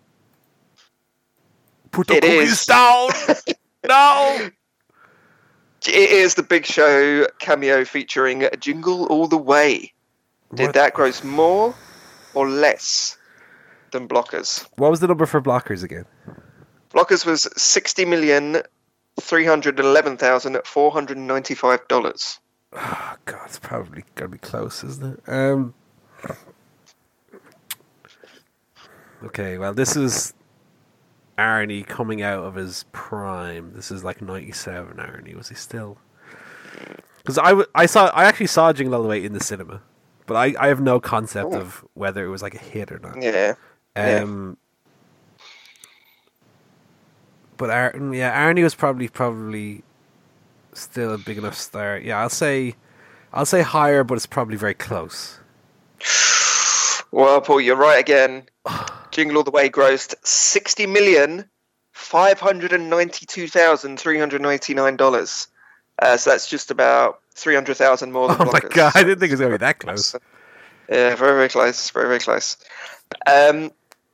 Put 1.90 2.06
the 2.06 2.14
It 2.18 2.22
cookies 2.22 2.52
is. 2.60 2.66
down. 2.66 3.08
no. 3.88 4.48
It 5.88 6.10
is 6.10 6.34
the 6.36 6.44
Big 6.44 6.64
Show 6.64 7.26
cameo 7.40 7.84
featuring 7.84 8.44
a 8.44 8.56
Jingle 8.56 9.06
All 9.06 9.26
the 9.26 9.36
Way. 9.36 9.92
Did 10.54 10.66
What- 10.66 10.74
that 10.74 10.94
gross 10.94 11.24
more 11.24 11.74
or 12.34 12.48
less 12.48 13.18
than 13.90 14.06
Blockers? 14.06 14.64
What 14.76 14.90
was 14.92 15.00
the 15.00 15.08
number 15.08 15.26
for 15.26 15.40
blockers 15.42 15.82
again? 15.82 16.04
Blockers 16.94 17.26
was 17.26 17.48
sixty 17.56 18.04
million 18.04 18.62
three 19.20 19.44
hundred 19.44 19.80
eleven 19.80 20.16
thousand 20.16 20.56
four 20.64 20.92
hundred 20.92 21.18
ninety 21.18 21.54
five 21.56 21.86
dollars. 21.88 22.38
Oh, 22.72 23.14
God, 23.24 23.40
it's 23.46 23.58
probably 23.58 24.04
going 24.14 24.30
to 24.30 24.36
be 24.36 24.38
close, 24.38 24.84
isn't 24.84 25.18
it? 25.18 25.28
Um. 25.28 25.74
Okay, 29.24 29.58
well, 29.58 29.72
this 29.74 29.96
is 29.96 30.34
Arnie 31.38 31.86
coming 31.86 32.22
out 32.22 32.44
of 32.44 32.54
his 32.54 32.84
prime. 32.92 33.72
This 33.74 33.90
is 33.90 34.04
like 34.04 34.20
'97. 34.22 34.96
Arnie 34.96 35.34
was 35.34 35.48
he 35.48 35.54
still? 35.54 35.98
Because 37.18 37.38
I, 37.38 37.48
w- 37.48 37.66
I 37.74 37.86
saw 37.86 38.06
I 38.14 38.24
actually 38.24 38.46
saw 38.46 38.72
Jingle 38.72 38.94
All 38.96 39.02
the 39.02 39.08
Way 39.08 39.24
in 39.24 39.32
the 39.32 39.40
cinema, 39.40 39.80
but 40.26 40.34
I, 40.36 40.54
I 40.60 40.68
have 40.68 40.80
no 40.80 41.00
concept 41.00 41.54
Oh. 41.54 41.60
of 41.60 41.84
whether 41.94 42.24
it 42.24 42.28
was 42.28 42.42
like 42.42 42.54
a 42.54 42.58
hit 42.58 42.92
or 42.92 42.98
not. 42.98 43.20
Yeah. 43.20 43.54
yeah. 43.96 44.20
Um, 44.20 44.56
but 47.56 47.70
Ar- 47.70 47.94
yeah, 48.12 48.46
Arnie 48.46 48.62
was 48.62 48.74
probably 48.74 49.08
probably 49.08 49.82
still 50.74 51.14
a 51.14 51.18
big 51.18 51.38
enough 51.38 51.56
star. 51.56 51.98
Yeah, 51.98 52.20
I'll 52.20 52.28
say, 52.28 52.76
I'll 53.32 53.46
say 53.46 53.62
higher, 53.62 54.04
but 54.04 54.14
it's 54.14 54.26
probably 54.26 54.56
very 54.56 54.74
close. 54.74 55.40
Well, 57.10 57.40
Paul, 57.40 57.60
you're 57.62 57.76
right 57.76 57.98
again. 57.98 58.44
Jingle 59.16 59.38
All 59.38 59.44
the 59.44 59.50
Way 59.50 59.70
grossed 59.70 60.14
sixty 60.26 60.86
million 60.86 61.48
five 61.92 62.38
hundred 62.38 62.74
and 62.74 62.90
ninety-two 62.90 63.48
thousand 63.48 63.98
three 63.98 64.18
hundred 64.18 64.42
ninety-nine 64.42 64.96
dollars. 64.96 65.48
Uh, 66.02 66.18
so 66.18 66.28
that's 66.28 66.46
just 66.46 66.70
about 66.70 67.20
three 67.34 67.54
hundred 67.54 67.78
thousand 67.78 68.12
more 68.12 68.28
than 68.28 68.36
Oh 68.42 68.44
my 68.52 68.60
Blockers. 68.60 68.74
god, 68.74 68.92
I 68.94 69.02
didn't 69.02 69.20
think 69.20 69.30
it 69.30 69.34
was 69.34 69.40
gonna 69.40 69.52
be 69.52 69.58
that 69.58 69.78
close. 69.78 70.14
Yeah, 70.90 71.16
very 71.16 71.32
very 71.32 71.48
close, 71.48 71.90
very 71.90 72.06
very 72.06 72.20
close. 72.20 72.58
Um, 73.26 73.72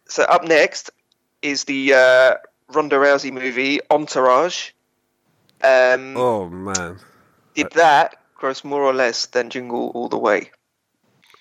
so 0.09 0.23
up 0.23 0.45
next 0.45 0.89
is 1.43 1.65
the 1.65 1.93
uh, 1.93 2.35
Ronda 2.73 2.97
Rousey 2.97 3.31
movie 3.33 3.81
Entourage. 3.91 4.71
Um, 5.63 6.17
Oh 6.17 6.49
man. 6.49 6.99
Did 7.55 7.73
that 7.73 8.17
gross 8.37 8.63
more 8.65 8.83
or 8.83 8.95
less 8.95 9.27
than 9.27 9.51
Jingle 9.51 9.91
All 9.95 10.09
the 10.09 10.17
Way? 10.17 10.53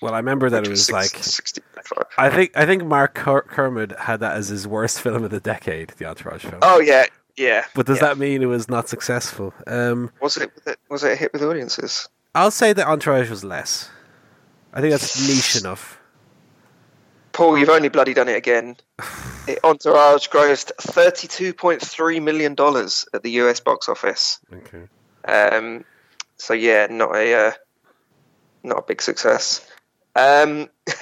Well, 0.02 0.14
I 0.14 0.18
remember 0.18 0.50
that 0.50 0.62
Which 0.62 0.68
it 0.68 0.72
was 0.72 0.86
six- 0.86 0.92
like 0.94 1.24
65. 1.24 2.06
I 2.18 2.30
think 2.30 2.52
I 2.56 2.66
think 2.66 2.84
Mark 2.84 3.14
Ker- 3.14 3.44
Kermode 3.44 3.94
had 4.00 4.20
that 4.22 4.36
as 4.36 4.48
his 4.50 4.68
worst 4.68 5.00
film 5.02 5.24
of 5.24 5.32
the 5.32 5.40
decade, 5.40 5.90
the 5.98 6.06
Entourage 6.06 6.44
film. 6.44 6.60
Oh 6.62 6.80
yeah, 6.80 7.06
yeah. 7.38 7.66
but 7.76 7.86
does 7.86 7.98
yeah. 8.02 8.08
that 8.08 8.18
mean 8.18 8.42
it 8.42 8.48
was 8.48 8.68
not 8.70 8.90
successful? 8.90 9.54
Um, 9.68 10.12
was 10.22 10.38
it 10.38 10.52
was 10.90 11.04
it 11.04 11.12
a 11.14 11.16
hit 11.16 11.34
with 11.34 11.44
audiences? 11.44 12.08
I'll 12.34 12.52
say 12.52 12.74
that 12.74 12.88
Entourage 12.88 13.30
was 13.30 13.44
less. 13.44 13.90
I 14.74 14.80
think 14.82 14.92
that's 14.92 15.28
niche 15.28 15.62
enough. 15.62 16.00
Paul, 17.34 17.58
you've 17.58 17.70
only 17.70 17.90
bloody 17.90 18.14
done 18.14 18.30
it 18.30 18.36
again. 18.38 18.78
It, 19.48 19.58
Entourage 19.64 20.28
grossed 20.28 20.72
thirty-two 20.80 21.56
point 21.56 21.82
three 21.82 22.20
million 22.20 22.54
dollars 22.54 23.08
at 23.12 23.24
the 23.24 23.32
US 23.42 23.60
box 23.60 23.90
office. 23.90 24.40
Okay. 24.54 24.84
Um, 25.26 25.84
so 26.38 26.54
yeah, 26.54 26.86
not 26.92 27.16
a 27.16 27.48
uh, 27.48 27.52
not 28.62 28.78
a 28.78 28.82
big 28.84 29.02
success. 29.02 29.68
Um, 30.16 30.70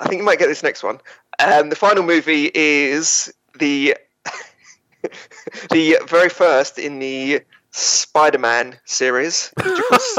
I 0.00 0.06
think 0.08 0.18
you 0.20 0.24
might 0.24 0.38
get 0.38 0.46
this 0.48 0.62
next 0.62 0.82
one. 0.82 0.98
Um, 1.38 1.68
the 1.70 1.76
final 1.76 2.02
movie 2.02 2.50
is 2.54 3.32
the 3.58 3.96
the 5.70 5.98
very 6.08 6.28
first 6.28 6.78
in 6.78 6.98
the 6.98 7.42
Spider-Man 7.70 8.78
series. 8.84 9.52
which 9.56 9.66
of 9.78 9.84
course 9.88 10.18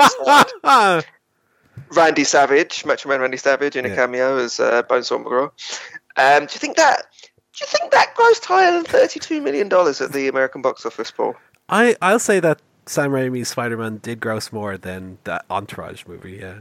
starred 0.62 1.06
Randy 1.94 2.24
Savage, 2.24 2.86
Macho 2.86 3.10
Man 3.10 3.20
Randy 3.22 3.38
Savage, 3.38 3.76
in 3.76 3.86
a 3.86 3.90
Yeah. 3.90 3.96
cameo 3.96 4.38
as 4.38 4.60
uh, 4.60 4.84
Bonesaw 4.84 5.24
McGraw. 5.24 5.52
Um, 6.18 6.46
do 6.46 6.54
you 6.54 6.60
think 6.60 6.78
that? 6.78 7.06
Do 7.54 7.62
you 7.62 7.68
think 7.68 7.92
that 7.92 8.16
grossed 8.16 8.46
higher 8.46 8.72
than 8.72 8.84
thirty-two 8.84 9.42
million 9.42 9.70
dollars 9.70 10.00
at 10.02 10.12
the 10.14 10.28
American 10.28 10.62
box 10.62 10.86
office, 10.86 11.12
Paul? 11.12 11.36
I 11.68 11.96
I'll 12.02 12.20
say 12.20 12.40
that 12.40 12.62
Sam 12.86 13.12
Raimi's 13.12 13.50
Spider-Man 13.50 13.98
did 13.98 14.20
gross 14.20 14.52
more 14.52 14.78
than 14.78 15.18
that 15.26 15.46
Entourage 15.50 16.06
movie. 16.06 16.38
Yeah, 16.42 16.60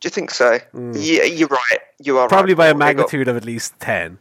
Do 0.00 0.06
you 0.06 0.10
think 0.10 0.30
so? 0.30 0.58
Yeah, 0.74 1.24
you're 1.24 1.48
right. 1.48 1.78
You 1.98 2.18
are 2.18 2.28
probably 2.28 2.54
right, 2.54 2.58
by 2.58 2.66
a 2.68 2.72
Paul. 2.72 2.78
They 2.78 2.84
got- 2.94 2.96
magnitude 2.96 3.28
of 3.28 3.36
at 3.36 3.44
least 3.44 3.74
ten. 3.80 4.18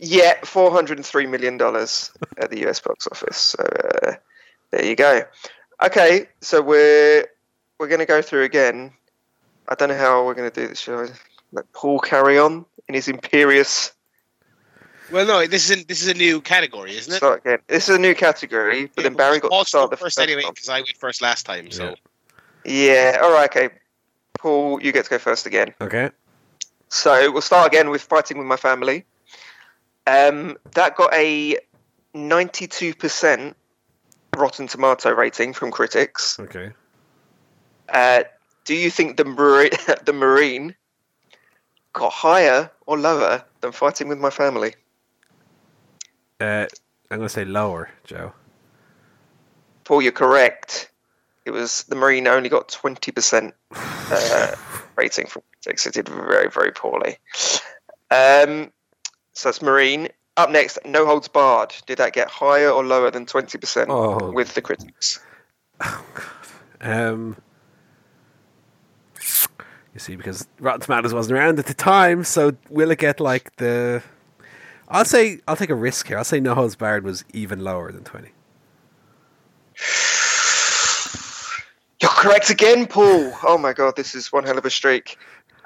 yeah, 0.00 0.34
four 0.44 0.70
hundred 0.70 0.98
and 0.98 1.06
three 1.06 1.26
million 1.26 1.56
dollars 1.58 2.10
at 2.38 2.50
the 2.50 2.66
US 2.68 2.80
box 2.80 3.06
office. 3.10 3.36
So 3.36 3.62
uh, 3.62 4.12
there 4.70 4.84
you 4.84 4.96
go. 4.96 5.22
Okay, 5.84 6.28
so 6.40 6.62
we're 6.62 7.26
we're 7.78 7.88
going 7.88 7.98
to 8.00 8.06
go 8.06 8.22
through 8.22 8.44
again. 8.44 8.92
I 9.68 9.74
don't 9.74 9.88
know 9.88 9.96
how 9.96 10.24
we're 10.24 10.34
going 10.34 10.50
to 10.50 10.60
do 10.60 10.68
this. 10.68 10.78
Shall 10.80 11.00
I 11.00 11.08
let 11.52 11.70
Paul 11.72 11.98
carry 11.98 12.38
on 12.38 12.64
in 12.88 12.94
his 12.94 13.08
imperious 13.08 13.92
Well, 15.10 15.26
no, 15.26 15.46
this 15.46 15.70
isn't. 15.70 15.88
This 15.88 16.00
is 16.02 16.08
a 16.08 16.14
new 16.14 16.40
category, 16.40 16.96
isn't 16.96 17.12
it? 17.12 17.16
Start 17.16 17.40
again. 17.44 17.58
This 17.66 17.88
is 17.88 17.96
a 17.96 17.98
new 17.98 18.14
category, 18.14 18.90
but 18.94 19.02
then 19.04 19.14
Barry 19.14 19.40
got 19.40 19.48
to 19.48 19.50
Paul 19.50 19.64
start 19.64 19.90
the 19.90 19.96
first 19.96 20.16
first 20.16 20.20
anyway 20.20 20.44
one. 20.44 20.52
because 20.54 20.68
I 20.68 20.78
went 20.80 20.96
first 20.98 21.20
last 21.20 21.44
time. 21.44 21.70
So 21.70 21.94
Yeah. 22.64 23.12
Yeah. 23.14 23.18
All 23.22 23.32
right. 23.32 23.50
Okay. 23.50 23.68
Paul, 24.42 24.82
you 24.82 24.90
get 24.90 25.04
to 25.04 25.10
go 25.10 25.18
first 25.18 25.46
again. 25.46 25.72
Okay. 25.80 26.10
So 26.88 27.30
we'll 27.30 27.42
start 27.42 27.68
again 27.68 27.90
with 27.90 28.02
fighting 28.02 28.38
with 28.38 28.46
my 28.46 28.56
family. 28.56 29.04
Um, 30.06 30.58
that 30.72 30.96
got 30.96 31.14
a 31.14 31.58
ninety-two 32.12 32.94
percent 32.96 33.56
Rotten 34.36 34.66
Tomato 34.66 35.14
rating 35.14 35.52
from 35.52 35.70
critics. 35.70 36.40
Okay. 36.40 36.72
Uh, 37.88 38.24
do 38.64 38.74
you 38.74 38.90
think 38.90 39.16
the 39.16 39.24
Marine, 39.24 39.70
the 40.04 40.12
Marine 40.12 40.74
got 41.92 42.12
higher 42.12 42.68
or 42.86 42.98
lower 42.98 43.44
than 43.60 43.70
fighting 43.70 44.08
with 44.08 44.18
my 44.18 44.30
family? 44.30 44.74
Uh, 46.40 46.66
I'm 47.12 47.18
gonna 47.18 47.28
say 47.28 47.44
lower, 47.44 47.90
Joe. 48.02 48.32
Paul, 49.84 50.02
you're 50.02 50.10
correct. 50.10 50.90
It 51.44 51.50
was 51.50 51.84
the 51.84 51.96
Marine 51.96 52.26
only 52.28 52.48
got 52.48 52.68
twenty 52.68 53.10
percent 53.12 53.54
uh, 53.74 54.54
rating 54.96 55.26
from 55.26 55.42
critics. 55.62 55.86
It 55.86 55.94
did 55.94 56.08
very, 56.08 56.48
very 56.50 56.70
poorly. 56.72 57.18
Um, 58.10 58.72
so 59.32 59.48
that's 59.48 59.62
Marine. 59.62 60.08
Up 60.36 60.50
next, 60.50 60.78
No 60.86 61.04
Holds 61.04 61.28
Barred. 61.28 61.74
Did 61.86 61.98
that 61.98 62.12
get 62.14 62.28
higher 62.28 62.70
or 62.70 62.84
lower 62.84 63.10
than 63.10 63.26
twenty 63.26 63.58
percent 63.58 63.90
Oh. 63.90 64.30
with 64.32 64.54
the 64.54 64.62
critics? 64.62 65.18
Um, 66.84 67.36
you 69.94 70.00
see, 70.00 70.16
because 70.16 70.48
Rotten 70.58 70.80
Tomatoes 70.80 71.14
wasn't 71.14 71.38
around 71.38 71.60
at 71.60 71.66
the 71.66 71.74
time, 71.74 72.24
so 72.24 72.56
will 72.70 72.90
it 72.90 72.98
get 72.98 73.20
like 73.20 73.54
the? 73.56 74.02
I'll 74.88 75.04
say 75.04 75.38
I'll 75.46 75.54
take 75.54 75.70
a 75.70 75.76
risk 75.76 76.08
here. 76.08 76.18
I'll 76.18 76.24
say 76.24 76.40
No 76.40 76.56
Holds 76.56 76.74
Barred 76.74 77.04
was 77.04 77.24
even 77.32 77.60
lower 77.62 77.92
than 77.92 78.02
twenty. 78.02 78.30
Correct 82.22 82.50
again, 82.50 82.86
Paul. 82.86 83.32
Oh 83.42 83.58
my 83.58 83.72
god, 83.72 83.96
this 83.96 84.14
is 84.14 84.32
one 84.32 84.44
hell 84.44 84.56
of 84.56 84.64
a 84.64 84.70
streak. 84.70 85.18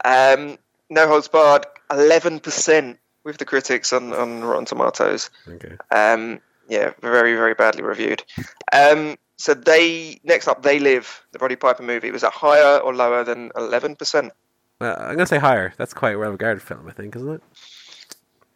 Um, 0.06 0.56
no 0.88 1.06
Holds 1.06 1.28
Barred, 1.28 1.66
eleven 1.90 2.40
percent 2.40 2.98
with 3.24 3.36
the 3.36 3.44
critics 3.44 3.92
on, 3.92 4.14
on 4.14 4.42
Rotten 4.42 4.64
Tomatoes. 4.64 5.28
Okay. 5.46 5.76
Um, 5.90 6.40
yeah, 6.66 6.94
very 7.02 7.34
very 7.34 7.52
badly 7.52 7.82
reviewed. 7.82 8.24
Um, 8.72 9.18
so 9.36 9.52
they 9.52 10.18
next 10.24 10.48
up, 10.48 10.62
They 10.62 10.78
Live, 10.78 11.26
the 11.32 11.38
Roddy 11.40 11.56
Piper 11.56 11.82
movie. 11.82 12.10
Was 12.10 12.22
it 12.22 12.32
higher 12.32 12.78
or 12.78 12.94
lower 12.94 13.22
than 13.22 13.52
eleven 13.54 13.94
percent? 13.94 14.32
Uh, 14.80 14.94
I'm 14.98 15.16
gonna 15.16 15.26
say 15.26 15.38
higher. 15.38 15.74
That's 15.76 15.92
quite 15.92 16.14
a 16.14 16.18
well-regarded 16.18 16.62
film, 16.62 16.88
I 16.88 16.92
think, 16.92 17.16
isn't 17.16 17.34
it? 17.34 17.42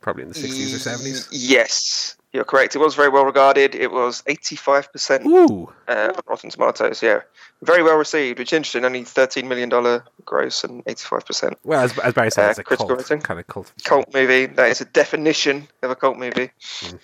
Probably 0.00 0.22
in 0.22 0.30
the 0.30 0.34
sixties 0.36 0.74
or 0.74 0.78
seventies. 0.78 1.28
Yes, 1.30 2.16
you're 2.32 2.44
correct. 2.44 2.76
It 2.76 2.78
was 2.78 2.94
very 2.94 3.08
well 3.08 3.24
regarded. 3.24 3.74
It 3.74 3.90
was 3.90 4.22
eighty-five 4.26 4.92
percent 4.92 5.26
Ooh, 5.26 5.72
uh, 5.88 6.12
on 6.14 6.22
Rotten 6.28 6.50
Tomatoes. 6.50 7.02
Yeah, 7.02 7.20
very 7.62 7.82
well 7.82 7.96
received. 7.96 8.38
Which 8.38 8.52
is 8.52 8.56
interesting. 8.56 8.84
Only 8.84 9.04
thirteen 9.04 9.48
million 9.48 9.68
dollar 9.68 10.04
gross 10.24 10.62
and 10.64 10.82
eighty-five 10.86 11.26
percent. 11.26 11.58
well, 11.64 11.80
as, 11.80 11.98
as 11.98 12.14
Barry 12.14 12.30
said, 12.30 12.46
Uh, 12.46 12.50
it's 12.50 12.58
a 12.58 12.64
critical 12.64 12.88
cult, 12.88 12.98
rating? 13.00 13.20
kind 13.22 13.40
of 13.40 13.46
cult. 13.46 13.72
cult 13.84 14.12
movie. 14.14 14.46
That 14.46 14.70
is 14.70 14.80
a 14.80 14.84
definition 14.84 15.66
of 15.82 15.90
a 15.90 15.96
cult 15.96 16.18
movie. 16.18 16.50
Hmm. 16.82 16.96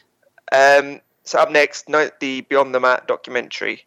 Um, 0.52 1.00
so 1.24 1.40
up 1.40 1.50
next, 1.50 1.88
note 1.88 2.20
the 2.20 2.42
Beyond 2.42 2.72
the 2.74 2.80
Mat 2.80 3.08
documentary. 3.08 3.84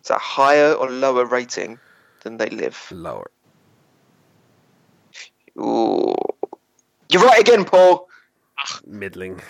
It's 0.00 0.10
a 0.10 0.16
higher 0.18 0.72
or 0.72 0.88
lower 0.90 1.26
rating 1.26 1.78
than 2.22 2.38
They 2.38 2.48
Live. 2.48 2.88
Lower. 2.90 3.30
Ooh. 5.58 6.14
You're 7.10 7.22
right 7.22 7.40
again, 7.40 7.64
Paul. 7.64 8.08
Middling. 8.86 9.40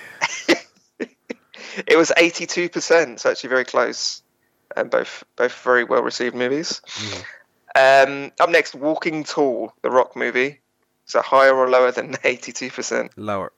It 1.86 1.96
was 1.96 2.10
82%. 2.16 3.18
so 3.20 3.30
actually 3.30 3.48
very 3.50 3.64
close. 3.64 4.22
And 4.76 4.90
both 4.90 5.24
both 5.36 5.52
very 5.62 5.84
well 5.84 6.02
received 6.02 6.34
movies. 6.34 6.80
Um, 7.74 8.32
up 8.40 8.50
next, 8.50 8.74
Walking 8.74 9.24
Tall, 9.24 9.72
the 9.82 9.90
rock 9.90 10.14
movie. 10.16 10.60
Is 11.06 11.12
that 11.14 11.24
higher 11.24 11.54
or 11.56 11.68
lower 11.70 11.90
than 11.90 12.12
82%? 12.24 13.10
Lower. 13.16 13.52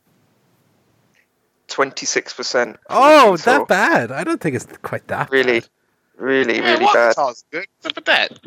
26%. 1.69 2.77
Oh, 2.89 3.31
Walking 3.31 3.45
Tall. 3.45 3.59
that 3.59 3.69
bad? 3.69 4.13
I 4.13 4.25
don't 4.25 4.41
think 4.41 4.57
it's 4.57 4.67
quite 4.83 5.07
that. 5.09 5.31
Really, 5.31 5.61
bad. 5.61 5.69
really, 6.17 6.57
yeah, 6.59 6.71
really 6.73 6.85
what 6.85 6.95
bad. 6.95 7.15
sounds 7.15 7.45
good. 7.51 7.67
What's 7.83 7.97
up 7.99 8.05
that? 8.05 8.39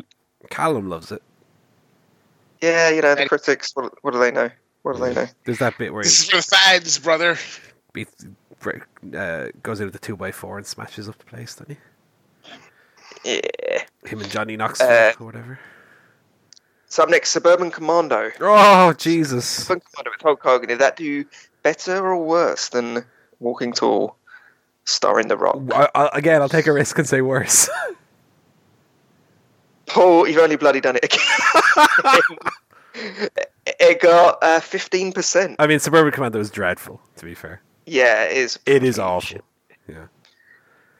Callum 0.50 0.88
loves 0.88 1.10
it. 1.12 1.22
Yeah, 2.60 2.90
you 2.90 3.02
know, 3.02 3.14
the 3.14 3.22
And- 3.22 3.28
critics, 3.28 3.72
what, 3.74 3.92
what 4.02 4.12
do 4.12 4.18
they 4.20 4.30
know? 4.30 4.50
What 4.82 4.96
do 4.96 5.02
they 5.02 5.14
know? 5.14 5.26
There's 5.44 5.58
that 5.58 5.78
bit 5.78 5.92
where 5.92 6.02
he 6.02 6.06
This 6.08 6.20
is 6.20 6.28
for 6.30 6.36
the 6.36 6.42
fans, 6.42 6.98
brother. 6.98 7.38
beats, 7.94 8.12
break, 8.24 8.34
uh, 8.66 9.46
goes 9.62 9.80
into 9.80 9.92
the 9.92 9.98
two 9.98 10.16
by 10.16 10.32
four 10.32 10.58
and 10.58 10.66
smashes 10.66 11.08
up 11.08 11.18
the 11.18 11.24
place, 11.24 11.54
doesn't 11.54 11.78
he? 13.24 13.24
Yeah. 13.24 13.82
Him 14.04 14.20
and 14.20 14.30
Johnny 14.30 14.56
Knoxville 14.56 14.88
Uh, 14.88 15.12
or 15.20 15.26
whatever. 15.26 15.58
So 16.86 17.02
up 17.02 17.08
next, 17.08 17.30
Suburban 17.30 17.70
Commando. 17.70 18.30
Oh 18.40 18.92
Jesus! 18.92 19.46
Suburban 19.46 19.82
Commando 19.92 20.10
with 20.12 20.22
Hulk 20.22 20.42
Hogan. 20.42 20.68
Did 20.68 20.78
that 20.78 20.96
do 20.96 21.24
better 21.62 22.06
or 22.06 22.22
worse 22.22 22.68
than 22.68 23.04
Walking 23.40 23.72
Tall, 23.72 24.16
starring 24.84 25.28
The 25.28 25.36
Rock? 25.36 25.60
I, 25.72 25.88
I, 25.94 26.10
again, 26.12 26.40
I'll 26.40 26.48
take 26.48 26.66
a 26.66 26.72
risk 26.72 26.98
and 26.98 27.08
say 27.08 27.20
worse. 27.20 27.68
Paul, 29.86 30.28
you've 30.28 30.38
only 30.38 30.56
bloody 30.56 30.80
done 30.80 30.96
it 30.96 31.04
again. 31.04 32.20
it 33.66 34.00
got 34.00 34.38
uh, 34.42 34.60
15%. 34.60 35.56
I 35.58 35.66
mean, 35.66 35.78
Suburban 35.78 36.12
Commando 36.12 36.38
was 36.38 36.50
dreadful. 36.50 37.00
To 37.16 37.24
be 37.24 37.34
fair, 37.34 37.60
Yeah, 37.86 38.24
it 38.24 38.36
is. 38.36 38.58
it 38.66 38.82
is 38.84 38.98
awful. 38.98 39.40
Yeah, 39.88 40.06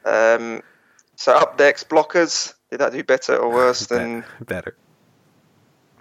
Um, 0.05 0.61
so 1.15 1.33
up 1.35 1.57
next, 1.57 1.89
Blockers. 1.89 2.53
Did 2.69 2.79
that 2.79 2.91
do 2.91 3.03
better 3.03 3.35
or 3.37 3.49
worse 3.51 3.85
than... 3.87 4.23
Better. 4.41 4.75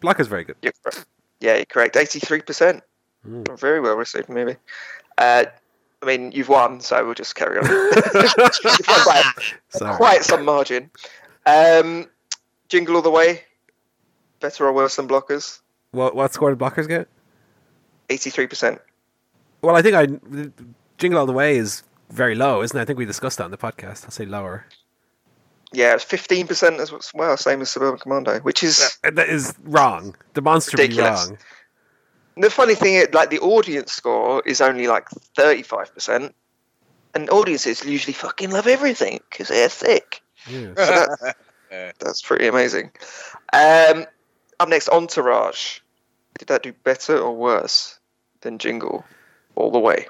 Block 0.00 0.20
is 0.20 0.26
very 0.28 0.44
good. 0.44 0.56
You're. 0.62 0.72
Yeah, 1.40 1.56
you're 1.56 1.64
correct. 1.66 1.94
83%. 1.94 2.80
Mm. 3.26 3.58
Very 3.58 3.80
well 3.80 3.96
received 3.96 4.28
maybe. 4.28 4.56
Uh, 5.16 5.44
I 6.02 6.06
mean, 6.06 6.32
you've 6.32 6.48
won, 6.50 6.80
so 6.80 7.02
we'll 7.04 7.14
just 7.14 7.34
carry 7.34 7.58
on. 7.58 7.64
You've 7.64 8.36
won 8.36 8.50
by 9.06 9.22
Sorry. 9.70 9.96
quite 9.96 10.22
some 10.24 10.44
margin. 10.44 10.90
Um, 11.46 12.08
Jingle 12.68 12.96
All 12.96 13.02
the 13.02 13.10
Way. 13.10 13.42
Better 14.40 14.66
or 14.66 14.72
worse 14.74 14.96
than 14.96 15.08
Blockers? 15.08 15.60
What 15.92 16.14
what 16.14 16.34
score 16.34 16.50
did 16.54 16.58
Blockers 16.58 16.86
get? 16.88 17.08
83%. 18.10 18.78
Well, 19.64 19.76
I 19.76 19.82
think 19.82 19.94
I 19.96 20.06
Jingle 20.98 21.18
All 21.18 21.26
the 21.26 21.32
Way 21.32 21.56
is 21.56 21.82
very 22.10 22.34
low, 22.34 22.62
isn't 22.62 22.76
it? 22.76 22.80
I 22.80 22.84
think 22.84 22.98
we 22.98 23.04
discussed 23.04 23.38
that 23.38 23.44
on 23.44 23.50
the 23.50 23.56
podcast. 23.56 24.04
I'll 24.04 24.10
say 24.10 24.26
lower. 24.26 24.66
Yeah, 25.72 25.94
it's 25.94 26.04
15% 26.04 26.78
as 26.78 27.12
well, 27.14 27.36
same 27.36 27.60
as 27.60 27.70
Suburban 27.70 27.98
Commando, 27.98 28.38
which 28.40 28.62
is 28.62 28.96
Uh, 29.02 29.10
That 29.10 29.28
is 29.28 29.54
wrong. 29.64 30.14
Demonstrably 30.32 30.84
Ridiculous. 30.84 31.28
wrong. 31.28 31.38
the 32.36 32.50
funny 32.50 32.74
thing. 32.76 32.94
Is, 32.94 33.08
like 33.12 33.30
the 33.30 33.40
audience 33.40 33.92
score 33.92 34.40
is 34.46 34.60
only 34.60 34.86
like 34.86 35.08
35%, 35.36 36.32
and 37.14 37.30
audiences 37.30 37.84
usually 37.84 38.12
fucking 38.12 38.50
love 38.50 38.66
everything 38.68 39.20
because 39.30 39.48
they're 39.48 39.68
thick. 39.68 40.20
Yeah. 40.46 40.74
So 40.76 41.06
that, 41.22 41.36
that's 41.98 42.20
pretty 42.20 42.46
amazing. 42.46 42.90
Um, 43.54 44.04
up 44.60 44.68
next, 44.68 44.90
Entourage. 44.90 45.80
Did 46.38 46.48
that 46.48 46.62
do 46.62 46.72
better 46.84 47.18
or 47.18 47.34
worse 47.34 47.98
than 48.42 48.58
Jingle 48.58 49.04
All 49.56 49.70
the 49.70 49.78
Way? 49.78 50.06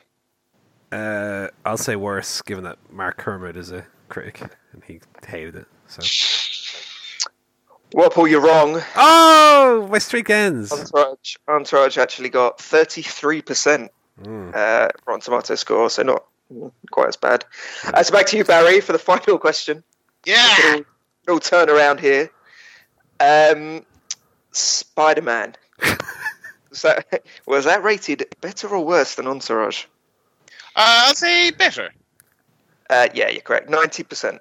Uh, 0.92 1.48
I'll 1.64 1.76
say 1.76 1.96
worse, 1.96 2.40
given 2.42 2.64
that 2.64 2.78
Mark 2.90 3.16
Kermit 3.16 3.56
is 3.56 3.72
a 3.72 3.84
critic 4.08 4.40
and 4.72 4.82
he 4.84 5.00
hated 5.26 5.56
it. 5.56 5.66
So. 5.88 6.02
Well, 7.92 8.10
Paul, 8.10 8.28
you're 8.28 8.40
wrong. 8.40 8.80
Oh, 8.96 9.88
my 9.90 9.98
streak 9.98 10.30
ends. 10.30 10.72
Entourage, 10.72 11.36
Entourage 11.48 11.98
actually 11.98 12.28
got 12.30 12.58
33% 12.58 13.88
Mm. 14.22 14.54
uh, 14.54 14.88
Rotten 15.06 15.20
Tomato 15.20 15.56
score, 15.56 15.90
so 15.90 16.04
not 16.04 16.24
quite 16.92 17.08
as 17.08 17.16
bad. 17.16 17.44
Uh, 17.84 18.00
so 18.00 18.12
back 18.12 18.26
to 18.26 18.36
you, 18.36 18.44
Barry, 18.44 18.80
for 18.80 18.92
the 18.92 18.98
final 19.00 19.38
question. 19.38 19.82
Yeah. 20.24 20.54
Little, 20.62 20.84
little 21.26 21.40
turn 21.40 21.68
around 21.68 21.98
here. 21.98 22.30
Um, 23.18 23.84
Spider 24.52 25.22
Man. 25.22 25.56
so, 26.74 26.98
was 27.46 27.64
that 27.64 27.82
rated 27.82 28.26
better 28.40 28.68
or 28.68 28.84
worse 28.84 29.14
than 29.14 29.26
Entourage? 29.26 29.84
Uh, 30.76 31.06
I'll 31.06 31.14
say 31.14 31.50
better. 31.50 31.90
Uh, 32.90 33.08
yeah, 33.14 33.30
you're 33.30 33.42
correct. 33.42 33.70
Ninety 33.70 34.02
percent. 34.02 34.40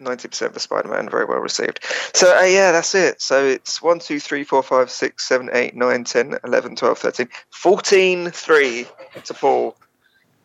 Ninety 0.00 0.28
percent 0.28 0.52
for 0.52 0.58
Spider-Man, 0.58 1.08
very 1.08 1.24
well 1.24 1.38
received. 1.38 1.80
So 2.14 2.36
uh, 2.36 2.42
yeah, 2.42 2.72
that's 2.72 2.94
it. 2.94 3.22
So 3.22 3.44
it's 3.44 3.80
one, 3.80 4.00
two, 4.00 4.18
three, 4.18 4.42
four, 4.42 4.62
five, 4.62 4.90
six, 4.90 5.24
seven, 5.24 5.50
eight, 5.52 5.76
nine, 5.76 6.04
ten, 6.04 6.36
eleven, 6.42 6.74
twelve, 6.74 6.98
thirteen, 6.98 7.28
fourteen, 7.50 8.30
three 8.30 8.86
to 9.24 9.34
Paul. 9.34 9.76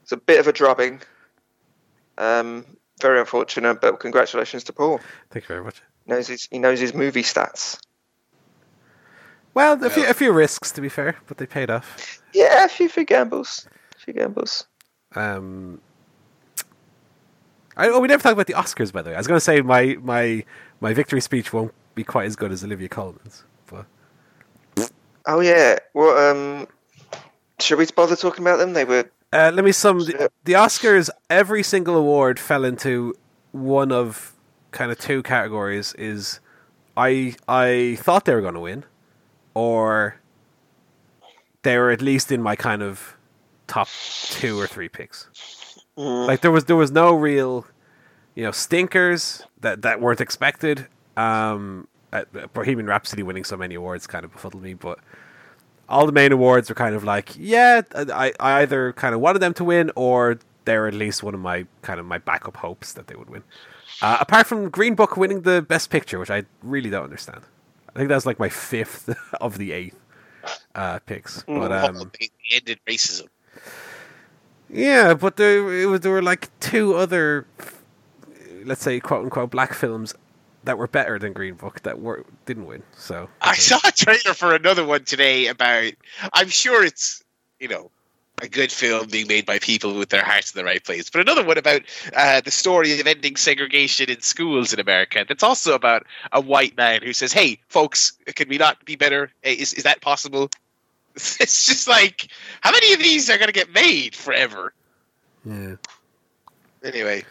It's 0.04 0.12
a 0.12 0.18
bit 0.18 0.40
of 0.40 0.48
a 0.48 0.54
drubbing. 0.54 1.02
Um, 2.18 2.66
very 3.02 3.20
unfortunate, 3.20 3.82
but 3.82 4.00
congratulations 4.00 4.66
to 4.66 4.74
Paul. 4.74 5.00
Thank 5.32 5.46
you 5.46 5.56
very 5.56 5.64
much. 5.64 5.82
Knows 6.06 6.28
his, 6.28 6.48
he 6.52 6.60
knows 6.60 6.80
his 6.80 6.94
movie 6.94 7.24
stats. 7.24 7.80
Well, 9.54 9.84
a 9.84 9.90
few, 9.90 10.06
a 10.06 10.14
few 10.14 10.32
risks, 10.32 10.72
to 10.74 10.82
be 10.82 10.90
fair, 10.90 11.18
but 11.28 11.38
they 11.38 11.46
paid 11.46 11.70
off. 11.70 12.22
Yeah, 12.34 12.66
a 12.66 12.68
few, 12.70 12.88
few 12.88 13.04
gambles. 13.04 13.68
A 13.96 14.00
few 14.00 14.14
gambles. 14.14 14.68
Um, 15.16 15.82
I, 17.76 17.90
oh, 17.90 18.00
we 18.00 18.08
never 18.08 18.22
talked 18.22 18.34
about 18.34 18.48
the 18.48 18.54
Oscars, 18.54 18.94
by 18.94 19.02
the 19.02 19.10
way. 19.10 19.16
I 19.16 19.20
was 19.20 19.28
going 19.28 19.38
to 19.38 19.44
say 19.44 19.62
my 19.62 19.98
my 20.02 20.46
my 20.80 20.94
victory 20.94 21.22
speech 21.22 21.52
won't 21.52 21.74
be 21.96 22.04
quite 22.04 22.26
as 22.26 22.36
good 22.36 22.52
as 22.52 22.64
Olivia 22.64 22.90
Colman's, 22.90 23.44
but 23.68 23.86
Oh 25.26 25.42
yeah. 25.42 25.78
Well, 25.94 26.18
um, 26.18 26.68
should 27.60 27.78
we 27.78 27.86
bother 27.96 28.16
talking 28.16 28.44
about 28.44 28.58
them? 28.58 28.74
They 28.74 28.86
were. 28.86 29.10
Uh, 29.32 29.52
let 29.54 29.64
me 29.64 29.72
sum 29.72 30.00
the, 30.00 30.32
the 30.44 30.54
Oscars. 30.54 31.10
Every 31.30 31.62
single 31.62 31.96
award 31.96 32.40
fell 32.40 32.66
into 32.66 33.14
one 33.52 33.92
of 33.92 34.34
kind 34.72 34.92
of 34.92 34.98
two 34.98 35.22
categories: 35.22 35.94
is 35.94 36.40
I 36.98 37.36
I 37.48 37.98
thought 38.00 38.26
they 38.26 38.34
were 38.34 38.42
going 38.42 38.56
to 38.56 38.60
win, 38.60 38.86
or 39.60 40.16
they 41.64 41.78
were 41.78 41.92
at 41.92 42.02
least 42.02 42.32
in 42.32 42.42
my 42.42 42.56
kind 42.56 42.82
of 42.82 43.18
top 43.68 43.90
two 44.40 44.60
or 44.60 44.68
three 44.68 44.88
picks. 44.90 45.28
Mm, 45.98 46.28
Like 46.28 46.42
there 46.42 46.52
was 46.52 46.66
there 46.66 46.76
was 46.78 46.92
no 46.92 47.14
real, 47.14 47.66
you 48.36 48.44
know, 48.44 48.52
stinkers 48.52 49.44
that 49.60 49.82
that 49.82 50.00
weren't 50.00 50.22
expected. 50.22 50.88
Um, 51.18 51.88
Bohemian 52.54 52.88
Rhapsody 52.88 53.22
winning 53.24 53.44
so 53.44 53.58
many 53.58 53.76
awards 53.76 54.08
kind 54.08 54.24
of 54.26 54.32
befuddled 54.32 54.64
me, 54.64 54.74
but 54.74 55.00
all 55.90 56.06
the 56.06 56.12
main 56.12 56.32
awards 56.32 56.70
were 56.70 56.76
kind 56.76 56.96
of 56.96 57.04
like, 57.04 57.36
yeah, 57.38 57.82
I, 57.94 58.32
I 58.40 58.62
either 58.62 58.94
kind 58.94 59.14
of 59.14 59.22
wanted 59.22 59.40
them 59.40 59.54
to 59.56 59.64
win 59.64 59.92
or 59.96 60.40
they're 60.66 60.88
at 60.88 60.94
least 60.94 61.22
one 61.24 61.34
of 61.34 61.40
my 61.42 61.66
kind 61.82 62.00
of 62.00 62.06
my 62.06 62.18
backup 62.20 62.58
hopes 62.58 62.94
that 62.94 63.08
they 63.08 63.16
would 63.16 63.30
win. 63.30 63.44
Uh, 64.02 64.18
apart 64.22 64.48
from 64.48 64.70
Green 64.70 64.96
Book 64.96 65.18
winning 65.18 65.42
the 65.42 65.62
Best 65.62 65.90
Picture, 65.90 66.18
which 66.20 66.32
I 66.32 66.46
really 66.64 66.90
don't 66.90 67.04
understand. 67.04 67.42
I 67.96 67.98
think 68.00 68.10
that's 68.10 68.26
like 68.26 68.40
my 68.40 68.50
fifth 68.50 69.14
of 69.42 69.58
the 69.58 69.72
eighth 69.72 70.00
uh, 70.76 71.00
picks. 71.00 71.44
But 71.44 71.72
um, 71.72 72.12
they 72.20 72.30
ended 72.52 72.80
racism. 72.88 73.28
yeah, 74.70 75.14
but 75.14 75.38
there 75.38 75.82
it 75.82 75.86
was 75.86 76.02
there 76.02 76.12
were 76.12 76.22
like 76.22 76.50
two 76.60 76.96
other, 76.96 77.48
let's 78.66 78.82
say 78.82 79.00
quote 79.00 79.24
unquote 79.24 79.52
black 79.52 79.74
films 79.74 80.14
that 80.64 80.78
were 80.78 80.88
better 80.88 81.18
than 81.18 81.34
Green 81.34 81.56
Book 81.56 81.82
that 81.84 82.00
were 82.00 82.26
didn't 82.46 82.66
win. 82.66 82.84
So 82.96 83.30
I 83.42 83.56
saw 83.56 83.80
a 83.88 83.92
trailer 83.92 84.34
for 84.34 84.54
another 84.54 84.86
one 84.86 85.04
today 85.04 85.48
about. 85.48 85.92
I'm 86.34 86.50
sure 86.50 86.84
it's 86.84 87.24
you 87.60 87.68
know 87.68 87.92
a 88.42 88.48
good 88.48 88.72
film 88.72 89.08
being 89.08 89.28
made 89.28 89.46
by 89.46 89.60
people 89.60 89.94
with 89.96 90.10
their 90.10 90.24
hearts 90.24 90.54
in 90.54 90.58
the 90.60 90.64
right 90.66 90.84
place, 90.84 91.10
but 91.10 91.22
another 91.22 91.44
one 91.44 91.58
about 91.58 91.82
uh, 92.16 92.42
the 92.42 92.52
story 92.52 93.00
of 93.00 93.06
ending 93.08 93.36
segregation 93.36 94.10
in 94.10 94.22
schools 94.22 94.74
in 94.74 94.80
America. 94.80 95.26
That's 95.28 95.44
also 95.44 95.74
about 95.76 96.06
a 96.32 96.42
white 96.42 96.76
man 96.78 97.02
who 97.02 97.14
says, 97.14 97.32
"Hey, 97.34 97.60
folks, 97.68 98.14
can 98.36 98.50
we 98.50 98.58
not 98.58 98.84
be 98.86 98.96
better? 98.96 99.32
Eh, 99.44 99.56
Is 99.60 99.74
is 99.74 99.84
that 99.84 100.02
possible?" 100.02 100.50
It's 101.16 101.66
just 101.66 101.88
like 101.88 102.28
how 102.62 102.72
many 102.72 102.94
of 102.94 103.00
these 103.00 103.30
are 103.30 103.38
going 103.38 103.48
to 103.48 103.54
get 103.54 103.74
made 103.74 104.16
forever? 104.16 104.74
yeah, 105.46 105.76
Anyway, 106.84 107.26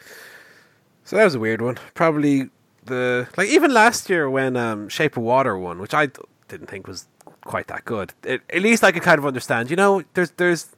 so 1.05 1.16
that 1.16 1.24
was 1.24 1.35
a 1.35 1.39
weird 1.40 1.62
one. 1.62 1.78
Probably 1.94 2.51
the 2.85 3.28
like 3.36 3.48
even 3.48 3.72
last 3.72 4.10
year 4.10 4.28
when 4.28 4.56
um, 4.56 4.89
Shape 4.89 5.16
of 5.16 5.22
Water 5.22 5.56
won, 5.59 5.78
which 5.78 5.94
I 5.94 6.09
didn't 6.48 6.66
think 6.68 6.86
was 6.86 7.06
quite 7.49 7.66
that 7.66 7.85
good. 7.85 8.15
It, 8.23 8.43
at 8.51 8.62
least 8.62 8.85
I 8.85 8.93
could 8.93 9.03
kind 9.03 9.19
of 9.19 9.27
understand. 9.27 9.70
You 9.70 9.77
know, 9.77 10.05
there's 10.15 10.31
there's 10.37 10.69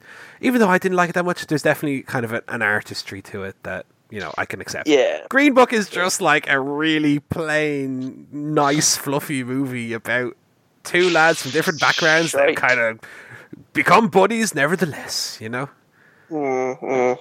even 0.41 0.61
though 0.61 0.69
I 0.71 0.79
didn't 0.79 0.97
like 0.97 1.11
it 1.11 1.15
that 1.15 1.25
much, 1.27 1.47
there's 1.47 1.63
definitely 1.63 2.03
kind 2.03 2.25
of 2.25 2.33
a, 2.33 2.43
an 2.49 2.63
artistry 2.63 3.21
to 3.23 3.43
it 3.45 3.57
that 3.65 3.85
you 4.11 4.21
know 4.21 4.33
I 4.39 4.47
can 4.47 4.61
accept. 4.63 4.89
yeah. 4.89 5.27
Green 5.29 5.53
Book 5.53 5.73
is 5.75 5.91
just 5.91 6.21
like 6.23 6.49
a 6.49 6.59
really 6.59 7.19
plain, 7.21 8.27
nice, 8.33 8.97
fluffy 8.97 9.45
movie 9.45 9.93
about 9.93 10.37
two 10.85 11.11
lads 11.11 11.43
from 11.43 11.51
different 11.51 11.79
backgrounds 11.79 12.33
that 12.33 12.57
kind 12.57 12.81
of 12.81 13.01
become 13.75 14.09
buddies, 14.09 14.55
nevertheless. 14.55 15.39
You 15.41 15.51
know, 15.51 15.69
Mm, 16.31 16.81
mm. 16.81 17.19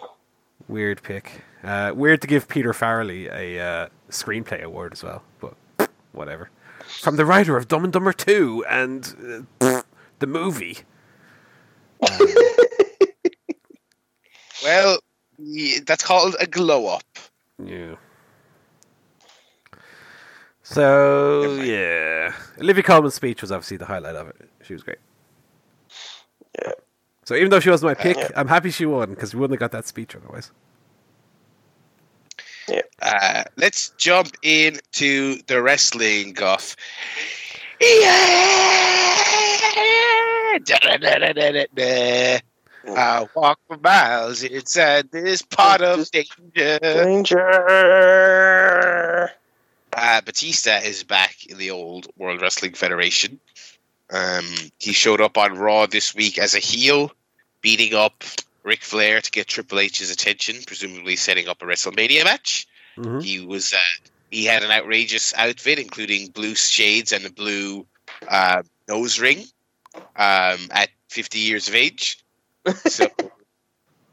weird 0.67 1.01
pick. 1.03 1.41
Uh, 1.63 1.91
weird 1.93 2.21
to 2.21 2.27
give 2.27 2.47
Peter 2.47 2.71
Farrelly 2.71 3.29
a 3.33 3.59
uh, 3.59 3.87
screenplay 4.09 4.61
award 4.63 4.93
as 4.93 5.03
well, 5.03 5.23
but 5.41 5.55
whatever. 6.13 6.49
From 7.01 7.15
the 7.15 7.25
writer 7.25 7.55
of 7.55 7.67
Dumb 7.67 7.83
and 7.83 7.93
Dumber 7.93 8.13
Two 8.13 8.65
and 8.69 9.45
uh, 9.61 9.81
the 10.19 10.27
movie. 10.27 10.79
well, 14.63 14.99
yeah, 15.37 15.79
that's 15.85 16.03
called 16.03 16.35
a 16.39 16.47
glow 16.47 16.87
up. 16.87 17.03
Yeah. 17.63 17.95
So 20.63 21.53
yeah, 21.63 22.33
Olivia 22.59 22.83
Colman's 22.83 23.15
speech 23.15 23.41
was 23.41 23.51
obviously 23.51 23.77
the 23.77 23.85
highlight 23.85 24.15
of 24.15 24.27
it. 24.27 24.49
She 24.61 24.73
was 24.73 24.83
great. 24.83 24.99
Yeah. 26.61 26.71
So 27.25 27.35
even 27.35 27.49
though 27.49 27.59
she 27.59 27.69
wasn't 27.69 27.91
my 27.91 27.93
pick, 27.95 28.17
yeah. 28.17 28.29
I'm 28.35 28.47
happy 28.47 28.71
she 28.71 28.85
won 28.85 29.09
because 29.11 29.33
we 29.33 29.39
wouldn't 29.39 29.59
have 29.59 29.71
got 29.71 29.77
that 29.77 29.87
speech 29.87 30.15
otherwise. 30.15 30.51
Uh, 33.01 33.43
let's 33.57 33.89
jump 33.97 34.35
into 34.41 35.41
the 35.47 35.61
wrestling 35.61 36.33
guff. 36.33 36.75
Yeah! 37.79 39.19
Da-da-da-da-da-da. 40.63 42.39
I 42.87 43.27
walk 43.35 43.59
for 43.67 43.77
miles 43.77 44.43
inside 44.43 45.11
this 45.11 45.41
pot 45.41 45.81
of 45.81 46.09
danger. 46.11 46.79
Danger. 46.79 47.49
Uh, 49.93 50.21
Batista 50.21 50.77
is 50.77 51.03
back 51.03 51.45
in 51.47 51.57
the 51.57 51.71
old 51.71 52.07
World 52.17 52.41
Wrestling 52.41 52.73
Federation. 52.73 53.39
Um, 54.11 54.45
he 54.79 54.93
showed 54.93 55.21
up 55.21 55.37
on 55.37 55.57
Raw 55.57 55.85
this 55.85 56.15
week 56.15 56.39
as 56.39 56.55
a 56.55 56.59
heel, 56.59 57.11
beating 57.61 57.93
up 57.93 58.23
Ric 58.69 58.83
Flair 58.83 59.19
to 59.19 59.31
get 59.31 59.47
Triple 59.47 59.79
H's 59.79 60.11
attention, 60.11 60.57
presumably 60.65 61.15
setting 61.15 61.47
up 61.47 61.61
a 61.61 61.65
WrestleMania 61.65 62.23
match. 62.23 62.67
Mhm. 62.97 63.23
He 63.23 63.45
was 63.45 63.73
uh, 63.73 63.77
he 64.31 64.45
had 64.45 64.61
an 64.63 64.71
outrageous 64.71 65.33
outfit, 65.35 65.79
including 65.79 66.29
blue 66.29 66.53
shades 66.55 67.11
and 67.11 67.25
a 67.25 67.31
blue 67.31 67.85
uh, 68.27 68.61
nose 68.87 69.19
ring 69.19 69.39
um, 70.15 70.59
at 70.71 70.89
50 71.09 71.39
years 71.39 71.67
of 71.67 71.75
age. 71.75 72.23
So 72.87 73.07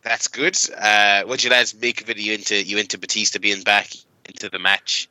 that's 0.03 0.29
good. 0.29 0.57
Uh, 0.79 1.25
what 1.25 1.43
you 1.45 1.51
lads 1.51 1.75
make 1.75 2.01
of 2.01 2.09
it? 2.11 2.17
You 2.19 2.33
into 2.35 2.63
you 2.63 2.79
into 2.79 2.97
Batista 2.99 3.39
being 3.39 3.63
back 3.63 3.89
into 4.25 4.49
the 4.49 4.59
match? 4.59 5.09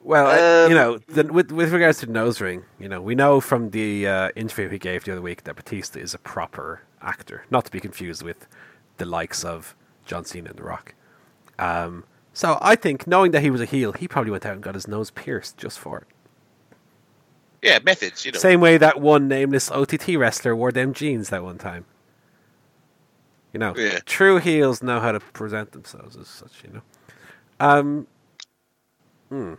Well, 0.00 0.26
I- 0.28 0.68
you 0.70 0.76
Um, 0.78 0.82
know, 0.82 0.98
the, 1.08 1.32
with 1.32 1.50
with 1.52 1.72
regards 1.72 1.98
to 2.00 2.06
nose 2.06 2.40
ring, 2.40 2.64
you 2.80 2.88
know, 2.88 3.02
we 3.02 3.14
know 3.14 3.40
from 3.40 3.70
the 3.70 4.06
uh, 4.06 4.28
interview 4.36 4.68
he 4.68 4.78
gave 4.78 5.04
the 5.04 5.12
other 5.12 5.20
week 5.22 5.44
that 5.44 5.56
Batista 5.56 5.98
is 6.00 6.14
a 6.14 6.18
proper 6.18 6.82
actor, 7.02 7.44
not 7.50 7.64
to 7.66 7.70
be 7.70 7.80
confused 7.80 8.22
with 8.22 8.46
the 8.98 9.04
likes 9.04 9.44
of 9.44 9.74
John 10.06 10.24
Cena 10.24 10.50
and 10.50 10.58
The 10.58 10.62
Rock. 10.64 10.94
Um, 11.58 12.04
so 12.32 12.58
I 12.60 12.76
think, 12.76 13.06
knowing 13.06 13.32
that 13.32 13.42
he 13.42 13.50
was 13.50 13.60
a 13.60 13.64
heel, 13.66 13.92
he 13.92 14.08
probably 14.08 14.30
went 14.30 14.46
out 14.46 14.54
and 14.54 14.62
got 14.62 14.74
his 14.74 14.88
nose 14.88 15.10
pierced 15.10 15.56
just 15.58 15.78
for 15.78 15.98
it. 15.98 16.06
Yeah, 17.62 17.78
methods. 17.84 18.24
You 18.24 18.32
know. 18.32 18.38
Same 18.38 18.60
way 18.60 18.76
that 18.78 19.00
one 19.00 19.28
nameless 19.28 19.70
OTT 19.70 20.16
wrestler 20.16 20.56
wore 20.56 20.72
them 20.72 20.92
jeans 20.92 21.28
that 21.28 21.44
one 21.44 21.58
time. 21.58 21.84
You 23.52 23.60
know, 23.60 23.74
Yeah. 23.76 24.00
true 24.06 24.38
heels 24.38 24.82
know 24.82 24.98
how 24.98 25.12
to 25.12 25.20
present 25.20 25.72
themselves 25.72 26.16
as 26.16 26.26
such. 26.26 26.64
You 26.64 26.72
know, 26.74 26.82
um, 27.60 28.06
hmm. 29.28 29.54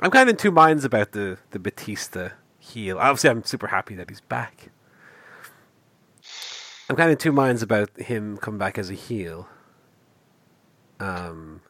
I'm 0.00 0.10
kind 0.10 0.28
of 0.28 0.32
in 0.32 0.36
two 0.36 0.50
minds 0.50 0.84
about 0.84 1.12
the 1.12 1.38
the 1.50 1.58
Batista 1.58 2.30
heel. 2.58 2.98
Obviously, 2.98 3.30
I'm 3.30 3.44
super 3.44 3.68
happy 3.68 3.94
that 3.96 4.08
he's 4.10 4.22
back. 4.22 4.70
I'm 6.88 6.96
kind 6.96 7.10
of 7.10 7.18
two 7.18 7.32
minds 7.32 7.62
about 7.62 7.90
him 7.98 8.36
coming 8.36 8.58
back 8.58 8.78
as 8.78 8.90
a 8.90 8.94
heel. 8.94 9.48
Um, 11.00 11.62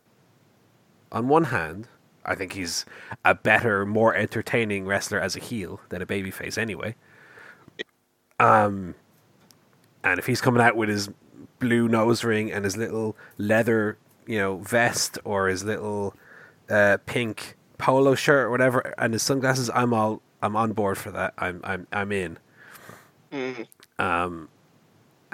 on 1.12 1.28
one 1.28 1.44
hand, 1.44 1.88
I 2.24 2.34
think 2.34 2.54
he's 2.54 2.84
a 3.24 3.34
better, 3.34 3.86
more 3.86 4.14
entertaining 4.14 4.86
wrestler 4.86 5.20
as 5.20 5.36
a 5.36 5.40
heel 5.40 5.80
than 5.90 6.02
a 6.02 6.06
babyface 6.06 6.58
anyway. 6.58 6.96
Um, 8.40 8.94
and 10.02 10.18
if 10.18 10.26
he's 10.26 10.40
coming 10.40 10.62
out 10.62 10.76
with 10.76 10.88
his 10.88 11.10
blue 11.60 11.88
nose 11.88 12.24
ring 12.24 12.50
and 12.50 12.64
his 12.64 12.76
little 12.76 13.16
leather, 13.38 13.98
you 14.26 14.38
know, 14.38 14.56
vest 14.58 15.18
or 15.24 15.48
his 15.48 15.62
little 15.64 16.14
uh, 16.68 16.98
pink 17.06 17.56
polo 17.78 18.14
shirt 18.14 18.46
or 18.46 18.50
whatever, 18.50 18.94
and 18.98 19.12
his 19.12 19.22
sunglasses, 19.22 19.70
I'm 19.72 19.94
all 19.94 20.22
I'm 20.42 20.56
on 20.56 20.72
board 20.72 20.98
for 20.98 21.10
that. 21.12 21.34
I'm 21.38 21.60
I'm 21.62 21.86
I'm 21.92 22.10
in. 22.10 22.38
Mm. 23.32 23.66
Um, 23.98 24.48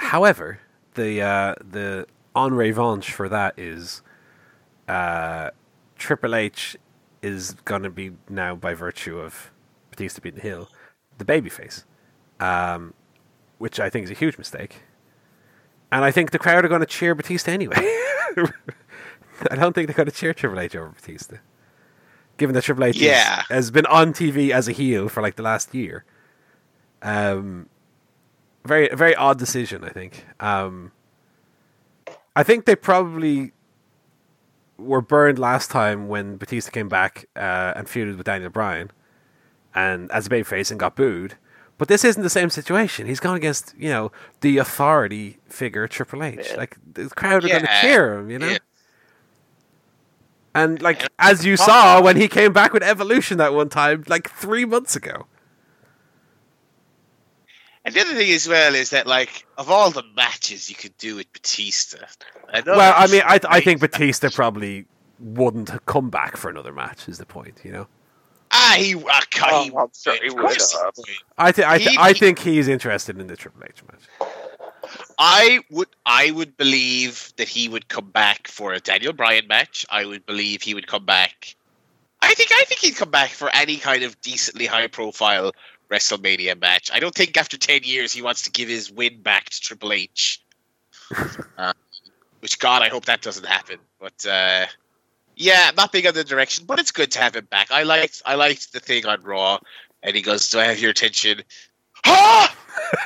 however, 0.00 0.60
the 0.94 1.22
uh, 1.22 1.54
the 1.60 2.06
en 2.36 2.54
revanche 2.54 3.10
for 3.12 3.28
that 3.28 3.58
is 3.58 4.02
uh, 4.88 5.50
Triple 5.96 6.34
H 6.34 6.76
is 7.22 7.52
going 7.64 7.82
to 7.82 7.90
be 7.90 8.12
now 8.28 8.54
by 8.54 8.74
virtue 8.74 9.18
of 9.18 9.50
Batista 9.90 10.20
beating 10.22 10.40
the 10.40 10.48
heel, 10.48 10.68
the 11.18 11.24
babyface, 11.24 11.84
um, 12.40 12.94
which 13.58 13.78
I 13.78 13.90
think 13.90 14.04
is 14.04 14.10
a 14.10 14.14
huge 14.14 14.38
mistake. 14.38 14.82
And 15.92 16.04
I 16.04 16.10
think 16.10 16.30
the 16.30 16.38
crowd 16.38 16.64
are 16.64 16.68
going 16.68 16.80
to 16.80 16.86
cheer 16.86 17.14
Batista 17.14 17.50
anyway. 17.52 17.74
I 19.50 19.56
don't 19.56 19.72
think 19.74 19.86
they're 19.88 19.96
going 19.96 20.06
to 20.06 20.12
cheer 20.14 20.32
Triple 20.34 20.60
H 20.60 20.76
over 20.76 20.90
Batista, 20.90 21.36
given 22.36 22.54
that 22.54 22.62
Triple 22.62 22.84
H 22.84 22.96
is- 22.96 23.02
has 23.48 23.70
been 23.70 23.86
on 23.86 24.12
TV 24.12 24.50
as 24.50 24.68
a 24.68 24.72
heel 24.72 25.08
for 25.08 25.20
like 25.22 25.36
the 25.36 25.42
last 25.42 25.74
year. 25.74 26.04
Um, 27.02 27.69
very 28.64 28.88
very 28.94 29.14
odd 29.14 29.38
decision, 29.38 29.84
I 29.84 29.90
think. 29.90 30.24
Um, 30.38 30.92
I 32.36 32.42
think 32.42 32.64
they 32.64 32.76
probably 32.76 33.52
were 34.78 35.00
burned 35.00 35.38
last 35.38 35.70
time 35.70 36.08
when 36.08 36.36
Batista 36.36 36.70
came 36.70 36.88
back 36.88 37.26
uh, 37.36 37.74
and 37.76 37.86
feuded 37.86 38.16
with 38.16 38.26
Daniel 38.26 38.50
Bryan, 38.50 38.90
and 39.74 40.10
as 40.10 40.26
a 40.26 40.30
babyface 40.30 40.70
and 40.70 40.80
got 40.80 40.96
booed. 40.96 41.36
But 41.78 41.88
this 41.88 42.04
isn't 42.04 42.22
the 42.22 42.30
same 42.30 42.50
situation. 42.50 43.06
He's 43.06 43.20
gone 43.20 43.36
against 43.36 43.74
you 43.78 43.88
know 43.88 44.12
the 44.40 44.58
authority 44.58 45.38
figure 45.46 45.86
Triple 45.88 46.22
H. 46.22 46.54
Like 46.56 46.76
the 46.92 47.08
crowd 47.08 47.44
are 47.44 47.48
going 47.48 47.62
to 47.62 47.80
cheer 47.80 48.18
him, 48.18 48.30
you 48.30 48.38
know. 48.38 48.48
Yeah. 48.48 48.58
And 50.54 50.82
like 50.82 51.08
as 51.18 51.44
you 51.44 51.56
saw 51.56 52.02
when 52.02 52.16
he 52.16 52.28
came 52.28 52.52
back 52.52 52.72
with 52.72 52.82
Evolution 52.82 53.38
that 53.38 53.54
one 53.54 53.68
time, 53.68 54.04
like 54.08 54.30
three 54.30 54.64
months 54.64 54.96
ago. 54.96 55.26
And 57.84 57.94
the 57.94 58.00
other 58.02 58.14
thing 58.14 58.30
as 58.32 58.46
well 58.46 58.74
is 58.74 58.90
that, 58.90 59.06
like, 59.06 59.46
of 59.56 59.70
all 59.70 59.90
the 59.90 60.02
matches 60.14 60.68
you 60.68 60.76
could 60.76 60.96
do 60.98 61.16
with 61.16 61.32
Batista, 61.32 61.98
another 62.48 62.72
Well, 62.76 62.94
I 62.96 63.06
mean, 63.06 63.22
I 63.24 63.40
I 63.48 63.60
think 63.60 63.82
H- 63.82 63.90
Batista 63.90 64.28
probably 64.30 64.86
wouldn't 65.18 65.70
have 65.70 65.86
come 65.86 66.10
back 66.10 66.36
for 66.36 66.50
another 66.50 66.72
match. 66.72 67.08
Is 67.08 67.18
the 67.18 67.26
point, 67.26 67.60
you 67.64 67.72
know? 67.72 67.86
Ah, 68.52 68.74
he, 68.76 68.94
ah, 68.96 69.22
God, 69.30 69.64
he 69.64 69.70
Oh, 69.70 69.78
I'm 69.78 69.88
sure 69.98 70.14
he 70.22 70.28
would 70.30 70.40
course 70.40 70.72
have. 70.78 70.92
I 71.38 71.52
think 71.52 71.68
I, 71.68 71.78
th- 71.78 71.90
He- 71.90 71.96
I 71.98 72.12
think 72.12 72.38
he's 72.40 72.68
interested 72.68 73.18
in 73.18 73.28
the 73.28 73.36
Triple 73.36 73.62
H 73.64 73.82
match. 73.90 74.28
I 75.18 75.60
would 75.70 75.88
I 76.04 76.30
would 76.32 76.56
believe 76.56 77.32
that 77.36 77.48
he 77.48 77.68
would 77.68 77.88
come 77.88 78.10
back 78.10 78.48
for 78.48 78.72
a 78.72 78.80
Daniel 78.80 79.12
Bryan 79.12 79.46
match. 79.46 79.86
I 79.90 80.04
would 80.04 80.26
believe 80.26 80.62
he 80.62 80.74
would 80.74 80.86
come 80.86 81.04
back. 81.04 81.54
I 82.22 82.34
think 82.34 82.50
I 82.52 82.64
think 82.64 82.80
he'd 82.80 82.96
come 82.96 83.10
back 83.10 83.30
for 83.30 83.50
any 83.54 83.76
kind 83.76 84.02
of 84.02 84.20
decently 84.20 84.66
high 84.66 84.88
profile 84.88 85.52
WrestleMania 85.90 86.60
match. 86.60 86.90
I 86.92 87.00
don't 87.00 87.14
think 87.14 87.36
after 87.36 87.58
ten 87.58 87.80
years 87.82 88.12
he 88.12 88.22
wants 88.22 88.42
to 88.42 88.50
give 88.50 88.68
his 88.68 88.90
win 88.90 89.22
back 89.22 89.50
to 89.50 89.60
Triple 89.60 89.92
H. 89.92 90.42
uh, 91.58 91.72
which 92.40 92.58
God, 92.58 92.82
I 92.82 92.88
hope 92.88 93.06
that 93.06 93.22
doesn't 93.22 93.46
happen. 93.46 93.78
But 94.00 94.24
uh, 94.26 94.66
yeah, 95.36 95.70
not 95.76 95.92
big 95.92 96.06
on 96.06 96.14
the 96.14 96.24
direction, 96.24 96.64
but 96.66 96.78
it's 96.78 96.92
good 96.92 97.10
to 97.12 97.18
have 97.18 97.34
him 97.34 97.46
back. 97.46 97.70
I 97.70 97.82
liked 97.82 98.22
I 98.24 98.34
liked 98.34 98.72
the 98.72 98.80
thing 98.80 99.06
on 99.06 99.22
Raw, 99.22 99.58
and 100.02 100.14
he 100.14 100.22
goes, 100.22 100.48
"Do 100.50 100.60
I 100.60 100.64
have 100.64 100.78
your 100.78 100.90
attention?" 100.90 101.42
Ah! 102.04 102.56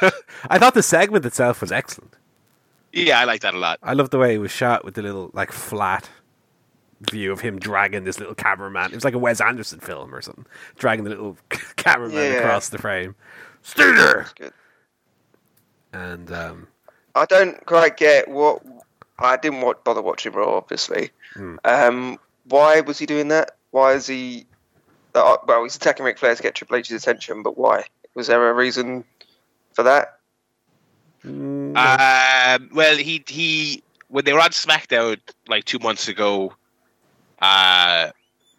I 0.50 0.58
thought 0.58 0.74
the 0.74 0.82
segment 0.82 1.24
itself 1.24 1.60
was 1.60 1.72
excellent. 1.72 2.14
Yeah, 2.92 3.18
I 3.18 3.24
like 3.24 3.40
that 3.40 3.54
a 3.54 3.58
lot. 3.58 3.78
I 3.82 3.92
love 3.92 4.10
the 4.10 4.18
way 4.18 4.34
it 4.34 4.38
was 4.38 4.52
shot 4.52 4.84
with 4.84 4.94
the 4.94 5.02
little 5.02 5.30
like 5.32 5.50
flat 5.50 6.10
view 7.10 7.32
of 7.32 7.40
him 7.40 7.58
dragging 7.58 8.04
this 8.04 8.18
little 8.18 8.34
cameraman. 8.34 8.90
It 8.92 8.94
was 8.94 9.04
like 9.04 9.14
a 9.14 9.18
Wes 9.18 9.40
Anderson 9.40 9.80
film 9.80 10.14
or 10.14 10.20
something, 10.22 10.46
dragging 10.78 11.04
the 11.04 11.10
little 11.10 11.36
cameraman 11.76 12.16
Yeah. 12.32 12.38
across 12.38 12.68
the 12.68 12.78
frame. 12.78 13.14
Stay 13.62 13.90
there. 13.92 14.26
Good. 14.36 14.52
And 15.92 16.30
um, 16.32 16.66
I 17.14 17.24
don't 17.26 17.64
quite 17.66 17.96
get 17.96 18.28
what. 18.28 18.62
I 19.18 19.36
didn't 19.36 19.60
wa- 19.60 19.74
bother 19.84 20.02
watching 20.02 20.32
Raw, 20.32 20.56
obviously. 20.56 21.10
Hmm. 21.34 21.56
Um, 21.64 22.18
why 22.48 22.80
was 22.80 22.98
he 22.98 23.06
doing 23.06 23.28
that? 23.28 23.52
Why 23.70 23.92
is 23.94 24.06
he? 24.06 24.46
Uh, 25.14 25.36
well, 25.46 25.62
he's 25.62 25.76
attacking 25.76 26.04
Ric 26.04 26.18
Flair 26.18 26.34
to 26.34 26.42
get 26.42 26.56
Triple 26.56 26.76
H's 26.76 26.90
attention, 26.90 27.42
but 27.44 27.56
why? 27.56 27.84
Was 28.14 28.26
there 28.26 28.50
a 28.50 28.52
reason 28.52 29.04
for 29.72 29.84
that? 29.84 30.18
mm, 31.24 31.76
Um, 31.76 32.70
well, 32.74 32.96
he 32.96 33.22
he 33.28 33.82
when 34.08 34.24
they 34.24 34.32
were 34.32 34.40
on 34.40 34.50
SmackDown 34.50 35.18
like 35.48 35.64
two 35.64 35.78
months 35.78 36.08
ago, 36.08 36.52
uh, 37.44 38.10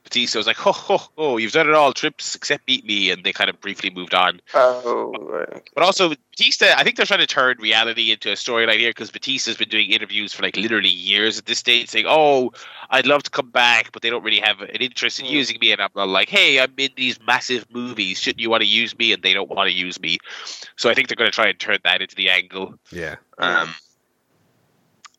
Batista 0.04 0.38
was 0.38 0.46
like, 0.48 0.66
"Oh, 0.66 0.86
oh, 0.90 1.08
oh, 1.18 1.38
you've 1.38 1.52
done 1.52 1.68
it 1.68 1.74
all, 1.74 1.92
trips 1.92 2.36
except 2.36 2.66
beat 2.68 2.86
me," 2.86 3.10
and 3.10 3.24
they 3.24 3.34
kind 3.34 3.50
of 3.50 3.60
briefly 3.60 3.90
moved 3.90 4.14
on. 4.14 4.40
Oh, 4.54 5.12
right. 5.20 5.68
But 5.74 5.84
also, 5.84 6.10
Batista, 6.10 6.74
I 6.78 6.84
think 6.84 6.96
they're 6.96 7.08
trying 7.08 7.22
to 7.22 7.28
turn 7.28 7.58
reality 7.60 8.12
into 8.12 8.30
a 8.30 8.36
storyline 8.36 8.78
here 8.78 8.92
because 8.92 9.10
Batista's 9.10 9.58
been 9.58 9.70
doing 9.70 9.90
interviews 9.92 10.32
for 10.32 10.44
like 10.44 10.58
literally 10.58 10.90
years 10.90 11.40
at 11.40 11.48
this 11.48 11.58
stage, 11.58 11.90
saying, 11.90 12.06
"Oh, 12.08 12.52
I'd 12.92 13.08
love 13.08 13.24
to 13.24 13.32
come 13.32 13.50
back, 13.50 13.92
but 13.92 14.04
they 14.04 14.12
don't 14.12 14.24
really 14.24 14.40
have 14.42 14.62
an 14.62 14.70
interest 14.80 15.20
in 15.20 15.26
Mm. 15.26 15.32
using 15.32 15.58
me." 15.60 15.72
And 15.72 15.82
I'm 15.82 15.90
like, 16.12 16.30
"Hey, 16.30 16.60
I'm 16.60 16.74
in 16.78 16.92
these 16.96 17.20
massive 17.26 17.66
movies. 17.74 18.20
Shouldn't 18.22 18.42
you 18.42 18.52
want 18.52 18.62
to 18.62 18.68
use 18.68 18.96
me?" 18.98 19.12
And 19.12 19.24
they 19.24 19.34
don't 19.34 19.50
want 19.50 19.68
to 19.70 19.74
use 19.76 20.00
me. 20.00 20.20
So 20.76 20.90
I 20.90 20.94
think 20.94 21.08
they're 21.08 21.16
going 21.16 21.32
to 21.32 21.36
try 21.36 21.48
and 21.48 21.60
turn 21.60 21.80
that 21.84 22.02
into 22.02 22.16
the 22.16 22.30
angle. 22.30 22.76
yeah. 22.92 23.16
Um, 23.40 23.74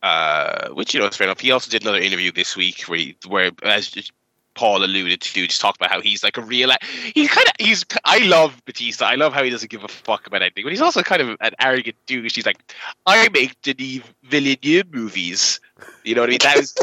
uh, 0.06 0.68
which 0.68 0.94
you 0.94 1.00
know 1.00 1.06
is 1.06 1.16
fair 1.16 1.26
enough. 1.26 1.40
He 1.40 1.50
also 1.50 1.68
did 1.68 1.82
another 1.82 1.98
interview 1.98 2.30
this 2.30 2.56
week 2.56 2.82
where, 2.82 2.98
he, 2.98 3.16
where 3.26 3.50
as 3.64 3.92
Paul 4.54 4.84
alluded 4.84 5.20
to, 5.20 5.46
just 5.46 5.60
talked 5.60 5.78
about 5.78 5.90
how 5.90 6.00
he's 6.00 6.22
like 6.22 6.36
a 6.36 6.42
real. 6.42 6.70
He's 7.12 7.28
kind 7.28 7.46
of 7.48 7.54
he's. 7.58 7.84
I 8.04 8.18
love 8.18 8.62
Batista. 8.64 9.06
I 9.06 9.16
love 9.16 9.32
how 9.32 9.42
he 9.42 9.50
doesn't 9.50 9.70
give 9.70 9.82
a 9.82 9.88
fuck 9.88 10.28
about 10.28 10.42
anything, 10.42 10.64
but 10.64 10.70
he's 10.70 10.80
also 10.80 11.02
kind 11.02 11.22
of 11.22 11.36
an 11.40 11.52
arrogant 11.60 11.96
dude. 12.06 12.30
He's 12.32 12.46
like, 12.46 12.58
I 13.04 13.28
make 13.30 13.60
Denis 13.62 14.02
Villeneuve 14.22 14.94
movies. 14.94 15.60
You 16.04 16.14
know 16.14 16.22
what 16.22 16.30
I 16.30 16.30
mean? 16.30 16.38
That 16.42 16.56
was. 16.56 16.74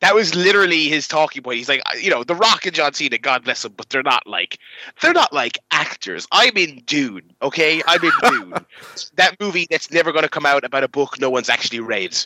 That- 0.00 0.14
was 0.14 0.34
literally 0.34 0.88
his 0.88 1.06
talking 1.08 1.42
point. 1.42 1.58
He's 1.58 1.68
like, 1.68 1.82
you 2.00 2.10
know, 2.10 2.24
The 2.24 2.34
Rock 2.34 2.66
and 2.66 2.74
John 2.74 2.92
Cena, 2.92 3.18
God 3.18 3.44
bless 3.44 3.62
them, 3.62 3.74
but 3.76 3.88
they're 3.88 4.02
not 4.02 4.26
like, 4.26 4.58
they're 5.00 5.12
not 5.12 5.32
like 5.32 5.58
actors. 5.70 6.26
I'm 6.32 6.56
in 6.56 6.82
Dune, 6.86 7.22
okay? 7.42 7.82
I'm 7.86 8.02
in 8.04 8.12
Dune 8.22 8.54
that 9.16 9.38
movie 9.40 9.66
that's 9.70 9.90
never 9.90 10.12
going 10.12 10.24
to 10.24 10.28
come 10.28 10.46
out 10.46 10.64
about 10.64 10.84
a 10.84 10.88
book 10.88 11.20
no 11.20 11.30
one's 11.30 11.48
actually 11.48 11.80
read. 11.80 12.16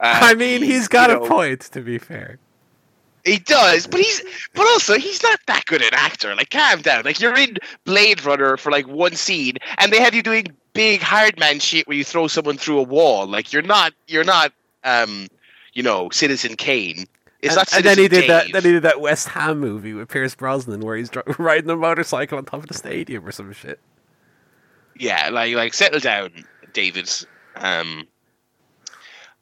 Uh, 0.00 0.18
I 0.22 0.34
mean, 0.34 0.62
he's 0.62 0.88
got 0.88 1.10
a 1.10 1.14
know, 1.14 1.28
point. 1.28 1.60
To 1.72 1.80
be 1.80 1.98
fair, 1.98 2.38
He 3.24 3.38
does, 3.38 3.86
but 3.86 4.00
he's 4.00 4.22
but 4.54 4.66
also 4.66 4.94
he's 4.94 5.22
not 5.22 5.38
that 5.46 5.64
good 5.66 5.82
an 5.82 5.90
actor. 5.92 6.34
Like, 6.34 6.50
calm 6.50 6.82
down. 6.82 7.04
Like, 7.04 7.20
you're 7.20 7.38
in 7.38 7.58
Blade 7.84 8.24
Runner 8.24 8.56
for 8.56 8.72
like 8.72 8.88
one 8.88 9.14
scene, 9.14 9.58
and 9.78 9.92
they 9.92 10.00
have 10.00 10.14
you 10.14 10.22
doing 10.22 10.46
big 10.72 11.00
hard 11.00 11.38
man 11.38 11.60
shit 11.60 11.86
where 11.86 11.96
you 11.96 12.04
throw 12.04 12.26
someone 12.26 12.56
through 12.56 12.78
a 12.80 12.82
wall. 12.82 13.26
Like, 13.26 13.52
you're 13.52 13.62
not 13.62 13.92
you're 14.08 14.24
not 14.24 14.52
um 14.82 15.28
you 15.72 15.82
know 15.82 16.10
Citizen 16.10 16.56
Kane. 16.56 17.04
It's 17.42 17.56
and, 17.56 17.66
and 17.74 17.84
then 17.84 17.98
he 17.98 18.08
did 18.08 18.30
that. 18.30 18.52
Then 18.52 18.62
he 18.62 18.70
did 18.72 18.82
that 18.84 19.00
West 19.00 19.28
Ham 19.28 19.58
movie 19.58 19.92
with 19.94 20.08
Pierce 20.08 20.34
Brosnan, 20.34 20.80
where 20.80 20.96
he's 20.96 21.10
riding 21.38 21.68
a 21.70 21.76
motorcycle 21.76 22.38
on 22.38 22.44
top 22.44 22.60
of 22.62 22.68
the 22.68 22.74
stadium 22.74 23.26
or 23.26 23.32
some 23.32 23.52
shit. 23.52 23.80
yeah, 24.98 25.28
like 25.30 25.54
like 25.54 25.74
settle 25.74 26.00
down, 26.00 26.30
David. 26.72 27.10
Um, 27.56 28.06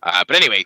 uh, 0.03 0.25
but 0.27 0.37
anyway, 0.37 0.65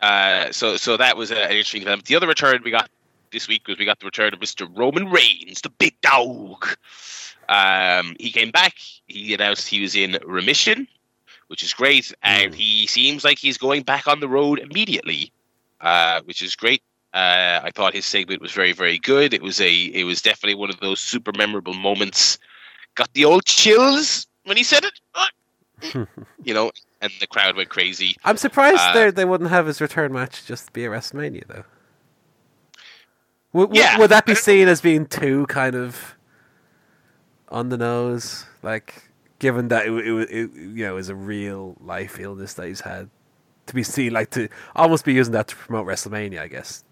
uh, 0.00 0.52
so 0.52 0.76
so 0.76 0.96
that 0.96 1.16
was 1.16 1.30
an 1.30 1.38
interesting 1.38 1.80
development. 1.80 2.06
The 2.06 2.16
other 2.16 2.28
return 2.28 2.60
we 2.64 2.70
got 2.70 2.88
this 3.32 3.48
week 3.48 3.66
was 3.66 3.78
we 3.78 3.84
got 3.84 3.98
the 4.00 4.06
return 4.06 4.32
of 4.32 4.40
Mr. 4.40 4.68
Roman 4.76 5.10
Reigns, 5.10 5.60
the 5.62 5.70
big 5.70 6.00
dog. 6.00 6.66
Um, 7.48 8.14
he 8.20 8.30
came 8.30 8.52
back. 8.52 8.74
He 9.08 9.34
announced 9.34 9.66
he 9.66 9.80
was 9.80 9.96
in 9.96 10.18
remission, 10.24 10.86
which 11.48 11.64
is 11.64 11.72
great, 11.74 12.12
and 12.22 12.52
Mm. 12.52 12.54
he 12.54 12.86
seems 12.86 13.24
like 13.24 13.38
he's 13.38 13.58
going 13.58 13.82
back 13.82 14.06
on 14.06 14.20
the 14.20 14.28
road 14.28 14.60
immediately, 14.60 15.32
uh, 15.80 16.20
which 16.24 16.42
is 16.42 16.54
great. 16.56 16.82
Uh, 17.12 17.60
I 17.64 17.70
thought 17.74 17.92
his 17.94 18.06
segment 18.06 18.40
was 18.40 18.52
very, 18.52 18.72
very 18.72 18.98
good. 18.98 19.34
It 19.34 19.42
was 19.42 19.60
a, 19.60 19.72
it 19.72 20.04
was 20.04 20.22
definitely 20.22 20.54
one 20.54 20.70
of 20.70 20.78
those 20.80 21.00
super 21.00 21.32
memorable 21.36 21.74
moments. 21.74 22.38
Got 22.94 23.12
the 23.14 23.24
old 23.24 23.44
chills 23.46 24.26
when 24.44 24.56
he 24.56 24.62
said 24.62 24.84
it, 24.84 26.08
you 26.44 26.54
know, 26.54 26.70
and 27.00 27.10
the 27.20 27.26
crowd 27.26 27.56
went 27.56 27.68
crazy. 27.68 28.16
I'm 28.24 28.36
surprised 28.36 28.78
Uh, 28.80 28.92
they 28.94 29.10
they 29.10 29.24
wouldn't 29.24 29.50
have 29.50 29.66
his 29.66 29.80
return 29.80 30.12
match 30.12 30.44
just 30.46 30.72
be 30.72 30.84
a 30.84 30.88
WrestleMania 30.88 31.46
though. 31.48 31.64
Would, 33.52 33.70
would- 33.70 33.76
Yeah, 33.76 33.98
would 33.98 34.10
that 34.10 34.26
be 34.26 34.34
seen 34.34 34.68
as 34.68 34.80
being 34.80 35.06
too 35.06 35.46
kind 35.46 35.74
of 35.74 36.14
on 37.48 37.68
the 37.70 37.76
nose? 37.76 38.44
Like, 38.62 39.08
given 39.38 39.68
that 39.68 39.86
it, 39.86 39.92
it, 39.92 40.30
it 40.30 40.50
you 40.54 40.84
know 40.84 40.96
is 40.96 41.08
a 41.08 41.14
real 41.16 41.76
life 41.80 42.20
illness 42.20 42.54
that 42.54 42.66
he's 42.68 42.80
had, 42.82 43.08
to 43.70 43.74
be 43.74 43.82
seen 43.82 44.12
like 44.12 44.30
to 44.30 44.48
almost 44.76 45.04
be 45.04 45.14
using 45.14 45.32
that 45.32 45.48
to 45.48 45.56
promote 45.56 45.86
WrestleMania, 45.86 46.40
I 46.40 46.48
guess. 46.48 46.84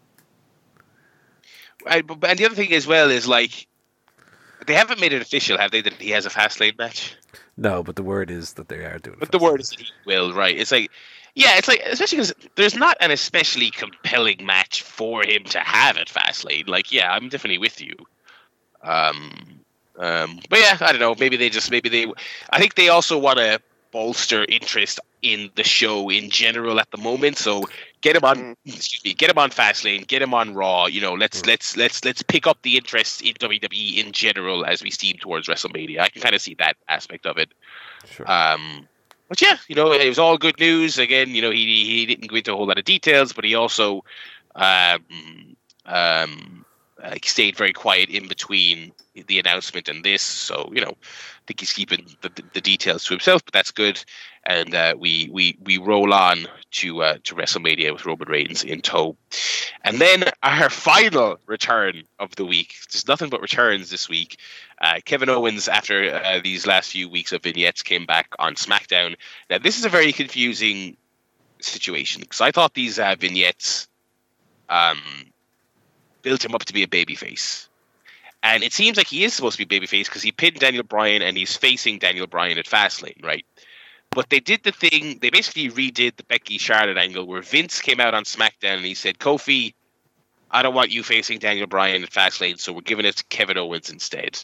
I, 1.86 2.02
but- 2.02 2.24
and 2.24 2.38
the 2.38 2.46
other 2.46 2.54
thing 2.54 2.72
as 2.72 2.86
well 2.86 3.10
is 3.10 3.26
like, 3.28 3.66
they 4.66 4.74
haven't 4.74 5.00
made 5.00 5.12
it 5.12 5.22
official, 5.22 5.56
have 5.58 5.70
they? 5.70 5.80
That 5.80 5.94
he 5.94 6.10
has 6.10 6.26
a 6.26 6.30
Fastlane 6.30 6.76
match. 6.78 7.16
No, 7.56 7.82
but 7.82 7.96
the 7.96 8.02
word 8.02 8.30
is 8.30 8.54
that 8.54 8.68
they 8.68 8.84
are 8.84 8.98
doing. 8.98 9.16
But 9.18 9.32
the 9.32 9.38
word 9.38 9.60
is 9.60 9.70
that 9.70 9.80
he 9.80 9.86
will, 10.04 10.32
right? 10.32 10.56
It's 10.56 10.72
like, 10.72 10.90
yeah, 11.34 11.56
it's 11.56 11.68
like, 11.68 11.80
especially 11.86 12.18
because 12.18 12.34
there's 12.56 12.74
not 12.74 12.96
an 13.00 13.10
especially 13.10 13.70
compelling 13.70 14.44
match 14.44 14.82
for 14.82 15.22
him 15.22 15.44
to 15.44 15.60
have 15.60 15.96
at 15.96 16.08
Fastlane. 16.08 16.68
Like, 16.68 16.92
yeah, 16.92 17.12
I'm 17.12 17.28
definitely 17.28 17.58
with 17.58 17.80
you. 17.80 17.94
Um, 18.82 19.60
um, 19.98 20.40
but 20.50 20.58
yeah, 20.58 20.76
I 20.80 20.92
don't 20.92 21.00
know. 21.00 21.14
Maybe 21.18 21.36
they 21.36 21.48
just, 21.48 21.70
maybe 21.70 21.88
they, 21.88 22.06
I 22.50 22.58
think 22.58 22.74
they 22.74 22.88
also 22.88 23.18
want 23.18 23.38
to 23.38 23.60
bolster 23.90 24.44
interest 24.48 25.00
in 25.22 25.50
the 25.56 25.64
show 25.64 26.08
in 26.10 26.30
general 26.30 26.78
at 26.80 26.90
the 26.90 26.98
moment. 26.98 27.36
So 27.38 27.68
get 28.00 28.16
him 28.16 28.24
on, 28.24 28.36
Mm. 28.36 28.56
excuse 28.66 29.04
me, 29.04 29.14
get 29.14 29.30
him 29.30 29.38
on 29.38 29.50
Fastlane, 29.50 30.06
get 30.06 30.22
him 30.22 30.34
on 30.34 30.54
Raw. 30.54 30.86
You 30.86 31.00
know, 31.00 31.14
let's 31.14 31.42
Mm. 31.42 31.46
let's 31.46 31.76
let's 31.76 32.04
let's 32.04 32.22
pick 32.22 32.46
up 32.46 32.62
the 32.62 32.76
interest 32.76 33.22
in 33.22 33.34
WWE 33.38 33.98
in 33.98 34.12
general 34.12 34.64
as 34.64 34.82
we 34.82 34.90
steam 34.90 35.16
towards 35.18 35.48
WrestleMania. 35.48 36.00
I 36.00 36.08
can 36.08 36.22
kind 36.22 36.34
of 36.34 36.40
see 36.40 36.54
that 36.54 36.76
aspect 36.88 37.26
of 37.26 37.38
it. 37.38 37.52
Sure. 38.10 38.30
Um, 38.30 38.88
but 39.28 39.40
yeah, 39.40 39.56
you 39.68 39.74
know, 39.74 39.92
it 39.92 40.08
was 40.08 40.18
all 40.18 40.38
good 40.38 40.58
news. 40.58 40.98
Again, 40.98 41.34
you 41.34 41.42
know, 41.42 41.50
he 41.50 41.64
he 41.84 42.06
didn't 42.06 42.28
go 42.28 42.36
into 42.36 42.52
a 42.52 42.56
whole 42.56 42.66
lot 42.66 42.78
of 42.78 42.84
details, 42.84 43.32
but 43.32 43.44
he 43.44 43.54
also 43.54 44.04
um, 44.54 45.56
um, 45.86 46.57
uh, 47.02 47.14
he 47.22 47.28
stayed 47.28 47.56
very 47.56 47.72
quiet 47.72 48.08
in 48.08 48.26
between 48.28 48.92
the 49.26 49.38
announcement 49.38 49.88
and 49.88 50.04
this. 50.04 50.22
So 50.22 50.70
you 50.72 50.80
know, 50.80 50.90
I 50.90 51.44
think 51.46 51.60
he's 51.60 51.72
keeping 51.72 52.06
the, 52.22 52.30
the, 52.52 52.60
details 52.60 53.04
to 53.04 53.14
himself, 53.14 53.44
but 53.44 53.54
that's 53.54 53.70
good. 53.70 54.02
And 54.44 54.74
uh, 54.74 54.94
we 54.98 55.28
we 55.32 55.58
we 55.62 55.78
roll 55.78 56.12
on 56.12 56.46
to 56.72 57.02
uh, 57.02 57.18
to 57.24 57.34
WrestleMania 57.34 57.92
with 57.92 58.06
Roman 58.06 58.28
Reigns 58.28 58.64
in 58.64 58.80
tow, 58.80 59.16
and 59.84 59.98
then 59.98 60.24
our 60.42 60.70
final 60.70 61.38
return 61.46 62.02
of 62.18 62.34
the 62.36 62.44
week. 62.44 62.74
There's 62.90 63.06
nothing 63.06 63.28
but 63.28 63.42
returns 63.42 63.90
this 63.90 64.08
week. 64.08 64.38
Uh, 64.80 65.00
Kevin 65.04 65.28
Owens, 65.28 65.68
after 65.68 66.14
uh, 66.14 66.40
these 66.42 66.66
last 66.66 66.90
few 66.90 67.08
weeks 67.08 67.32
of 67.32 67.42
vignettes, 67.42 67.82
came 67.82 68.06
back 68.06 68.34
on 68.38 68.54
SmackDown. 68.54 69.16
Now 69.50 69.58
this 69.58 69.78
is 69.78 69.84
a 69.84 69.90
very 69.90 70.12
confusing 70.12 70.96
situation 71.60 72.22
because 72.22 72.40
I 72.40 72.50
thought 72.50 72.74
these 72.74 72.98
uh, 72.98 73.16
vignettes 73.18 73.88
um, 74.68 74.98
built 76.22 76.44
him 76.44 76.54
up 76.54 76.64
to 76.64 76.72
be 76.72 76.82
a 76.82 76.86
babyface. 76.86 77.68
And 78.42 78.62
it 78.62 78.72
seems 78.72 78.96
like 78.96 79.08
he 79.08 79.24
is 79.24 79.34
supposed 79.34 79.58
to 79.58 79.66
be 79.66 79.80
babyface 79.80 80.04
because 80.04 80.22
he 80.22 80.30
pinned 80.30 80.60
Daniel 80.60 80.84
Bryan 80.84 81.22
and 81.22 81.36
he's 81.36 81.56
facing 81.56 81.98
Daniel 81.98 82.26
Bryan 82.26 82.58
at 82.58 82.66
Fastlane, 82.66 83.24
right? 83.24 83.44
But 84.10 84.30
they 84.30 84.40
did 84.40 84.62
the 84.62 84.72
thing, 84.72 85.18
they 85.20 85.30
basically 85.30 85.68
redid 85.70 86.16
the 86.16 86.22
Becky 86.24 86.56
Charlotte 86.58 86.98
angle 86.98 87.26
where 87.26 87.42
Vince 87.42 87.80
came 87.80 88.00
out 88.00 88.14
on 88.14 88.24
SmackDown 88.24 88.76
and 88.76 88.84
he 88.84 88.94
said, 88.94 89.18
Kofi, 89.18 89.74
I 90.50 90.62
don't 90.62 90.74
want 90.74 90.90
you 90.90 91.02
facing 91.02 91.38
Daniel 91.38 91.66
Bryan 91.66 92.02
at 92.02 92.10
Fastlane, 92.10 92.58
so 92.58 92.72
we're 92.72 92.80
giving 92.80 93.04
it 93.04 93.16
to 93.16 93.24
Kevin 93.24 93.58
Owens 93.58 93.90
instead. 93.90 94.42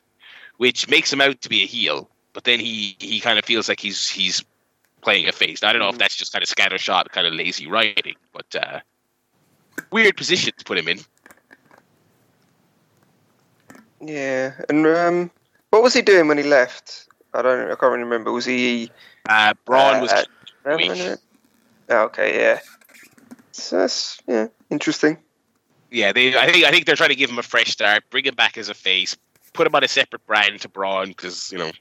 Which 0.59 0.89
makes 0.89 1.13
him 1.13 1.21
out 1.21 1.41
to 1.41 1.49
be 1.49 1.63
a 1.63 1.67
heel, 1.67 2.09
but 2.33 2.45
then 2.45 2.61
he 2.61 2.97
he 3.01 3.19
kind 3.19 3.39
of 3.39 3.45
feels 3.45 3.69
like 3.69 3.81
he's 3.81 4.09
he's 4.09 4.45
playing 5.01 5.29
a 5.29 5.33
face. 5.33 5.63
Now, 5.63 5.71
I 5.71 5.73
don't 5.73 5.83
know 5.83 5.89
if 5.89 5.99
that's 5.99 6.15
just 6.15 6.33
kind 6.33 6.43
of 6.43 6.49
scattershot, 6.49 7.09
kind 7.09 7.27
of 7.27 7.35
lazy 7.35 7.67
writing, 7.67 8.15
but 8.33 8.55
uh, 8.55 8.81
weird 9.91 10.17
position 10.17 10.53
to 10.57 10.65
put 10.65 10.79
him 10.79 10.89
in. 10.89 11.01
Yeah, 14.07 14.53
and 14.69 14.87
um, 14.87 15.31
what 15.71 15.83
was 15.83 15.95
he 15.95 16.03
doing 16.03 16.29
when 16.29 16.39
he 16.39 16.45
left? 16.45 17.09
I 17.33 17.43
don't. 17.43 17.71
I 17.71 17.75
can't 17.75 17.83
really 17.83 18.05
remember. 18.05 18.33
Was 18.33 18.45
he? 18.45 18.91
Uh, 19.29 19.55
Braun 19.65 20.01
was. 20.01 20.13
Uh, 20.13 20.77
weak. 20.77 21.19
Oh, 21.89 22.05
okay, 22.05 22.39
yeah. 22.39 22.61
So 23.53 23.79
that's 23.79 24.19
yeah, 24.27 24.49
interesting. 24.71 25.19
Yeah, 25.91 26.13
they. 26.13 26.37
I 26.37 26.51
think. 26.51 26.65
I 26.65 26.71
think 26.71 26.87
they're 26.87 26.97
trying 26.97 27.11
to 27.11 27.17
give 27.17 27.31
him 27.31 27.39
a 27.39 27.43
fresh 27.43 27.71
start, 27.71 28.05
bring 28.11 28.25
him 28.25 28.35
back 28.35 28.59
as 28.59 28.69
a 28.69 28.75
face, 28.75 29.17
put 29.53 29.67
him 29.67 29.75
on 29.75 29.85
a 29.85 29.89
separate 29.89 30.27
brand 30.27 30.61
to 30.61 30.69
Braun 30.69 31.09
because 31.09 31.51
you 31.51 31.59
know, 31.59 31.73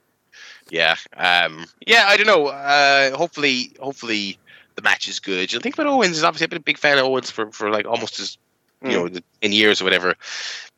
yeah, 0.69 0.95
um, 1.17 1.65
yeah. 1.85 2.05
I 2.07 2.17
don't 2.17 2.27
know. 2.27 2.47
Uh, 2.47 3.17
hopefully, 3.17 3.75
hopefully 3.79 4.37
the 4.75 4.81
match 4.81 5.07
is 5.07 5.19
good. 5.19 5.53
I 5.53 5.59
think 5.59 5.75
about 5.75 5.87
Owens 5.87 6.17
is 6.17 6.23
obviously 6.23 6.45
I've 6.45 6.51
been 6.51 6.57
a 6.57 6.61
big 6.61 6.77
fan 6.77 6.97
of 6.97 7.05
Owens 7.05 7.29
for 7.29 7.51
for 7.51 7.69
like 7.69 7.85
almost 7.85 8.19
as 8.19 8.37
you 8.83 8.91
know 8.91 9.09
in 9.41 9.51
years 9.51 9.81
or 9.81 9.85
whatever. 9.85 10.15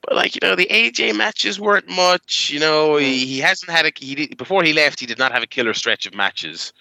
But 0.01 0.15
like 0.15 0.35
you 0.35 0.47
know, 0.47 0.55
the 0.55 0.67
AJ 0.67 1.15
matches 1.15 1.59
weren't 1.59 1.89
much. 1.89 2.49
You 2.51 2.59
know, 2.59 2.97
he, 2.97 3.25
he 3.25 3.39
hasn't 3.39 3.71
had 3.71 3.85
a 3.85 3.91
he 3.95 4.15
did, 4.15 4.37
before 4.37 4.63
he 4.63 4.73
left. 4.73 4.99
He 4.99 5.05
did 5.05 5.17
not 5.17 5.31
have 5.31 5.43
a 5.43 5.47
killer 5.47 5.73
stretch 5.73 6.05
of 6.05 6.13
matches. 6.13 6.73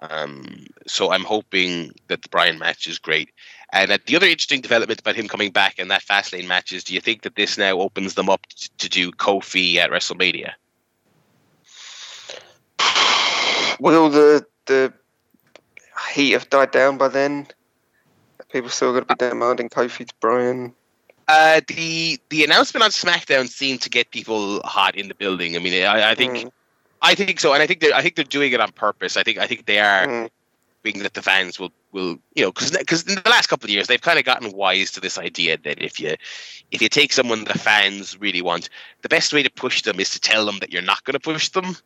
Um, 0.00 0.66
so 0.86 1.12
I'm 1.12 1.24
hoping 1.24 1.92
that 2.08 2.22
the 2.22 2.28
Bryan 2.28 2.58
match 2.58 2.86
is 2.86 2.98
great. 2.98 3.30
And 3.72 3.90
uh, 3.90 3.98
the 4.06 4.16
other 4.16 4.26
interesting 4.26 4.60
development 4.60 5.00
about 5.00 5.16
him 5.16 5.28
coming 5.28 5.50
back 5.50 5.78
and 5.78 5.90
that 5.90 6.04
Fastlane 6.04 6.46
match 6.46 6.72
is: 6.72 6.84
Do 6.84 6.94
you 6.94 7.00
think 7.00 7.22
that 7.22 7.36
this 7.36 7.58
now 7.58 7.78
opens 7.80 8.14
them 8.14 8.28
up 8.28 8.46
to, 8.46 8.70
to 8.78 8.88
do 8.88 9.10
Kofi 9.10 9.76
at 9.76 9.90
WrestleMania? 9.90 10.52
Will 13.80 14.10
the 14.10 14.46
the 14.66 14.92
heat 16.12 16.32
have 16.32 16.50
died 16.50 16.70
down 16.70 16.98
by 16.98 17.08
then? 17.08 17.46
People 18.54 18.70
still 18.70 18.92
going 18.92 19.04
to 19.04 19.16
be 19.16 19.18
demanding 19.18 19.68
Kofi 19.68 20.06
to 20.06 20.14
Bryan? 20.20 20.72
Uh, 21.26 21.60
the 21.66 22.20
the 22.28 22.44
announcement 22.44 22.84
on 22.84 22.90
SmackDown 22.90 23.48
seemed 23.48 23.82
to 23.82 23.90
get 23.90 24.12
people 24.12 24.60
hot 24.62 24.94
in 24.94 25.08
the 25.08 25.14
building. 25.16 25.56
I 25.56 25.58
mean, 25.58 25.82
I, 25.84 26.12
I 26.12 26.14
think, 26.14 26.34
Mm. 26.36 26.52
I 27.02 27.16
think 27.16 27.40
so, 27.40 27.52
and 27.52 27.60
I 27.60 27.66
think 27.66 27.80
they 27.80 27.92
I 27.92 28.00
think 28.00 28.14
they're 28.14 28.24
doing 28.24 28.52
it 28.52 28.60
on 28.60 28.70
purpose. 28.70 29.16
I 29.16 29.24
think 29.24 29.38
I 29.38 29.48
think 29.48 29.66
they 29.66 29.80
are 29.80 30.06
Mm. 30.06 30.30
being 30.84 31.00
that 31.00 31.14
the 31.14 31.22
fans 31.22 31.58
will 31.58 31.72
will 31.90 32.16
you 32.36 32.44
know 32.44 32.52
because 32.52 32.70
because 32.70 33.02
in 33.08 33.16
the 33.16 33.28
last 33.28 33.48
couple 33.48 33.66
of 33.66 33.70
years 33.70 33.88
they've 33.88 34.00
kind 34.00 34.20
of 34.20 34.24
gotten 34.24 34.52
wise 34.52 34.92
to 34.92 35.00
this 35.00 35.18
idea 35.18 35.58
that 35.64 35.82
if 35.82 35.98
you 35.98 36.14
if 36.70 36.80
you 36.80 36.88
take 36.88 37.12
someone 37.12 37.42
the 37.42 37.58
fans 37.58 38.16
really 38.20 38.40
want, 38.40 38.68
the 39.02 39.08
best 39.08 39.32
way 39.32 39.42
to 39.42 39.50
push 39.50 39.82
them 39.82 39.98
is 39.98 40.10
to 40.10 40.20
tell 40.20 40.46
them 40.46 40.58
that 40.60 40.72
you're 40.72 40.80
not 40.92 41.02
going 41.02 41.14
to 41.14 41.18
push 41.18 41.48
them, 41.48 41.76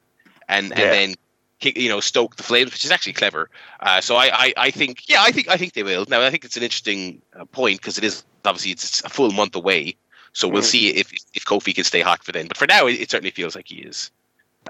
and 0.51 0.69
Yeah. 0.69 0.83
and 0.83 0.93
then 0.93 1.15
you 1.61 1.89
know 1.89 2.01
stoke 2.01 2.37
the 2.37 2.43
flames, 2.43 2.73
which 2.73 2.85
is 2.85 2.91
actually 2.91 3.13
clever. 3.15 3.51
Uh, 3.81 4.01
so 4.01 4.17
I, 4.17 4.31
I 4.33 4.55
I 4.57 4.71
think 4.71 5.09
yeah 5.09 5.23
I 5.23 5.31
think 5.33 5.49
I 5.49 5.57
think 5.57 5.73
they 5.75 5.83
will. 5.83 6.05
Now 6.09 6.23
I 6.23 6.31
think 6.31 6.45
it's 6.45 6.57
an 6.57 6.63
interesting 6.63 7.21
uh, 7.39 7.45
point 7.47 7.81
because 7.81 7.99
it 7.99 8.05
is 8.05 8.25
obviously 8.45 8.73
it's 8.73 9.03
a 9.05 9.09
full 9.09 9.31
month 9.33 9.55
away. 9.57 9.97
So 10.33 10.47
we'll 10.49 10.63
Mm. 10.63 10.67
see 10.67 10.89
if 10.91 11.13
if 11.35 11.45
Kofi 11.45 11.75
can 11.75 11.85
stay 11.85 12.01
hot 12.01 12.23
for 12.23 12.33
then. 12.33 12.47
But 12.49 12.57
for 12.57 12.67
now, 12.67 12.87
it, 12.87 13.01
it 13.01 13.11
certainly 13.11 13.31
feels 13.33 13.57
like 13.57 13.69
he 13.69 13.77
is. 13.81 14.11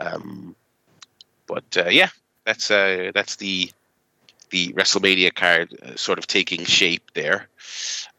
Um, 0.00 0.54
but 1.46 1.76
uh, 1.76 1.88
yeah, 1.90 2.08
that's 2.44 2.70
uh, 2.70 3.10
that's 3.14 3.36
the 3.36 3.70
the 4.50 4.72
WrestleMania 4.72 5.34
card 5.34 5.76
uh, 5.82 5.94
sort 5.96 6.18
of 6.18 6.26
taking 6.26 6.64
shape 6.64 7.10
there. 7.14 7.48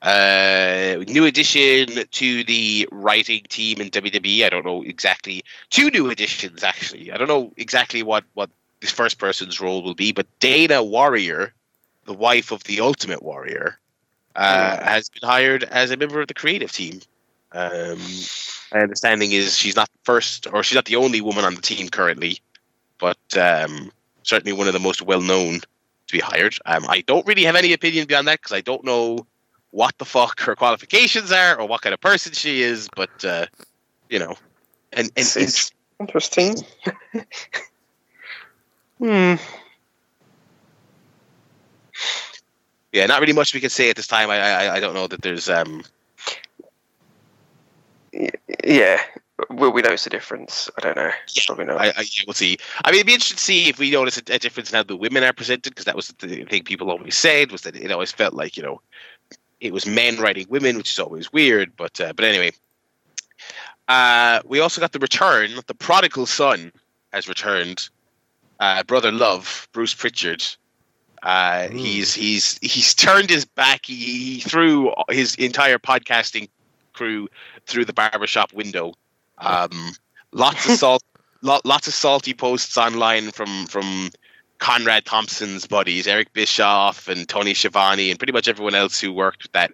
Uh, 0.02 1.04
new 1.08 1.26
addition 1.26 1.88
to 2.12 2.44
the 2.44 2.88
writing 2.92 3.42
team 3.50 3.82
in 3.82 3.90
WWE. 3.90 4.46
I 4.46 4.50
don't 4.50 4.66
know 4.66 4.84
exactly. 4.84 5.44
Two 5.70 5.90
new 5.90 6.10
additions 6.10 6.64
actually. 6.64 7.12
I 7.12 7.18
don't 7.18 7.28
know 7.28 7.52
exactly 7.58 8.04
what 8.04 8.24
what 8.34 8.50
this 8.82 8.92
first 8.92 9.18
person's 9.18 9.60
role 9.60 9.84
will 9.84 9.96
be, 9.96 10.12
but 10.12 10.28
Dana 10.40 10.84
Warrior, 10.84 11.54
the 12.06 12.14
wife 12.14 12.52
of 12.52 12.64
the 12.64 12.80
Ultimate 12.82 13.22
Warrior, 13.24 13.78
uh, 14.36 14.82
has 14.84 15.10
been 15.10 15.28
hired 15.28 15.64
as 15.66 15.92
a 15.92 15.98
member 15.98 16.22
of 16.22 16.28
the 16.28 16.34
creative 16.34 16.72
team. 16.72 17.02
Um, 17.52 18.00
my 18.74 18.82
understanding 18.82 19.32
is 19.32 19.58
she's 19.58 19.76
not 19.76 19.90
the 19.92 20.00
first, 20.04 20.48
or 20.54 20.64
she's 20.64 20.76
not 20.76 20.86
the 20.86 20.96
only 20.96 21.20
woman 21.22 21.44
on 21.44 21.56
the 21.56 21.62
team 21.62 21.90
currently, 21.90 22.40
but 23.00 23.18
um, 23.38 23.92
certainly 24.24 24.54
one 24.54 24.68
of 24.68 24.74
the 24.74 24.80
most 24.80 25.02
well 25.02 25.22
known 25.22 25.60
to 25.60 26.14
be 26.14 26.20
hired. 26.20 26.56
Um, 26.66 26.86
I 26.88 27.02
don't 27.02 27.26
really 27.28 27.44
have 27.44 27.56
any 27.56 27.74
opinion 27.74 28.06
beyond 28.08 28.28
that 28.28 28.40
because 28.42 28.54
I 28.56 28.62
don't 28.62 28.84
know 28.86 29.26
what 29.72 29.98
the 29.98 30.06
fuck 30.06 30.40
her 30.42 30.56
qualifications 30.56 31.32
are 31.32 31.60
or 31.60 31.68
what 31.68 31.82
kind 31.82 31.94
of 31.94 32.00
person 32.00 32.34
she 32.34 32.62
is, 32.62 32.88
but 32.96 33.26
uh, 33.26 33.46
you 34.10 34.20
know, 34.20 34.36
and 34.94 35.08
and 35.08 35.12
It's- 35.18 35.36
it's 35.38 35.72
interesting. 36.00 36.56
hmm. 39.00 39.36
yeah, 42.94 43.06
not 43.06 43.22
really 43.22 43.34
much 43.34 43.54
we 43.54 43.60
can 43.60 43.70
say 43.70 43.90
at 43.90 43.96
this 43.96 44.08
time. 44.08 44.30
I 44.30 44.40
I, 44.40 44.76
I 44.76 44.80
don't 44.80 44.94
know 44.94 45.08
that 45.08 45.22
there's 45.22 45.50
um 45.50 45.84
Yeah. 48.64 49.02
Will 49.50 49.72
we 49.72 49.82
notice 49.82 50.06
a 50.06 50.10
difference? 50.10 50.70
I 50.78 50.82
don't 50.82 50.98
know. 50.98 51.12
Yeah, 51.34 51.44
Probably 51.48 51.66
not. 51.66 51.80
I, 51.80 51.88
I 51.88 52.02
yeah, 52.02 52.24
we'll 52.28 52.34
see. 52.34 52.58
I 52.84 52.92
mean, 52.92 52.98
it'd 52.98 53.08
be 53.08 53.14
interesting 53.14 53.38
to 53.38 53.44
see 53.44 53.70
if 53.70 53.80
we 53.80 53.92
notice 53.92 54.18
a, 54.18 54.34
a 54.34 54.40
difference 54.40 54.72
in 54.72 54.76
how 54.76 54.84
the 54.84 54.98
women 54.98 55.24
are 55.24 55.32
presented, 55.34 55.70
because 55.70 55.86
that 55.86 55.96
was 55.96 56.10
the 56.20 56.44
thing 56.46 56.64
people 56.64 56.92
always 56.92 57.16
said 57.16 57.52
was 57.52 57.62
that 57.62 57.76
it 57.76 57.92
always 57.92 58.12
felt 58.12 58.34
like 58.34 58.58
you 58.58 58.64
know 58.64 58.82
it 59.62 59.72
was 59.72 59.86
men 59.86 60.18
writing 60.18 60.46
women, 60.50 60.76
which 60.78 60.92
is 60.92 61.00
always 61.00 61.32
weird. 61.32 61.72
But 61.78 62.02
uh, 62.02 62.12
but 62.14 62.26
anyway, 62.26 62.52
uh, 63.88 64.42
we 64.46 64.60
also 64.60 64.82
got 64.82 64.92
the 64.92 65.00
return. 65.00 65.52
The 65.68 65.76
prodigal 65.76 66.26
son 66.26 66.74
has 67.14 67.30
returned. 67.30 67.90
Uh, 68.60 68.84
Brother 68.84 69.12
Love, 69.12 69.68
Bruce 69.72 69.94
Pritchard. 69.94 70.44
Uh, 71.22 71.68
Hmm. 71.68 71.78
He's 71.78 72.14
he's 72.14 72.58
he's 72.62 72.94
turned 72.94 73.30
his 73.30 73.46
back. 73.46 73.86
He, 73.86 73.96
he 73.96 74.40
threw 74.40 74.94
his 75.10 75.36
entire 75.36 75.78
podcasting 75.78 76.50
crew 76.94 77.28
through 77.68 77.86
the 77.86 77.94
barbershop 77.94 78.54
window. 78.54 78.94
Um, 79.38 79.92
lots 80.32 80.68
of 80.68 80.78
salt, 80.78 81.04
lot, 81.42 81.66
lots 81.66 81.88
of 81.88 81.94
salty 81.94 82.34
posts 82.34 82.78
online 82.78 83.32
from 83.32 83.66
from 83.68 84.12
Conrad 84.60 85.06
Thompson's 85.06 85.68
buddies, 85.68 86.08
Eric 86.08 86.32
Bischoff 86.34 87.08
and 87.08 87.28
Tony 87.28 87.54
Schiavone, 87.54 88.10
and 88.12 88.20
pretty 88.20 88.34
much 88.34 88.48
everyone 88.48 88.76
else 88.76 89.00
who 89.00 89.12
worked 89.12 89.44
with 89.44 89.52
that 89.54 89.72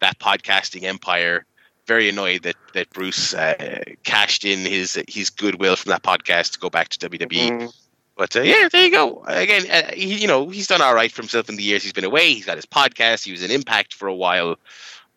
that 0.00 0.18
podcasting 0.18 0.82
empire. 0.84 1.44
Very 1.86 2.08
annoyed 2.08 2.42
that 2.42 2.56
that 2.74 2.90
Bruce 2.90 3.34
uh, 3.34 3.82
cashed 4.04 4.44
in 4.44 4.60
his 4.60 5.00
his 5.08 5.30
goodwill 5.30 5.76
from 5.76 5.90
that 5.90 6.02
podcast 6.02 6.52
to 6.52 6.58
go 6.58 6.70
back 6.70 6.88
to 6.88 7.08
WWE. 7.08 7.50
Mm. 7.50 7.74
But 8.18 8.34
uh, 8.34 8.40
yeah, 8.40 8.68
there 8.68 8.84
you 8.84 8.90
go. 8.90 9.22
Again, 9.28 9.64
uh, 9.70 9.92
he, 9.94 10.16
you 10.16 10.26
know, 10.26 10.48
he's 10.48 10.66
done 10.66 10.82
all 10.82 10.92
right 10.92 11.10
for 11.10 11.22
himself 11.22 11.48
in 11.48 11.54
the 11.54 11.62
years 11.62 11.84
he's 11.84 11.92
been 11.92 12.04
away. 12.04 12.34
He's 12.34 12.44
got 12.44 12.56
his 12.56 12.66
podcast. 12.66 13.24
He 13.24 13.30
was 13.30 13.44
in 13.44 13.52
Impact 13.52 13.94
for 13.94 14.08
a 14.08 14.14
while. 14.14 14.56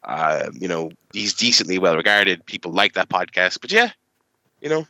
Uh, 0.04 0.52
you 0.54 0.68
know, 0.68 0.92
he's 1.12 1.34
decently 1.34 1.80
well 1.80 1.96
regarded. 1.96 2.46
People 2.46 2.72
like 2.72 2.94
that 2.94 3.10
podcast. 3.10 3.60
But 3.60 3.72
yeah, 3.72 3.90
you 4.62 4.70
know, 4.70 4.88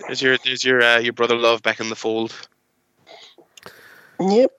there's 0.00 0.20
your 0.20 0.36
there's 0.44 0.64
your 0.64 0.82
uh, 0.82 0.98
your 0.98 1.12
brother 1.12 1.36
love 1.36 1.62
back 1.62 1.78
in 1.78 1.88
the 1.88 1.94
fold. 1.94 2.34
Yep. 4.18 4.50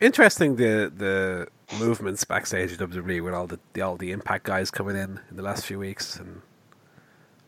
Interesting 0.00 0.56
the 0.56 0.90
the 0.96 1.48
movements 1.78 2.24
backstage 2.24 2.72
at 2.72 2.78
WWE 2.78 3.22
with 3.22 3.34
all 3.34 3.46
the, 3.46 3.60
the 3.74 3.82
all 3.82 3.96
the 3.96 4.10
impact 4.10 4.44
guys 4.44 4.70
coming 4.70 4.96
in 4.96 5.20
in 5.28 5.36
the 5.36 5.42
last 5.42 5.66
few 5.66 5.78
weeks 5.78 6.16
and 6.16 6.40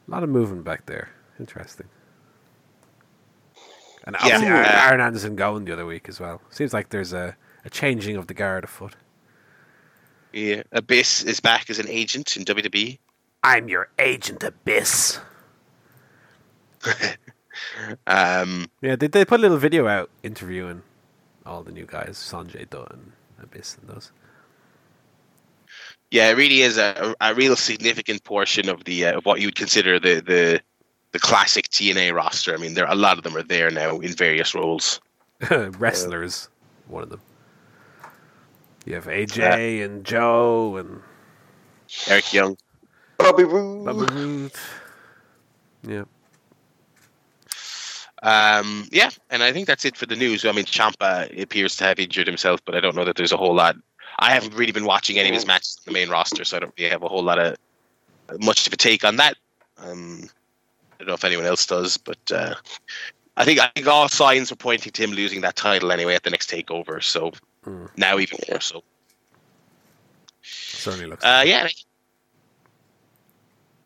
a 0.07 0.11
lot 0.11 0.23
of 0.23 0.29
movement 0.29 0.65
back 0.65 0.85
there. 0.85 1.09
Interesting. 1.41 1.89
And 4.07 4.17
obviously 4.17 4.47
Yeah. 4.47 4.89
Arn, 4.91 5.01
Anderson 5.01 5.35
going 5.37 5.65
the 5.65 5.73
other 5.73 5.85
week 5.87 6.09
as 6.09 6.21
well. 6.21 6.41
Seems 6.51 6.73
like 6.73 6.91
there's 6.91 7.13
a, 7.13 7.37
a 7.65 7.71
changing 7.71 8.17
of 8.17 8.29
the 8.29 8.35
guard 8.35 8.65
afoot. 8.65 8.95
Yeah, 10.33 10.63
Abyss 10.73 11.25
is 11.25 11.41
back 11.41 11.71
as 11.71 11.79
an 11.79 11.89
agent 11.89 12.37
in 12.37 12.45
WWE. 12.45 12.99
I'm 13.43 13.69
your 13.69 13.89
agent, 13.99 14.43
Abyss. 14.45 15.19
Um, 18.07 18.67
Yeah, 18.83 18.97
they, 18.97 19.07
they 19.07 19.25
put 19.25 19.41
a 19.41 19.43
little 19.43 19.57
video 19.57 19.89
out 19.89 20.11
interviewing 20.23 20.83
all 21.45 21.63
the 21.63 21.73
new 21.73 21.87
guys, 21.87 22.17
Sanjay 22.19 22.69
Dutt 22.69 22.93
and 22.93 23.13
Abyss 23.43 23.79
and 23.81 23.89
those. 23.89 24.13
yeah, 26.11 26.29
it 26.31 26.37
really 26.37 26.61
is 26.61 26.77
a, 26.79 27.15
a 27.21 27.35
real 27.35 27.57
significant 27.57 28.23
portion 28.25 28.69
of 28.69 28.85
the 28.85 29.07
uh, 29.07 29.19
of 29.19 29.25
what 29.27 29.41
you 29.41 29.47
would 29.49 29.57
consider 29.57 29.99
the 29.99 30.21
the 30.21 30.61
the 31.17 31.21
classic 31.21 31.67
TNA 31.71 32.13
roster. 32.13 32.53
I 32.53 32.59
mean, 32.59 32.75
there 32.75 32.85
are 32.87 32.93
a 32.93 32.97
lot 32.97 33.17
of 33.17 33.25
them 33.25 33.35
are 33.39 33.43
there 33.43 33.71
now 33.71 33.99
in 34.01 34.13
various 34.13 34.55
roles. 34.55 35.01
Wrestlers, 35.51 36.51
one 36.89 37.05
of 37.05 37.09
them. 37.09 37.23
You 38.85 38.97
have 38.97 39.07
AJ 39.07 39.83
and 39.83 40.05
Joe 40.05 40.77
and 40.77 41.01
Eric 42.07 42.35
Young. 42.35 42.59
Bobby 43.17 43.45
Roode. 43.45 43.87
Bubba 43.87 44.11
Roode. 44.15 44.53
Yeah. 45.89 46.05
Um, 48.23 48.87
yeah, 48.93 49.09
and 49.31 49.43
I 49.43 49.53
think 49.53 49.67
that's 49.67 49.87
it 49.87 49.97
for 49.97 50.05
the 50.05 50.17
news. 50.17 50.45
I 50.45 50.53
mean, 50.53 50.67
Ciampa 50.67 51.41
appears 51.41 51.77
to 51.77 51.85
have 51.85 51.99
injured 51.99 52.27
himself, 52.27 52.61
but 52.67 52.75
I 52.75 52.81
don't 52.81 52.95
know 52.95 53.07
that 53.07 53.17
there's 53.17 53.33
a 53.33 53.39
whole 53.39 53.55
lot. 53.55 53.77
I 54.19 54.33
haven't 54.33 54.53
really 54.53 54.73
been 54.73 54.85
watching 54.85 55.19
any 55.19 55.31
of 55.31 55.35
his 55.35 55.47
matches 55.47 55.79
in 55.79 55.91
the 55.91 55.99
main 55.99 56.11
roster, 56.11 56.45
so 56.45 56.59
I 56.59 56.61
don't 56.61 56.75
really 56.77 56.91
have 56.91 57.03
a 57.03 57.09
whole 57.09 57.23
lot 57.23 57.39
of 57.39 57.57
much 58.41 58.67
of 58.67 58.73
a 58.75 58.77
take 58.77 59.03
on 59.03 59.17
that. 59.17 59.37
Um, 59.79 60.29
I 60.99 61.05
don't 61.05 61.09
know 61.09 61.15
if 61.15 61.25
anyone 61.25 61.45
else 61.47 61.67
does, 61.67 61.97
but 61.99 62.19
uh, 62.33 62.55
I 63.37 63.45
think 63.45 63.61
I 63.61 63.71
think 63.75 63.87
all 63.87 64.09
signs 64.09 64.51
are 64.51 64.57
pointing 64.57 64.93
to 64.93 65.03
him 65.05 65.11
losing 65.13 65.43
that 65.43 65.57
title 65.57 65.93
anyway 65.93 66.15
at 66.15 66.23
the 66.23 66.31
next 66.31 66.51
takeover. 66.51 67.03
So 67.03 67.33
Mm. 67.67 67.91
now 67.97 68.17
even 68.21 68.39
more 68.49 68.61
so. 68.61 68.85
Certainly 70.43 71.07
looks. 71.07 71.25
Uh, 71.25 71.43
yeah, 71.45 71.59
and 71.61 71.69
I- 71.69 71.73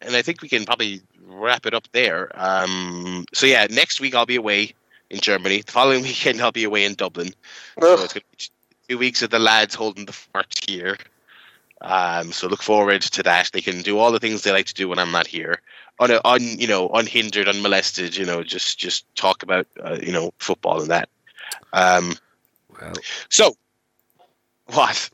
and 0.02 0.16
I 0.16 0.22
think 0.22 0.42
we 0.42 0.48
can 0.48 0.64
probably 0.66 1.00
wrap 1.26 1.64
it 1.66 1.72
up 1.74 1.88
there. 1.92 2.30
Um, 2.34 3.24
so 3.34 3.46
yeah, 3.46 3.66
next 3.70 4.00
week 4.00 4.14
I'll 4.14 4.26
be 4.26 4.36
away 4.36 4.74
in 5.08 5.20
Germany. 5.20 5.62
The 5.62 5.72
following 5.72 6.02
weekend 6.10 6.40
I'll 6.42 6.52
be 6.52 6.64
away 6.64 6.84
in 6.84 6.94
Dublin. 6.94 7.32
So 7.80 8.04
it's 8.04 8.12
going 8.14 8.24
to 8.38 8.48
be 8.48 8.48
two 8.88 8.98
weeks 8.98 9.22
of 9.22 9.30
the 9.30 9.38
lads 9.38 9.74
holding 9.74 10.04
the 10.06 10.12
fort 10.12 10.54
here. 10.66 10.98
Um, 11.82 12.32
so 12.32 12.46
look 12.48 12.62
forward 12.62 13.00
to 13.02 13.22
that. 13.22 13.50
They 13.52 13.62
can 13.62 13.80
do 13.80 13.98
all 13.98 14.12
the 14.12 14.18
things 14.20 14.42
they 14.42 14.52
like 14.52 14.66
to 14.66 14.74
do 14.74 14.88
when 14.88 14.98
I'm 14.98 15.10
not 15.12 15.26
here, 15.26 15.62
un, 16.00 16.18
un 16.24 16.40
you 16.58 16.66
know, 16.66 16.88
unhindered, 16.88 17.46
unmolested. 17.48 18.16
You 18.16 18.26
know, 18.26 18.42
just 18.42 18.78
just 18.78 19.04
talk 19.14 19.42
about 19.42 19.66
uh, 19.84 19.98
you 20.02 20.12
know 20.12 20.32
football 20.38 20.80
and 20.80 20.90
that. 20.90 21.08
Um, 21.72 22.16
well, 22.80 22.92
so 23.28 23.56
what? 24.66 25.10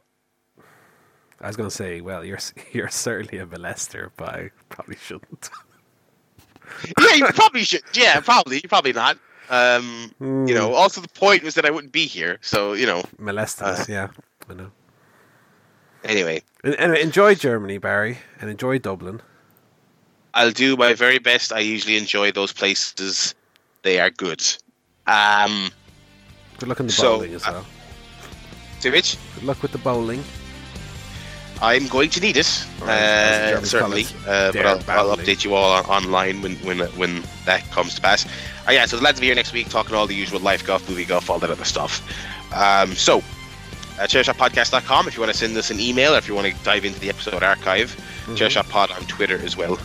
I 1.40 1.48
was 1.48 1.56
going 1.56 1.68
to 1.68 1.74
say, 1.74 2.00
well, 2.00 2.24
you're 2.24 2.38
you're 2.72 2.88
certainly 2.88 3.38
a 3.38 3.46
molester, 3.46 4.10
but 4.16 4.28
I 4.30 4.50
probably 4.70 4.96
shouldn't. 4.96 5.50
yeah, 7.00 7.14
you 7.14 7.26
probably 7.26 7.64
should. 7.64 7.82
Yeah, 7.92 8.20
probably. 8.20 8.56
You 8.62 8.68
probably 8.68 8.92
not. 8.92 9.18
Um, 9.48 10.10
Hmm. 10.18 10.46
you 10.48 10.54
know. 10.54 10.72
Also, 10.74 11.00
the 11.00 11.08
point 11.08 11.42
was 11.44 11.54
that 11.54 11.64
I 11.64 11.70
wouldn't 11.70 11.92
be 11.92 12.06
here. 12.06 12.38
So 12.40 12.72
you 12.72 12.86
know. 12.86 13.02
molest 13.18 13.62
Uh, 13.62 13.84
yeah, 13.88 14.08
I 14.48 14.54
know. 14.54 14.70
Anyway, 16.04 16.42
And, 16.62 16.74
and 16.76 16.96
enjoy 16.96 17.34
Germany, 17.34 17.78
Barry, 17.78 18.18
and 18.40 18.48
enjoy 18.48 18.78
Dublin. 18.78 19.22
I'll 20.36 20.52
do 20.52 20.76
my 20.76 20.92
very 20.92 21.18
best. 21.18 21.50
I 21.50 21.60
usually 21.60 21.96
enjoy 21.96 22.30
those 22.30 22.52
places. 22.52 23.34
They 23.82 23.98
are 23.98 24.10
good. 24.10 24.42
Um, 25.06 25.70
Good 26.58 26.68
luck 26.68 26.80
in 26.80 26.86
the 26.86 26.92
So, 26.92 27.16
bowling 27.16 27.34
as 27.34 27.46
uh, 27.46 27.52
well. 27.52 27.66
so 28.80 28.90
Good 28.90 29.16
luck 29.42 29.62
with 29.62 29.72
the 29.72 29.78
bowling. 29.78 30.22
I'm 31.62 31.86
going 31.88 32.10
to 32.10 32.20
need 32.20 32.36
it. 32.36 32.66
As 32.82 32.82
Uh, 32.82 33.64
certainly, 33.64 34.04
uh, 34.26 34.52
but 34.52 34.66
I'll, 34.66 35.10
I'll 35.10 35.16
update 35.16 35.42
you 35.42 35.54
all 35.54 35.72
on, 35.72 35.86
online 35.86 36.42
when 36.42 36.54
when 36.56 36.80
when 36.98 37.22
that 37.46 37.64
comes 37.70 37.94
to 37.94 38.02
pass. 38.02 38.26
Uh, 38.68 38.72
yeah, 38.72 38.84
so 38.84 38.98
the 38.98 39.02
lads 39.02 39.16
will 39.16 39.22
be 39.22 39.26
here 39.28 39.34
next 39.34 39.54
week 39.54 39.70
talking 39.70 39.94
all 39.94 40.06
the 40.06 40.14
usual 40.14 40.40
life 40.40 40.66
guff, 40.66 40.86
movie 40.86 41.06
guff, 41.06 41.30
all 41.30 41.38
that 41.38 41.50
other 41.50 41.64
stuff. 41.64 42.02
Um, 42.54 42.94
so, 42.94 43.18
uh, 43.98 44.02
chairshotpodcast.com 44.02 45.08
if 45.08 45.14
you 45.16 45.20
want 45.22 45.32
to 45.32 45.38
send 45.38 45.56
us 45.56 45.70
an 45.70 45.80
email 45.80 46.14
or 46.14 46.18
if 46.18 46.28
you 46.28 46.34
want 46.34 46.46
to 46.46 46.54
dive 46.62 46.84
into 46.84 47.00
the 47.00 47.08
episode 47.08 47.42
archive. 47.42 47.96
Mm-hmm. 48.26 48.34
Chairshotpod 48.34 48.94
on 48.94 49.06
Twitter 49.06 49.38
as 49.38 49.56
well. 49.56 49.78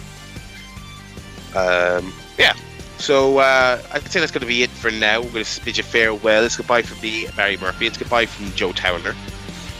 Um, 1.56 2.14
yeah. 2.38 2.54
So 2.98 3.40
uh, 3.40 3.82
I'd 3.92 4.04
say 4.12 4.20
that's 4.20 4.32
going 4.32 4.42
to 4.42 4.48
be 4.48 4.64
it 4.64 4.70
for 4.70 4.92
now. 4.92 5.22
We're 5.22 5.32
going 5.32 5.46
to 5.46 5.66
bid 5.66 5.78
you 5.78 5.84
farewell. 5.84 6.44
It's 6.44 6.56
goodbye 6.58 6.84
from 6.84 7.02
me, 7.02 7.28
Barry 7.36 7.58
Murphy. 7.58 7.88
It's 7.88 7.98
goodbye 7.98 8.28
from 8.28 8.52
Joe 8.54 8.72
Towner. 8.72 9.16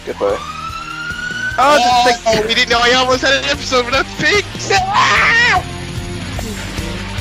Goodbye. 0.06 0.38
Oh, 2.26 2.44
we 2.48 2.56
didn't 2.56 2.70
know 2.70 2.80
I 2.82 2.94
almost 2.94 3.22
had 3.22 3.34
an 3.44 3.50
episode 3.50 3.86
without 3.86 4.06
pigs. 4.18 4.72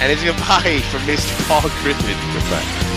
And 0.00 0.10
it's 0.10 0.24
goodbye 0.24 0.80
from 0.90 1.00
Mr. 1.02 1.46
Paul 1.46 1.68
Griffin. 1.82 2.16
Goodbye. 2.32 2.89